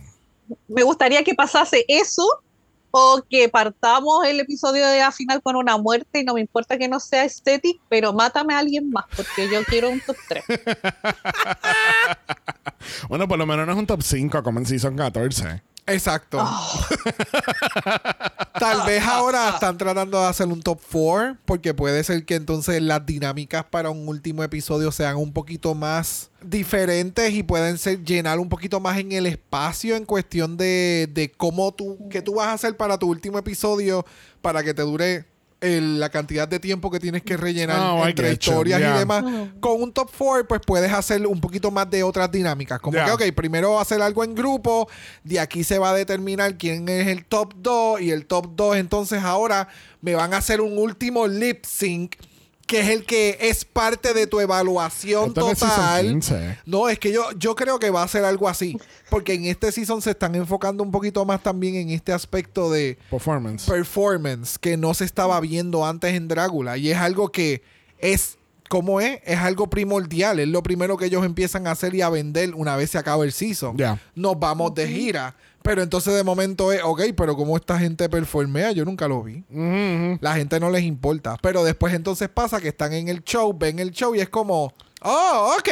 me 0.69 0.83
gustaría 0.83 1.23
que 1.25 1.35
pasase 1.35 1.85
eso 1.89 2.27
o 2.91 3.23
que 3.29 3.51
partamos 3.51 4.25
el 4.27 4.41
episodio 4.41 4.87
de 4.87 5.01
la 5.01 5.13
final 5.13 5.43
con 5.43 5.57
una 5.57 5.77
muerte 5.77 6.21
y 6.21 6.25
no 6.25 6.35
me 6.35 6.41
importa 6.41 6.79
que 6.79 6.89
no 6.89 7.01
sea 7.01 7.25
estético, 7.25 7.83
pero 7.89 8.15
mátame 8.15 8.55
a 8.55 8.59
alguien 8.59 8.91
más 8.91 9.05
porque 9.15 9.49
yo 9.51 9.63
quiero 9.65 9.91
un 9.91 10.01
top 10.01 10.17
3. 10.29 10.45
Bueno, 13.09 13.29
por 13.29 13.39
lo 13.39 13.45
menos 13.45 13.67
no 13.67 13.73
es 13.73 13.79
un 13.79 13.87
top 13.87 14.03
5 14.03 14.43
como 14.43 14.61
en 14.61 14.67
Season 14.67 14.97
14. 14.97 15.63
Exacto. 15.89 16.39
Ah. 16.41 16.89
Tal 18.59 18.87
vez 18.87 19.03
ahora 19.03 19.51
están 19.55 19.79
tratando 19.79 20.21
de 20.21 20.27
hacer 20.27 20.47
un 20.47 20.63
top 20.63 20.81
4 20.93 21.39
porque 21.45 21.75
puede 21.75 22.05
ser 22.05 22.25
que 22.25 22.35
entonces 22.35 22.83
las 22.83 23.05
dinámicas 23.07 23.65
para 23.65 23.91
un 23.91 24.07
último 24.09 24.43
episodio 24.43 24.93
sean 24.93 25.17
un 25.17 25.33
poquito 25.33 25.75
más 25.75 26.31
diferentes 26.43 27.33
y 27.33 27.43
pueden 27.43 27.79
ser 27.79 28.05
llenar 28.05 28.39
un 28.39 28.49
poquito 28.49 28.81
más 28.81 28.99
en 28.99 29.13
el 29.13 29.27
espacio 29.27 29.97
en 29.97 30.05
cuestión 30.05 30.57
de, 30.57 31.09
de 31.13 31.33
cómo 31.33 31.73
tú, 31.73 31.99
qué 32.11 32.23
tú 32.23 32.35
vas 32.35 32.49
a 32.49 32.53
hacer 32.53 32.77
para 32.77 32.99
tu 32.99 33.09
último 33.09 33.39
episodio 33.39 34.05
para 34.43 34.63
que 34.63 34.75
te 34.75 34.83
dure 34.83 35.25
el- 35.61 35.99
la 35.99 36.09
cantidad 36.09 36.47
de 36.47 36.61
tiempo 36.61 36.91
que 36.91 37.01
tienes 37.01 37.23
que 37.23 37.37
rellenar 37.37 37.81
Oh, 37.81 38.07
entre 38.07 38.33
historias 38.33 38.79
Yeah. 38.79 38.95
y 38.95 38.99
demás. 39.01 39.25
Con 39.61 39.83
un 39.83 39.93
top 39.93 40.09
4 40.17 40.47
pues 40.47 40.61
puedes 40.65 40.93
hacer 40.93 41.27
un 41.27 41.41
poquito 41.41 41.71
más 41.71 41.91
de 41.91 42.03
otras 42.05 42.31
dinámicas. 42.31 42.79
Como 42.81 42.97
Yeah. 42.97 43.17
que, 43.17 43.29
ok, 43.31 43.35
primero 43.35 43.81
hacer 43.81 44.01
algo 44.01 44.23
en 44.23 44.35
grupo, 44.37 44.89
de 45.25 45.41
aquí 45.41 45.65
se 45.65 45.79
va 45.79 45.91
a 45.91 45.95
determinar 45.95 46.57
quién 46.57 46.89
es 46.89 47.09
el 47.09 47.25
top 47.25 47.55
2 47.57 48.01
y 48.01 48.11
el 48.13 48.27
top 48.27 48.55
2 48.55 48.77
entonces 48.77 49.23
ahora 49.25 49.69
me 50.01 50.15
van 50.15 50.33
a 50.33 50.37
hacer 50.37 50.61
un 50.61 50.79
último 50.79 51.27
lip 51.27 51.65
sync 51.65 52.15
que 52.69 52.81
es 52.81 52.89
el 52.91 53.05
que 53.07 53.37
es 53.41 53.65
parte 53.65 54.13
de 54.13 54.27
tu 54.27 54.39
evaluación 54.41 55.29
Esto 55.29 55.51
es 55.51 55.59
total. 55.59 56.07
15. 56.07 56.59
No, 56.67 56.89
es 56.89 56.99
que 56.99 57.11
yo, 57.11 57.25
yo 57.37 57.57
creo 57.57 57.79
que 57.79 57.89
va 57.91 58.03
a 58.03 58.09
ser 58.09 58.25
algo 58.25 58.49
así. 58.49 58.79
Porque 59.11 59.33
en 59.35 59.47
este 59.47 59.73
season 59.73 60.03
se 60.03 60.11
están 60.11 60.35
enfocando 60.35 60.85
un 60.85 60.93
poquito 60.93 61.25
más 61.25 61.43
también 61.43 61.75
en 61.77 61.91
este 61.91 62.13
aspecto 62.13 62.71
de 62.71 62.99
Performance. 63.11 63.67
performance 63.69 64.59
que 64.59 64.77
no 64.77 64.93
se 64.93 65.07
estaba 65.07 65.41
viendo 65.41 65.87
antes 65.87 66.15
en 66.15 66.29
Drácula. 66.29 66.77
Y 66.77 66.91
es 66.91 66.99
algo 66.99 67.33
que 67.33 67.63
es, 67.99 68.37
¿cómo 68.69 69.01
es? 69.01 69.19
Es 69.25 69.39
algo 69.39 69.69
primordial. 69.71 70.39
Es 70.39 70.49
lo 70.49 70.63
primero 70.63 70.99
que 70.99 71.07
ellos 71.07 71.25
empiezan 71.25 71.67
a 71.67 71.71
hacer 71.71 71.95
y 71.95 72.03
a 72.03 72.11
vender 72.11 72.55
una 72.55 72.77
vez 72.77 72.91
se 72.91 72.99
acaba 72.99 73.25
el 73.25 73.33
season. 73.33 73.79
Ya. 73.79 73.99
Nos 74.15 74.39
vamos 74.39 74.75
de 74.75 74.87
gira. 74.87 75.35
Pero 75.69 75.83
entonces 75.83 76.15
de 76.15 76.25
momento 76.25 76.73
es, 76.73 76.81
ok, 76.83 77.03
pero 77.15 77.37
¿cómo 77.37 77.55
esta 77.55 77.79
gente 77.79 78.09
performea? 78.09 78.73
Yo 78.73 78.87
nunca 78.87 79.07
lo 79.07 79.23
vi. 79.23 79.45
La 80.19 80.35
gente 80.35 80.59
no 80.59 80.71
les 80.71 80.83
importa. 80.83 81.37
Pero 81.43 81.63
después 81.63 81.93
entonces 81.93 82.31
pasa 82.31 82.59
que 82.59 82.69
están 82.69 82.95
en 82.95 83.09
el 83.09 83.23
show, 83.23 83.55
ven 83.55 83.79
el 83.79 83.91
show 83.91 84.15
y 84.15 84.21
es 84.21 84.31
como, 84.31 84.73
oh, 85.03 85.57
ok. 85.59 85.69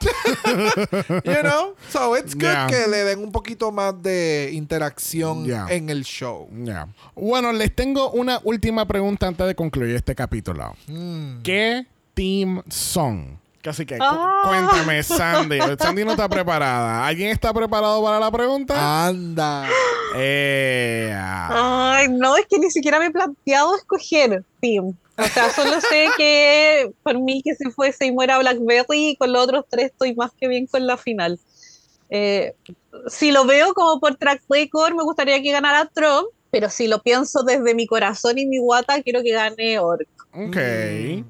you 1.24 1.40
know? 1.42 1.74
So 1.90 2.16
it's 2.16 2.34
good 2.34 2.44
Yeah. 2.44 2.66
que 2.66 2.86
le 2.90 3.04
den 3.04 3.18
un 3.18 3.30
poquito 3.30 3.70
más 3.72 4.00
de 4.02 4.52
interacción 4.54 5.44
Yeah. 5.44 5.66
en 5.68 5.90
el 5.90 6.04
show. 6.04 6.48
Ya. 6.64 6.88
Bueno, 7.14 7.52
les 7.52 7.74
tengo 7.76 8.10
una 8.12 8.40
última 8.42 8.86
pregunta 8.86 9.26
antes 9.26 9.46
de 9.46 9.54
concluir 9.54 9.94
este 9.96 10.14
capítulo. 10.14 10.74
Mm. 10.86 11.42
¿Qué 11.42 11.86
team 12.14 12.62
son? 12.70 13.35
Así 13.70 13.84
que 13.86 13.98
cu- 13.98 14.04
Ah. 14.04 14.42
cuéntame, 14.46 15.02
Sandy. 15.02 15.58
Sandy 15.78 16.04
no 16.04 16.12
está 16.12 16.28
preparada. 16.28 17.06
¿Alguien 17.06 17.30
está 17.30 17.52
preparado 17.52 18.02
para 18.02 18.20
la 18.20 18.30
pregunta? 18.30 19.06
Anda. 19.06 19.68
Eh, 20.16 21.12
ah. 21.14 21.96
Ay, 21.98 22.08
no, 22.08 22.36
es 22.36 22.46
que 22.48 22.58
ni 22.58 22.70
siquiera 22.70 22.98
me 22.98 23.06
he 23.06 23.10
planteado 23.10 23.76
escoger 23.76 24.44
team. 24.60 24.94
O 25.18 25.22
sea, 25.24 25.50
solo 25.50 25.80
sé 25.80 26.08
que 26.16 26.90
por 27.02 27.18
mí 27.18 27.42
que 27.42 27.54
se 27.54 27.70
fuese 27.70 28.06
y 28.06 28.12
muera 28.12 28.38
Blackberry 28.38 29.10
y 29.10 29.16
con 29.16 29.32
los 29.32 29.42
otros 29.44 29.64
tres 29.68 29.86
estoy 29.86 30.14
más 30.14 30.30
que 30.38 30.46
bien 30.48 30.66
con 30.66 30.86
la 30.86 30.96
final. 30.96 31.38
Eh, 32.10 32.54
si 33.08 33.32
lo 33.32 33.44
veo 33.46 33.72
como 33.74 33.98
por 33.98 34.14
track 34.16 34.42
record, 34.48 34.94
me 34.94 35.02
gustaría 35.02 35.40
que 35.42 35.52
ganara 35.52 35.86
Trump, 35.92 36.26
pero 36.58 36.70
si 36.70 36.88
lo 36.88 37.02
pienso 37.02 37.42
desde 37.42 37.74
mi 37.74 37.86
corazón 37.86 38.38
y 38.38 38.46
mi 38.46 38.58
guata, 38.58 39.02
quiero 39.02 39.22
que 39.22 39.32
gane 39.32 39.78
Orc. 39.78 40.08
Ok. 40.32 40.56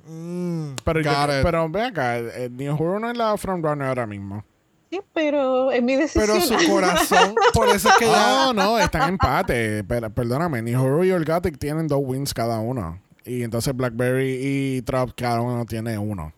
Mm, 0.07 0.71
Pero, 0.85 1.01
yo- 1.01 1.69
ve 1.71 1.83
acá, 1.83 2.19
eh, 2.19 2.49
Nihuru 2.51 3.01
no 3.01 3.11
es 3.11 3.17
la 3.17 3.37
frontrunner 3.37 3.89
ahora 3.89 4.07
mismo. 4.07 4.45
Sí, 4.91 5.01
pero 5.13 5.73
es 5.73 5.83
mi 5.83 5.97
decisión. 5.97 6.27
Pero 6.27 6.41
su 6.61 6.71
corazón, 6.71 7.35
por 7.53 7.69
eso 7.69 7.89
es 7.89 7.97
que 7.99 8.07
ya. 8.07 8.53
No, 8.53 8.53
no, 8.53 8.79
están 8.79 9.03
en 9.03 9.09
empate. 9.11 9.83
Pero, 9.85 10.11
perdóname, 10.11 10.63
Nihuru 10.63 11.05
y 11.05 11.11
Orgatic 11.11 11.59
tienen 11.59 11.89
dos 11.89 12.01
wins 12.03 12.33
cada 12.33 12.61
uno. 12.61 13.01
Y 13.25 13.43
entonces 13.43 13.75
Blackberry 13.77 14.39
y 14.41 14.83
Trop 14.83 15.11
cada 15.17 15.41
uno 15.41 15.65
tiene 15.67 15.99
uno. 15.99 16.33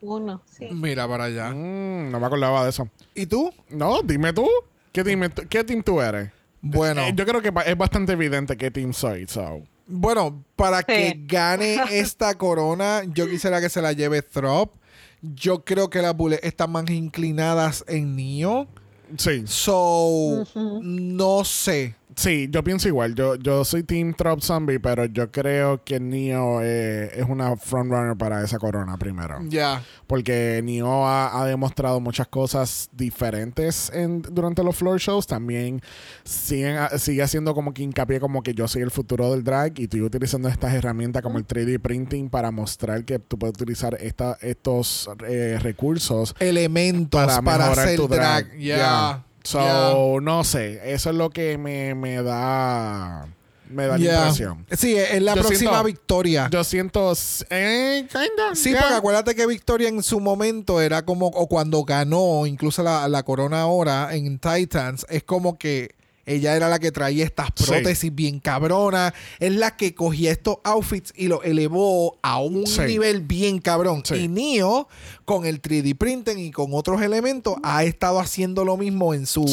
Uno, 0.00 0.42
sí. 0.46 0.68
Mira 0.70 1.08
para 1.08 1.24
allá. 1.24 1.50
Mm, 1.50 2.10
no 2.12 2.20
me 2.20 2.26
acordaba 2.26 2.62
de 2.62 2.70
eso. 2.70 2.88
¿Y 3.16 3.26
tú? 3.26 3.52
No, 3.68 4.00
dime 4.02 4.32
tú. 4.32 4.46
¿Qué, 4.92 5.02
dime 5.02 5.28
tú- 5.28 5.42
¿Qué 5.48 5.64
team 5.64 5.82
tú 5.82 6.00
eres? 6.00 6.30
Bueno, 6.60 7.02
Eh, 7.02 7.12
yo 7.14 7.24
creo 7.24 7.40
que 7.40 7.52
es 7.66 7.76
bastante 7.78 8.12
evidente 8.12 8.56
qué 8.56 8.70
team 8.70 8.92
soy. 8.92 9.26
So. 9.28 9.62
bueno, 9.86 10.44
para 10.56 10.82
que 10.82 11.14
gane 11.26 11.76
esta 11.90 12.36
corona, 12.36 13.02
yo 13.14 13.28
quisiera 13.28 13.60
que 13.60 13.68
se 13.68 13.80
la 13.82 13.92
lleve 13.92 14.22
Throp. 14.22 14.74
Yo 15.20 15.64
creo 15.64 15.90
que 15.90 16.00
las 16.00 16.16
bullets 16.16 16.44
están 16.44 16.70
más 16.70 16.88
inclinadas 16.90 17.84
en 17.88 18.14
Neo. 18.16 18.68
Sí, 19.16 19.42
So, 19.46 20.44
no 20.82 21.44
sé. 21.44 21.94
Sí, 22.18 22.48
yo 22.50 22.64
pienso 22.64 22.88
igual. 22.88 23.14
Yo, 23.14 23.36
yo 23.36 23.64
soy 23.64 23.82
Team 23.82 24.14
Trop 24.14 24.40
Zombie, 24.40 24.78
pero 24.78 25.04
yo 25.06 25.30
creo 25.30 25.82
que 25.84 26.00
Neo 26.00 26.60
eh, 26.62 27.10
es 27.14 27.26
una 27.28 27.56
frontrunner 27.56 28.16
para 28.16 28.42
esa 28.42 28.58
corona 28.58 28.96
primero. 28.98 29.38
Ya. 29.48 29.82
Porque 30.06 30.60
Neo 30.64 31.06
ha, 31.06 31.40
ha 31.40 31.46
demostrado 31.46 32.00
muchas 32.00 32.26
cosas 32.26 32.90
diferentes 32.92 33.90
en, 33.94 34.22
durante 34.22 34.62
los 34.64 34.76
floor 34.76 34.98
shows. 34.98 35.26
También 35.26 35.80
siguen, 36.24 36.76
sigue 36.98 37.22
haciendo 37.22 37.54
como 37.54 37.72
que 37.72 37.82
hincapié 37.82 38.20
como 38.20 38.42
que 38.42 38.54
yo 38.54 38.66
soy 38.68 38.82
el 38.82 38.90
futuro 38.90 39.30
del 39.30 39.44
drag 39.44 39.78
y 39.78 39.84
estoy 39.84 40.02
utilizando 40.02 40.48
estas 40.48 40.74
herramientas 40.74 41.22
como 41.22 41.38
el 41.38 41.46
3D 41.46 41.80
printing 41.80 42.28
para 42.28 42.50
mostrar 42.50 43.04
que 43.04 43.18
tú 43.18 43.38
puedes 43.38 43.54
utilizar 43.54 43.96
esta, 44.00 44.36
estos 44.40 45.08
eh, 45.26 45.58
recursos 45.62 46.34
Elementos 46.38 47.20
para, 47.20 47.42
para, 47.42 47.72
hacer 47.72 47.96
tu 47.96 48.08
drag. 48.08 48.46
drag. 48.46 48.58
Ya. 48.58 48.76
Yeah. 48.76 49.27
So, 49.48 50.20
no 50.20 50.44
sé. 50.44 50.92
Eso 50.92 51.10
es 51.10 51.16
lo 51.16 51.30
que 51.30 51.56
me, 51.58 51.94
me 51.94 52.22
da 52.22 53.26
me 53.70 53.86
da 53.86 53.98
la 53.98 54.04
impresión. 54.04 54.66
Sí, 54.72 54.96
es 54.96 55.20
la 55.22 55.34
Yo 55.34 55.42
próxima 55.42 55.70
siento- 55.72 55.84
victoria. 55.84 56.48
Yo 56.50 56.64
siento... 56.64 57.12
Eh, 57.50 58.06
kinda. 58.10 58.54
Sí, 58.54 58.70
yeah. 58.70 58.80
porque 58.80 58.94
acuérdate 58.94 59.34
que 59.34 59.46
Victoria 59.46 59.88
en 59.88 60.02
su 60.02 60.20
momento 60.20 60.80
era 60.80 61.04
como, 61.04 61.26
o 61.28 61.46
cuando 61.48 61.84
ganó 61.84 62.46
incluso 62.46 62.82
la, 62.82 63.08
la 63.08 63.22
corona 63.22 63.60
ahora 63.62 64.14
en 64.14 64.38
Titans, 64.38 65.06
es 65.08 65.22
como 65.22 65.58
que 65.58 65.94
ella 66.28 66.54
era 66.54 66.68
la 66.68 66.78
que 66.78 66.92
traía 66.92 67.24
estas 67.24 67.48
Sí. 67.56 67.64
prótesis 67.66 68.14
bien 68.14 68.38
cabronas, 68.40 69.12
es 69.40 69.52
la 69.54 69.76
que 69.76 69.94
cogía 69.94 70.30
estos 70.32 70.58
outfits 70.64 71.12
y 71.16 71.28
los 71.28 71.44
elevó 71.44 72.18
a 72.22 72.40
un 72.40 72.66
Sí. 72.66 72.82
nivel 72.82 73.20
bien 73.22 73.58
cabrón. 73.58 74.02
Sí. 74.04 74.14
Y 74.16 74.28
Neo, 74.28 74.88
con 75.24 75.46
el 75.46 75.60
3D 75.60 75.94
printing 75.94 76.38
y 76.38 76.50
con 76.50 76.68
otros 76.72 77.02
elementos, 77.02 77.56
ha 77.62 77.84
estado 77.84 78.20
haciendo 78.20 78.64
lo 78.64 78.76
mismo 78.76 79.14
en 79.14 79.26
su, 79.26 79.44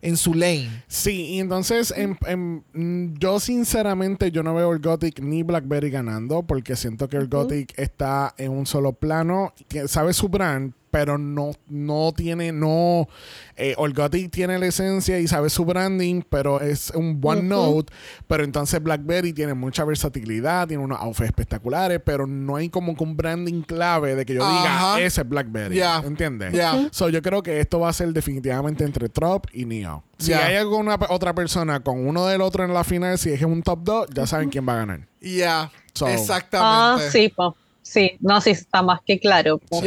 en 0.00 0.16
su 0.16 0.34
lane. 0.34 0.84
Sí, 0.88 1.26
y 1.34 1.40
entonces 1.40 1.92
en- 1.96 2.18
en- 2.26 2.64
mm, 2.72 3.18
yo 3.18 3.38
sinceramente 3.40 4.30
yo 4.30 4.42
no 4.42 4.54
veo 4.54 4.72
el 4.72 4.80
Gothic 4.80 5.20
ni 5.20 5.42
Blackberry 5.42 5.90
ganando 5.90 6.42
porque 6.42 6.76
siento 6.76 7.08
que 7.08 7.16
el 7.16 7.28
Gothic 7.28 7.72
está 7.78 8.34
en 8.38 8.50
un 8.52 8.66
solo 8.66 8.92
plano, 8.92 9.52
que 9.68 9.88
sabe 9.88 10.12
su 10.12 10.28
brand, 10.28 10.72
pero 10.92 11.16
no, 11.16 11.52
no 11.68 12.12
tiene, 12.14 12.52
no, 12.52 13.08
eh, 13.56 13.74
Gothic 13.76 14.30
tiene 14.30 14.58
la 14.58 14.66
esencia 14.66 15.18
y 15.18 15.26
sabe 15.26 15.48
su 15.48 15.64
branding, 15.64 16.20
pero 16.28 16.60
es 16.60 16.90
un 16.94 17.18
one 17.22 17.42
note, 17.42 17.90
pero 18.28 18.44
entonces 18.44 18.80
Blackberry 18.82 19.32
tiene 19.32 19.54
mucha 19.54 19.84
versatilidad, 19.84 20.68
tiene 20.68 20.84
unos 20.84 21.00
outfits 21.00 21.30
espectaculares, 21.30 21.98
pero 22.04 22.26
no 22.26 22.56
hay 22.56 22.68
como 22.68 22.94
que 22.94 23.02
un 23.02 23.16
branding 23.16 23.62
clave 23.62 24.14
de 24.14 24.26
que 24.26 24.34
yo 24.34 24.44
Ajá. 24.44 24.96
diga, 24.96 25.06
ese 25.06 25.22
es 25.22 25.28
Blackberry, 25.28 25.76
Ya. 25.76 25.98
¿entiendes? 26.04 26.52
Ya. 26.52 26.88
So, 26.92 27.08
yo 27.08 27.22
creo 27.22 27.42
que 27.42 27.58
esto 27.58 27.80
va 27.80 27.88
a 27.88 27.92
ser 27.94 28.12
definitivamente 28.12 28.84
entre 28.84 29.08
Trop 29.08 29.46
y 29.54 29.64
Neo. 29.64 30.04
Si 30.18 30.30
Ya. 30.32 30.44
hay 30.44 30.56
alguna 30.56 30.98
otra 31.08 31.34
persona 31.34 31.80
con 31.80 32.06
uno 32.06 32.26
del 32.26 32.42
otro 32.42 32.64
en 32.64 32.74
la 32.74 32.84
final, 32.84 33.16
si 33.18 33.30
es 33.32 33.42
un 33.42 33.62
top 33.62 33.80
2, 33.82 34.06
ya 34.14 34.26
saben 34.26 34.50
quién 34.50 34.68
va 34.68 34.74
a 34.74 34.76
ganar. 34.76 35.08
Ya, 35.22 35.70
So- 35.94 36.06
Ah, 36.06 36.12
exactamente. 36.12 37.10
sí, 37.10 37.28
po. 37.34 37.56
Sí, 37.82 38.12
no, 38.20 38.40
sí, 38.40 38.50
está 38.50 38.82
más 38.82 39.00
que 39.06 39.18
claro. 39.18 39.58
po. 39.58 39.80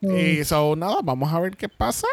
Ya. 0.00 0.16
Y 0.16 0.44
so, 0.44 0.76
nada, 0.76 0.98
vamos 1.02 1.32
a 1.32 1.40
ver 1.40 1.56
qué 1.56 1.68
pasa. 1.68 2.06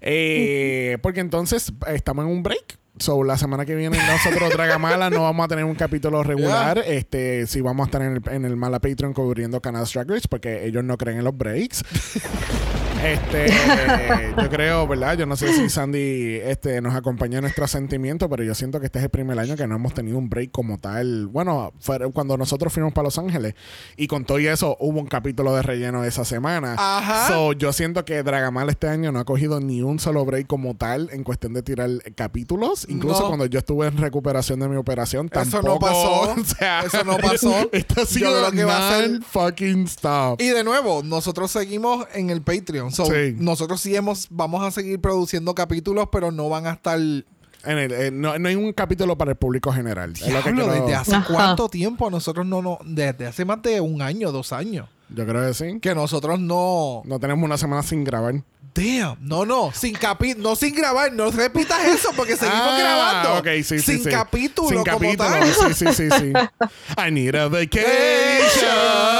Eh, 0.00 0.98
porque 1.02 1.20
entonces 1.20 1.72
eh, 1.86 1.94
estamos 1.94 2.24
en 2.24 2.30
un 2.30 2.42
break. 2.42 2.78
So, 2.98 3.22
la 3.24 3.36
semana 3.36 3.66
que 3.66 3.74
viene 3.74 3.98
nosotros, 3.98 4.50
Dragamala, 4.54 5.10
no 5.10 5.22
vamos 5.22 5.44
a 5.44 5.48
tener 5.48 5.64
un 5.64 5.74
capítulo 5.74 6.22
regular. 6.24 6.78
Este, 6.78 7.46
sí 7.46 7.60
vamos 7.60 7.84
a 7.84 7.86
estar 7.88 8.02
en 8.02 8.16
el, 8.16 8.22
en 8.30 8.44
el 8.46 8.56
Mala 8.56 8.80
Patreon 8.80 9.12
cubriendo 9.12 9.60
Canal 9.60 9.86
Drag 9.92 10.08
Race 10.08 10.28
porque 10.30 10.64
ellos 10.64 10.82
no 10.82 10.96
creen 10.96 11.18
en 11.18 11.24
los 11.24 11.36
breaks. 11.36 11.84
Este, 13.12 13.46
yo 14.42 14.50
creo, 14.50 14.86
¿verdad? 14.86 15.16
Yo 15.16 15.26
no 15.26 15.36
sé 15.36 15.52
si 15.52 15.68
Sandy 15.70 16.36
este, 16.42 16.80
nos 16.80 16.94
acompaña 16.94 17.38
en 17.38 17.42
nuestro 17.42 17.66
sentimiento, 17.68 18.28
pero 18.28 18.42
yo 18.42 18.54
siento 18.54 18.80
que 18.80 18.86
este 18.86 18.98
es 18.98 19.04
el 19.04 19.10
primer 19.10 19.38
año 19.38 19.56
que 19.56 19.66
no 19.66 19.76
hemos 19.76 19.94
tenido 19.94 20.18
un 20.18 20.28
break 20.28 20.50
como 20.50 20.78
tal. 20.78 21.26
Bueno, 21.28 21.72
fue 21.80 21.98
cuando 22.12 22.36
nosotros 22.36 22.72
fuimos 22.72 22.92
para 22.92 23.04
Los 23.04 23.18
Ángeles 23.18 23.54
y 23.96 24.06
con 24.08 24.24
todo 24.24 24.38
y 24.40 24.46
eso 24.48 24.76
hubo 24.80 24.98
un 25.00 25.06
capítulo 25.06 25.54
de 25.54 25.62
relleno 25.62 26.04
esa 26.04 26.24
semana. 26.24 26.74
Ajá. 26.78 27.28
So, 27.28 27.52
yo 27.52 27.72
siento 27.72 28.04
que 28.04 28.22
Dragamal 28.22 28.68
este 28.70 28.88
año 28.88 29.12
no 29.12 29.20
ha 29.20 29.24
cogido 29.24 29.60
ni 29.60 29.82
un 29.82 29.98
solo 29.98 30.24
break 30.24 30.46
como 30.46 30.74
tal 30.74 31.08
en 31.12 31.22
cuestión 31.24 31.54
de 31.54 31.62
tirar 31.62 31.90
capítulos. 32.14 32.86
Incluso 32.88 33.20
No. 33.22 33.26
cuando 33.28 33.46
yo 33.46 33.58
estuve 33.58 33.86
en 33.86 33.96
recuperación 33.98 34.60
de 34.60 34.68
mi 34.68 34.76
operación, 34.76 35.30
Eso 35.32 35.40
tampoco. 35.40 35.68
no 35.68 35.78
pasó. 35.78 36.20
o 36.40 36.44
sea, 36.44 36.80
Eso 36.80 37.04
no 37.04 37.16
pasó. 37.18 37.68
Esto 37.72 37.94
ha 37.98 38.04
Yo 38.04 38.06
sido 38.06 38.30
creo 38.32 38.50
que 38.52 38.64
va 38.64 38.88
a 38.88 38.96
ser- 38.98 39.10
non-fucking 39.10 39.84
stop. 39.84 40.40
Y 40.40 40.48
de 40.48 40.64
nuevo, 40.64 41.02
nosotros 41.04 41.50
seguimos 41.50 42.06
en 42.14 42.30
el 42.30 42.42
Patreon. 42.42 42.90
So, 42.96 43.04
Sí. 43.06 43.34
Nosotros 43.38 43.80
sí 43.80 43.94
hemos, 43.94 44.26
vamos 44.30 44.64
a 44.64 44.70
seguir 44.70 45.00
produciendo 45.00 45.54
capítulos, 45.54 46.08
pero 46.10 46.30
no 46.32 46.48
van 46.48 46.66
a 46.66 46.72
estar. 46.72 46.98
En 46.98 47.78
el- 47.78 47.92
eh, 47.92 48.10
no, 48.12 48.38
no 48.38 48.48
hay 48.48 48.54
un 48.54 48.72
capítulo 48.72 49.18
para 49.18 49.32
el 49.32 49.36
público 49.36 49.72
general. 49.72 50.12
Es 50.12 50.20
lo 50.20 50.26
que 50.42 50.52
Diablo, 50.52 50.66
quiero- 50.68 50.72
desde 50.86 50.94
hace 50.94 51.14
Ajá. 51.16 51.26
cuánto 51.34 51.68
tiempo 51.68 52.08
nosotros 52.10 52.46
no, 52.46 52.62
no, 52.62 52.78
desde 52.84 53.26
hace 53.26 53.44
más 53.44 53.60
de 53.62 53.80
un 53.80 54.00
año, 54.02 54.30
dos 54.30 54.52
años, 54.52 54.88
Yo 55.08 55.26
creo 55.26 55.46
que 55.48 55.54
sí. 55.54 55.80
que 55.80 55.94
nosotros 55.94 56.38
no. 56.40 57.02
No 57.04 57.18
tenemos 57.18 57.44
una 57.44 57.58
semana 57.58 57.82
sin 57.82 58.04
grabar. 58.04 58.34
Damn, 58.74 59.16
no, 59.20 59.46
no, 59.46 59.70
sin 59.72 59.94
capi 59.94 60.34
no 60.36 60.54
sin 60.54 60.74
grabar, 60.74 61.10
no 61.10 61.30
repitas 61.30 61.82
eso 61.86 62.10
porque 62.14 62.36
seguimos 62.36 62.60
Ah, 62.62 62.78
grabando. 62.78 63.38
ok, 63.40 63.46
sí, 63.64 63.78
sí, 63.78 63.80
sin 63.80 64.04
sí. 64.04 64.10
capítulo 64.10 64.68
Sin 64.68 64.78
como 64.84 64.98
capítulo. 64.98 65.28
tal. 65.30 65.44
Sí, 65.48 65.74
sí, 65.74 65.86
sí, 65.94 66.08
sí. 66.10 66.32
I 67.08 67.10
need 67.10 67.34
a 67.36 67.48
vacation. 67.48 69.15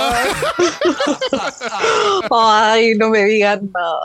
Ay, 2.30 2.94
no 2.96 3.10
me 3.10 3.24
digan 3.24 3.70
nada. 3.72 4.00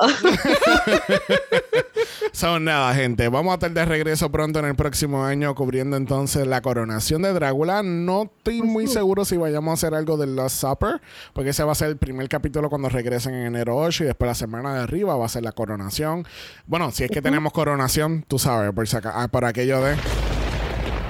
Son 2.31 2.63
nada, 2.63 2.93
gente. 2.93 3.27
Vamos 3.27 3.51
a 3.51 3.55
estar 3.55 3.71
de 3.71 3.85
regreso 3.85 4.31
pronto 4.31 4.59
en 4.59 4.65
el 4.65 4.75
próximo 4.75 5.23
año 5.23 5.53
cubriendo 5.55 5.97
entonces 5.97 6.47
la 6.47 6.61
coronación 6.61 7.21
de 7.21 7.33
Drácula. 7.33 7.83
No 7.83 8.23
estoy 8.23 8.61
muy 8.61 8.87
seguro 8.87 9.25
si 9.25 9.37
vayamos 9.37 9.71
a 9.71 9.73
hacer 9.73 9.93
algo 9.93 10.17
de 10.17 10.27
Lost 10.27 10.61
Supper, 10.61 11.01
porque 11.33 11.49
ese 11.51 11.63
va 11.63 11.73
a 11.73 11.75
ser 11.75 11.89
el 11.89 11.97
primer 11.97 12.29
capítulo 12.29 12.69
cuando 12.69 12.89
regresen 12.89 13.33
en 13.33 13.47
enero 13.47 13.77
8 13.77 14.03
y 14.03 14.07
después 14.07 14.27
la 14.27 14.35
semana 14.35 14.73
de 14.73 14.81
arriba 14.81 15.15
va 15.15 15.25
a 15.25 15.29
ser 15.29 15.43
la 15.43 15.51
coronación. 15.51 16.25
Bueno, 16.65 16.91
si 16.91 17.03
es 17.03 17.11
que 17.11 17.21
tenemos 17.21 17.51
coronación, 17.53 18.23
tú 18.27 18.39
sabes, 18.39 18.71
por, 18.73 18.85
ah, 19.05 19.27
por 19.27 19.45
aquello 19.45 19.81
de... 19.81 19.95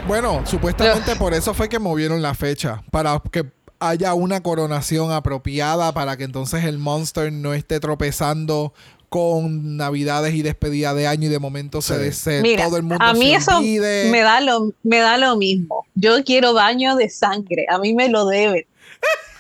Bueno, 0.08 0.42
supuestamente 0.46 1.16
por 1.16 1.34
eso 1.34 1.54
fue 1.54 1.70
que 1.70 1.78
movieron 1.78 2.22
la 2.22 2.34
fecha. 2.34 2.82
Para 2.90 3.22
que 3.32 3.46
haya 3.82 4.14
una 4.14 4.42
coronación 4.42 5.12
apropiada 5.12 5.92
para 5.94 6.16
que 6.16 6.24
entonces 6.24 6.64
el 6.66 6.78
monster 6.78 7.34
no 7.34 7.54
esté 7.54 7.80
tropezando 7.80 8.74
con 9.10 9.76
navidades 9.76 10.34
y 10.36 10.42
despedida 10.42 10.94
de 10.94 11.06
año 11.08 11.26
y 11.28 11.30
de 11.30 11.40
momento 11.40 11.82
se 11.82 11.96
Sí. 11.96 12.30
des- 12.32 12.42
Mira, 12.44 12.64
todo 12.66 12.78
el 12.78 12.84
mundo 12.84 13.04
a 13.04 13.14
mí 13.14 13.32
se 13.32 13.36
eso 13.36 13.58
olvide. 13.58 14.10
me 14.10 14.22
da, 14.22 14.40
lo, 14.40 14.72
me 14.84 15.00
da 15.00 15.18
lo 15.18 15.36
mismo. 15.36 15.86
Yo 15.96 16.24
quiero 16.24 16.54
baño 16.54 16.96
de 16.96 17.10
sangre, 17.10 17.66
a 17.70 17.78
mí 17.78 17.94
me 17.94 18.08
lo 18.08 18.26
deben. 18.26 18.66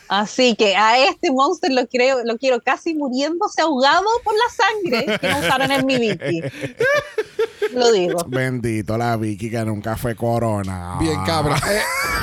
Así 0.10 0.56
que 0.56 0.76
a 0.76 1.08
este 1.08 1.32
monster 1.32 1.72
lo, 1.72 1.88
creo, 1.88 2.22
lo 2.26 2.38
quiero 2.38 2.60
casi 2.62 2.94
muriéndose 2.94 3.62
ahogado 3.62 4.04
por 4.26 4.34
la 4.34 4.54
sangre 5.06 5.20
que 5.22 5.30
no 5.30 5.40
usaron 5.40 5.72
en 5.72 5.86
mi 5.86 5.98
Vicky. 6.00 6.42
Lo 7.74 7.92
digo. 7.92 8.26
Bendito 8.28 8.98
la 8.98 9.16
Vicky 9.18 9.50
que 9.50 9.60
nunca 9.66 9.96
fue 9.98 10.16
corona. 10.16 10.98
Bien 11.00 11.24
cabra. 11.26 11.56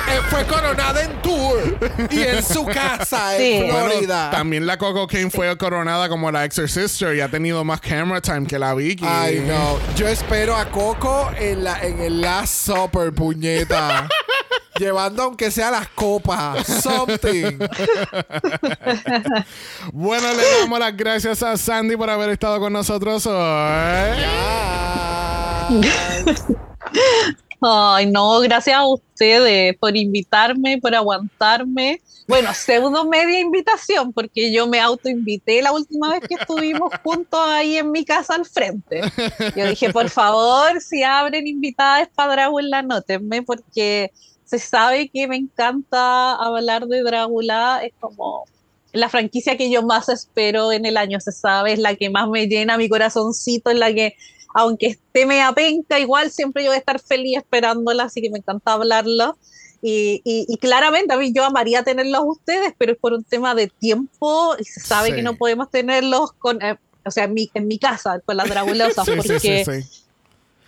Eh, 0.09 0.15
eh, 0.15 0.21
fue 0.29 0.43
coronada 0.47 1.03
en 1.03 1.21
tour 1.21 1.77
y 2.09 2.21
en 2.21 2.41
su 2.43 2.65
casa 2.65 3.33
Sí. 3.37 3.53
en 3.57 3.67
Bueno, 3.71 3.89
Florida. 3.91 4.31
también 4.31 4.65
la 4.65 4.77
Coco 4.77 5.05
Kane 5.07 5.29
fue 5.29 5.55
coronada 5.57 6.09
como 6.09 6.31
la 6.31 6.45
Exorcister 6.45 7.15
y 7.15 7.21
ha 7.21 7.29
tenido 7.29 7.63
más 7.63 7.79
camera 7.79 8.19
time 8.19 8.47
que 8.47 8.57
la 8.57 8.73
Vicky. 8.73 9.05
Ay, 9.07 9.43
no. 9.47 9.77
Yo 9.95 10.07
espero 10.07 10.55
a 10.55 10.65
Coco 10.71 11.29
en, 11.37 11.63
la, 11.63 11.79
en 11.83 11.99
el 11.99 12.21
Last 12.21 12.65
Supper, 12.67 13.13
puñeta. 13.13 14.07
Llevando 14.79 15.23
aunque 15.23 15.51
sea 15.51 15.69
las 15.69 15.89
copas. 15.89 16.65
Something. 16.65 17.59
Bueno, 19.93 20.27
le 20.33 20.59
damos 20.61 20.79
las 20.79 20.95
gracias 20.97 21.43
a 21.43 21.55
Sandy 21.57 21.95
por 21.97 22.09
haber 22.09 22.29
estado 22.31 22.59
con 22.59 22.73
nosotros 22.73 23.25
hoy. 23.27 23.35
Ay, 27.61 28.05
no, 28.05 28.39
gracias 28.39 28.77
a 28.77 28.87
ustedes 28.87 29.75
por 29.77 29.95
invitarme, 29.97 30.77
por 30.77 30.95
aguantarme. 30.95 32.01
Bueno, 32.27 32.53
pseudo 32.53 33.05
media 33.05 33.39
invitación, 33.39 34.13
porque 34.13 34.53
yo 34.53 34.67
me 34.67 34.79
autoinvité 34.79 35.61
la 35.61 35.71
última 35.71 36.11
vez 36.11 36.21
que 36.27 36.35
estuvimos 36.35 36.93
juntos 37.03 37.39
ahí 37.43 37.77
en 37.77 37.91
mi 37.91 38.05
casa 38.05 38.35
al 38.35 38.45
frente. 38.45 39.01
Yo 39.55 39.67
dije, 39.67 39.91
por 39.91 40.09
favor, 40.09 40.79
si 40.79 41.03
abren 41.03 41.47
invitadas 41.47 42.07
para 42.15 42.33
Drácula, 42.33 42.79
anótenme, 42.79 43.41
porque 43.41 44.11
se 44.45 44.59
sabe 44.59 45.09
que 45.09 45.27
me 45.27 45.35
encanta 45.35 46.35
hablar 46.35 46.85
de 46.85 47.01
Drácula. 47.01 47.81
Es 47.83 47.93
como 47.99 48.45
la 48.93 49.09
franquicia 49.09 49.57
que 49.57 49.69
yo 49.69 49.83
más 49.83 50.07
espero 50.07 50.71
en 50.71 50.85
el 50.85 50.97
año, 50.97 51.19
se 51.19 51.31
sabe, 51.31 51.73
es 51.73 51.79
la 51.79 51.95
que 51.95 52.09
más 52.09 52.29
me 52.29 52.47
llena 52.47 52.77
mi 52.77 52.87
corazoncito, 52.89 53.71
es 53.71 53.77
la 53.77 53.93
que 53.93 54.15
aunque 54.53 54.87
esté 54.87 55.25
media 55.25 55.51
penca, 55.53 55.99
igual 55.99 56.31
siempre 56.31 56.63
yo 56.63 56.69
voy 56.69 56.75
a 56.75 56.79
estar 56.79 56.99
feliz 56.99 57.37
esperándola, 57.37 58.03
así 58.03 58.21
que 58.21 58.29
me 58.29 58.39
encanta 58.39 58.73
hablarla. 58.73 59.35
Y, 59.81 60.21
y, 60.25 60.45
y 60.49 60.57
claramente 60.57 61.13
a 61.13 61.17
mí 61.17 61.31
yo 61.33 61.45
amaría 61.45 61.83
tenerlos 61.83 62.23
ustedes, 62.25 62.73
pero 62.77 62.91
es 62.91 62.97
por 62.97 63.13
un 63.13 63.23
tema 63.23 63.55
de 63.55 63.67
tiempo 63.67 64.55
y 64.59 64.65
se 64.65 64.81
sabe 64.81 65.09
Sí. 65.09 65.15
que 65.15 65.21
no 65.21 65.35
podemos 65.37 65.69
tenerlos 65.71 66.33
con, 66.33 66.61
eh, 66.61 66.77
o 67.05 67.11
sea, 67.11 67.23
en 67.25 67.33
mi, 67.33 67.49
en 67.53 67.67
mi 67.67 67.79
casa, 67.79 68.19
con 68.25 68.35
las 68.35 68.49
dragulosas, 68.49 69.05
Sí, 69.05 69.11
porque 69.15 69.39
sí, 69.39 70.03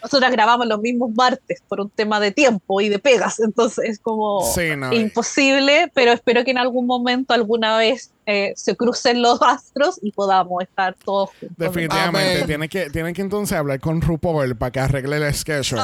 nosotras 0.01 0.31
grabamos 0.31 0.65
los 0.65 0.79
mismos 0.79 1.11
martes 1.13 1.61
por 1.67 1.81
un 1.81 1.89
tema 1.89 2.19
de 2.19 2.31
tiempo 2.31 2.81
y 2.81 2.89
de 2.89 2.99
pegas, 2.99 3.39
entonces 3.39 3.89
es 3.89 3.99
como 3.99 4.49
no, 4.77 4.93
imposible, 4.93 5.91
pero 5.93 6.11
espero 6.11 6.43
que 6.43 6.51
en 6.51 6.57
algún 6.57 6.87
momento, 6.87 7.33
alguna 7.33 7.77
vez, 7.77 8.11
eh, 8.31 8.53
se 8.55 8.75
crucen 8.77 9.21
los 9.21 9.41
astros 9.41 9.99
y 10.01 10.11
podamos 10.11 10.63
estar 10.63 10.95
todos 11.03 11.31
juntos. 11.39 11.57
Definitivamente. 11.57 12.35
Amén. 12.35 12.47
Tienen 12.47 12.69
que, 12.69 12.89
tienen 12.89 13.13
que 13.13 13.21
entonces 13.21 13.57
hablar 13.57 13.79
con 13.79 14.01
RuPaul 14.01 14.55
para 14.55 14.71
que 14.71 14.79
arregle 14.79 15.17
el 15.17 15.33
schedule 15.33 15.81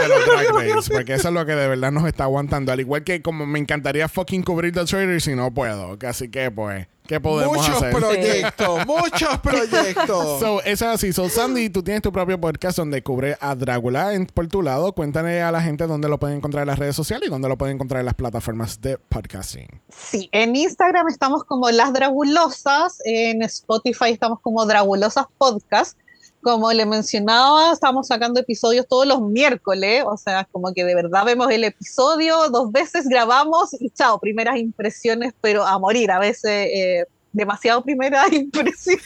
de 0.00 0.08
los 0.08 0.26
Drag 0.26 0.48
Race. 0.52 0.90
Porque 0.92 1.14
eso 1.14 1.28
es 1.28 1.34
lo 1.34 1.46
que 1.46 1.52
de 1.52 1.68
verdad 1.68 1.92
nos 1.92 2.06
está 2.06 2.24
aguantando. 2.24 2.72
Al 2.72 2.80
igual 2.80 3.04
que 3.04 3.22
como 3.22 3.46
me 3.46 3.58
encantaría 3.58 4.08
fucking 4.08 4.42
cubrir 4.42 4.72
The 4.74 4.84
Traitors 4.84 5.28
y 5.28 5.36
no 5.36 5.52
puedo. 5.52 5.96
Así 6.06 6.28
que 6.28 6.50
pues, 6.50 6.86
¿qué 7.06 7.20
podemos 7.20 7.56
Muchos 7.56 7.76
hacer? 7.76 7.94
proyectos, 7.94 8.86
muchos 8.86 9.38
proyectos. 9.38 10.40
So, 10.40 10.62
eso 10.62 10.84
es 10.86 10.94
así. 10.94 11.12
So, 11.12 11.28
Sandy, 11.28 11.70
tú 11.70 11.82
tienes 11.82 12.02
tu 12.02 12.12
propio 12.12 12.40
podcast 12.40 12.78
donde 12.78 13.02
cubre 13.02 13.36
a 13.40 13.54
Drácula 13.54 14.14
en, 14.14 14.26
por 14.26 14.46
tu 14.48 14.62
lado. 14.62 14.92
Cuéntale 14.92 15.42
a 15.42 15.52
la 15.52 15.60
gente 15.62 15.86
dónde 15.86 16.08
lo 16.08 16.18
pueden 16.18 16.38
encontrar 16.38 16.62
en 16.62 16.68
las 16.68 16.78
redes 16.78 16.96
sociales 16.96 17.28
y 17.28 17.30
dónde 17.30 17.48
lo 17.48 17.56
pueden 17.56 17.76
encontrar 17.76 18.00
en 18.00 18.06
las 18.06 18.14
plataformas 18.14 18.80
de 18.80 18.98
podcasting. 18.98 19.68
Sí, 19.88 20.28
en 20.32 20.56
Instagram 20.56 21.08
estamos 21.08 21.44
como 21.44 21.59
Las 21.68 21.92
Dragulosas, 21.92 22.98
en 23.04 23.42
Spotify 23.42 24.10
estamos 24.10 24.40
como 24.40 24.64
Dragulosas 24.64 25.26
Podcast. 25.36 25.98
Como 26.42 26.72
le 26.72 26.86
mencionaba, 26.86 27.72
estamos 27.72 28.06
sacando 28.06 28.40
episodios 28.40 28.86
todos 28.88 29.06
los 29.06 29.20
miércoles, 29.20 30.04
o 30.06 30.16
sea, 30.16 30.48
como 30.50 30.72
que 30.72 30.84
de 30.84 30.94
verdad 30.94 31.26
vemos 31.26 31.50
el 31.50 31.64
episodio, 31.64 32.48
dos 32.48 32.72
veces 32.72 33.06
grabamos 33.06 33.74
y 33.78 33.90
chao, 33.90 34.18
primeras 34.18 34.56
impresiones, 34.56 35.34
pero 35.42 35.66
a 35.66 35.78
morir, 35.78 36.10
a 36.10 36.18
veces 36.18 36.68
eh, 36.72 37.04
demasiado 37.32 37.82
primeras 37.82 38.32
impresiones 38.32 38.98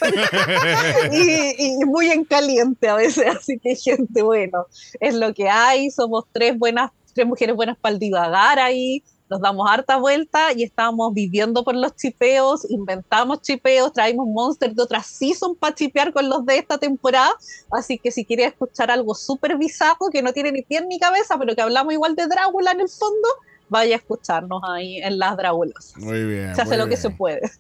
y, 1.11 1.81
y 1.81 1.85
muy 1.87 2.11
en 2.11 2.25
caliente 2.25 2.89
a 2.89 2.95
veces, 2.95 3.27
así 3.37 3.59
que 3.59 3.75
gente, 3.75 4.23
bueno, 4.23 4.67
es 5.01 5.15
lo 5.15 5.35
que 5.35 5.49
hay, 5.49 5.91
somos 5.91 6.27
tres 6.31 6.57
buenas, 6.57 6.93
tres 7.15 7.27
mujeres 7.27 7.57
buenas 7.57 7.77
para 7.79 7.97
divagar 7.97 8.61
ahí, 8.61 9.03
nos 9.35 9.41
damos 9.41 9.69
harta 9.69 9.97
vuelta 9.97 10.53
y 10.55 10.63
estamos 10.63 11.13
viviendo 11.13 11.65
por 11.65 11.75
los 11.75 11.97
chipeos, 11.97 12.71
inventamos 12.71 13.43
chipeos, 13.43 13.93
traemos 13.93 14.29
monsters 14.29 14.77
de 14.77 14.83
otras 14.83 15.07
season 15.07 15.57
para 15.57 15.75
chipear 15.75 16.13
con 16.13 16.29
los 16.29 16.47
de 16.47 16.59
esta 16.59 16.79
temporada, 16.79 17.35
así 17.73 17.99
que 17.99 18.13
si 18.13 18.25
quieres 18.25 18.53
escuchar 18.53 18.93
algo 18.93 19.13
súper 19.13 19.59
bizarro 19.59 20.09
que 20.13 20.23
no 20.23 20.33
tiene 20.33 20.53
ni 20.53 20.63
pie 20.63 20.83
ni 20.87 21.01
cabeza, 21.01 21.37
pero 21.37 21.57
que 21.57 21.63
hablamos 21.63 21.93
igual 21.93 22.15
de 22.15 22.29
Drácula 22.29 22.71
en 22.71 22.83
el 22.83 22.89
fondo, 22.89 23.29
vaya 23.69 23.95
a 23.95 23.99
escucharnos 23.99 24.63
ahí 24.69 24.99
en 24.99 25.19
Las 25.19 25.37
Dráculas. 25.37 25.93
Muy 25.97 26.25
bien. 26.25 26.55
Se 26.55 26.63
hace 26.63 26.77
lo 26.77 26.87
que 26.87 26.97
se 26.97 27.11
puede. 27.11 27.41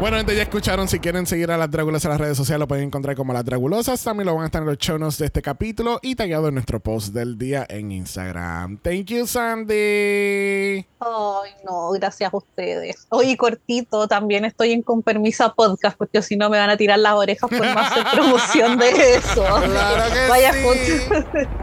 Bueno, 0.00 0.16
gente, 0.16 0.34
ya 0.34 0.42
escucharon. 0.42 0.88
Si 0.88 0.98
quieren 0.98 1.26
seguir 1.26 1.50
a 1.52 1.56
las 1.56 1.70
Dráculas 1.70 2.04
en 2.04 2.10
las 2.10 2.20
redes 2.20 2.36
sociales, 2.36 2.58
lo 2.58 2.66
pueden 2.66 2.86
encontrar 2.86 3.14
como 3.14 3.32
las 3.32 3.44
Dragulosas. 3.44 4.02
También 4.02 4.26
lo 4.26 4.34
van 4.34 4.42
a 4.44 4.46
estar 4.46 4.60
en 4.62 4.66
los 4.66 4.78
show 4.78 4.98
notes 4.98 5.18
de 5.18 5.26
este 5.26 5.42
capítulo 5.42 6.00
y 6.02 6.16
tallado 6.16 6.48
en 6.48 6.54
nuestro 6.54 6.80
post 6.80 7.14
del 7.14 7.38
día 7.38 7.64
en 7.68 7.92
Instagram. 7.92 8.78
Thank 8.78 9.04
you, 9.06 9.26
Sandy. 9.28 10.84
Ay, 10.98 11.50
no, 11.64 11.90
gracias 11.92 12.32
a 12.32 12.36
ustedes. 12.36 13.06
Hoy 13.10 13.36
cortito, 13.36 14.08
también 14.08 14.44
estoy 14.44 14.72
en 14.72 14.82
Con 14.82 15.02
Permisa 15.02 15.52
Podcast, 15.54 15.96
porque 15.96 16.20
si 16.22 16.36
no 16.36 16.50
me 16.50 16.58
van 16.58 16.70
a 16.70 16.76
tirar 16.76 16.98
las 16.98 17.14
orejas 17.14 17.48
por 17.48 17.60
no 17.64 17.78
hacer 17.78 18.04
promoción 18.12 18.78
de 18.78 19.14
eso. 19.16 19.44
Claro 19.44 20.12
que 20.12 20.28
Vaya 20.28 20.52
sí. 20.52 20.58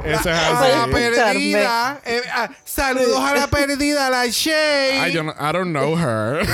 Eso 0.05 0.29
es 0.29 0.37
así. 0.37 0.91
perdida. 0.91 1.99
Eh, 2.05 2.21
ah, 2.43 2.51
saludos 2.63 3.19
a 3.19 3.35
la 3.35 3.47
perdida, 3.47 4.09
la 4.09 4.25
Shay. 4.27 5.09
I 5.09 5.13
don't, 5.13 5.29
I 5.39 5.51
don't 5.51 5.71
know 5.71 5.95
her. 5.95 6.45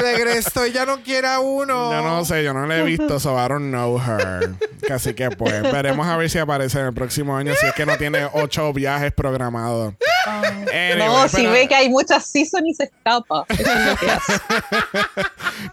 Regresó 0.00 0.66
y 0.66 0.72
ya 0.72 0.86
no 0.86 1.02
quiere 1.02 1.28
a 1.28 1.40
uno. 1.40 1.92
Yo 1.92 2.02
no 2.02 2.24
sé, 2.24 2.42
yo 2.44 2.52
no 2.52 2.66
la 2.66 2.78
he 2.78 2.82
visto, 2.82 3.18
so 3.20 3.36
I 3.36 3.48
don't 3.48 3.70
know 3.70 3.98
her. 3.98 4.54
Así 4.90 5.14
que 5.14 5.30
pues, 5.30 5.62
veremos 5.62 6.06
a 6.06 6.16
ver 6.16 6.30
si 6.30 6.38
aparece 6.38 6.80
en 6.80 6.86
el 6.86 6.94
próximo 6.94 7.36
año, 7.36 7.54
si 7.60 7.66
es 7.66 7.74
que 7.74 7.86
no 7.86 7.96
tiene 7.96 8.28
ocho 8.32 8.72
viajes 8.72 9.12
programados. 9.12 9.94
Anyway, 10.26 10.98
no, 10.98 11.28
si 11.28 11.36
pero- 11.38 11.52
ve 11.52 11.68
que 11.68 11.74
hay 11.74 11.88
muchas 11.88 12.26
seasons 12.26 12.64
y 12.66 12.74
se 12.74 12.84
escapa. 12.84 13.44
Eso 13.48 13.62
es 13.72 13.86
lo 13.86 13.96
que 13.96 14.10
hace. 14.10 14.32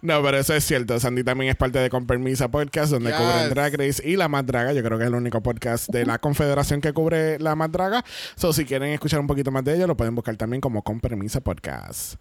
No, 0.01 0.21
pero 0.23 0.37
eso 0.37 0.53
es 0.53 0.63
cierto. 0.65 0.99
Sandy 0.99 1.23
también 1.23 1.49
es 1.51 1.55
parte 1.57 1.79
de 1.79 1.89
Con 1.89 2.05
Permisa 2.07 2.49
Podcast, 2.49 2.91
donde 2.91 3.11
Yes. 3.11 3.19
cubren 3.19 3.49
Drag 3.49 3.73
Race 3.77 4.01
y 4.07 4.15
La 4.15 4.27
Más 4.27 4.45
Draga. 4.45 4.73
Yo 4.73 4.83
creo 4.83 4.97
que 4.97 5.03
es 5.05 5.07
el 5.09 5.15
único 5.15 5.41
podcast 5.41 5.89
de 5.89 6.05
la 6.05 6.17
Confederación 6.19 6.81
que 6.81 6.93
cubre 6.93 7.39
La 7.39 7.55
Más 7.55 7.71
Draga. 7.71 8.03
So, 8.35 8.53
si 8.53 8.65
quieren 8.65 8.89
escuchar 8.91 9.19
un 9.19 9.27
poquito 9.27 9.51
más 9.51 9.63
de 9.63 9.75
ello, 9.75 9.87
lo 9.87 9.95
pueden 9.97 10.15
buscar 10.15 10.35
también 10.35 10.61
como 10.61 10.81
Con 10.83 10.99
Permisa 10.99 11.41
Podcast. 11.41 12.15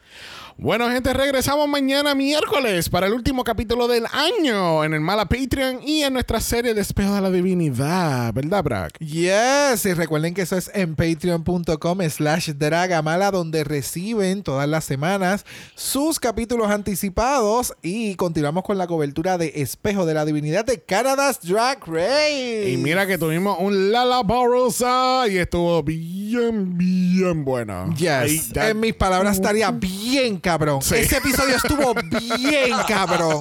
Bueno, 0.56 0.88
gente, 0.90 1.12
regresamos 1.12 1.68
mañana 1.68 2.14
miércoles 2.14 2.88
para 2.88 3.06
el 3.06 3.12
último 3.14 3.42
capítulo 3.44 3.88
del 3.88 4.06
año 4.12 4.84
en 4.84 4.94
el 4.94 5.00
Mala 5.00 5.26
Patreon 5.26 5.80
y 5.82 6.02
en 6.02 6.12
nuestra 6.12 6.40
serie 6.40 6.74
de 6.74 6.80
Espejo 6.80 7.14
de 7.14 7.20
la 7.20 7.30
Divinidad. 7.30 8.32
¿Verdad, 8.32 8.62
Brack? 8.62 8.98
Yes, 8.98 9.86
y 9.86 9.94
recuerden 9.94 10.34
que 10.34 10.42
eso 10.42 10.56
es 10.56 10.70
en 10.74 10.94
patreon.com 10.94 12.00
slash 12.22 12.50
dragamala 12.50 13.32
donde 13.32 13.64
reciben 13.64 14.44
todas 14.44 14.68
las 14.68 14.84
semanas 14.84 15.44
sus 15.74 16.20
capítulos 16.20 16.70
anticipados 16.70 17.74
y 17.82 18.14
continuamos 18.14 18.62
con 18.62 18.78
la 18.78 18.86
cobertura 18.86 19.38
de 19.38 19.52
Espejo 19.56 20.06
de 20.06 20.14
la 20.14 20.24
Divinidad 20.24 20.64
de 20.64 20.80
Canada's 20.80 21.40
Drag 21.42 21.84
Race. 21.84 22.70
Y 22.70 22.76
mira 22.76 23.08
que 23.08 23.18
tuvimos 23.18 23.56
un 23.58 23.90
Lollapalooza 23.90 25.26
y 25.28 25.38
estuvo 25.38 25.82
bien, 25.82 26.78
bien 26.78 27.44
bueno. 27.44 27.92
Yes, 27.96 28.52
en 28.54 28.78
mis 28.78 28.94
palabras 28.94 29.34
estaría 29.34 29.72
bien 29.72 30.38
cabrón. 30.38 30.80
Sí. 30.80 30.94
Ese 30.94 31.16
episodio 31.16 31.56
estuvo 31.56 31.92
bien 32.38 32.70
cabrón. 32.86 33.40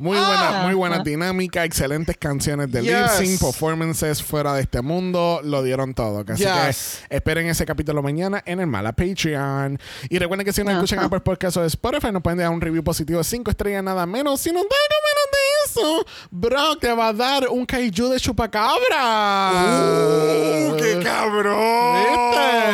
Muy 0.00 0.16
buena, 0.16 0.60
muy 0.62 0.74
buena 0.74 1.00
dinámica, 1.00 1.64
excelentes 1.64 2.16
canciones 2.16 2.70
de 2.70 2.82
Yes. 2.82 2.92
lip 2.92 3.08
sync, 3.08 3.40
performances 3.40 4.22
fuera 4.22 4.54
de 4.54 4.60
este 4.60 4.80
mundo, 4.80 5.40
lo 5.42 5.60
dieron 5.64 5.92
todo. 5.92 6.24
Así 6.28 6.44
Yes. 6.44 7.00
que 7.08 7.16
esperen 7.16 7.48
ese 7.48 7.66
capítulo 7.66 8.00
mañana 8.00 8.40
en 8.46 8.60
el 8.60 8.68
Mala 8.68 8.92
Patreon. 8.92 9.76
Y 10.08 10.18
recuerden 10.20 10.44
que 10.44 10.52
si 10.52 10.62
nos 10.62 10.74
escuchan 10.74 11.00
Apple 11.00 11.18
Podcast 11.18 11.56
o 11.56 11.64
Spotify, 11.64 12.12
nos 12.12 12.22
pueden 12.22 12.38
dejar 12.38 12.52
un 12.54 12.60
review 12.60 12.84
positivo 12.84 13.18
de 13.18 13.24
5 13.24 13.50
estrellas 13.50 13.82
nada 13.82 14.06
menos. 14.06 14.40
Si 14.40 14.52
nos 14.52 14.62
dan 14.62 14.70
menos 15.08 15.26
de 15.32 15.38
eso, 15.66 16.06
Brock 16.30 16.78
te 16.80 16.92
va 16.92 17.08
a 17.08 17.12
dar 17.12 17.48
un 17.48 17.66
kaiju 17.66 18.08
de 18.10 18.20
chupacabra. 18.20 19.50
¡Uh, 19.52 20.76
qué 20.76 21.00
cabrón! 21.02 22.04
¿Viste? 22.04 22.67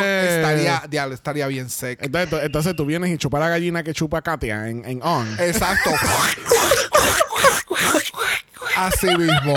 Estaría, 0.75 0.89
diablo, 0.89 1.15
estaría 1.15 1.47
bien 1.47 1.69
seco. 1.69 2.03
Entonces, 2.05 2.39
entonces 2.43 2.75
tú 2.75 2.85
vienes 2.85 3.09
y 3.11 3.17
chupas 3.17 3.39
la 3.41 3.49
gallina 3.49 3.83
que 3.83 3.93
chupa 3.93 4.21
Katia 4.21 4.69
en, 4.69 4.85
en 4.85 5.01
On. 5.03 5.27
Exacto. 5.39 5.91
Así 8.75 9.07
mismo. 9.07 9.55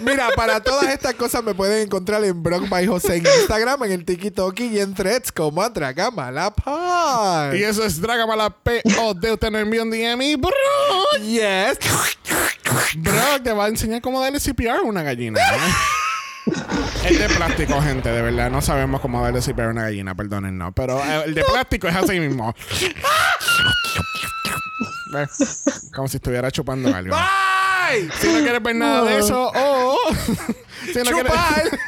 Mira, 0.00 0.30
para 0.34 0.60
todas 0.60 0.88
estas 0.88 1.14
cosas 1.14 1.44
me 1.44 1.54
pueden 1.54 1.82
encontrar 1.82 2.24
en 2.24 2.42
Brock 2.42 2.68
by 2.68 2.86
José 2.86 3.16
en 3.16 3.26
Instagram, 3.26 3.84
en 3.84 3.92
el 3.92 4.04
TikTok 4.04 4.58
y 4.60 4.80
en 4.80 4.94
Threads 4.94 5.30
como 5.30 5.68
Dragamala 5.68 6.50
Pod. 6.50 7.54
Y 7.54 7.62
eso 7.62 7.84
es 7.84 8.00
Dragamala 8.00 8.50
P 8.50 8.82
o 9.00 9.12
de 9.14 9.32
usted 9.32 9.50
nos 9.50 9.60
envió 9.60 9.82
un 9.82 9.90
DM 9.90 10.22
y 10.22 10.36
Brock. 10.36 10.54
Yes. 11.22 11.78
Brock 12.96 13.42
te 13.44 13.52
va 13.52 13.66
a 13.66 13.68
enseñar 13.68 14.00
cómo 14.00 14.20
darle 14.20 14.40
CPR 14.40 14.78
a 14.78 14.82
una 14.82 15.02
gallina. 15.02 15.38
¿eh? 15.38 15.70
Es 17.04 17.18
de 17.18 17.28
plástico, 17.28 17.80
gente, 17.80 18.08
de 18.10 18.22
verdad. 18.22 18.50
No 18.50 18.60
sabemos 18.60 19.00
cómo 19.00 19.22
darle 19.22 19.40
CPR 19.40 19.62
a 19.62 19.68
una 19.70 19.82
gallina, 19.84 20.14
perdónennos. 20.14 20.72
Pero 20.74 20.98
eh, 21.02 21.22
el 21.26 21.34
de 21.34 21.42
plástico 21.44 21.88
es 21.88 21.96
así 21.96 22.20
mismo. 22.20 22.54
Como 25.94 26.08
si 26.08 26.16
estuviera 26.18 26.50
chupando 26.50 26.94
algo. 26.94 27.14
Bye. 27.16 28.08
Si 28.20 28.28
no 28.32 28.40
quieres 28.40 28.62
ver 28.62 28.76
nada 28.76 29.04
de 29.04 29.18
eso, 29.18 29.50
o. 29.54 29.96
si 30.92 30.98
no 30.98 31.10
quieres- 31.10 31.32
¡Chupar! 31.32 31.78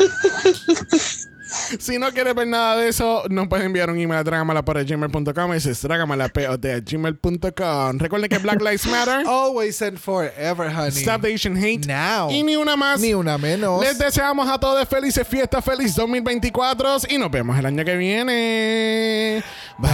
Si 1.80 1.98
no 1.98 2.10
quieres 2.12 2.34
ver 2.34 2.48
nada 2.48 2.76
de 2.76 2.88
eso, 2.88 3.24
nos 3.28 3.48
puedes 3.48 3.66
enviar 3.66 3.90
un 3.90 3.98
email 3.98 4.20
a 4.20 4.24
dragamala.gmail.com. 4.24 5.52
Ese 5.52 5.72
es 5.72 5.82
dragamalapod.gmail.com. 5.82 7.98
Recuerden 7.98 8.28
que 8.28 8.38
Black 8.38 8.60
Lives 8.60 8.86
Matter. 8.86 9.24
Always 9.26 9.82
and 9.82 9.98
forever, 9.98 10.70
honey. 10.70 10.90
Stop 10.90 11.22
the 11.22 11.34
Asian 11.34 11.56
hate. 11.56 11.86
Now. 11.86 12.30
Y 12.30 12.42
ni 12.42 12.56
una 12.56 12.76
más. 12.76 13.00
Ni 13.00 13.14
una 13.14 13.38
menos. 13.38 13.82
Les 13.82 13.98
deseamos 13.98 14.46
a 14.48 14.58
todos 14.58 14.86
felices 14.88 15.26
fiestas, 15.26 15.64
feliz 15.64 15.94
2024 15.94 16.98
y 17.08 17.16
nos 17.18 17.30
vemos 17.30 17.58
el 17.58 17.66
año 17.66 17.84
que 17.84 17.96
viene. 17.96 19.44
Bye. 19.78 19.90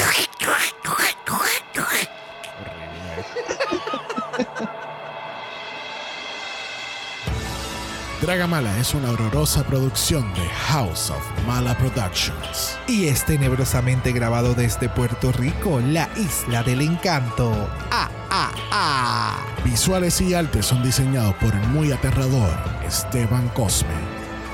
Dragamala 8.26 8.76
es 8.80 8.92
una 8.92 9.12
horrorosa 9.12 9.62
producción 9.62 10.34
de 10.34 10.48
House 10.48 11.10
of 11.10 11.46
Mala 11.46 11.78
Productions. 11.78 12.76
Y 12.88 13.06
es 13.06 13.24
tenebrosamente 13.24 14.10
grabado 14.10 14.52
desde 14.52 14.88
Puerto 14.88 15.30
Rico, 15.30 15.78
la 15.78 16.08
isla 16.16 16.64
del 16.64 16.80
encanto. 16.80 17.52
Ah, 17.92 18.10
ah, 18.28 18.50
ah. 18.72 19.46
Visuales 19.64 20.20
y 20.20 20.34
artes 20.34 20.66
son 20.66 20.82
diseñados 20.82 21.36
por 21.36 21.54
el 21.54 21.68
muy 21.68 21.92
aterrador 21.92 22.50
Esteban 22.84 23.46
Cosme. 23.50 23.94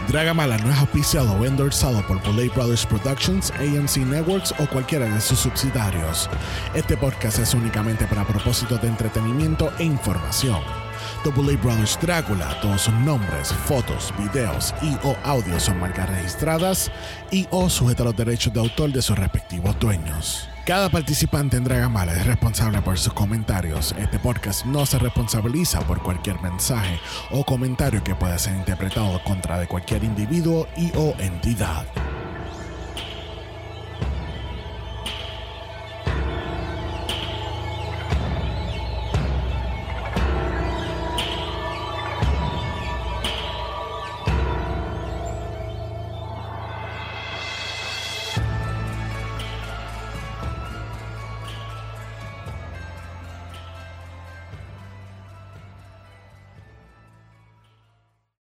Dragamala 0.06 0.58
no 0.58 0.70
es 0.70 0.76
auspiciado 0.76 1.32
o 1.32 1.46
endorsado 1.46 2.06
por 2.06 2.22
Bullet 2.24 2.50
Brothers 2.50 2.84
Productions, 2.84 3.50
AMC 3.52 4.04
Networks 4.04 4.52
o 4.58 4.66
cualquiera 4.66 5.06
de 5.06 5.20
sus 5.22 5.38
subsidiarios. 5.38 6.28
Este 6.74 6.94
podcast 6.98 7.38
es 7.38 7.54
únicamente 7.54 8.06
para 8.06 8.26
propósitos 8.26 8.82
de 8.82 8.88
entretenimiento 8.88 9.72
e 9.78 9.84
información. 9.84 10.81
Bullet 11.30 11.56
Brothers 11.56 11.98
Drácula, 12.00 12.58
todos 12.60 12.82
sus 12.82 12.94
nombres, 12.94 13.52
fotos, 13.52 14.12
videos 14.18 14.74
y 14.82 14.96
o 15.02 15.16
audios 15.24 15.62
son 15.62 15.78
marcas 15.78 16.08
registradas 16.08 16.90
y 17.30 17.46
o 17.50 17.70
sujeta 17.70 18.02
a 18.02 18.06
los 18.06 18.16
derechos 18.16 18.52
de 18.52 18.60
autor 18.60 18.92
de 18.92 19.02
sus 19.02 19.18
respectivos 19.18 19.78
dueños. 19.78 20.48
Cada 20.66 20.88
participante 20.88 21.56
en 21.56 21.64
Dragamala 21.64 22.12
es 22.12 22.26
responsable 22.26 22.80
por 22.82 22.98
sus 22.98 23.12
comentarios. 23.12 23.94
Este 23.98 24.18
podcast 24.18 24.64
no 24.64 24.86
se 24.86 24.98
responsabiliza 24.98 25.80
por 25.80 26.02
cualquier 26.02 26.40
mensaje 26.40 27.00
o 27.30 27.44
comentario 27.44 28.02
que 28.04 28.14
pueda 28.14 28.38
ser 28.38 28.54
interpretado 28.56 29.22
contra 29.24 29.58
de 29.58 29.66
cualquier 29.66 30.04
individuo 30.04 30.68
y 30.76 30.92
o 30.96 31.14
entidad. 31.18 31.86